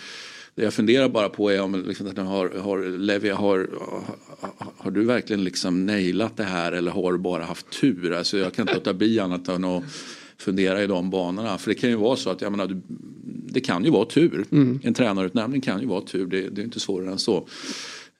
det 0.56 0.64
jag 0.64 0.74
funderar 0.74 1.10
bara 1.10 1.30
på 1.30 1.50
är 1.50 1.62
om 1.62 1.84
liksom, 1.88 2.28
har, 2.28 2.50
har, 2.50 2.98
Levi, 2.98 3.30
har, 3.30 3.70
har, 4.78 4.92
du 4.92 5.06
verkligen 5.06 5.44
liksom 5.44 5.86
nailat 5.86 6.38
det 6.38 6.44
här 6.44 6.72
eller 6.72 6.92
har 6.92 7.12
du 7.12 7.18
bara 7.18 7.44
haft 7.44 7.82
tur? 7.82 8.14
Alltså 8.14 8.38
jag 8.38 8.54
kan 8.54 8.64
inte 8.64 8.74
låta 8.74 8.94
bli 8.94 9.20
annat 9.20 9.48
än 9.48 9.64
att 9.64 9.84
fundera 10.38 10.84
i 10.84 10.88
de 10.88 11.10
banorna. 11.10 11.58
För 11.58 11.70
det 11.70 11.76
kan 11.76 11.90
ju 11.90 11.96
vara 11.96 12.16
så 12.16 12.30
att 12.30 12.42
jag 12.42 12.52
menar, 12.52 12.82
det 13.50 13.60
kan 13.62 13.86
ju 13.86 13.92
vara 13.92 14.06
tur. 14.06 14.46
Mm. 14.52 14.80
En 14.84 14.94
tränarutnämning 14.94 15.62
kan 15.62 15.82
ju 15.82 15.88
vara 15.88 16.02
tur. 16.02 16.26
Det, 16.26 16.50
det 16.50 16.62
är 16.62 16.66
inte 16.66 16.80
svårare 16.80 17.12
än 17.12 17.20
så. 17.20 17.38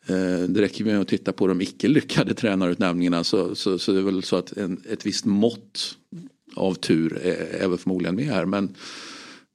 Eh, 0.08 0.40
Det 0.50 0.62
räcker 0.62 0.86
med 0.86 1.02
att 1.02 1.08
titta 1.08 1.32
på 1.32 1.48
de 1.48 1.62
icke 1.62 1.88
lyckade 1.88 2.34
tränarutnämningarna 2.34 3.24
så, 3.24 3.56
så, 3.56 3.80
så 3.80 3.92
det 3.92 4.00
är 4.00 4.04
väl 4.04 4.24
så 4.24 4.36
att 4.36 4.58
en, 4.58 4.82
ett 4.90 5.06
visst 5.06 5.26
mått 5.26 5.98
av 6.56 6.74
tur 6.74 7.20
är, 7.24 7.64
är 7.64 7.68
väl 7.68 7.78
förmodligen 7.78 8.16
med 8.16 8.26
här. 8.26 8.46
Men, 8.46 8.76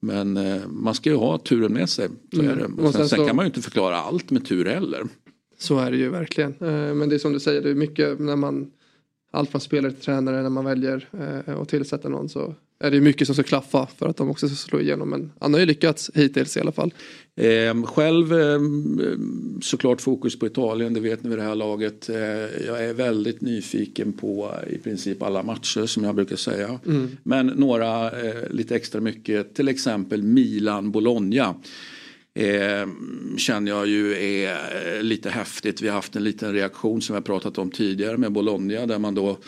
men 0.06 0.36
eh, 0.36 0.62
man 0.68 0.94
ska 0.94 1.10
ju 1.10 1.16
ha 1.16 1.38
turen 1.38 1.72
med 1.72 1.88
sig. 1.88 2.08
Så 2.34 2.40
Mm. 2.40 2.52
är 2.52 2.56
det. 2.56 2.64
Och 2.64 2.70
Och 2.70 2.78
sen, 2.82 2.92
sen 2.92 3.08
sen 3.08 3.18
så- 3.18 3.26
kan 3.26 3.36
man 3.36 3.44
ju 3.44 3.46
inte 3.46 3.62
förklara 3.62 3.96
allt 3.96 4.30
med 4.30 4.46
tur 4.46 4.64
heller. 4.64 5.02
Så 5.58 5.78
är 5.78 5.90
det 5.90 5.96
ju 5.96 6.08
verkligen. 6.08 6.50
Eh, 6.60 6.94
Men 6.94 7.08
det 7.08 7.14
är 7.14 7.18
som 7.18 7.32
du 7.32 7.40
säger, 7.40 7.62
det 7.62 7.70
är 7.70 7.74
mycket 7.74 8.18
när 8.20 8.36
man 8.36 8.70
allt 9.30 9.50
från 9.50 9.60
spelare 9.60 9.92
till 9.92 10.02
tränare 10.02 10.42
när 10.42 10.50
man 10.50 10.64
väljer 10.64 11.08
eh, 11.46 11.58
att 11.60 11.68
tillsätta 11.68 12.08
någon 12.08 12.28
så 12.28 12.54
är 12.78 12.90
det 12.90 13.00
mycket 13.00 13.26
som 13.26 13.34
ska 13.34 13.42
klaffa 13.42 13.88
för 13.98 14.08
att 14.08 14.16
de 14.16 14.30
också 14.30 14.48
ska 14.48 14.56
slå 14.56 14.80
igenom. 14.80 15.10
Men 15.10 15.32
han 15.40 15.52
har 15.52 15.60
ju 15.60 15.66
lyckats 15.66 16.10
hittills 16.14 16.56
i 16.56 16.60
alla 16.60 16.72
fall. 16.72 16.94
Eh, 17.36 17.82
själv 17.82 18.40
eh, 18.40 18.60
såklart 19.62 20.00
fokus 20.00 20.38
på 20.38 20.46
Italien, 20.46 20.94
det 20.94 21.00
vet 21.00 21.22
ni 21.22 21.28
vid 21.28 21.38
det 21.38 21.44
här 21.44 21.54
laget. 21.54 22.08
Eh, 22.08 22.18
jag 22.66 22.84
är 22.84 22.94
väldigt 22.94 23.40
nyfiken 23.40 24.12
på 24.12 24.54
i 24.70 24.78
princip 24.78 25.22
alla 25.22 25.42
matcher 25.42 25.86
som 25.86 26.04
jag 26.04 26.14
brukar 26.14 26.36
säga. 26.36 26.80
Men 27.22 27.46
några 27.46 28.10
eh, 28.20 28.50
lite 28.50 28.76
extra 28.76 29.00
mycket, 29.00 29.54
till 29.54 29.68
exempel 29.68 30.22
Milan-Bologna. 30.22 31.54
Eh, 32.34 32.88
känner 33.36 33.70
jag 33.70 33.86
ju 33.86 34.16
är 34.16 34.52
eh, 34.96 35.02
lite 35.02 35.30
häftigt. 35.30 35.82
Vi 35.82 35.88
har 35.88 35.94
haft 35.94 36.16
en 36.16 36.24
liten 36.24 36.52
reaktion 36.52 37.02
som 37.02 37.14
har 37.14 37.22
pratat 37.22 37.58
om 37.58 37.70
tidigare 37.70 38.16
med 38.16 38.32
Bologna 38.32 38.86
där 38.86 38.98
man 38.98 39.14
då 39.14 39.38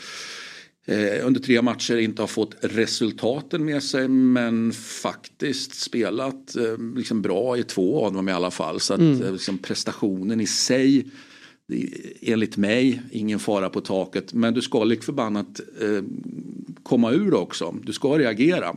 eh, 0.89 1.27
under 1.27 1.41
tre 1.41 1.63
matcher 1.63 1.97
inte 1.97 2.23
har 2.23 2.27
fått 2.27 2.55
resultaten 2.61 3.65
med 3.65 3.83
sig 3.83 4.09
men 4.09 4.73
faktiskt 4.73 5.75
spelat 5.75 6.57
eh, 6.57 6.79
liksom 6.97 7.23
bra 7.23 7.59
i 7.59 7.63
två 7.63 8.07
av 8.07 8.13
dem 8.13 8.29
i 8.29 8.33
alla 8.33 8.51
fall. 8.51 8.81
Så 8.81 8.95
att 8.95 9.01
eh, 9.01 9.33
liksom 9.33 9.59
prestationen 9.59 10.41
i 10.41 10.47
sig 10.47 11.07
enligt 12.21 12.57
mig 12.57 13.03
ingen 13.11 13.39
fara 13.39 13.71
på 13.71 13.81
taket. 13.81 14.33
Men 14.35 14.55
du 14.55 14.63
ska 14.63 14.85
lik 14.85 15.03
förbannat 15.03 15.61
eh, 15.81 16.03
komma 16.83 17.13
ur 17.13 17.35
också. 17.35 17.75
Du 17.83 17.93
ska 17.93 18.19
reagera. 18.19 18.77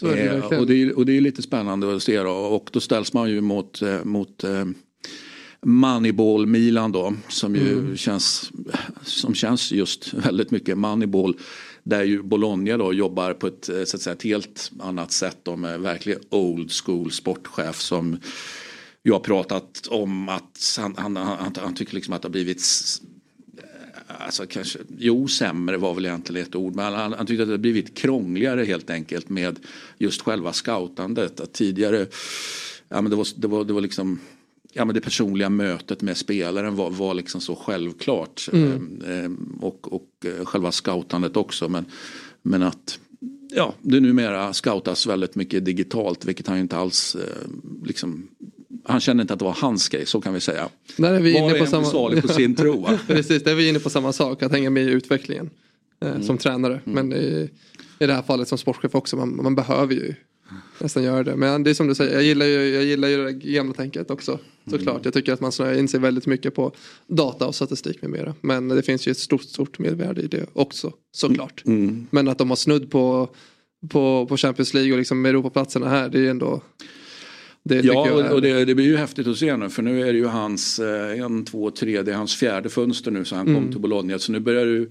Det 0.00 0.28
Eh, 0.28 0.58
och, 0.60 0.66
det 0.66 0.82
är, 0.82 0.96
och 0.96 1.06
det 1.06 1.16
är 1.16 1.20
lite 1.20 1.42
spännande 1.42 1.96
att 1.96 2.02
se 2.02 2.22
då. 2.22 2.30
Och 2.30 2.68
då 2.72 2.80
ställs 2.80 3.12
man 3.12 3.30
ju 3.30 3.40
mot, 3.40 3.82
mot 4.04 4.44
eh, 4.44 4.64
Moneyball 5.66 6.46
Milan 6.46 6.92
då. 6.92 7.14
Som 7.28 7.54
ju 7.56 7.72
Mm. 7.72 7.96
känns, 7.96 8.50
som 9.02 9.34
känns 9.34 9.72
just 9.72 10.14
väldigt 10.14 10.50
mycket 10.50 10.78
Moneyball. 10.78 11.36
Där 11.82 12.04
ju 12.04 12.22
Bologna 12.22 12.76
då 12.76 12.92
jobbar 12.92 13.32
på 13.32 13.46
ett, 13.46 13.68
eh, 13.68 13.84
så 13.84 13.96
att 13.96 14.02
säga, 14.02 14.14
ett 14.14 14.22
helt 14.22 14.70
annat 14.80 15.12
sätt. 15.12 15.38
De 15.42 15.64
är 15.64 15.78
verkligen 15.78 16.20
old 16.30 16.72
school 16.72 17.10
sportchef 17.10 17.80
som 17.80 18.16
jag 19.02 19.14
har 19.14 19.20
pratat 19.20 19.86
om 19.90 20.28
att 20.28 20.76
han, 20.78 20.94
han, 20.98 21.16
han, 21.16 21.52
han 21.62 21.74
tycker 21.74 21.94
liksom 21.94 22.14
att 22.14 22.22
det 22.22 22.28
har 22.28 22.32
blivit 22.32 22.60
s- 22.60 23.00
Alltså 24.18 24.46
kanske, 24.46 24.78
jo 24.98 25.28
sämre 25.28 25.76
var 25.76 25.94
väl 25.94 26.06
egentligen 26.06 26.46
ett 26.46 26.54
ord 26.54 26.74
men 26.74 26.92
han, 26.94 27.12
han 27.12 27.26
tyckte 27.26 27.42
att 27.42 27.48
det 27.48 27.52
har 27.52 27.58
blivit 27.58 27.96
krångligare 27.98 28.64
helt 28.64 28.90
enkelt 28.90 29.28
med 29.28 29.58
just 29.98 30.22
själva 30.22 30.52
scoutandet. 30.52 31.40
Att 31.40 31.52
tidigare, 31.52 32.06
ja 32.88 33.00
men 33.02 33.10
det 33.10 33.16
var, 33.16 33.26
det 33.36 33.46
var, 33.48 33.64
det 33.64 33.72
var 33.72 33.80
liksom 33.80 34.18
Ja 34.76 34.84
men 34.84 34.94
det 34.94 35.00
personliga 35.00 35.50
mötet 35.50 36.02
med 36.02 36.16
spelaren 36.16 36.76
var, 36.76 36.90
var 36.90 37.14
liksom 37.14 37.40
så 37.40 37.56
självklart. 37.56 38.48
Mm. 38.52 39.02
Ehm, 39.08 39.58
och, 39.60 39.92
och 39.92 40.08
eh, 40.24 40.44
själva 40.44 40.72
scoutandet 40.72 41.36
också. 41.36 41.68
Men, 41.68 41.84
men 42.42 42.62
att 42.62 42.98
ja, 43.54 43.74
det 43.82 44.00
numera 44.00 44.52
scoutas 44.52 45.06
väldigt 45.06 45.34
mycket 45.34 45.64
digitalt 45.64 46.24
vilket 46.24 46.46
han 46.46 46.58
inte 46.58 46.76
alls 46.76 47.14
eh, 47.14 47.48
liksom 47.84 48.28
han 48.84 49.00
kände 49.00 49.20
inte 49.20 49.32
att 49.32 49.38
det 49.38 49.44
var 49.44 49.56
hans 49.60 49.88
grej, 49.88 50.06
så 50.06 50.20
kan 50.20 50.34
vi 50.34 50.40
säga. 50.40 50.68
Där 50.96 51.12
är 51.14 51.20
vi 51.20 51.32
Var 51.32 51.50
inne 51.50 51.58
på 51.58 51.66
samma... 51.66 51.84
salig 51.84 52.22
på 52.22 52.28
sin 52.28 52.54
tro. 52.54 52.88
Precis, 53.06 53.44
där 53.44 53.50
är 53.50 53.54
vi 53.56 53.68
inne 53.68 53.78
på 53.78 53.90
samma 53.90 54.12
sak, 54.12 54.42
att 54.42 54.52
hänga 54.52 54.70
med 54.70 54.82
i 54.82 54.90
utvecklingen. 54.90 55.50
Eh, 56.00 56.08
Mm. 56.08 56.22
Som 56.22 56.38
tränare. 56.38 56.80
Men 56.84 57.12
i, 57.12 57.50
i 57.98 58.06
det 58.06 58.12
här 58.12 58.22
fallet 58.22 58.48
som 58.48 58.58
sportchef 58.58 58.94
också, 58.94 59.16
man, 59.16 59.42
man 59.42 59.54
behöver 59.54 59.94
ju 59.94 60.14
nästan 60.78 61.02
göra 61.02 61.22
det. 61.22 61.36
Men 61.36 61.62
det 61.62 61.70
är 61.70 61.74
som 61.74 61.86
du 61.86 61.94
säger, 61.94 62.12
jag 62.14 62.22
gillar 62.22 62.46
ju, 62.46 62.68
jag 62.74 62.84
gillar 62.84 63.08
ju 63.08 63.24
det 63.24 63.32
gamla 63.32 63.74
tänket 63.74 64.10
också. 64.10 64.38
Såklart, 64.70 64.94
Mm. 64.94 65.00
jag 65.04 65.14
tycker 65.14 65.32
att 65.32 65.40
man 65.40 65.52
snöar 65.52 65.78
in 65.78 65.88
sig 65.88 66.00
väldigt 66.00 66.26
mycket 66.26 66.54
på 66.54 66.72
data 67.06 67.46
och 67.46 67.54
statistik 67.54 68.02
med 68.02 68.10
mera. 68.10 68.34
Men 68.40 68.68
det 68.68 68.82
finns 68.82 69.08
ju 69.08 69.10
ett 69.12 69.18
stort, 69.18 69.42
stort 69.42 69.78
mervärde 69.78 70.22
i 70.22 70.26
det 70.26 70.46
också, 70.52 70.92
såklart. 71.12 71.62
Mm. 71.66 72.06
Men 72.10 72.28
att 72.28 72.38
de 72.38 72.48
har 72.48 72.56
snudd 72.56 72.90
på, 72.90 73.28
på, 73.90 74.26
på 74.26 74.36
Champions 74.36 74.74
League 74.74 74.92
och 74.92 74.98
liksom 74.98 75.26
Europaplatserna 75.26 75.88
här, 75.88 76.08
det 76.08 76.26
är 76.26 76.30
ändå... 76.30 76.62
Det 77.64 77.82
tycker 77.82 77.94
Ja, 77.94 78.12
och, 78.12 78.32
och 78.32 78.42
det, 78.42 78.64
det 78.64 78.74
blir 78.74 78.84
ju 78.86 78.96
häftigt 78.96 79.26
att 79.26 79.36
se 79.36 79.56
nu 79.56 79.70
för 79.70 79.82
nu 79.82 80.00
är 80.08 80.12
det 80.12 80.18
ju 80.18 80.26
hans 80.26 80.78
eh, 80.78 81.20
en, 81.20 81.44
två, 81.44 81.70
tre, 81.70 82.02
det 82.02 82.12
är 82.12 82.16
hans 82.16 82.36
fjärde 82.36 82.68
fönster 82.68 83.10
nu 83.10 83.24
så 83.24 83.36
han 83.36 83.46
kom 83.46 83.56
Mm. 83.56 83.70
till 83.70 83.80
Bologna. 83.80 84.18
Så 84.18 84.32
nu 84.32 84.40
börjar 84.40 84.64
du 84.66 84.90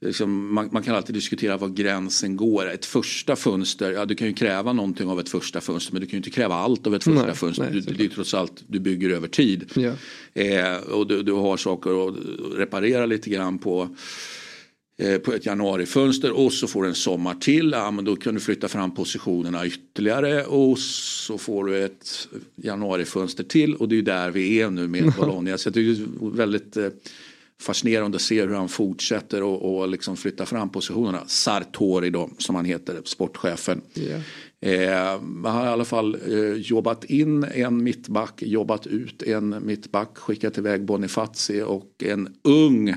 Liksom, 0.00 0.54
man, 0.54 0.68
man 0.72 0.82
kan 0.82 0.94
alltid 0.94 1.14
diskutera 1.14 1.56
var 1.56 1.68
gränsen 1.68 2.36
går. 2.36 2.70
Ett 2.70 2.86
första 2.86 3.36
fönster, 3.36 3.92
ja 3.92 4.04
du 4.04 4.14
kan 4.14 4.26
ju 4.26 4.34
kräva 4.34 4.72
någonting 4.72 5.08
av 5.08 5.20
ett 5.20 5.28
första 5.28 5.60
fönster 5.60 5.92
men 5.92 6.00
du 6.00 6.06
kan 6.06 6.12
ju 6.12 6.16
inte 6.16 6.30
kräva 6.30 6.54
allt 6.54 6.86
av 6.86 6.94
ett 6.94 7.04
första 7.04 7.26
Nej, 7.26 7.34
fönster. 7.34 7.70
nej, 7.70 7.82
du, 7.86 7.94
det 7.94 8.04
är 8.04 8.08
trots 8.08 8.34
allt 8.34 8.64
du 8.66 8.80
bygger 8.80 9.10
över 9.10 9.28
tid. 9.28 9.72
Ja. 9.74 9.92
Eh, 10.42 10.76
och 10.76 11.06
du, 11.06 11.22
du 11.22 11.32
har 11.32 11.56
saker 11.56 12.08
att 12.08 12.14
reparera 12.58 13.06
lite 13.06 13.30
grann 13.30 13.58
på 13.58 13.88
eh, 14.98 15.18
på 15.18 15.32
ett 15.32 15.46
januarifönster 15.46 16.32
och 16.32 16.52
så 16.52 16.66
får 16.66 16.82
du 16.82 16.88
en 16.88 16.94
sommar 16.94 17.34
till. 17.34 17.70
Ja, 17.72 17.90
men 17.90 18.04
då 18.04 18.16
kan 18.16 18.34
du 18.34 18.40
flytta 18.40 18.68
fram 18.68 18.94
positionerna 18.94 19.66
ytterligare 19.66 20.44
och 20.44 20.78
så 20.78 21.38
får 21.38 21.64
du 21.64 21.84
ett 21.84 22.28
januarifönster 22.56 23.44
till 23.44 23.74
och 23.74 23.88
det 23.88 23.98
är 23.98 24.02
där 24.02 24.30
vi 24.30 24.60
är 24.60 24.70
nu 24.70 24.88
med 24.88 25.12
Bologna. 25.18 25.58
Så 25.58 25.70
det 25.70 25.80
är 25.80 25.96
väldigt 26.36 26.76
eh, 26.76 26.88
fascinerande 27.60 28.16
att 28.16 28.22
se 28.22 28.42
hur 28.42 28.54
han 28.54 28.68
fortsätter 28.68 29.42
och, 29.42 29.78
och 29.78 29.88
liksom 29.88 30.16
flytta 30.16 30.46
fram 30.46 30.70
positionerna. 30.70 31.22
Sartori 31.26 32.10
då 32.10 32.30
som 32.38 32.54
han 32.54 32.64
heter, 32.64 33.00
sportchefen. 33.04 33.80
Ja. 33.94 34.20
Eh, 34.68 35.20
man 35.20 35.52
har 35.52 35.64
i 35.64 35.68
alla 35.68 35.84
fall 35.84 36.16
eh, 36.28 36.52
jobbat 36.52 37.04
in 37.04 37.44
en 37.44 37.82
mittback, 37.82 38.42
jobbat 38.42 38.86
ut 38.86 39.22
en 39.22 39.56
mittback, 39.66 40.18
skickat 40.18 40.58
iväg 40.58 40.84
Bonifazi 40.84 41.62
och 41.62 41.90
en 42.04 42.28
ung 42.42 42.88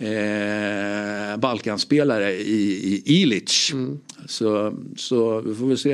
eh, 0.00 1.36
Balkanspelare 1.38 2.32
i, 2.32 2.94
i 2.94 3.02
Ilic. 3.22 3.72
Så, 4.26 4.74
så 4.96 5.40
vi 5.40 5.54
får 5.54 5.66
väl 5.66 5.78
se. 5.78 5.92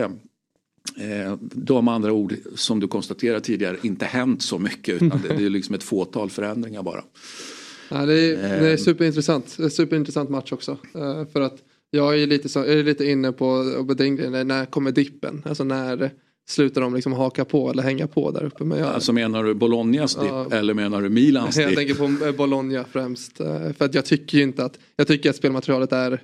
Eh, 0.99 1.37
då 1.41 1.83
med 1.83 1.95
andra 1.95 2.13
ord, 2.13 2.35
som 2.55 2.81
du 2.81 2.89
konstaterade 2.89 3.41
tidigare, 3.41 3.77
inte 3.83 4.05
hänt 4.05 4.43
så 4.43 4.59
mycket 4.59 5.03
utan 5.03 5.23
det, 5.29 5.37
det 5.37 5.45
är 5.45 5.51
liksom 5.51 5.75
ett 5.75 5.83
fåtal 5.83 6.31
förändringar 6.31 6.83
bara. 6.83 7.05
Ja, 7.89 8.07
det, 8.07 8.13
är, 8.15 8.37
det 8.37 8.67
är 8.69 8.71
Ehm. 8.71 8.79
superintressant. 8.79 9.55
Det 9.59 9.65
är 9.65 9.69
superintressant 9.69 10.31
match 10.31 10.53
också. 10.53 10.79
Eh, 10.95 11.27
för 11.33 11.41
att 11.41 11.57
jag 11.91 12.19
är 12.23 12.27
lite, 12.27 12.49
så, 12.49 12.59
jag 12.59 12.69
är 12.69 12.85
lite 12.85 13.05
inne 13.05 13.33
på, 13.33 13.65
på 13.89 13.95
den 13.95 14.17
grejen, 14.17 14.49
när 14.49 14.65
kommer 14.67 14.93
dippen? 14.93 15.43
Alltså 15.45 15.65
när 15.65 16.11
slutar 16.49 16.81
de 16.81 16.95
liksom 16.95 17.13
haka 17.13 17.45
på 17.45 17.71
eller 17.71 17.83
hänga 17.83 18.07
på 18.07 18.31
där 18.31 18.45
uppe? 18.45 18.65
Men 18.65 18.79
jag, 18.79 18.89
Alltså 18.89 19.13
menar 19.13 19.45
du 19.45 19.55
Bolognas 19.55 20.15
dipp 20.15 20.25
Ja. 20.29 20.47
eller 20.51 20.75
menar 20.75 21.03
du 21.03 21.09
Milans 21.09 21.57
jag 21.59 21.69
dipp? 21.69 21.77
tänker 21.79 21.95
på 21.95 22.25
eh, 22.27 22.33
Bologna 22.33 22.85
främst. 22.93 23.41
eh, 23.41 23.73
För 23.73 23.85
att 23.85 23.95
jag 23.95 24.05
tycker 24.05 24.39
ju 24.39 24.45
inte 24.45 24.65
att, 24.65 24.79
jag 24.97 25.07
tycker 25.07 25.31
att 25.31 25.37
spelmaterialet 25.37 25.93
är 25.93 26.23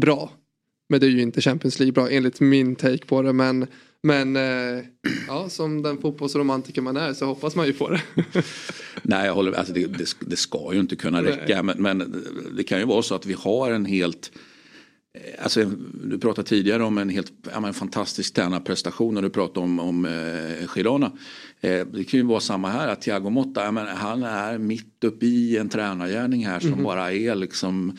bra. 0.00 0.30
Men 0.88 1.00
det 1.00 1.06
är 1.06 1.10
ju 1.10 1.22
inte 1.22 1.40
Champions 1.40 1.78
League 1.78 1.92
bra 1.92 2.10
enligt 2.10 2.40
min 2.40 2.76
take 2.76 3.06
på 3.06 3.22
det. 3.22 3.32
Men, 3.32 3.66
men 4.02 4.36
eh, 4.36 4.84
ja, 5.28 5.48
som 5.48 5.82
den 5.82 5.98
fotbollsromantiker 5.98 6.82
man 6.82 6.96
är 6.96 7.12
så 7.14 7.26
hoppas 7.26 7.56
man 7.56 7.66
ju 7.66 7.72
på 7.72 7.90
det. 7.90 8.02
Nej, 9.02 9.26
jag 9.26 9.34
håller 9.34 9.52
alltså 9.52 9.72
det, 9.72 9.86
det, 9.86 10.16
det 10.20 10.36
ska 10.36 10.70
ju 10.72 10.80
inte 10.80 10.96
kunna 10.96 11.22
räcka. 11.22 11.62
Men, 11.62 11.82
men 11.82 12.24
det 12.56 12.64
kan 12.64 12.78
ju 12.78 12.84
vara 12.84 13.02
så 13.02 13.14
att 13.14 13.26
vi 13.26 13.32
har 13.38 13.70
en 13.70 13.84
helt 13.84 14.32
eh, 15.14 15.42
Alltså, 15.44 15.64
du 16.04 16.18
pratade 16.18 16.48
tidigare 16.48 16.82
om 16.84 16.98
en 16.98 17.08
helt 17.08 17.32
ja, 17.52 17.60
men, 17.60 17.74
fantastisk 17.74 18.34
tränarprestation 18.34 19.14
när 19.14 19.22
du 19.22 19.30
pratade 19.30 19.60
om, 19.64 19.80
om 19.80 20.04
eh, 20.04 20.66
Girona. 20.68 21.12
Eh, 21.60 21.86
det 21.86 22.04
kan 22.04 22.20
ju 22.20 22.26
vara 22.26 22.40
samma 22.40 22.68
här 22.68 22.88
att 22.88 23.02
Thiago 23.02 23.30
Motta, 23.30 23.64
ja, 23.64 23.70
men, 23.70 23.86
han 23.86 24.22
är 24.22 24.58
mitt 24.58 25.04
uppe 25.04 25.26
i 25.26 25.56
en 25.56 25.68
tränargärning 25.68 26.46
här 26.46 26.60
som 26.60 26.70
Mhm. 26.70 26.82
bara 26.82 27.12
är 27.12 27.34
liksom 27.34 27.96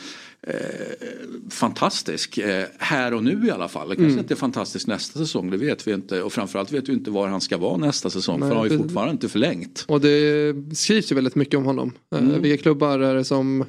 fantastisk. 1.49 2.37
Eh, 2.37 2.65
här 2.79 3.13
och 3.13 3.23
nu 3.23 3.47
i 3.47 3.51
alla 3.51 3.67
fall. 3.67 3.89
Det 3.89 3.95
kanske 3.95 4.11
Mm. 4.11 4.19
inte 4.19 4.33
är 4.33 4.35
fantastiskt 4.35 4.87
nästa 4.87 5.19
säsong, 5.19 5.49
det 5.51 5.57
vet 5.57 5.87
vi 5.87 5.93
inte. 5.93 6.21
Och 6.21 6.33
framförallt 6.33 6.71
vet 6.71 6.89
vi 6.89 6.93
inte 6.93 7.11
var 7.11 7.27
han 7.27 7.41
ska 7.41 7.57
vara 7.57 7.77
nästa 7.77 8.09
säsong. 8.09 8.39
Nej, 8.39 8.49
för 8.49 8.55
han 8.55 8.65
har 8.65 8.71
ju 8.71 8.77
fortfarande 8.77 9.11
inte 9.11 9.29
förlängt. 9.29 9.85
Och 9.87 10.01
det 10.01 10.53
skrivs 10.77 11.11
ju 11.11 11.15
väldigt 11.15 11.35
mycket 11.35 11.57
om 11.57 11.65
honom. 11.65 11.91
Eh, 12.15 12.19
Mm. 12.23 12.41
Vilka 12.41 12.63
klubbar 12.63 12.99
är 12.99 13.15
det 13.15 13.23
som, 13.25 13.65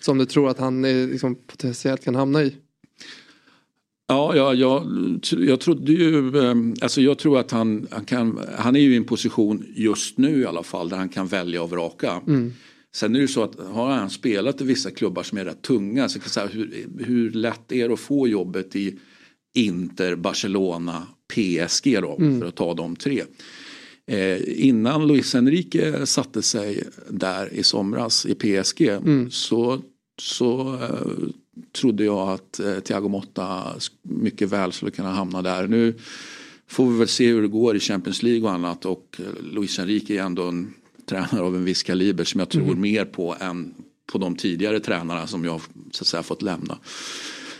som 0.00 0.18
du 0.18 0.26
tror 0.26 0.48
att 0.48 0.58
han 0.58 0.84
är, 0.84 1.06
liksom, 1.06 1.34
potentiellt 1.46 2.04
kan 2.04 2.14
hamna 2.14 2.42
i? 2.42 2.56
Ja, 4.06 4.36
jag, 4.36 4.54
jag, 4.54 4.86
jag 5.38 5.60
trodde 5.60 5.92
ju, 5.92 6.38
eh, 6.38 6.54
alltså 6.82 7.00
jag 7.00 7.18
tror 7.18 7.38
att 7.38 7.50
han, 7.50 7.86
han 7.90 8.04
kan, 8.04 8.40
han 8.58 8.76
är 8.76 8.80
ju 8.80 8.92
i 8.92 8.96
en 8.96 9.04
position 9.04 9.64
just 9.74 10.18
nu 10.18 10.40
i 10.40 10.46
alla 10.46 10.62
fall 10.62 10.88
där 10.88 10.96
han 10.96 11.08
kan 11.08 11.26
välja 11.26 11.62
och 11.62 11.70
vraka. 11.70 12.20
Mm. 12.26 12.52
Sen 12.94 13.10
är 13.14 13.18
det 13.18 13.22
ju 13.22 13.28
så 13.28 13.42
att 13.42 13.58
har 13.60 13.90
han 13.90 14.10
spelat 14.10 14.60
i 14.60 14.64
vissa 14.64 14.90
klubbar 14.90 15.22
som 15.22 15.38
är 15.38 15.44
rätt 15.44 15.62
tunga 15.62 16.08
så 16.08 16.20
kan 16.20 16.28
säga 16.30 16.46
hur, 16.46 16.86
hur 16.98 17.30
lätt 17.30 17.72
är 17.72 17.88
det 17.88 17.94
att 17.94 18.00
få 18.00 18.28
jobbet 18.28 18.76
i 18.76 18.98
Inter, 19.54 20.16
Barcelona, 20.16 21.06
PSG 21.34 21.98
då 22.02 22.16
Mm. 22.20 22.40
för 22.40 22.48
att 22.48 22.54
ta 22.54 22.74
de 22.74 22.96
tre. 22.96 23.22
Eh, 24.06 24.66
innan 24.66 25.06
Luis 25.06 25.34
Enrique 25.34 26.06
satte 26.06 26.42
sig 26.42 26.82
där 27.10 27.52
i 27.54 27.62
somras 27.62 28.26
i 28.26 28.34
PSG 28.34 28.88
Mm. 28.88 29.30
så, 29.30 29.82
så 30.22 30.74
eh, 30.82 31.28
trodde 31.72 32.04
jag 32.04 32.28
att 32.28 32.60
eh, 32.60 32.78
Thiago 32.80 33.08
Motta 33.08 33.62
mycket 34.02 34.48
väl 34.48 34.72
skulle 34.72 34.90
kunna 34.90 35.12
hamna 35.12 35.42
där. 35.42 35.66
Nu 35.68 35.94
får 36.66 36.90
vi 36.90 36.98
väl 36.98 37.08
se 37.08 37.26
hur 37.28 37.42
det 37.42 37.48
går 37.48 37.76
i 37.76 37.80
Champions 37.80 38.22
League 38.22 38.42
och 38.42 38.50
annat 38.54 38.84
och 38.86 39.16
eh, 39.18 39.52
Luis 39.52 39.78
Enrique 39.78 40.16
är 40.18 40.22
ändå 40.22 40.42
en 40.42 40.74
tränare 41.06 41.40
av 41.40 41.56
en 41.56 41.64
viss 41.64 41.82
kaliber 41.82 42.24
som 42.24 42.38
jag 42.38 42.48
tror 42.48 42.62
Mm. 42.62 42.80
mer 42.80 43.04
på 43.04 43.36
än 43.40 43.74
på 44.12 44.18
de 44.18 44.36
tidigare 44.36 44.80
tränarna 44.80 45.26
som 45.26 45.44
jag 45.44 45.60
så 45.90 46.02
att 46.02 46.06
säga 46.06 46.22
fått 46.22 46.42
lämna. 46.42 46.78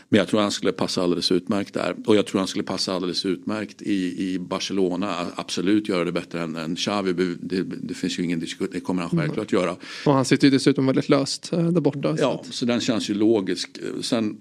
Men 0.08 0.18
jag 0.18 0.28
tror 0.28 0.40
han 0.40 0.50
skulle 0.50 0.72
passa 0.72 1.02
alldeles 1.02 1.32
utmärkt 1.32 1.74
där. 1.74 1.96
Och 2.06 2.16
jag 2.16 2.26
tror 2.26 2.38
han 2.38 2.48
skulle 2.48 2.64
passa 2.64 2.94
alldeles 2.94 3.26
utmärkt 3.26 3.82
i, 3.82 4.24
i 4.32 4.38
Barcelona. 4.38 5.26
Absolut 5.34 5.88
göra 5.88 6.04
det 6.04 6.12
bättre 6.12 6.42
än, 6.42 6.56
än 6.56 6.76
Xavi. 6.76 7.12
Det, 7.40 7.62
det 7.62 7.94
finns 7.94 8.18
ju 8.18 8.22
ingen 8.22 8.40
diskussion. 8.40 8.68
Det 8.72 8.80
kommer 8.80 9.02
han 9.02 9.10
Mm. 9.12 9.22
självklart 9.22 9.52
göra. 9.52 9.76
Och 10.06 10.12
han 10.14 10.24
sitter 10.24 10.46
ju 10.46 10.50
dessutom 10.50 10.86
väldigt 10.86 11.08
löst 11.08 11.52
eh, 11.52 11.68
där 11.70 11.80
borta. 11.80 12.16
så 12.16 12.22
Ja, 12.22 12.40
att- 12.46 12.54
så 12.54 12.64
den 12.64 12.80
känns 12.80 13.10
ju 13.10 13.14
logisk. 13.14 13.78
Sen 14.02 14.36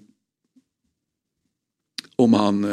om 2.16 2.34
han, 2.34 2.64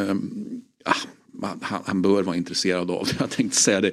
ah, 0.85 0.95
han, 1.41 1.81
han, 1.85 2.01
bör 2.01 2.23
vara 2.23 2.35
intresserad 2.35 2.91
av. 2.91 3.09
Jag 3.19 3.29
tänkte 3.29 3.57
säga 3.57 3.81
det. 3.81 3.91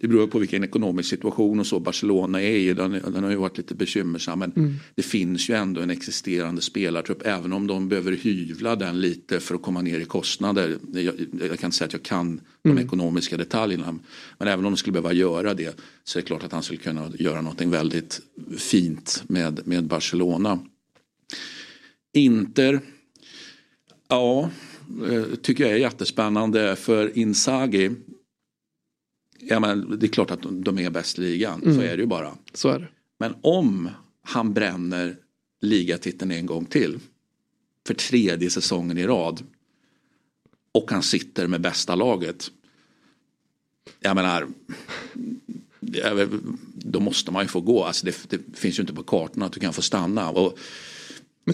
Det 0.00 0.08
beror 0.08 0.26
på 0.26 0.38
vilken 0.38 0.64
ekonomisk 0.64 1.08
situation 1.08 1.60
och 1.60 1.66
så 1.66 1.80
Barcelona 1.80 2.42
är 2.42 2.56
i. 2.56 2.74
Den, 2.74 2.92
den 2.92 3.24
har 3.24 3.30
ju 3.30 3.36
varit 3.36 3.58
lite 3.58 3.74
bekymmersam. 3.74 4.38
Men 4.38 4.52
mm. 4.56 4.74
det 4.94 5.02
finns 5.02 5.50
ju 5.50 5.54
ändå 5.54 5.80
en 5.80 5.90
existerande 5.90 6.60
spelartrupp. 6.60 7.22
Även 7.24 7.52
om 7.52 7.66
de 7.66 7.88
behöver 7.88 8.12
hyvla 8.12 8.76
den 8.76 9.00
lite 9.00 9.40
för 9.40 9.54
att 9.54 9.62
komma 9.62 9.82
ner 9.82 10.00
i 10.00 10.04
kostnader. 10.04 10.78
Jag, 10.92 11.14
jag 11.40 11.58
kan 11.58 11.68
inte 11.68 11.70
säga 11.70 11.86
att 11.86 11.92
jag 11.92 12.02
kan 12.02 12.40
de 12.62 12.70
mm. 12.70 12.84
ekonomiska 12.84 13.36
detaljerna. 13.36 13.98
Men 14.38 14.48
även 14.48 14.64
om 14.64 14.72
de 14.72 14.76
skulle 14.76 14.92
behöva 14.92 15.12
göra 15.12 15.54
det 15.54 15.80
så 16.04 16.18
är 16.18 16.22
det 16.22 16.26
klart 16.26 16.44
att 16.44 16.52
han 16.52 16.62
skulle 16.62 16.80
kunna 16.80 17.10
göra 17.18 17.40
någonting 17.40 17.70
väldigt 17.70 18.20
fint 18.56 19.22
med, 19.28 19.66
med 19.66 19.84
Barcelona. 19.84 20.58
Inter. 22.12 22.80
Ja, 24.08 24.50
tycker 25.42 25.64
jag 25.64 25.72
är 25.72 25.76
jättespännande 25.76 26.76
för 26.76 27.18
Inzaghi. 27.18 27.90
Ja, 29.38 29.60
men 29.60 29.98
det 29.98 30.06
är 30.06 30.08
klart 30.08 30.30
att 30.30 30.42
de 30.42 30.78
är 30.78 30.90
bäst 30.90 31.18
i 31.18 31.22
ligan, 31.22 31.62
mm. 31.62 31.74
så 31.74 31.80
är 31.80 31.96
det 31.96 32.02
ju 32.02 32.06
bara. 32.06 32.36
Så 32.52 32.68
är 32.68 32.78
det. 32.78 32.88
Men 33.18 33.34
om 33.40 33.90
han 34.22 34.52
bränner 34.52 35.16
ligatiteln 35.60 36.30
en 36.30 36.46
gång 36.46 36.64
till 36.64 36.98
för 37.86 37.94
tredje 37.94 38.50
säsongen 38.50 38.98
i 38.98 39.06
rad 39.06 39.42
och 40.72 40.90
han 40.90 41.02
sitter 41.02 41.46
med 41.46 41.60
bästa 41.60 41.94
laget. 41.94 42.50
Jag 44.00 44.14
menar, 44.14 44.48
då 46.72 47.00
måste 47.00 47.30
man 47.30 47.42
ju 47.42 47.48
få 47.48 47.60
gå. 47.60 47.84
Alltså 47.84 48.06
det, 48.06 48.30
det 48.30 48.56
finns 48.58 48.78
ju 48.78 48.80
inte 48.80 48.94
på 48.94 49.02
kartan 49.02 49.42
att 49.42 49.52
du 49.52 49.60
kan 49.60 49.72
få 49.72 49.82
stanna. 49.82 50.30
Och 50.30 50.58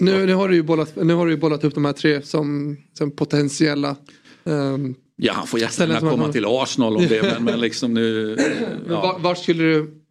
men 0.01 0.13
nu, 0.13 0.25
nu, 0.25 0.33
har 0.33 0.49
du 0.49 0.55
ju 0.55 0.63
bollat, 0.63 0.95
nu 0.95 1.13
har 1.13 1.27
du 1.27 1.37
bollat 1.37 1.63
upp 1.63 1.75
de 1.75 1.85
här 1.85 1.93
tre 1.93 2.21
som, 2.21 2.77
som 2.93 3.11
potentiella 3.11 3.95
um, 4.43 4.95
Ja, 5.19 5.33
han 5.33 5.47
får 5.47 5.59
jättegärna 5.59 5.99
komma 5.99 6.25
har... 6.25 6.31
till 6.31 6.45
Arsenal 6.45 6.97
om 6.97 7.07
det. 7.07 7.21
men, 7.21 7.43
men 7.43 7.59
liksom 7.59 7.93
nu... 7.93 8.37
Ja. 8.89 9.01
Var, 9.01 9.19
vart 9.19 9.37
skulle 9.37 9.63
du, 9.63 10.01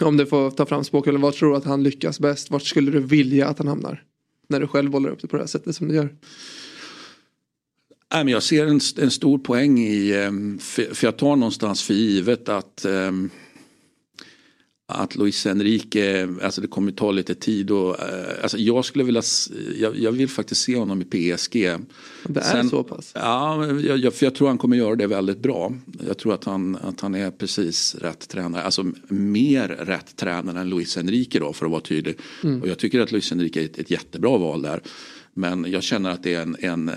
om 0.00 0.16
du 0.16 0.26
får 0.26 0.50
ta 0.50 0.66
fram 0.66 0.84
språket, 0.84 1.14
var 1.14 1.32
tror 1.32 1.50
du 1.50 1.56
att 1.56 1.64
han 1.64 1.82
lyckas 1.82 2.20
bäst? 2.20 2.50
Vart 2.50 2.62
skulle 2.62 2.90
du 2.90 3.00
vilja 3.00 3.48
att 3.48 3.58
han 3.58 3.68
hamnar? 3.68 4.02
När 4.48 4.60
du 4.60 4.66
själv 4.66 4.90
bollar 4.90 5.10
upp 5.10 5.22
det 5.22 5.28
på 5.28 5.36
det 5.36 5.42
här 5.42 5.48
sättet 5.48 5.76
som 5.76 5.88
du 5.88 5.94
gör. 5.94 6.14
Nej, 8.12 8.24
men 8.24 8.28
jag 8.28 8.42
ser 8.42 8.66
en, 8.66 8.80
en 8.98 9.10
stor 9.10 9.38
poäng 9.38 9.78
i, 9.78 10.12
ehm, 10.16 10.58
för 10.58 11.04
jag 11.04 11.16
tar 11.16 11.36
någonstans 11.36 11.82
för 11.82 11.94
givet 11.94 12.48
att 12.48 12.84
um, 12.88 13.30
att 14.90 15.16
Luis 15.16 15.46
Enrique, 15.46 16.28
alltså 16.42 16.60
det 16.60 16.66
kommer 16.66 16.92
ta 16.92 17.10
lite 17.10 17.34
tid 17.34 17.70
och 17.70 18.00
eh, 18.00 18.42
alltså 18.42 18.58
jag 18.58 18.84
skulle 18.84 19.04
vilja, 19.04 19.22
jag, 19.78 19.98
jag, 19.98 20.12
vill 20.12 20.28
faktiskt 20.28 20.62
se 20.62 20.76
honom 20.76 21.02
i 21.02 21.04
PSG. 21.04 21.52
Det 22.22 22.40
är 22.40 22.52
Sen, 22.52 22.68
så 22.68 22.82
pass? 22.82 23.12
Ja, 23.14 23.66
jag, 23.66 24.14
för 24.14 24.26
jag 24.26 24.34
tror 24.34 24.48
han 24.48 24.58
kommer 24.58 24.76
göra 24.76 24.96
det 24.96 25.06
väldigt 25.06 25.38
bra. 25.38 25.72
Jag 26.06 26.18
tror 26.18 26.34
att 26.34 26.44
han, 26.44 26.76
att 26.76 27.00
han 27.00 27.14
är 27.14 27.30
precis 27.30 27.94
rätt 27.94 28.28
tränare, 28.28 28.62
alltså 28.62 28.92
mer 29.08 29.68
rätt 29.68 30.16
tränare 30.16 30.60
än 30.60 30.68
Luis 30.68 30.96
Enrique 30.96 31.38
då 31.38 31.52
för 31.52 31.66
att 31.66 31.72
vara 31.72 31.80
tydlig. 31.80 32.16
Mm. 32.44 32.62
Och 32.62 32.68
jag 32.68 32.78
tycker 32.78 33.00
att 33.00 33.12
Luis 33.12 33.32
Enrique 33.32 33.60
är 33.60 33.64
ett, 33.64 33.78
ett 33.78 33.90
jättebra 33.90 34.38
val 34.38 34.62
där. 34.62 34.82
Men 35.34 35.70
jag 35.70 35.82
känner 35.82 36.10
att 36.10 36.22
det 36.22 36.34
är 36.34 36.42
en, 36.42 36.56
en 36.60 36.88
eh, 36.88 36.94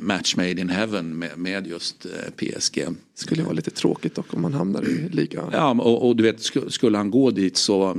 match 0.00 0.36
made 0.36 0.50
in 0.50 0.68
heaven 0.68 1.18
med, 1.18 1.38
med 1.38 1.66
just 1.66 2.06
eh, 2.06 2.10
PSG. 2.36 2.86
Skulle 3.14 3.42
vara 3.42 3.52
lite 3.52 3.70
tråkigt 3.70 4.14
dock 4.14 4.34
om 4.34 4.42
man 4.42 4.54
hamnar 4.54 4.88
i 4.88 5.08
liga. 5.08 5.44
Ja 5.52 5.70
och, 5.70 6.08
och, 6.08 6.16
du 6.16 6.22
vet 6.22 6.40
skulle 6.68 6.96
han 6.96 7.10
gå 7.10 7.30
dit 7.30 7.56
så 7.56 7.96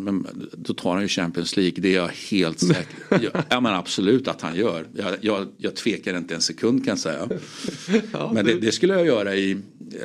då 0.53 0.73
tar 0.73 0.93
han 0.93 1.01
ju 1.01 1.07
Champions 1.07 1.57
League. 1.57 1.73
Det 1.77 1.89
är 1.89 1.95
jag 1.95 2.11
helt 2.31 2.59
säker 2.59 3.45
Ja 3.49 3.59
men 3.59 3.73
absolut 3.73 4.27
att 4.27 4.41
han 4.41 4.55
gör. 4.55 4.87
Jag, 4.93 5.17
jag, 5.21 5.47
jag 5.57 5.75
tvekar 5.75 6.17
inte 6.17 6.35
en 6.35 6.41
sekund 6.41 6.85
kan 6.85 6.91
jag 6.91 6.99
säga. 6.99 7.29
ja, 8.11 8.31
men 8.33 8.45
det, 8.45 8.53
det, 8.53 8.71
skulle 8.71 8.93
jag 8.93 9.05
göra 9.05 9.35
i, 9.35 9.57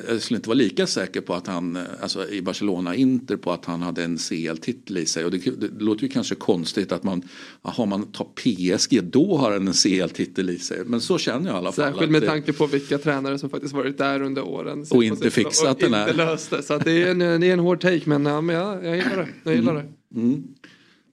jag 0.09 0.23
skulle 0.23 0.37
inte 0.37 0.49
vara 0.49 0.59
lika 0.59 0.87
säker 0.87 1.21
på 1.21 1.35
att 1.35 1.47
han, 1.47 1.79
alltså 2.01 2.31
i 2.31 2.43
Barcelona 2.43 2.95
Inter 2.95 3.37
på 3.37 3.53
att 3.53 3.65
han 3.65 3.83
hade 3.83 4.05
en 4.05 4.19
CL-titel 4.19 4.99
i 4.99 5.07
sig. 5.07 5.25
Och 5.25 5.31
det, 5.31 5.39
det, 5.39 5.85
låter 5.85 6.03
ju 6.03 6.09
kanske 6.09 6.35
konstigt 6.35 6.93
att 6.93 7.03
man, 7.03 7.23
har 7.63 7.87
man 7.87 8.13
tar 8.13 8.25
PSG 8.25 9.05
då 9.05 9.37
har 9.37 9.53
han 9.53 9.56
en 9.57 9.73
CL-titel 9.73 10.51
i 10.51 10.59
sig. 10.59 10.83
Men 10.87 11.01
så 11.01 11.19
känner 11.19 11.47
jag 11.47 11.55
i 11.55 11.59
alla 11.59 11.73
fall. 11.73 11.93
Särskilt 11.93 12.11
med 12.11 12.27
tanke 12.27 12.53
på 12.53 12.67
vilka 12.67 12.99
tränare 12.99 13.39
som 13.39 13.51
faktiskt 13.51 13.75
varit 13.75 13.99
där 13.99 14.23
under 14.23 14.43
åren. 14.43 14.87
Och 14.91 15.05
inte 15.05 15.31
fixat 15.31 15.81
den 15.81 15.95
här. 15.95 16.09
Inte 16.09 16.25
löste. 16.25 16.63
Så 16.63 16.79
det, 16.79 17.03
är 17.03 17.11
en, 17.11 17.19
det 17.19 17.47
är 17.47 17.53
en 17.53 17.59
hård 17.59 17.81
take 17.81 18.03
men, 18.05 18.27
ja, 18.27 18.41
men 18.41 18.57
jag, 18.57 18.85
jag 18.85 18.97
gillar 18.97 19.17
det. 19.17 19.29
Jag 19.45 19.55
gillar 19.55 19.75
det. 19.75 19.85
Mm. 20.15 20.45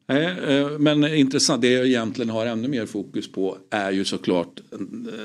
Mm. 0.08 0.84
Men 0.84 1.04
intressant, 1.04 1.62
det 1.62 1.70
jag 1.70 1.86
egentligen 1.86 2.30
har 2.30 2.46
ännu 2.46 2.68
mer 2.68 2.86
fokus 2.86 3.32
på 3.32 3.58
är 3.70 3.92
ju 3.92 4.06
såklart 4.06 4.62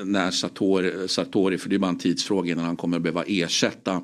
när 0.03 0.31
Sartori, 0.31 1.07
Sartori 1.07 1.57
för 1.57 1.69
det 1.69 1.75
är 1.75 1.79
bara 1.79 1.89
en 1.89 1.97
tidsfråga 1.97 2.51
innan 2.51 2.65
han 2.65 2.75
kommer 2.75 2.97
att 2.97 3.03
behöva 3.03 3.23
ersätta 3.27 4.01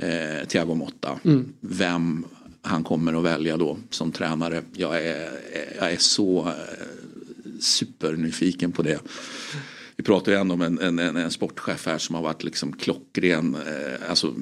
eh, 0.00 0.46
Thiago 0.48 0.74
Motta. 0.74 1.20
Mm. 1.24 1.52
Vem 1.60 2.24
han 2.62 2.84
kommer 2.84 3.18
att 3.18 3.24
välja 3.24 3.56
då 3.56 3.76
som 3.90 4.12
tränare. 4.12 4.62
Jag 4.72 5.06
är, 5.06 5.30
jag 5.78 5.92
är 5.92 5.96
så 5.96 6.38
eh, 6.38 6.54
supernyfiken 7.60 8.72
på 8.72 8.82
det. 8.82 9.00
Vi 9.96 10.04
pratar 10.04 10.32
ju 10.32 10.38
ändå 10.38 10.54
om 10.54 10.62
en, 10.62 10.78
en, 10.78 10.98
en, 10.98 11.30
sportchef 11.30 11.86
här 11.86 11.98
som 11.98 12.14
har 12.14 12.22
varit 12.22 12.44
liksom 12.44 12.72
klockren, 12.72 13.54
eh, 13.54 14.10
alltså 14.10 14.34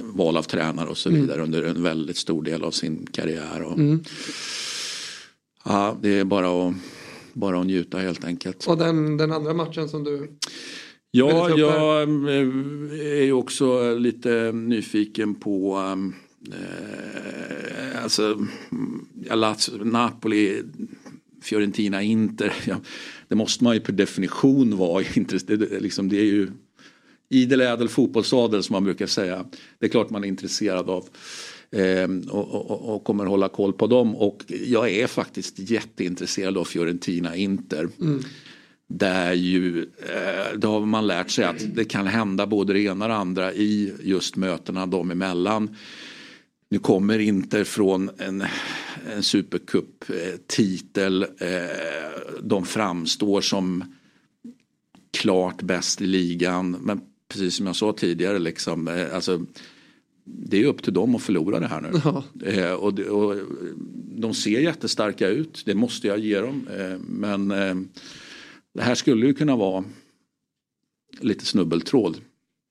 val 0.00 0.36
av 0.36 0.42
tränare 0.42 0.88
och 0.88 0.98
så 0.98 1.08
mm. 1.08 1.20
vidare 1.20 1.42
mm. 1.42 1.46
under 1.46 1.62
en 1.62 1.82
väldigt 1.82 2.16
stor 2.16 2.42
del 2.42 2.64
av 2.64 2.70
sin 2.70 3.06
karriär. 3.12 3.62
Och, 3.62 3.78
mm. 3.78 4.04
Ja, 5.64 5.98
det 6.02 6.18
är 6.18 6.24
bara 6.24 6.68
att, 6.68 6.74
bara 7.32 7.60
att 7.60 7.66
njuta 7.66 7.98
helt 7.98 8.24
enkelt. 8.24 8.66
Och 8.66 8.78
den, 8.78 9.16
den 9.16 9.32
andra 9.32 9.54
matchen 9.54 9.88
som 9.88 10.04
du 10.04 10.28
Ja, 11.10 11.50
jag 11.50 12.02
eh, 12.02 12.38
är 13.18 13.24
ju 13.24 13.32
också 13.32 13.94
lite 13.94 14.52
nyfiken 14.52 15.34
på 15.34 15.78
eh, 16.52 18.02
alltså, 18.02 18.46
Napoli 19.82 20.62
Fiorentina, 21.46 22.02
Inter. 22.02 22.52
Ja, 22.66 22.80
det 23.28 23.34
måste 23.34 23.64
man 23.64 23.74
ju 23.74 23.80
per 23.80 23.92
definition 23.92 24.76
vara 24.76 25.04
intresserad 25.14 25.82
liksom, 25.82 26.08
Det 26.08 26.16
är 26.16 26.24
ju 26.24 26.48
idel 27.28 27.60
ädel 27.60 27.88
fotbollsadel 27.88 28.62
som 28.62 28.72
man 28.72 28.84
brukar 28.84 29.06
säga. 29.06 29.46
Det 29.78 29.86
är 29.86 29.90
klart 29.90 30.10
man 30.10 30.24
är 30.24 30.28
intresserad 30.28 30.90
av. 30.90 31.08
Eh, 31.70 32.08
och, 32.30 32.54
och, 32.54 32.94
och, 32.94 33.04
kommer 33.04 33.26
hålla 33.26 33.48
koll 33.48 33.72
på 33.72 33.86
dem. 33.86 34.16
Och 34.16 34.44
jag 34.66 34.90
är 34.90 35.06
faktiskt 35.06 35.58
jätteintresserad 35.58 36.58
av 36.58 36.64
Fiorentina 36.64 37.36
Inter. 37.36 37.88
Mm. 38.00 38.22
Där 38.88 39.32
ju, 39.32 39.82
eh, 39.82 40.58
då 40.58 40.68
har 40.68 40.86
man 40.86 41.06
lärt 41.06 41.30
sig 41.30 41.44
att 41.44 41.74
det 41.74 41.84
kan 41.84 42.06
hända 42.06 42.46
både 42.46 42.72
det 42.72 42.80
ena 42.80 43.04
och 43.04 43.08
det 43.08 43.16
andra 43.16 43.52
i 43.52 43.92
just 44.02 44.36
mötena 44.36 44.86
dem 44.86 45.10
emellan. 45.10 45.76
Nu 46.68 46.78
kommer 46.78 47.18
Inter 47.18 47.64
från 47.64 48.10
en, 48.18 48.44
en 49.12 49.22
supercup-titel. 49.22 51.22
Eh, 51.22 51.28
de 52.42 52.66
framstår 52.66 53.40
som 53.40 53.84
klart 55.18 55.62
bäst 55.62 56.02
i 56.02 56.06
ligan. 56.06 56.70
Men 56.70 57.00
precis 57.28 57.56
som 57.56 57.66
jag 57.66 57.76
sa 57.76 57.92
tidigare, 57.92 58.38
liksom, 58.38 58.88
eh, 58.88 59.14
alltså, 59.14 59.46
det 60.24 60.62
är 60.62 60.66
upp 60.66 60.82
till 60.82 60.92
dem 60.92 61.14
att 61.14 61.22
förlora 61.22 61.60
det 61.60 61.66
här 61.66 61.80
nu. 61.80 61.90
Ja. 62.04 62.24
Eh, 62.44 62.72
och, 62.72 62.98
och, 62.98 63.36
de 64.18 64.34
ser 64.34 64.60
jättestarka 64.60 65.28
ut, 65.28 65.62
det 65.66 65.74
måste 65.74 66.06
jag 66.06 66.18
ge 66.18 66.40
dem. 66.40 66.68
men 67.08 67.48
det 68.74 68.82
här 68.82 68.94
skulle 68.94 69.26
ju 69.26 69.34
kunna 69.34 69.56
vara 69.56 69.84
lite 71.20 71.46
snubbeltråd. 71.46 72.20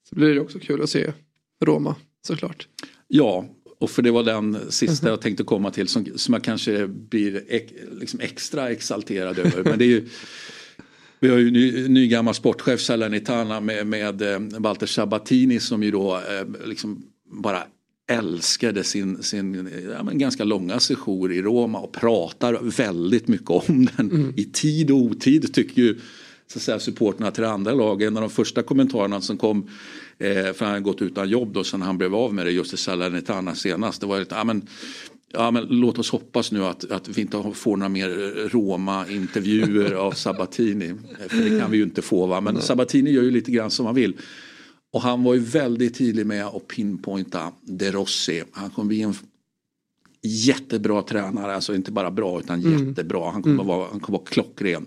Så 0.09 0.15
blir 0.15 0.35
det 0.35 0.41
också 0.41 0.59
kul 0.59 0.81
att 0.81 0.89
se 0.89 1.13
Roma 1.61 1.95
såklart. 2.21 2.67
Ja, 3.07 3.45
och 3.79 3.89
för 3.89 4.01
det 4.01 4.11
var 4.11 4.23
den 4.23 4.57
sista 4.69 5.09
jag 5.09 5.21
tänkte 5.21 5.43
komma 5.43 5.71
till 5.71 5.87
som, 5.87 6.05
som 6.15 6.33
jag 6.33 6.43
kanske 6.43 6.87
blir 6.87 7.43
ek, 7.47 7.73
liksom 7.99 8.19
extra 8.19 8.69
exalterad 8.69 9.39
över. 9.39 9.63
Men 9.63 9.79
det 9.79 9.85
är 9.85 9.89
ju, 9.89 10.07
vi 11.19 11.29
har 11.29 11.37
ju 11.37 11.51
ny, 11.51 11.87
ny 11.87 12.07
gammal 12.07 12.33
sportchef 12.33 12.79
Salernitana 12.79 13.59
med, 13.59 13.87
med 13.87 14.21
eh, 14.21 14.39
Walter 14.39 14.87
Sabatini 14.87 15.59
som 15.59 15.83
ju 15.83 15.91
då 15.91 16.15
eh, 16.15 16.67
liksom 16.67 17.05
bara 17.41 17.63
älskade 18.07 18.83
sin, 18.83 19.23
sin 19.23 19.69
ja, 19.89 20.09
ganska 20.11 20.43
långa 20.43 20.79
session 20.79 21.31
i 21.31 21.41
Roma 21.41 21.79
och 21.79 21.93
pratar 21.93 22.59
väldigt 22.77 23.27
mycket 23.27 23.49
om 23.49 23.87
den 23.97 24.11
mm. 24.11 24.33
i 24.37 24.45
tid 24.45 24.91
och 24.91 24.97
otid 24.97 25.53
tycker 25.53 25.81
ju 25.81 25.99
så 26.47 26.59
att 26.59 26.63
säga, 26.63 26.79
supporterna 26.79 27.31
till 27.31 27.43
det 27.43 27.49
andra 27.49 27.73
laget. 27.73 28.07
En 28.07 28.17
av 28.17 28.21
de 28.21 28.29
första 28.29 28.63
kommentarerna 28.63 29.21
som 29.21 29.37
kom 29.37 29.69
Eh, 30.17 30.53
för 30.53 30.59
han 30.59 30.69
hade 30.69 30.81
gått 30.81 31.01
utan 31.01 31.29
jobb 31.29 31.53
då 31.53 31.63
sen 31.63 31.81
han 31.81 31.97
blev 31.97 32.15
av 32.15 32.33
med 32.33 32.45
det 32.45 32.51
just 32.51 32.73
i 32.73 32.77
Salernitana 32.77 33.55
senast. 33.55 34.01
Det 34.01 34.07
var 34.07 34.19
lite, 34.19 34.35
ja, 34.35 34.43
men, 34.43 34.67
ja, 35.33 35.51
men 35.51 35.65
låt 35.69 35.99
oss 35.99 36.11
hoppas 36.11 36.51
nu 36.51 36.65
att, 36.65 36.91
att 36.91 37.07
vi 37.07 37.21
inte 37.21 37.43
får 37.53 37.77
några 37.77 37.89
mer 37.89 38.09
Roma-intervjuer 38.49 39.93
av 39.93 40.11
Sabatini. 40.15 40.93
För 41.27 41.49
det 41.49 41.59
kan 41.59 41.71
vi 41.71 41.77
ju 41.77 41.83
inte 41.83 42.01
få 42.01 42.25
va. 42.25 42.41
Men 42.41 42.61
Sabatini 42.61 43.11
gör 43.11 43.23
ju 43.23 43.31
lite 43.31 43.51
grann 43.51 43.71
som 43.71 43.85
han 43.85 43.95
vill. 43.95 44.17
Och 44.93 45.01
han 45.01 45.23
var 45.23 45.33
ju 45.33 45.39
väldigt 45.39 45.97
tydlig 45.97 46.25
med 46.25 46.45
att 46.45 46.67
pinpointa 46.67 47.51
De 47.61 47.91
Rossi. 47.91 48.43
Han 48.51 48.69
kommer 48.69 48.87
bli 48.87 49.01
en 49.01 49.15
jättebra 50.23 51.01
tränare, 51.01 51.55
alltså 51.55 51.75
inte 51.75 51.91
bara 51.91 52.11
bra 52.11 52.39
utan 52.39 52.59
mm. 52.65 52.87
jättebra. 52.87 53.31
Han 53.31 53.43
kommer, 53.43 53.55
mm. 53.55 53.67
vara, 53.67 53.87
han 53.91 53.99
kommer 53.99 54.19
vara 54.19 54.27
klockren. 54.27 54.85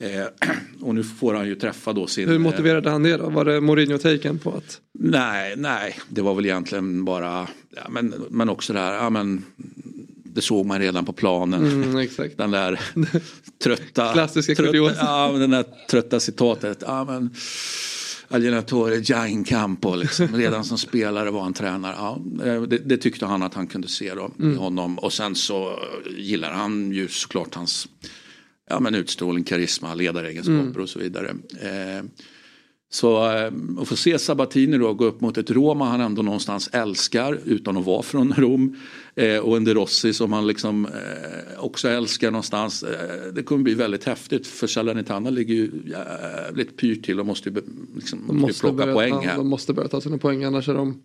Eh, 0.00 0.48
och 0.80 0.94
nu 0.94 1.04
får 1.04 1.34
han 1.34 1.46
ju 1.46 1.54
träffa 1.54 1.92
då 1.92 2.06
sin... 2.06 2.28
Hur 2.28 2.38
motiverade 2.38 2.90
han 2.90 3.02
det 3.02 3.16
då? 3.16 3.28
Var 3.28 3.44
det 3.44 3.60
Mourinho-taken 3.60 4.38
på 4.38 4.50
att? 4.50 4.80
Nej, 4.98 5.54
nej, 5.56 5.98
det 6.08 6.22
var 6.22 6.34
väl 6.34 6.44
egentligen 6.44 7.04
bara, 7.04 7.48
ja, 7.76 7.88
men, 7.90 8.14
men 8.30 8.48
också 8.48 8.72
det 8.72 8.78
här, 8.78 8.94
ja 8.94 9.10
men 9.10 9.44
det 10.24 10.42
såg 10.42 10.66
man 10.66 10.78
redan 10.78 11.04
på 11.04 11.12
planen. 11.12 11.66
Mm. 11.66 12.08
Den 12.36 12.50
där 12.50 12.80
trötta... 13.64 14.12
Klassiska 14.12 14.54
trötta, 14.54 14.94
ja, 14.98 15.32
den 15.32 15.50
där 15.50 15.64
trötta 15.90 16.20
citatet. 16.20 16.82
Ja, 16.86 17.04
men, 17.04 17.30
Allenatore 18.30 19.00
Jain 19.04 19.44
Campo, 19.44 19.94
liksom. 19.94 20.28
redan 20.36 20.64
som 20.64 20.78
spelare 20.78 21.30
var 21.30 21.42
han 21.42 21.52
tränare. 21.52 21.94
Ja, 21.98 22.20
eh, 22.44 22.62
det, 22.62 22.78
det 22.78 22.96
tyckte 22.96 23.26
han 23.26 23.42
att 23.42 23.54
han 23.54 23.66
kunde 23.66 23.88
se 23.88 24.14
då, 24.14 24.30
i 24.52 24.54
honom. 24.54 24.98
Och 24.98 25.12
sen 25.12 25.34
så 25.34 25.78
gillar 26.16 26.50
han 26.50 26.92
ju 26.92 27.08
såklart 27.08 27.54
hans 27.54 27.88
ja, 28.70 28.80
men 28.80 28.94
utstrålning, 28.94 29.44
karisma, 29.44 29.94
ledaregenskaper 29.94 30.80
och 30.80 30.88
så 30.88 30.98
vidare. 30.98 31.28
Eh, 31.62 32.04
så 32.90 33.30
eh, 33.36 33.52
att 33.78 33.88
få 33.88 33.96
se 33.96 34.18
Sabatini 34.18 34.78
då 34.78 34.94
gå 34.94 35.04
upp 35.04 35.20
mot 35.20 35.38
ett 35.38 35.50
Roma 35.50 35.84
han 35.84 36.00
ändå 36.00 36.22
någonstans 36.22 36.68
älskar 36.72 37.38
utan 37.44 37.76
att 37.76 37.84
vara 37.84 38.02
från 38.02 38.32
Rom. 38.36 38.76
Eh, 39.14 39.38
och 39.38 39.56
en 39.56 39.64
De 39.64 39.74
Rossi 39.74 40.12
som 40.12 40.32
han 40.32 40.46
liksom 40.46 40.86
eh, 40.86 41.64
också 41.64 41.88
älskar 41.88 42.30
någonstans. 42.30 42.82
Eh, 42.82 43.32
det 43.34 43.42
kommer 43.42 43.62
bli 43.62 43.74
väldigt 43.74 44.04
häftigt 44.04 44.46
för 44.46 44.66
Salernitana 44.66 45.30
ligger 45.30 45.54
ju 45.54 45.70
jävligt 45.86 46.76
pyrt 46.76 47.04
till 47.04 47.20
och 47.20 47.26
måste 47.26 47.48
ju 47.48 47.54
liksom, 47.96 48.18
måste 48.18 48.34
måste, 48.34 48.60
plocka 48.60 48.76
börja, 48.76 48.94
poäng 48.94 49.26
här. 49.26 49.36
de 49.36 49.48
måste 49.48 49.72
börja 49.72 49.88
ta 49.88 50.00
sina 50.00 50.18
poäng 50.18 50.44
annars 50.44 50.68
är 50.68 50.74
de 50.74 51.02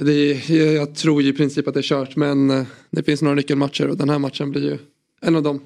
det 0.00 0.12
är, 0.50 0.72
jag- 0.74 0.94
tror 0.94 1.22
i 1.22 1.32
princip 1.32 1.68
att 1.68 1.74
det 1.74 1.80
är 1.80 1.82
kört 1.82 2.16
men 2.16 2.50
eh, 2.50 2.64
det 2.90 3.02
finns 3.02 3.22
några 3.22 3.34
nyckelmatcher 3.34 3.88
och 3.88 3.96
den 3.96 4.08
här 4.08 4.18
matchen 4.18 4.50
blir 4.50 4.62
ju 4.62 4.78
en 5.20 5.36
av 5.36 5.42
dem. 5.42 5.60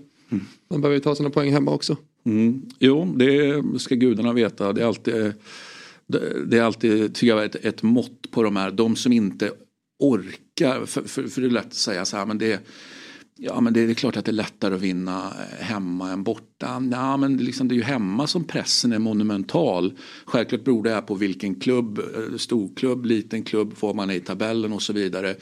Man 0.70 0.80
behöver 0.80 0.94
ju 0.94 1.00
ta 1.00 1.14
sina 1.14 1.30
poäng 1.30 1.52
hemma 1.52 1.70
också. 1.70 1.96
Mm. 2.24 2.62
Jo, 2.78 3.14
det 3.16 3.62
ska 3.78 3.94
gudarna 3.94 4.32
veta. 4.32 4.72
Det 4.72 4.82
är 4.82 4.86
alltid, 4.86 5.32
det, 6.46 6.58
är 6.58 6.62
alltid 6.62 7.14
tycker 7.14 7.36
jag, 7.36 7.44
ett, 7.44 7.54
ett 7.54 7.82
mått 7.82 8.30
på 8.30 8.42
de 8.42 8.56
här, 8.56 8.70
de 8.70 8.96
som 8.96 9.12
inte 9.12 9.50
orkar. 9.98 10.86
För, 10.86 11.02
för, 11.02 11.22
för 11.22 11.40
det 11.40 11.46
är 11.46 11.50
lätt 11.50 11.66
att 11.66 11.74
säga 11.74 12.04
så 12.04 12.16
här, 12.16 12.26
men 12.26 12.38
det, 12.38 12.60
ja, 13.36 13.60
men 13.60 13.72
det 13.72 13.80
är 13.80 13.94
klart 13.94 14.16
att 14.16 14.24
det 14.24 14.30
är 14.30 14.32
lättare 14.32 14.74
att 14.74 14.80
vinna 14.80 15.32
hemma 15.58 16.10
än 16.10 16.22
borta. 16.22 16.88
Ja, 16.92 17.16
men 17.16 17.36
det, 17.36 17.44
liksom, 17.44 17.68
det 17.68 17.74
är 17.74 17.76
ju 17.76 17.82
hemma 17.82 18.26
som 18.26 18.44
pressen 18.44 18.92
är 18.92 18.98
monumental. 18.98 19.92
Självklart 20.24 20.64
beror 20.64 20.84
det 20.84 20.90
här 20.90 21.02
på 21.02 21.14
vilken 21.14 21.54
klubb, 21.54 21.98
eh, 21.98 22.36
storklubb, 22.36 23.06
liten 23.06 23.42
klubb, 23.42 23.76
får 23.76 23.94
man 23.94 24.10
är 24.10 24.14
i 24.14 24.20
tabellen 24.20 24.72
och 24.72 24.82
så 24.82 24.92
vidare. 24.92 25.36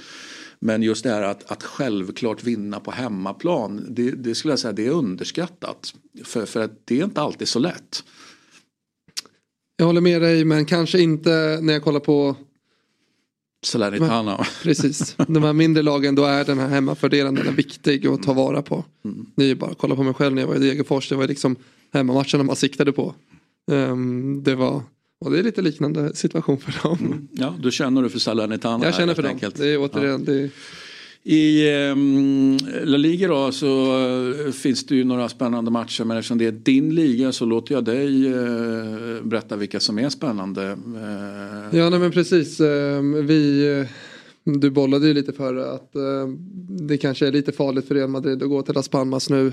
Men 0.60 0.82
just 0.82 1.02
det 1.02 1.10
här 1.10 1.22
att, 1.22 1.50
att 1.50 1.62
självklart 1.62 2.44
vinna 2.44 2.80
på 2.80 2.90
hemmaplan, 2.90 3.86
det, 3.90 4.10
det 4.10 4.34
skulle 4.34 4.52
jag 4.52 4.58
säga 4.58 4.72
det 4.72 4.86
är 4.86 4.90
underskattat. 4.90 5.94
För, 6.24 6.46
för 6.46 6.60
att 6.60 6.72
det 6.84 7.00
är 7.00 7.04
inte 7.04 7.20
alltid 7.20 7.48
så 7.48 7.58
lätt. 7.58 8.04
Jag 9.76 9.86
håller 9.86 10.00
med 10.00 10.22
dig 10.22 10.44
men 10.44 10.64
kanske 10.64 11.00
inte 11.00 11.58
när 11.62 11.72
jag 11.72 11.84
kollar 11.84 12.00
på 12.00 12.36
Salernitana. 13.66 14.46
precis 14.62 15.16
de 15.28 15.42
här 15.42 15.52
mindre 15.52 15.82
lagen 15.82 16.14
då 16.14 16.24
är 16.24 16.44
den 16.44 16.58
här 16.58 16.68
hemmafördelen 16.68 17.34
den 17.34 17.46
är 17.46 17.52
viktig 17.52 18.06
att 18.06 18.22
ta 18.22 18.32
vara 18.32 18.62
på. 18.62 18.84
Det 19.36 19.42
är 19.44 19.48
ju 19.48 19.54
bara 19.54 19.70
att 19.70 19.78
kolla 19.78 19.96
på 19.96 20.02
mig 20.02 20.14
själv 20.14 20.34
när 20.34 20.42
jag 20.42 20.48
var 20.48 20.56
i 20.56 20.58
Degerfors. 20.58 21.08
Det 21.08 21.16
var 21.16 21.28
liksom 21.28 21.56
hemmamatcherna 21.92 22.42
man 22.42 22.56
siktade 22.56 22.92
på. 22.92 23.14
Ehm, 23.72 24.42
det 24.42 24.54
var 24.54 24.82
och 25.24 25.30
det 25.30 25.38
är 25.38 25.42
lite 25.42 25.62
liknande 25.62 26.14
situation 26.14 26.58
för 26.58 26.88
dem. 26.88 27.28
Ja, 27.32 27.54
då 27.62 27.70
känner 27.70 28.02
du 28.02 28.08
för 28.08 28.18
Salernitana. 28.18 28.84
Jag 28.84 28.94
känner 28.94 29.14
för 29.14 29.22
dem. 29.22 29.30
enkelt. 29.32 29.56
Det 29.56 29.68
är 29.68 29.78
återigen, 29.80 30.24
det 30.24 30.32
är, 30.40 30.50
I 31.22 31.70
ehm, 31.74 32.58
La 32.84 32.96
Liga 32.96 33.28
då 33.28 33.52
så 33.52 33.98
eh, 34.46 34.52
finns 34.52 34.86
det 34.86 34.94
ju 34.96 35.04
några 35.04 35.28
spännande 35.28 35.70
matcher 35.70 36.04
men 36.04 36.16
eftersom 36.16 36.38
det 36.38 36.46
är 36.46 36.52
din 36.52 36.94
liga 36.94 37.32
så 37.32 37.44
låter 37.44 37.74
jag 37.74 37.84
dig 37.84 38.26
eh, 38.26 39.22
berätta 39.22 39.56
vilka 39.56 39.80
som 39.80 39.98
är 39.98 40.08
spännande. 40.08 40.62
Eh, 40.70 41.78
Ja 41.78 41.90
nej, 41.90 41.98
men 41.98 42.10
precis. 42.10 42.60
Ehm, 42.60 43.26
Vi, 43.26 43.68
eh, 43.80 43.86
du 44.60 44.70
bollade 44.70 45.06
ju 45.06 45.14
lite 45.14 45.32
för 45.32 45.56
att 45.56 45.96
eh, 45.96 46.28
det 46.88 46.98
kanske 46.98 47.26
är 47.26 47.32
lite 47.32 47.52
farligt 47.52 47.88
för 47.88 47.94
Real 47.94 48.08
Madrid 48.08 48.42
att 48.42 48.48
gå 48.48 48.62
till 48.62 48.74
Las 48.74 48.88
Palmas 48.88 49.30
nu 49.30 49.52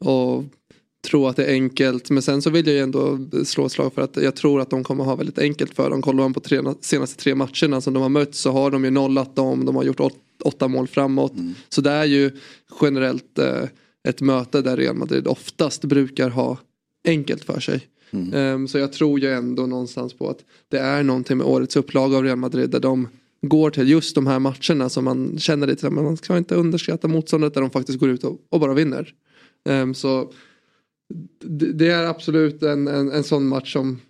och 0.00 0.44
tro 1.04 1.26
att 1.26 1.36
det 1.36 1.44
är 1.44 1.52
enkelt. 1.52 2.10
Men 2.10 2.22
sen 2.22 2.42
så 2.42 2.50
vill 2.50 2.66
jag 2.66 2.74
ju 2.74 2.82
ändå 2.82 3.18
slå 3.44 3.66
ett 3.66 3.72
slag 3.72 3.92
för 3.94 4.02
att 4.02 4.16
jag 4.16 4.34
tror 4.36 4.60
att 4.60 4.70
de 4.70 4.84
kommer 4.84 5.04
ha 5.04 5.16
väldigt 5.16 5.38
enkelt 5.38 5.74
för 5.74 5.90
dem. 5.90 6.02
Kollar 6.02 6.22
man 6.22 6.34
på 6.34 6.40
tre, 6.40 6.60
senaste 6.80 7.22
tre 7.22 7.34
matcherna 7.34 7.80
som 7.80 7.94
de 7.94 8.02
har 8.02 8.08
mött 8.08 8.34
så 8.34 8.50
har 8.50 8.70
de 8.70 8.84
ju 8.84 8.90
nollat 8.90 9.36
dem. 9.36 9.64
De 9.64 9.76
har 9.76 9.84
gjort 9.84 10.00
åt, 10.00 10.18
åtta 10.44 10.68
mål 10.68 10.88
framåt. 10.88 11.32
Så 11.68 11.80
det 11.80 11.90
är 11.90 12.04
ju 12.04 12.30
generellt 12.80 13.38
eh, 13.38 13.62
ett 14.08 14.20
möte 14.20 14.62
där 14.62 14.76
Real 14.76 14.96
Madrid 14.96 15.26
oftast 15.26 15.84
brukar 15.84 16.30
ha 16.30 16.58
enkelt 17.04 17.44
för 17.44 17.60
sig. 17.60 17.88
Ehm, 18.32 18.68
så 18.68 18.78
jag 18.78 18.92
tror 18.92 19.20
ju 19.20 19.30
ändå 19.30 19.66
någonstans 19.66 20.14
på 20.14 20.30
att 20.30 20.38
det 20.68 20.78
är 20.78 21.02
någonting 21.02 21.38
med 21.38 21.46
årets 21.46 21.76
upplaga 21.76 22.16
av 22.16 22.24
Real 22.24 22.36
Madrid 22.36 22.70
där 22.70 22.80
de 22.80 23.08
går 23.42 23.70
till 23.70 23.88
just 23.88 24.14
de 24.14 24.26
här 24.26 24.38
matcherna 24.38 24.88
som 24.88 25.04
man 25.04 25.38
känner 25.38 25.66
lite 25.66 25.90
men 25.90 26.04
man 26.04 26.16
ska 26.16 26.38
inte 26.38 26.54
underskatta 26.54 27.08
motståndet 27.08 27.54
där 27.54 27.60
de 27.60 27.70
faktiskt 27.70 27.98
går 27.98 28.08
ut 28.08 28.24
och, 28.24 28.38
och 28.48 28.60
bara 28.60 28.74
vinner. 28.74 29.14
Ehm, 29.68 29.94
så 29.94 30.32
det, 31.74 31.88
är 31.88 32.06
absolut 32.06 32.62
en, 32.62 32.88
en, 32.88 33.10
en 33.10 33.24
sån 33.24 33.48
match 33.48 33.72
som 33.72 34.00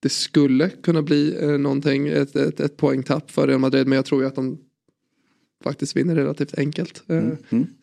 det 0.00 0.08
skulle 0.08 0.68
kunna 0.68 1.02
bli 1.02 1.36
eh, 1.40 1.58
någonting, 1.58 2.08
ett, 2.08 2.36
ett, 2.36 2.60
ett 2.60 2.76
poängtapp 2.76 3.30
för 3.30 3.46
Real 3.46 3.60
Madrid 3.60 3.86
men 3.86 3.96
jag 3.96 4.04
tror 4.04 4.22
ju 4.22 4.28
att 4.28 4.34
de 4.34 4.58
faktiskt 5.64 5.96
vinner 5.96 6.14
relativt 6.14 6.58
enkelt. 6.58 7.02
Ehm, 7.06 7.36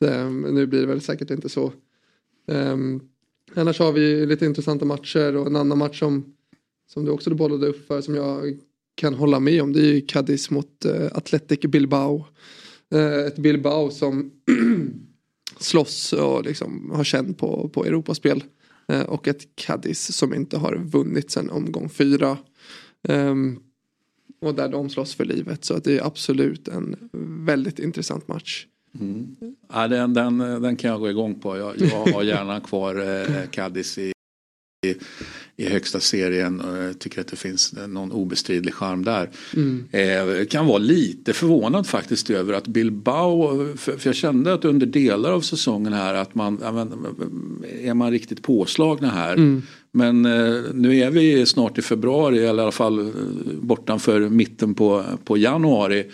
ehm, 0.05 0.41
nu 0.41 0.65
blir 0.65 0.81
det 0.81 0.87
väl 0.87 1.01
säkert 1.01 1.31
inte 1.31 1.49
så. 1.49 1.73
Ehm, 2.47 3.01
Annars 3.55 3.79
har 3.79 3.91
vi 3.91 4.25
lite 4.25 4.45
intressanta 4.45 4.85
matcher 4.85 5.35
och 5.35 5.47
en 5.47 5.55
annan 5.55 5.77
match 5.77 5.99
som, 5.99 6.33
som 6.87 7.05
du 7.05 7.11
också 7.11 7.35
bollade 7.35 7.67
upp 7.67 7.87
för 7.87 8.01
som 8.01 8.15
jag 8.15 8.57
kan 8.95 9.13
hålla 9.13 9.39
med 9.39 9.61
om. 9.61 9.73
Det 9.73 9.79
är 9.79 9.93
ju 9.93 10.01
Cadiz 10.01 10.49
mot 10.49 10.85
uh, 10.85 11.07
Athletic 11.11 11.59
Bilbao. 11.59 12.25
Eh, 12.93 13.19
ett 13.19 13.37
Bilbao 13.37 13.89
som 13.89 14.31
slåss 15.57 16.13
och 16.13 16.43
liksom 16.45 16.91
har 16.95 17.03
känt 17.03 17.37
på, 17.37 17.69
på 17.73 17.85
Europaspel. 17.85 18.43
Eh, 18.87 19.01
och 19.01 19.27
ett 19.27 19.55
Cadiz 19.55 20.15
som 20.15 20.33
inte 20.33 20.57
har 20.57 20.75
vunnit 20.75 21.31
sedan 21.31 21.49
omgång 21.49 21.89
fyra. 21.89 22.37
Ehm, 23.07 23.59
och 24.41 24.55
där 24.55 24.69
de 24.69 24.89
slåss 24.89 25.15
för 25.15 25.25
livet. 25.25 25.65
Så 25.65 25.73
att 25.73 25.83
det 25.83 25.97
är 25.97 26.05
absolut 26.05 26.67
en 26.67 27.09
väldigt 27.45 27.79
intressant 27.79 28.27
match. 28.27 28.65
Mm. 28.99 29.35
ja, 29.73 29.87
den, 29.87 30.13
den, 30.13 30.37
den 30.37 30.75
kan 30.75 30.91
jag 30.91 30.99
gå 30.99 31.09
igång 31.09 31.39
på. 31.39 31.57
Jag, 31.57 31.81
jag 31.81 32.05
har 32.13 32.23
gärna 32.23 32.59
kvar 32.59 32.95
eh, 32.95 33.49
Cadiz 33.49 33.97
i, 33.97 34.11
i, 34.85 34.95
i 35.59 35.69
högsta 35.69 35.99
serien 35.99 36.61
och 36.61 36.99
tycker 36.99 37.21
att 37.21 37.27
det 37.27 37.35
finns 37.35 37.73
någon 37.87 38.11
obestridlig 38.11 38.73
charm 38.73 39.05
där. 39.05 39.29
Eh, 39.91 40.45
kan 40.45 40.65
vara 40.65 40.77
lite 40.77 41.33
förvånad 41.33 41.87
faktiskt 41.87 42.29
över 42.29 42.53
att 42.53 42.67
Bilbao, 42.67 43.57
för, 43.77 43.97
för 43.97 44.09
jag 44.09 44.15
kände 44.15 44.53
att 44.53 44.65
under 44.65 44.85
delar 44.85 45.31
av 45.31 45.41
säsongen 45.41 45.93
här 45.93 46.13
att 46.13 46.35
man, 46.35 46.57
är 47.83 47.93
man 47.93 48.11
riktigt 48.11 48.43
påslagna 48.43 49.09
här. 49.09 49.61
Men 49.91 50.25
eh, 50.25 50.61
nu 50.73 50.97
är 50.97 51.11
vi 51.11 51.45
snart 51.45 51.77
i 51.77 51.81
februari, 51.81 52.37
eller 52.37 52.57
i 52.57 52.61
alla 52.61 52.71
fall 52.71 52.99
eh, 52.99 53.13
bortanför 53.61 54.19
mitten 54.29 54.73
på, 54.75 55.03
på 55.23 55.37
januari. 55.37 56.05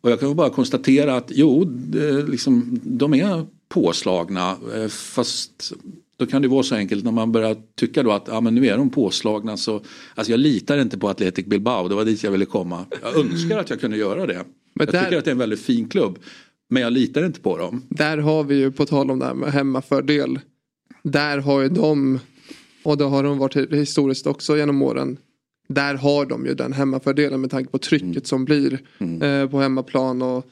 Och 0.00 0.10
jag 0.10 0.20
kan 0.20 0.36
bara 0.36 0.50
konstatera 0.50 1.16
att 1.16 1.30
jo, 1.34 1.64
det, 1.64 2.22
liksom, 2.22 2.80
de 2.82 3.14
är 3.14 3.46
påslagna. 3.68 4.56
eh, 4.76 4.88
Fast 4.88 5.72
då 6.20 6.26
kan 6.26 6.42
det 6.42 6.48
vara 6.48 6.62
så 6.62 6.74
enkelt 6.74 7.04
när 7.04 7.12
man 7.12 7.32
börjar 7.32 7.56
tycka 7.76 8.02
då 8.02 8.12
att 8.12 8.28
ja, 8.28 8.40
men 8.40 8.54
nu 8.54 8.66
är 8.66 8.76
de 8.76 8.90
påslagna. 8.90 9.56
Så, 9.56 9.80
alltså 10.14 10.30
jag 10.32 10.40
litar 10.40 10.78
inte 10.78 10.98
på 10.98 11.08
Athletic 11.08 11.46
Bilbao, 11.46 11.88
det 11.88 11.94
var 11.94 12.04
dit 12.04 12.22
jag 12.22 12.30
ville 12.30 12.44
komma. 12.44 12.84
Jag 13.02 13.16
önskar 13.24 13.58
att 13.58 13.70
jag 13.70 13.80
kunde 13.80 13.96
göra 13.96 14.26
det. 14.26 14.44
Men 14.74 14.86
jag 14.86 14.92
där- 14.94 15.04
tycker 15.04 15.18
att 15.18 15.24
det 15.24 15.30
är 15.30 15.32
en 15.32 15.38
väldigt 15.38 15.60
fin 15.60 15.88
klubb. 15.88 16.18
Men 16.70 16.82
jag 16.82 16.92
litar 16.92 17.26
inte 17.26 17.40
på 17.40 17.56
dem. 17.58 17.82
Där 17.88 18.18
har 18.18 18.44
vi 18.44 18.54
ju 18.56 18.72
på 18.72 18.86
tal 18.86 19.10
om 19.10 19.18
det 19.18 19.24
här 19.24 19.34
med 19.34 19.52
hemmafördel. 19.52 20.38
Där 21.02 21.38
har 21.38 21.60
ju 21.60 21.68
de, 21.68 22.18
och 22.82 22.96
det 22.96 23.04
har 23.04 23.22
de 23.22 23.38
varit 23.38 23.56
historiskt 23.72 24.26
också 24.26 24.56
genom 24.56 24.82
åren. 24.82 25.18
Där 25.68 25.94
har 25.94 26.26
de 26.26 26.46
ju 26.46 26.54
den 26.54 26.72
hemmafördelen 26.72 27.40
med 27.40 27.50
tanke 27.50 27.70
på 27.70 27.78
trycket 27.78 28.26
som 28.26 28.44
blir 28.44 28.78
eh, 29.22 29.48
på 29.50 29.60
hemmaplan. 29.60 30.22
Och 30.22 30.44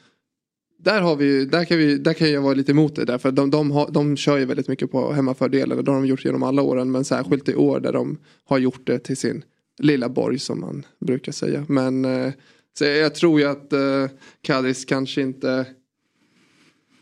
där, 0.83 1.01
har 1.01 1.15
vi, 1.15 1.45
där, 1.45 1.65
kan 1.65 1.77
vi, 1.77 1.97
där 1.97 2.13
kan 2.13 2.31
jag 2.31 2.41
vara 2.41 2.53
lite 2.53 2.71
emot 2.71 2.95
det. 2.95 3.05
Därför 3.05 3.31
de, 3.31 3.49
de, 3.49 3.71
har, 3.71 3.91
de 3.91 4.17
kör 4.17 4.37
ju 4.37 4.45
väldigt 4.45 4.67
mycket 4.67 4.91
på 4.91 5.13
hemmafördelen. 5.13 5.77
och 5.77 5.83
Det 5.83 5.91
har 5.91 5.99
de 5.99 6.05
gjort 6.05 6.25
genom 6.25 6.43
alla 6.43 6.61
åren. 6.61 6.91
Men 6.91 7.05
särskilt 7.05 7.49
i 7.49 7.55
år 7.55 7.79
där 7.79 7.93
de 7.93 8.17
har 8.45 8.57
gjort 8.57 8.81
det 8.83 8.99
till 8.99 9.17
sin 9.17 9.43
lilla 9.79 10.09
borg 10.09 10.39
som 10.39 10.59
man 10.59 10.85
brukar 10.99 11.31
säga. 11.31 11.65
Men 11.67 12.05
eh, 12.05 12.31
så 12.77 12.85
jag 12.85 13.15
tror 13.15 13.39
ju 13.39 13.47
att 13.47 13.73
eh, 13.73 14.07
kanske 14.87 15.21
inte 15.21 15.65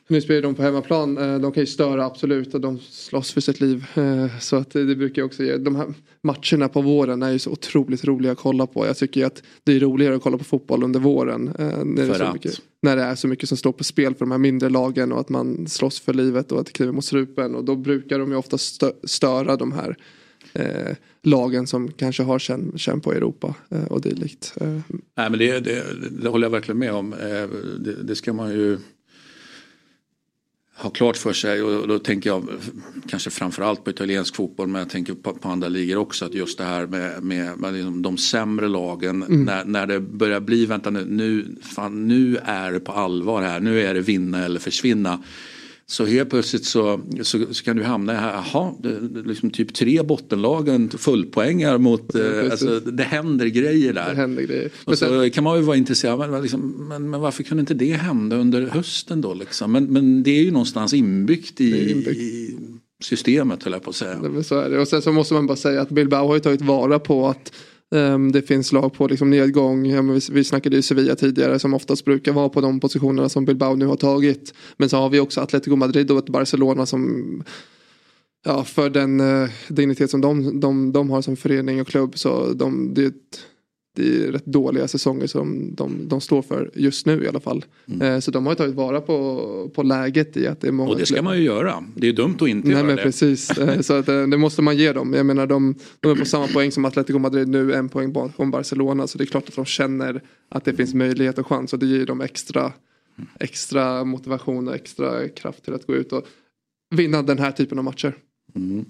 nu 0.09 0.21
spelar 0.21 0.41
de 0.41 0.55
på 0.55 0.61
hemmaplan. 0.61 1.17
Eh, 1.17 1.39
de 1.39 1.51
kan 1.51 1.63
ju 1.63 1.67
störa 1.67 2.05
absolut 2.05 2.53
och 2.53 2.61
de 2.61 2.79
slåss 2.79 3.31
för 3.31 3.41
sitt 3.41 3.61
liv. 3.61 3.85
Eh, 3.95 4.39
så 4.39 4.55
att 4.55 4.69
det 4.69 4.95
brukar 4.95 5.23
också 5.23 5.43
ge. 5.43 5.57
De 5.57 5.75
här 5.75 5.93
matcherna 6.21 6.69
på 6.69 6.81
våren 6.81 7.23
är 7.23 7.31
ju 7.31 7.39
så 7.39 7.51
otroligt 7.51 8.05
roliga 8.05 8.31
att 8.31 8.37
kolla 8.37 8.67
på. 8.67 8.85
Jag 8.85 8.97
tycker 8.97 9.25
att 9.25 9.43
det 9.63 9.71
är 9.71 9.79
roligare 9.79 10.15
att 10.15 10.21
kolla 10.21 10.37
på 10.37 10.43
fotboll 10.43 10.83
under 10.83 10.99
våren. 10.99 11.47
Eh, 11.59 11.83
när, 11.85 12.13
för 12.13 12.25
det 12.25 12.33
mycket, 12.33 12.61
när 12.81 12.95
det 12.95 13.03
är 13.03 13.15
så 13.15 13.27
mycket 13.27 13.49
som 13.49 13.57
står 13.57 13.71
på 13.71 13.83
spel 13.83 14.13
för 14.13 14.19
de 14.19 14.31
här 14.31 14.37
mindre 14.37 14.69
lagen 14.69 15.11
och 15.11 15.19
att 15.19 15.29
man 15.29 15.67
slåss 15.67 15.99
för 15.99 16.13
livet 16.13 16.51
och 16.51 16.59
att 16.59 16.65
det 16.65 16.71
kliver 16.71 16.93
mot 16.93 17.05
strupen. 17.05 17.55
Och 17.55 17.63
då 17.63 17.75
brukar 17.75 18.19
de 18.19 18.31
ju 18.31 18.37
ofta 18.37 18.57
störa 19.03 19.55
de 19.55 19.71
här 19.71 19.97
eh, 20.53 20.95
lagen 21.23 21.67
som 21.67 21.91
kanske 21.91 22.23
har 22.23 22.39
känn, 22.39 22.73
känn 22.75 23.01
på 23.01 23.13
Europa 23.13 23.55
eh, 23.69 23.85
och 23.85 24.01
dylikt. 24.01 24.53
Eh. 24.61 24.79
Nej 25.17 25.29
men 25.29 25.39
det, 25.39 25.59
det, 25.59 25.83
det, 26.21 26.29
håller 26.29 26.45
jag 26.45 26.51
verkligen 26.51 26.79
med 26.79 26.93
om. 26.93 27.15
det, 27.79 28.03
det 28.03 28.15
ska 28.15 28.33
man 28.33 28.51
ju 28.51 28.77
ha 30.77 30.89
klart 30.89 31.17
för 31.17 31.33
sig 31.33 31.63
och 31.63 31.87
då 31.87 31.99
tänker 31.99 32.29
jag 32.29 32.47
kanske 33.09 33.29
framförallt 33.29 33.83
på 33.83 33.89
italiensk 33.89 34.35
fotboll 34.35 34.67
men 34.67 34.79
jag 34.79 34.89
tänker 34.89 35.13
på, 35.13 35.33
på 35.33 35.49
andra 35.49 35.67
ligor 35.67 35.97
också 35.97 36.25
att 36.25 36.33
just 36.33 36.57
det 36.57 36.63
här 36.63 36.87
med, 36.87 37.23
med, 37.23 37.57
med 37.57 37.73
liksom 37.73 38.01
de 38.01 38.17
sämre 38.17 38.67
lagen 38.67 39.23
mm. 39.23 39.43
när, 39.43 39.65
när 39.65 39.87
det 39.87 39.99
börjar 39.99 40.39
bli 40.39 40.65
vänta 40.65 40.89
nu, 40.89 41.05
nu, 41.05 41.55
fan, 41.61 42.07
nu 42.07 42.37
är 42.43 42.71
det 42.71 42.79
på 42.79 42.91
allvar 42.91 43.41
här, 43.41 43.59
nu 43.59 43.81
är 43.81 43.93
det 43.93 44.01
vinna 44.01 44.45
eller 44.45 44.59
försvinna. 44.59 45.19
Så 45.89 46.05
helt 46.05 46.29
plötsligt 46.29 46.65
så, 46.65 47.01
så, 47.21 47.53
så, 47.53 47.63
kan 47.63 47.77
du 47.77 47.83
hamna 47.83 48.13
här, 48.13 48.33
jaha, 48.33 48.73
det, 48.79 48.99
liksom 49.25 49.49
typ 49.49 49.73
tre 49.73 50.03
bottenlagen 50.03 50.89
fullpoängar 50.89 51.77
mot, 51.77 52.11
ja, 52.13 52.19
eh, 52.19 52.51
alltså, 52.51 52.79
det 52.79 53.03
händer 53.03 53.45
grejer 53.45 53.93
där. 53.93 54.15
Händer 54.15 54.43
grejer. 54.43 54.71
Och 54.85 54.97
så 54.97 55.29
kan 55.29 55.43
man 55.43 55.57
ju 55.57 55.63
vara 55.63 55.77
intresserad, 55.77 56.31
men, 56.31 56.41
liksom, 56.41 56.87
men, 56.89 57.09
men, 57.09 57.21
varför 57.21 57.43
kunde 57.43 57.61
inte 57.61 57.73
det 57.73 57.93
hända 57.93 58.35
under 58.35 58.67
hösten 58.67 59.21
då 59.21 59.33
liksom? 59.33 59.71
Men, 59.71 59.85
men 59.85 60.23
det 60.23 60.31
är 60.31 60.43
ju 60.43 60.51
någonstans 60.51 60.93
inbyggt 60.93 61.61
i, 61.61 61.91
inbyggt. 61.91 62.19
i 62.19 62.57
systemet 63.03 63.63
höll 63.63 63.73
jag 63.73 63.83
på 63.83 63.89
att 63.89 63.95
säga. 63.95 64.19
Ja, 64.35 64.43
så 64.43 64.59
är 64.59 64.69
det. 64.69 64.79
Och 64.79 64.87
sen 64.87 65.01
så 65.01 65.11
måste 65.11 65.33
man 65.33 65.47
bara 65.47 65.57
säga 65.57 65.81
att 65.81 65.89
Bilbao 65.89 66.27
har 66.27 66.33
ju 66.33 66.39
tagit 66.39 66.61
vara 66.61 66.99
på 66.99 67.27
att 67.27 67.53
Ehm, 67.95 68.31
det 68.31 68.41
finns 68.41 68.71
lag 68.71 68.93
på 68.93 69.07
liksom 69.07 69.29
nedgång. 69.29 70.11
Vi, 70.31 70.43
snackade 70.43 70.75
ju 70.75 70.81
Sevilla 70.81 71.15
tidigare 71.15 71.59
som 71.59 71.73
oftast 71.73 72.05
brukar 72.05 72.31
vara 72.31 72.49
på 72.49 72.61
de 72.61 72.79
positionerna 72.79 73.29
som 73.29 73.45
Bilbao 73.45 73.75
nu 73.75 73.85
har 73.85 73.95
tagit. 73.95 74.53
Men 74.77 74.89
så 74.89 74.97
har 74.97 75.09
vi 75.09 75.19
också 75.19 75.41
Atletico 75.41 75.75
Madrid 75.75 76.11
och 76.11 76.17
ett 76.17 76.29
Barcelona 76.29 76.85
som 76.85 77.43
ja, 78.45 78.63
för 78.63 78.89
den 78.89 79.19
eh, 79.19 79.49
dignitet 79.67 80.11
som 80.11 80.21
de, 80.21 80.59
de, 80.59 80.91
de 80.91 81.09
har 81.09 81.21
som 81.21 81.35
förening 81.35 81.81
och 81.81 81.87
klubb 81.87 82.17
så 82.17 82.53
de, 82.53 82.93
det, 82.93 83.13
det 83.97 84.23
är 84.23 84.31
rätt 84.31 84.45
dåliga 84.45 84.87
säsonger 84.87 85.27
som 85.27 85.75
de, 85.75 86.07
de 86.07 86.21
står 86.21 86.41
för 86.41 86.71
just 86.73 87.05
nu 87.05 87.23
i 87.23 87.27
alla 87.27 87.39
fall. 87.39 87.65
Mm. 87.87 88.01
Eh, 88.01 88.19
så 88.19 88.31
de 88.31 88.45
har 88.45 88.53
ju 88.53 88.55
tagit 88.55 88.75
vara 88.75 89.01
på, 89.01 89.71
på 89.75 89.83
läget 89.83 90.37
i 90.37 90.47
att 90.47 90.61
det 90.61 90.67
är 90.67 90.71
många. 90.71 90.89
Och 90.89 90.97
det 90.97 91.05
ska 91.05 91.21
man 91.21 91.37
ju 91.37 91.43
göra. 91.43 91.83
Det 91.95 92.07
är 92.07 92.13
dumt 92.13 92.35
att 92.39 92.47
inte 92.47 92.67
Nej, 92.67 92.77
göra 92.77 92.87
men 92.87 92.95
det. 92.95 93.03
Precis, 93.03 93.49
eh, 93.57 93.81
så 93.81 93.93
att, 93.93 94.07
eh, 94.07 94.27
det 94.27 94.37
måste 94.37 94.61
man 94.61 94.77
ge 94.77 94.93
dem. 94.93 95.13
Jag 95.13 95.25
menar 95.25 95.47
de, 95.47 95.75
de 95.99 96.11
är 96.11 96.15
på 96.15 96.25
samma 96.25 96.47
poäng 96.47 96.71
som 96.71 96.85
Atletico 96.85 97.19
Madrid 97.19 97.47
nu, 97.47 97.73
en 97.73 97.89
poäng 97.89 98.13
bakom 98.13 98.51
Barcelona. 98.51 99.07
Så 99.07 99.17
det 99.17 99.23
är 99.23 99.25
klart 99.25 99.47
att 99.47 99.55
de 99.55 99.65
känner 99.65 100.21
att 100.49 100.65
det 100.65 100.73
finns 100.73 100.93
möjlighet 100.93 101.37
och 101.37 101.47
chans 101.47 101.73
och 101.73 101.79
det 101.79 101.85
ger 101.85 102.05
dem 102.05 102.21
extra, 102.21 102.73
extra 103.39 104.03
motivation 104.03 104.67
och 104.67 104.75
extra 104.75 105.27
kraft 105.29 105.63
till 105.63 105.73
att 105.73 105.87
gå 105.87 105.95
ut 105.95 106.13
och 106.13 106.27
vinna 106.95 107.21
den 107.21 107.39
här 107.39 107.51
typen 107.51 107.77
av 107.77 107.83
matcher. 107.83 108.13
Mm. 108.55 108.85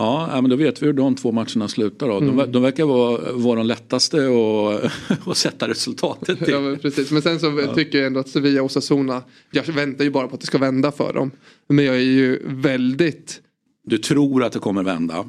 Ja, 0.00 0.40
men 0.40 0.50
då 0.50 0.56
vet 0.56 0.82
vi 0.82 0.86
hur 0.86 0.92
de 0.92 1.14
två 1.14 1.32
matcherna 1.32 1.68
slutar. 1.68 2.08
Då. 2.08 2.16
Mm. 2.16 2.36
De, 2.36 2.52
de 2.52 2.62
verkar 2.62 2.84
vara, 2.84 3.32
vara 3.32 3.56
de 3.56 3.66
lättaste 3.66 4.16
att, 4.16 4.92
att 5.28 5.36
sätta 5.36 5.68
resultatet 5.68 6.38
till. 6.38 6.52
Ja, 6.54 6.60
men 6.60 6.78
precis. 6.78 7.10
Men 7.10 7.22
sen 7.22 7.40
så 7.40 7.60
ja. 7.66 7.74
tycker 7.74 7.98
jag 7.98 8.06
ändå 8.06 8.20
att 8.20 8.28
Sevilla 8.28 8.60
och 8.60 8.66
Osasuna, 8.66 9.22
jag 9.50 9.62
väntar 9.62 10.04
ju 10.04 10.10
bara 10.10 10.28
på 10.28 10.34
att 10.34 10.40
det 10.40 10.46
ska 10.46 10.58
vända 10.58 10.92
för 10.92 11.12
dem. 11.12 11.30
Men 11.68 11.84
jag 11.84 11.96
är 11.96 12.00
ju 12.00 12.42
väldigt... 12.44 13.40
Du 13.84 13.98
tror 13.98 14.44
att 14.44 14.52
det 14.52 14.58
kommer 14.58 14.82
vända? 14.82 15.24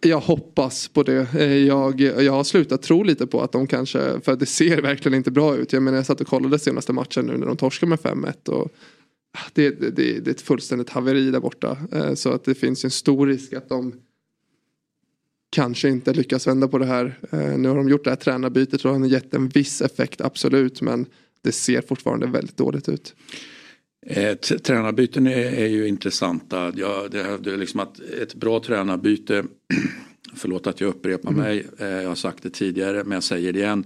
Jag 0.00 0.20
hoppas 0.20 0.88
på 0.88 1.02
det. 1.02 1.44
Jag, 1.66 2.00
jag 2.00 2.32
har 2.32 2.44
slutat 2.44 2.82
tro 2.82 3.02
lite 3.02 3.26
på 3.26 3.40
att 3.40 3.52
de 3.52 3.66
kanske, 3.66 4.20
för 4.20 4.36
det 4.36 4.46
ser 4.46 4.82
verkligen 4.82 5.14
inte 5.14 5.30
bra 5.30 5.56
ut. 5.56 5.72
Jag 5.72 5.82
menar 5.82 5.98
jag 5.98 6.06
satt 6.06 6.20
och 6.20 6.26
kollade 6.26 6.58
senaste 6.58 6.92
matchen 6.92 7.26
nu 7.26 7.36
när 7.36 7.46
de 7.46 7.56
torskar 7.56 7.86
med 7.86 7.98
5-1. 7.98 8.48
Och 8.48 8.70
det, 9.52 9.70
det, 9.70 9.90
det, 9.90 10.26
är 10.26 10.30
ett 10.30 10.40
fullständigt 10.40 10.90
haveri 10.90 11.30
där 11.30 11.40
borta. 11.40 11.78
Eh, 11.92 12.14
så 12.14 12.30
att 12.32 12.44
det 12.44 12.54
finns 12.54 12.84
en 12.84 12.90
stor 12.90 13.26
risk 13.26 13.52
att 13.52 13.68
de 13.68 13.92
kanske 15.50 15.88
inte 15.88 16.12
lyckas 16.12 16.46
vända 16.46 16.68
på 16.68 16.78
det 16.78 16.86
här. 16.86 17.18
Eh, 17.30 17.58
nu 17.58 17.68
har 17.68 17.76
de 17.76 17.88
gjort 17.88 18.04
det 18.04 18.10
här 18.10 18.16
tränarbytet 18.16 18.84
och 18.84 18.90
har 18.90 19.06
gett 19.06 19.34
en 19.34 19.48
viss 19.48 19.82
effekt 19.82 20.20
absolut 20.20 20.80
men 20.80 21.06
det 21.42 21.52
ser 21.52 21.80
fortfarande 21.80 22.26
väldigt 22.26 22.56
dåligt 22.56 22.88
ut. 22.88 23.14
Eh, 24.06 24.34
tränarbyten 24.36 25.26
är, 25.26 25.52
är, 25.52 25.66
ju 25.66 25.88
intressanta. 25.88 26.72
Ja, 26.76 27.08
det, 27.10 27.20
är 27.20 27.56
liksom 27.56 27.80
att 27.80 28.00
ett 28.00 28.34
bra 28.34 28.60
tränarbyte, 28.60 29.44
förlåt 30.34 30.66
att 30.66 30.80
jag 30.80 30.88
upprepar 30.88 31.30
mm. 31.30 31.42
mig, 31.44 31.66
eh, 31.78 31.86
jag 31.86 32.08
har 32.08 32.14
sagt 32.14 32.42
det 32.42 32.50
tidigare 32.50 33.04
men 33.04 33.12
jag 33.12 33.22
säger 33.22 33.52
det 33.52 33.58
igen 33.58 33.84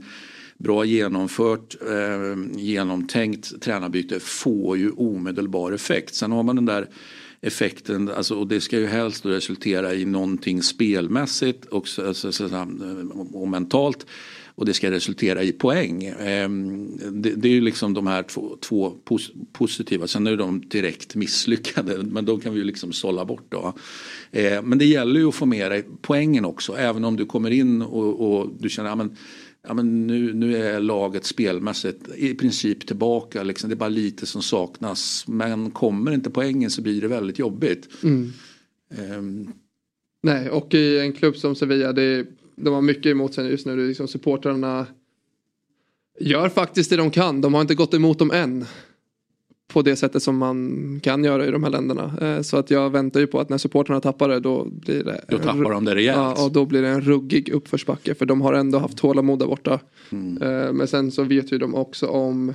bra 0.58 0.84
genomfört, 0.84 1.76
eh, 1.82 2.60
genomtänkt 2.60 3.60
tränarbyte 3.60 4.20
får 4.20 4.78
ju 4.78 4.90
omedelbar 4.90 5.72
effekt. 5.72 6.14
Sen 6.14 6.32
har 6.32 6.42
man 6.42 6.56
den 6.56 6.66
där 6.66 6.88
effekten, 7.40 8.08
alltså, 8.08 8.34
och 8.34 8.46
det 8.46 8.60
ska 8.60 8.78
ju 8.78 8.86
helst 8.86 9.26
resultera 9.26 9.94
i 9.94 10.04
någonting 10.04 10.62
spelmässigt 10.62 11.64
och, 11.64 11.86
och 13.32 13.48
mentalt. 13.48 14.06
Och 14.58 14.66
det 14.66 14.74
ska 14.74 14.90
resultera 14.90 15.42
i 15.42 15.52
poäng. 15.52 16.04
Ehm, 16.04 16.98
det, 17.12 17.48
är 17.48 17.52
ju 17.52 17.60
liksom 17.60 17.94
de 17.94 18.06
här 18.06 18.22
två, 18.22 18.56
två 18.60 18.92
positiva. 19.52 20.06
Sen 20.06 20.26
är 20.26 20.36
de 20.36 20.60
direkt 20.60 21.14
misslyckade. 21.14 22.02
Men 22.02 22.24
de 22.24 22.40
kan 22.40 22.52
vi 22.52 22.58
ju 22.58 22.64
liksom 22.64 22.92
sålla 22.92 23.24
bort 23.24 23.46
då. 23.48 23.74
Ehm, 24.32 24.64
men 24.64 24.78
det 24.78 24.84
gäller 24.84 25.20
ju 25.20 25.28
att 25.28 25.34
få 25.34 25.46
med 25.46 25.70
dig 25.70 25.84
poängen 26.02 26.44
också. 26.44 26.76
Även 26.76 27.04
om 27.04 27.16
du 27.16 27.26
kommer 27.26 27.50
in 27.50 27.82
och, 27.82 28.40
och 28.40 28.50
du 28.58 28.68
känner 28.68 28.90
att 28.90 28.98
ja, 28.98 29.08
men 29.74 30.06
nu, 30.06 30.34
nu 30.34 30.56
är 30.56 30.80
laget 30.80 31.24
spelmässigt 31.24 32.08
i 32.16 32.34
princip 32.34 32.86
tillbaka. 32.86 33.42
Liksom. 33.42 33.70
Det 33.70 33.74
är 33.74 33.76
bara 33.76 33.88
lite 33.88 34.26
som 34.26 34.42
saknas. 34.42 35.24
Men 35.28 35.70
kommer 35.70 36.12
inte 36.12 36.30
poängen 36.30 36.70
så 36.70 36.82
blir 36.82 37.00
det 37.00 37.08
väldigt 37.08 37.38
jobbigt. 37.38 37.88
Mm. 38.02 38.32
Um. 38.98 39.52
Nej, 40.22 40.50
och 40.50 40.74
i 40.74 40.98
en 40.98 41.12
klubb 41.12 41.36
som 41.36 41.54
Sevilla, 41.54 41.92
det, 41.92 42.26
de 42.56 42.74
har 42.74 42.82
mycket 42.82 43.06
emot 43.06 43.34
sig 43.34 43.50
just 43.50 43.66
nu. 43.66 43.76
Det 43.76 43.82
är 43.82 43.88
liksom 43.88 44.08
supportrarna 44.08 44.86
gör 46.20 46.48
faktiskt 46.48 46.90
det 46.90 46.96
de 46.96 47.10
kan. 47.10 47.40
De 47.40 47.54
har 47.54 47.60
inte 47.60 47.74
gått 47.74 47.94
emot 47.94 48.18
dem 48.18 48.30
än 48.30 48.64
på 49.68 49.82
det 49.82 49.96
sättet 49.96 50.22
som 50.22 50.36
man 50.36 51.00
kan 51.02 51.24
göra 51.24 51.46
i 51.46 51.50
de 51.50 51.64
här 51.64 51.70
länderna. 51.70 52.18
Eh, 52.20 52.42
så 52.42 52.56
att 52.56 52.70
jag 52.70 52.90
väntar 52.90 53.20
ju 53.20 53.26
på 53.26 53.40
att 53.40 53.48
när 53.48 53.58
supporterna 53.58 54.00
tappar 54.00 54.28
det 54.28 54.40
då 54.40 54.64
blir 54.64 55.04
det 55.04 55.24
Då 55.28 55.38
tappar 55.38 55.70
de 55.70 55.84
det 55.84 55.94
rejält. 55.94 56.38
Ja, 56.38 56.44
och 56.44 56.52
då 56.52 56.64
blir 56.64 56.82
det 56.82 56.88
en 56.88 57.00
ruggig 57.00 57.48
uppförsbacke 57.48 58.14
för 58.14 58.26
de 58.26 58.40
har 58.40 58.52
ändå 58.52 58.78
haft 58.78 58.98
tålamod 58.98 59.38
där 59.38 59.46
borta. 59.46 59.80
Mm. 60.10 60.42
Eh, 60.42 60.72
men 60.72 60.88
sen 60.88 61.10
så 61.10 61.22
vet 61.22 61.52
ju 61.52 61.58
de 61.58 61.74
också 61.74 62.06
om 62.06 62.54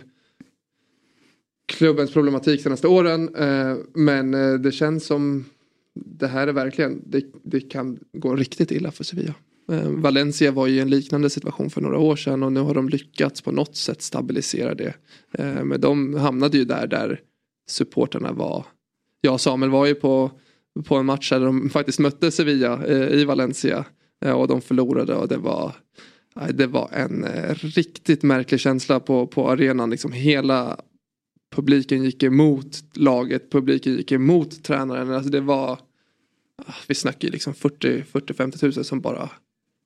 klubbens 1.65 2.14
problematik 2.14 2.61
senaste 2.61 2.88
åren. 2.88 3.35
Eh, 3.35 3.76
men 3.94 4.31
det 4.61 4.72
känns 4.72 5.06
som 5.06 5.45
det 5.95 6.27
här 6.27 6.48
är 6.48 6.53
verkligen, 6.53 7.02
det, 7.06 7.26
det 7.44 7.61
kan 7.61 7.99
gå 8.14 8.35
riktigt 8.35 8.72
illa 8.72 8.91
för 8.91 9.03
Sevilla. 9.03 9.34
Eh, 9.72 9.90
Valencia 9.90 10.52
var 10.52 10.68
ju 10.68 10.76
i 10.76 10.80
en 10.80 10.90
liknande 10.90 11.30
situation 11.30 11.69
för 11.69 11.81
några 11.81 11.98
år 11.98 12.15
sedan 12.15 12.44
och 12.44 12.52
nu 12.52 12.60
har 12.60 12.73
de 12.73 12.90
lyckats 12.90 13.41
på 13.41 13.52
något 13.52 13.76
sätt 13.76 14.02
stabilisera 14.02 14.76
det. 14.76 14.94
Eh, 15.31 15.64
men 15.64 15.81
de 15.81 16.15
hamnade 16.15 16.57
ju 16.57 16.65
där 16.65 16.88
där 16.88 17.19
supporterna 17.69 18.31
var. 18.31 18.65
Jag 19.22 19.34
och 19.34 19.41
Samuel 19.41 19.72
var 19.72 19.85
ju 19.85 19.95
på, 19.95 20.31
på 20.85 20.95
en 20.95 21.06
match 21.06 21.30
där 21.30 21.40
de 21.40 21.69
faktiskt 21.73 21.99
mötte 21.99 22.31
Sevilla 22.31 22.85
eh, 22.85 23.19
i 23.19 23.26
Valencia 23.26 23.85
och 24.35 24.48
de 24.48 24.61
förlorade 24.61 25.15
och 25.15 25.27
det 25.27 25.38
var 25.38 25.72
det 26.53 26.68
var 26.68 26.90
en 26.91 27.26
riktigt 27.56 28.23
märklig 28.23 28.60
känsla 28.60 28.99
på, 28.99 29.27
på 29.27 29.49
arenan. 29.52 29.90
Liksom 29.90 30.11
hela 30.11 30.77
publiken 31.56 32.03
gick 32.03 32.23
emot 32.23 32.84
laget, 32.94 33.52
publiken 33.52 33.94
gick 33.94 34.11
emot 34.11 34.64
tränaren. 34.64 35.11
Alltså 35.11 35.30
det 35.30 35.41
var, 35.41 35.72
ah, 36.65 36.73
vi 36.88 36.95
snackar 36.95 37.27
ju 37.27 37.31
liksom 37.31 37.53
40-50 37.53 38.57
tusen 38.57 38.84
som 38.84 39.02
bara 39.02 39.30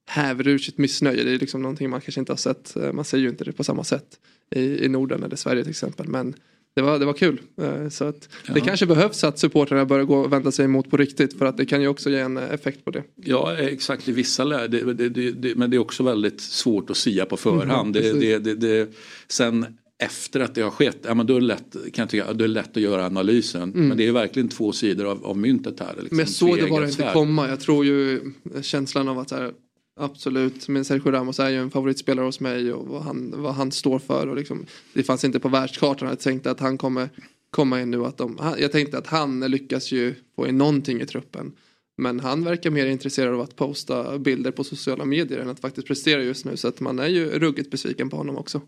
häver 0.08 0.48
ur 0.48 0.58
sitt 0.58 0.78
missnöje. 0.78 1.24
Det 1.24 1.32
är 1.32 1.40
liksom 1.40 1.62
någonting 1.62 1.90
man 1.90 2.02
kanske 2.02 2.20
inte 2.20 2.32
har 2.32 2.38
sett. 2.38 2.76
Eh, 2.76 2.94
man 2.94 3.06
ser 3.06 3.18
ju 3.18 3.30
inte 3.30 3.44
det 3.44 3.52
på 3.52 3.64
samma 3.64 3.84
sätt 3.84 4.20
i, 4.56 4.86
i 4.86 4.90
Norden 4.90 5.24
eller 5.24 5.36
Sverige 5.36 5.64
till 5.64 5.70
exempel. 5.70 6.08
Men 6.08 6.36
det 6.76 6.82
var, 6.82 7.00
det 7.00 7.06
var 7.06 7.14
kul. 7.14 7.42
Eh, 7.62 7.90
så 7.90 8.06
att 8.06 8.30
ja. 8.48 8.54
Det 8.54 8.62
kanske 8.62 8.86
behövs 8.86 9.24
att 9.24 9.40
supportrarna 9.40 9.86
börjar 9.86 10.06
gå 10.06 10.18
och 10.18 10.34
vända 10.34 10.52
sig 10.52 10.66
emot 10.66 10.90
på 10.90 10.98
riktigt 10.98 11.38
för 11.38 11.46
att 11.46 11.58
det 11.58 11.66
kan 11.66 11.82
ju 11.82 11.88
också 11.88 12.10
ge 12.10 12.20
en 12.20 12.38
effekt 12.38 12.86
på 12.86 12.92
det. 12.92 13.04
Ja 13.16 13.58
exakt 13.58 14.08
i 14.08 14.12
vissa 14.12 14.44
lägen 14.44 14.98
det, 14.98 15.10
det, 15.10 15.32
det, 15.32 15.56
men 15.56 15.70
det 15.70 15.78
är 15.78 15.80
också 15.80 16.04
väldigt 16.04 16.42
svårt 16.42 16.90
att 16.90 16.98
sia 16.98 17.26
på 17.26 17.38
förhand. 17.38 17.98
Mm, 17.98 18.88
sen 19.28 19.66
efter 20.04 20.40
att 20.40 20.56
det 20.56 20.62
har 20.62 20.70
skett, 20.70 20.98
ja, 21.02 21.14
men 21.14 21.26
då, 21.28 21.36
är 21.36 21.40
det 21.40 21.46
lätt, 21.46 21.74
kan 21.74 22.04
jag 22.04 22.10
tycka, 22.10 22.26
då 22.26 22.44
är 22.44 22.48
det 22.48 22.48
lätt 22.48 22.78
att 22.78 22.84
göra 22.84 23.06
analysen. 23.06 23.64
Mm. 23.64 23.88
Men 23.88 23.98
det 23.98 24.08
är 24.08 24.12
verkligen 24.12 24.50
två 24.50 24.72
sidor 24.72 25.06
av, 25.06 25.26
av 25.26 25.38
myntet 25.38 25.80
här. 25.80 25.96
Liksom, 26.00 26.18
men 26.18 26.28
så 26.28 26.56
det 26.56 26.68
bara 26.68 26.88
inte 26.88 27.10
komma. 27.14 27.50
Jag 27.50 27.60
tror 27.60 27.86
ju 27.86 28.22
känslan 28.62 29.08
av 29.08 29.20
att 29.20 29.32
här, 29.32 29.52
Absolut, 29.99 30.68
men 30.68 30.86
Sergio 30.86 31.11
Ramos 31.11 31.40
är 31.40 31.49
ju 31.49 31.57
en 31.57 31.72
favoritspelare 31.72 32.26
hos 32.26 32.40
mig 32.40 32.74
och 32.74 32.88
vad 32.88 33.02
han, 33.02 33.34
vad 33.38 33.53
han 33.53 33.72
står 33.72 33.99
för. 33.99 34.28
Och 34.28 34.36
liksom, 34.36 34.65
det 34.94 35.03
fanns 35.03 35.24
inte 35.24 35.40
på 35.40 35.49
världskartan. 35.49 36.07
Jag 36.07 36.19
tänkte 36.19 36.52
att 36.52 36.60
han 36.60 36.78
kommer 36.78 37.10
komma 37.49 37.82
in 37.82 37.91
nu 37.91 38.06
att 38.06 38.18
de, 38.18 38.40
jag 38.57 38.72
tänkte 38.72 38.98
att 38.98 39.07
han 39.07 39.40
lyckas 39.40 39.91
ju 39.91 40.15
få 40.36 40.48
in 40.48 40.57
någonting 40.57 41.02
i 41.02 41.06
truppen. 41.06 41.52
Men 41.98 42.19
han 42.19 42.44
verkar 42.44 42.69
mer 42.69 42.86
intresserad 42.86 43.34
av 43.34 43.41
att 43.41 43.56
posta 43.56 44.19
bilder 44.19 44.52
på 44.52 44.64
sociala 44.64 45.06
medier 45.06 45.40
än 45.40 45.49
att 45.49 45.60
faktiskt 45.60 45.88
prestera 45.88 46.24
just 46.24 46.45
nu. 46.45 46.57
Så 46.57 46.68
att 46.68 46.80
man 46.80 46.99
är 46.99 47.07
ju 47.07 47.30
ruggigt 47.30 47.72
besviken 47.72 48.10
på 48.10 48.18
honom 48.18 48.38
också. 48.38 48.61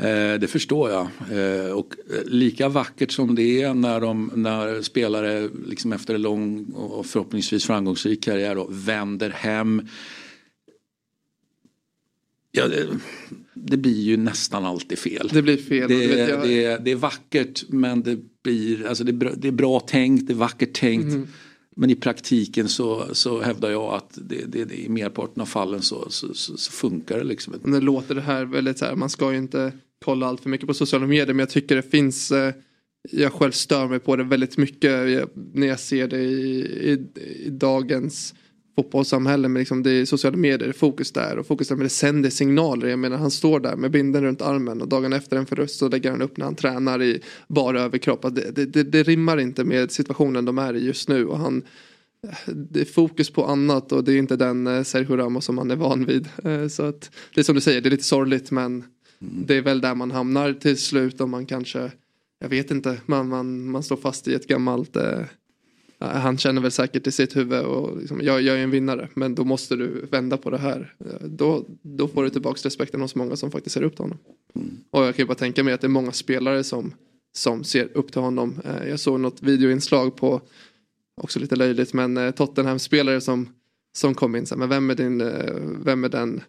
Eh, 0.00 0.34
det 0.40 0.50
förstår 0.50 0.90
jag. 0.90 1.08
Eh, 1.30 1.70
och 1.70 1.94
eh, 2.10 2.24
lika 2.24 2.68
vackert 2.68 3.12
som 3.12 3.34
det 3.34 3.62
är 3.62 3.74
när, 3.74 4.00
de, 4.00 4.30
när 4.34 4.82
spelare 4.82 5.48
liksom 5.66 5.92
efter 5.92 6.14
en 6.14 6.22
lång 6.22 6.64
och 6.64 7.06
förhoppningsvis 7.06 7.66
framgångsrik 7.66 8.22
karriär 8.22 8.54
då, 8.54 8.66
vänder 8.70 9.30
hem. 9.30 9.88
Ja, 12.58 12.68
det, 12.68 12.86
det, 13.54 13.76
blir 13.76 14.02
ju 14.02 14.16
nästan 14.16 14.64
alltid 14.64 14.98
fel. 14.98 15.30
Det 15.32 15.42
blir 15.42 15.56
fel. 15.56 15.88
Det, 15.88 16.26
det, 16.26 16.84
det 16.84 16.90
är 16.90 16.96
vackert 16.96 17.64
men 17.68 18.02
det 18.02 18.18
blir, 18.42 18.86
alltså 18.86 19.04
det, 19.04 19.10
är 19.10 19.16
bra, 19.16 19.32
det 19.36 19.48
är 19.48 19.52
bra 19.52 19.80
tänkt, 19.80 20.26
det 20.26 20.32
är 20.32 20.36
vackert 20.36 20.72
tänkt. 20.72 21.12
Mm. 21.12 21.26
Men 21.76 21.90
i 21.90 21.94
praktiken 21.94 22.68
så, 22.68 23.06
så 23.12 23.40
hävdar 23.40 23.70
jag 23.70 23.94
att 23.94 24.18
det, 24.28 24.44
det, 24.48 24.64
det, 24.64 24.74
i 24.74 24.88
merparten 24.88 25.42
av 25.42 25.46
fallen 25.46 25.82
så, 25.82 26.10
så, 26.10 26.34
så, 26.34 26.56
så 26.56 26.72
funkar 26.72 27.18
det 27.18 27.24
liksom 27.24 27.54
inte. 27.54 27.70
Det 27.70 27.80
låter 27.80 28.14
det 28.14 28.20
här 28.20 28.44
väldigt 28.44 28.78
så 28.78 28.84
här, 28.84 28.94
man 28.94 29.10
ska 29.10 29.32
ju 29.32 29.38
inte 29.38 29.72
kolla 30.04 30.26
allt 30.26 30.40
för 30.40 30.50
mycket 30.50 30.66
på 30.66 30.74
sociala 30.74 31.06
medier 31.06 31.26
men 31.26 31.38
jag 31.38 31.50
tycker 31.50 31.76
det 31.76 31.90
finns 31.90 32.30
eh, 32.30 32.54
jag 33.10 33.32
själv 33.32 33.52
stör 33.52 33.88
mig 33.88 33.98
på 33.98 34.16
det 34.16 34.24
väldigt 34.24 34.56
mycket 34.56 34.90
jag, 35.10 35.28
när 35.54 35.66
jag 35.66 35.80
ser 35.80 36.08
det 36.08 36.18
i, 36.18 36.60
i, 36.60 37.20
i 37.46 37.50
dagens 37.50 38.34
fotbollssamhälle 38.78 39.48
med 39.48 39.60
liksom 39.60 39.82
det 39.82 39.90
är 39.90 40.04
sociala 40.04 40.36
medier, 40.36 40.72
fokus 40.72 41.12
där 41.12 41.38
och 41.38 41.46
fokus 41.46 41.68
där 41.68 41.76
men 41.76 41.84
det 41.84 41.90
sänder 41.90 42.30
signaler. 42.30 42.88
Jag 42.88 42.98
menar 42.98 43.16
han 43.16 43.30
står 43.30 43.60
där 43.60 43.76
med 43.76 43.90
binden 43.90 44.22
runt 44.22 44.42
armen 44.42 44.82
och 44.82 44.88
dagen 44.88 45.12
efter 45.12 45.36
en 45.36 45.46
förlust 45.46 45.78
så 45.78 45.88
lägger 45.88 46.10
han 46.10 46.22
upp 46.22 46.36
när 46.36 46.44
han 46.44 46.54
tränar 46.54 47.02
i 47.02 47.20
bara 47.48 47.80
överkropp. 47.82 48.22
Det, 48.22 48.50
det, 48.50 48.66
det, 48.66 48.82
det 48.82 49.02
rimmar 49.02 49.40
inte 49.40 49.64
med 49.64 49.90
situationen 49.90 50.44
de 50.44 50.58
är 50.58 50.76
i 50.76 50.86
just 50.86 51.08
nu 51.08 51.26
och 51.26 51.38
han 51.38 51.62
det 52.46 52.80
är 52.80 52.84
fokus 52.84 53.30
på 53.30 53.44
annat 53.44 53.92
och 53.92 54.04
det 54.04 54.12
är 54.12 54.18
inte 54.18 54.36
den 54.36 54.66
eh, 54.66 54.82
Sergio 54.82 55.16
Ramos 55.16 55.44
som 55.44 55.54
man 55.54 55.70
är 55.70 55.76
van 55.76 56.04
vid. 56.04 56.28
Eh, 56.44 56.68
så 56.68 56.82
att 56.82 57.10
det 57.34 57.40
är 57.40 57.44
som 57.44 57.54
du 57.54 57.60
säger, 57.60 57.80
det 57.80 57.88
är 57.88 57.90
lite 57.90 58.04
sorgligt 58.04 58.50
men 58.50 58.72
mm. 58.72 58.84
det 59.20 59.56
är 59.56 59.62
väl 59.62 59.80
där 59.80 59.94
man 59.94 60.10
hamnar 60.10 60.52
till 60.52 60.78
slut 60.78 61.20
om 61.20 61.30
man 61.30 61.46
kanske, 61.46 61.92
jag 62.40 62.48
vet 62.48 62.70
inte, 62.70 63.00
man, 63.06 63.28
man, 63.28 63.70
man 63.70 63.82
står 63.82 63.96
fast 63.96 64.28
i 64.28 64.34
ett 64.34 64.46
gammalt 64.46 64.96
eh, 64.96 65.20
han 66.00 66.38
känner 66.38 66.62
väl 66.62 66.70
säkert 66.70 67.06
i 67.06 67.12
sitt 67.12 67.36
huvud 67.36 67.62
och 67.62 67.98
liksom, 67.98 68.20
jag, 68.22 68.42
jag 68.42 68.58
är 68.58 68.62
en 68.62 68.70
vinnare 68.70 69.08
men 69.14 69.34
då 69.34 69.44
måste 69.44 69.76
du 69.76 70.06
vända 70.10 70.36
på 70.36 70.50
det 70.50 70.58
här. 70.58 70.94
Då, 71.20 71.64
då 71.82 72.08
får 72.08 72.24
du 72.24 72.30
tillbaka 72.30 72.60
respekten 72.62 73.00
hos 73.00 73.14
många 73.14 73.36
som 73.36 73.50
faktiskt 73.50 73.74
ser 73.74 73.82
upp 73.82 73.96
till 73.96 74.04
honom. 74.04 74.18
Mm. 74.54 74.76
Och 74.90 75.02
jag 75.02 75.16
kan 75.16 75.22
ju 75.22 75.26
bara 75.26 75.34
tänka 75.34 75.64
mig 75.64 75.74
att 75.74 75.80
det 75.80 75.86
är 75.86 75.88
många 75.88 76.12
spelare 76.12 76.64
som, 76.64 76.94
som 77.32 77.64
ser 77.64 77.88
upp 77.94 78.12
till 78.12 78.20
honom. 78.20 78.60
Eh, 78.64 78.88
jag 78.88 79.00
såg 79.00 79.20
något 79.20 79.42
videoinslag 79.42 80.16
på, 80.16 80.40
också 81.16 81.40
lite 81.40 81.56
löjligt, 81.56 81.92
men 81.92 82.16
eh, 82.16 82.30
Tottenham-spelare 82.30 83.20
som, 83.20 83.48
som 83.96 84.14
kom 84.14 84.36
in. 84.36 84.46
Så 84.46 84.54
här, 84.54 84.58
men 84.58 84.68
vem 84.68 84.90
är, 84.90 84.94
din, 84.94 85.20
eh, 85.20 85.54
vem 85.84 86.04
är 86.04 86.08
den 86.08 86.42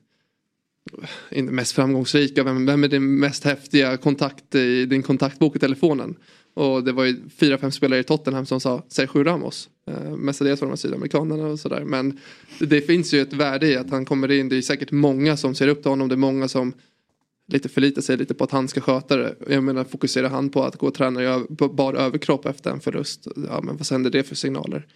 mest 1.29 1.71
framgångsrika, 1.71 2.43
vem, 2.43 2.65
vem 2.65 2.83
är 2.83 2.87
din 2.87 3.19
mest 3.19 3.43
häftiga 3.43 3.97
kontakt 3.97 4.55
i 4.55 4.85
din 4.85 5.03
kontaktbok 5.03 5.55
i 5.55 5.59
telefonen? 5.59 6.15
Och 6.59 6.83
det 6.83 6.91
var 6.91 7.05
ju 7.05 7.15
fyra, 7.37 7.57
fem 7.57 7.71
spelare 7.71 7.99
i 7.99 8.03
Tottenham 8.03 8.45
som 8.45 8.59
sa 8.59 8.83
Sergio 8.87 9.23
Ramos. 9.23 9.69
Eh, 9.87 10.15
mestadels 10.15 10.61
var 10.61 10.67
de 10.67 10.77
sydamerikanerna 10.77 11.47
och 11.47 11.59
sådär. 11.59 11.83
Men 11.85 12.19
det 12.59 12.81
finns 12.81 13.13
ju 13.13 13.21
ett 13.21 13.33
värde 13.33 13.67
i 13.67 13.75
att 13.75 13.89
han 13.89 14.05
kommer 14.05 14.31
in. 14.31 14.49
Det 14.49 14.57
är 14.57 14.61
säkert 14.61 14.91
många 14.91 15.37
som 15.37 15.55
ser 15.55 15.67
upp 15.67 15.81
till 15.81 15.89
honom. 15.89 16.07
Det 16.07 16.15
är 16.15 16.17
många 16.17 16.47
som 16.47 16.73
lite 17.47 17.69
förlitar 17.69 18.01
sig 18.01 18.17
lite 18.17 18.33
på 18.33 18.43
att 18.43 18.51
han 18.51 18.67
ska 18.67 18.81
sköta 18.81 19.17
det. 19.17 19.35
Jag 19.49 19.63
menar 19.63 19.83
fokuserar 19.83 20.29
han 20.29 20.49
på 20.49 20.63
att 20.63 20.75
gå 20.75 20.87
och 20.87 20.93
träna 20.93 21.23
i 21.23 21.45
bar 21.49 21.93
överkropp 21.93 22.45
efter 22.45 22.71
en 22.71 22.79
förlust. 22.79 23.27
Ja 23.49 23.61
men 23.61 23.77
vad 23.77 23.85
sänder 23.85 24.09
det 24.09 24.23
för 24.23 24.35
signaler? 24.35 24.87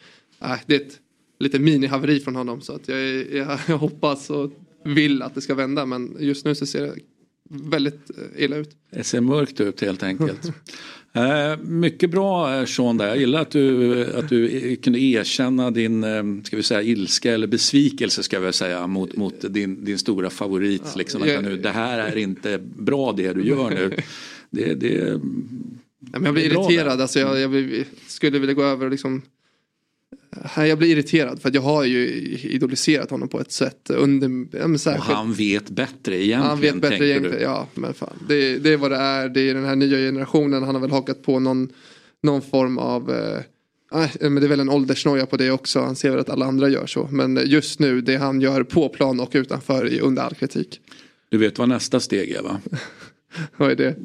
Äh, 0.41 0.56
det 0.65 0.76
är 0.76 0.80
ett 0.80 0.99
lite 1.40 1.60
mini-haveri 1.60 2.19
från 2.19 2.35
honom. 2.35 2.61
Så 2.61 2.73
att 2.73 2.88
jag, 2.88 2.99
jag, 3.31 3.60
jag 3.68 3.77
hoppas 3.77 4.30
och 4.30 4.52
vill 4.85 5.22
att 5.22 5.35
det 5.35 5.41
ska 5.41 5.56
vända. 5.56 5.85
Men 5.85 6.18
just 6.19 6.45
nu 6.45 6.56
så 6.56 6.65
ser 6.65 6.81
det 6.81 6.94
väldigt 7.49 8.10
eh, 8.10 8.44
illa 8.44 8.56
ut. 8.56 8.76
Det 8.91 9.03
ser 9.03 9.22
mörkt 9.22 9.61
ut 9.61 9.81
helt 9.81 10.03
enkelt. 10.03 10.52
Eh, 11.15 11.57
mycket 11.61 12.11
bra 12.11 12.60
eh, 12.60 12.65
Sean 12.65 12.98
där. 12.98 13.07
Jag 13.07 13.18
gillar 13.18 13.41
att 13.41 13.52
du, 13.52 14.06
att 14.14 14.30
du 14.30 14.76
kunde 14.76 14.99
erkänna 14.99 15.72
din 15.72 16.06
ska 16.44 16.57
vi 16.57 16.64
säga, 16.64 16.81
ilska 16.81 17.34
eller 17.34 17.48
besvikelse 17.48 18.23
ska 18.23 18.40
vi 18.40 18.53
säga 18.53 18.88
mot, 18.88 19.15
mot 19.15 19.53
din, 19.53 19.85
din 19.85 19.98
stora 19.98 20.30
favorit. 20.30 20.81
Ja, 20.85 20.91
liksom, 20.95 21.27
jag, 21.27 21.44
nu, 21.44 21.57
det 21.57 21.69
här 21.69 21.99
är 21.99 22.18
inte 22.18 22.60
bra 22.64 23.11
det 23.11 23.34
du 23.34 23.48
gör 23.48 23.69
nu. 23.69 23.98
Det, 24.56 24.73
det, 24.73 24.90
ja, 24.98 25.19
men 26.11 26.26
jag 26.26 26.34
blir 26.34 26.44
irriterad. 26.44 27.02
Alltså 27.02 27.19
jag, 27.19 27.40
jag, 27.40 27.85
skulle 28.07 28.40
vilja 28.40 28.53
gå 28.53 28.64
över 28.64 28.85
och 28.85 28.91
liksom 28.91 29.22
jag 30.55 30.77
blir 30.77 30.89
irriterad 30.89 31.41
för 31.41 31.51
jag 31.53 31.61
har 31.61 31.84
ju 31.84 32.07
idoliserat 32.41 33.11
honom 33.11 33.27
på 33.27 33.39
ett 33.39 33.51
sätt 33.51 33.89
under... 33.89 34.45
Ja, 34.85 34.95
och 34.95 35.03
han 35.03 35.34
vet 35.34 35.69
bättre 35.69 36.15
egentligen. 36.15 36.41
Han 36.41 36.60
vet 36.60 36.81
bättre 36.81 37.07
egentligen, 37.07 37.38
du? 37.38 37.43
ja 37.43 37.68
men 37.73 37.93
fan. 37.93 38.23
Det, 38.27 38.57
det 38.57 38.73
är 38.73 38.77
vad 38.77 38.91
det 38.91 38.97
är, 38.97 39.30
det 39.30 39.41
är 39.41 39.53
den 39.53 39.65
här 39.65 39.76
nya 39.76 39.97
generationen. 39.97 40.64
Han 40.64 40.76
har 40.76 40.81
väl 40.81 40.91
hakat 40.91 41.23
på 41.23 41.39
någon, 41.39 41.69
någon 42.23 42.41
form 42.41 42.77
av... 42.77 43.11
Eh, 43.11 43.41
men 44.19 44.35
det 44.35 44.45
är 44.45 44.47
väl 44.47 44.60
en 44.60 44.69
åldersnoja 44.69 45.26
på 45.26 45.38
det 45.38 45.51
också. 45.51 45.80
Han 45.80 45.95
ser 45.95 46.10
väl 46.10 46.19
att 46.19 46.30
alla 46.30 46.45
andra 46.45 46.69
gör 46.69 46.85
så. 46.85 47.07
Men 47.11 47.39
just 47.45 47.80
nu, 47.80 48.01
det 48.01 48.15
han 48.15 48.41
gör 48.41 48.64
på 48.64 48.89
plan 48.89 49.19
och 49.19 49.31
utanför 49.34 49.85
är 49.85 50.01
under 50.01 50.22
all 50.22 50.35
kritik. 50.35 50.80
Du 51.30 51.38
vet 51.38 51.57
vad 51.60 51.69
nästa 51.69 51.99
steg 51.99 52.31
är 52.31 52.41
va? 52.41 52.61
vad 53.57 53.72
är 53.72 53.76
det? 53.76 53.95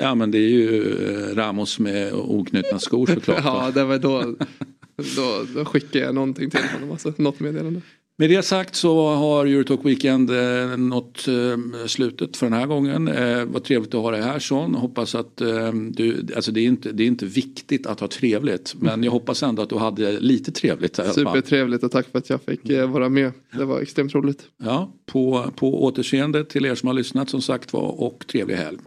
Ja 0.00 0.14
men 0.14 0.30
det 0.30 0.38
är 0.38 0.48
ju 0.48 0.94
eh, 1.08 1.34
Ramos 1.34 1.78
med 1.78 2.12
oknutna 2.12 2.78
skor 2.78 3.06
såklart. 3.06 3.40
ja 3.44 3.70
det 3.74 3.84
var 3.84 3.98
då. 3.98 4.36
Då, 5.16 5.44
då 5.54 5.64
skickar 5.64 6.00
jag 6.00 6.14
någonting 6.14 6.50
till 6.50 6.60
honom, 6.74 6.90
alltså, 6.90 7.12
något 7.16 7.40
meddelande. 7.40 7.80
Med 8.20 8.30
det 8.30 8.42
sagt 8.42 8.74
så 8.74 9.08
har 9.08 9.46
Eurotalk 9.46 9.84
Weekend 9.84 10.30
eh, 10.30 10.76
nått 10.76 11.28
eh, 11.28 11.86
slutet 11.86 12.36
för 12.36 12.46
den 12.46 12.52
här 12.52 12.66
gången. 12.66 13.08
Eh, 13.08 13.44
vad 13.44 13.64
trevligt 13.64 13.94
att 13.94 14.00
ha 14.00 14.10
dig 14.10 14.22
här 14.22 14.38
Sean. 14.38 14.74
Hoppas 14.74 15.14
att 15.14 15.40
eh, 15.40 15.72
du, 15.72 16.26
alltså 16.36 16.52
det 16.52 16.60
är, 16.60 16.64
inte, 16.64 16.92
det 16.92 17.02
är 17.02 17.06
inte 17.06 17.26
viktigt 17.26 17.86
att 17.86 18.00
ha 18.00 18.08
trevligt 18.08 18.74
men 18.78 19.04
jag 19.04 19.12
hoppas 19.12 19.42
ändå 19.42 19.62
att 19.62 19.68
du 19.68 19.76
hade 19.76 20.20
lite 20.20 20.52
trevligt. 20.52 20.96
Supertrevligt 20.96 21.84
och 21.84 21.90
tack 21.90 22.06
för 22.12 22.18
att 22.18 22.30
jag 22.30 22.42
fick 22.42 22.70
eh, 22.70 22.90
vara 22.90 23.08
med. 23.08 23.32
Det 23.52 23.64
var 23.64 23.80
extremt 23.80 24.14
roligt. 24.14 24.42
Ja, 24.56 24.92
på, 25.06 25.52
på 25.56 25.84
återseende 25.84 26.44
till 26.44 26.66
er 26.66 26.74
som 26.74 26.86
har 26.86 26.94
lyssnat 26.94 27.30
som 27.30 27.42
sagt 27.42 27.72
var 27.72 28.00
och 28.00 28.24
trevlig 28.26 28.56
helg. 28.56 28.78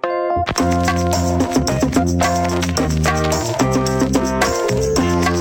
Ett 5.33 5.40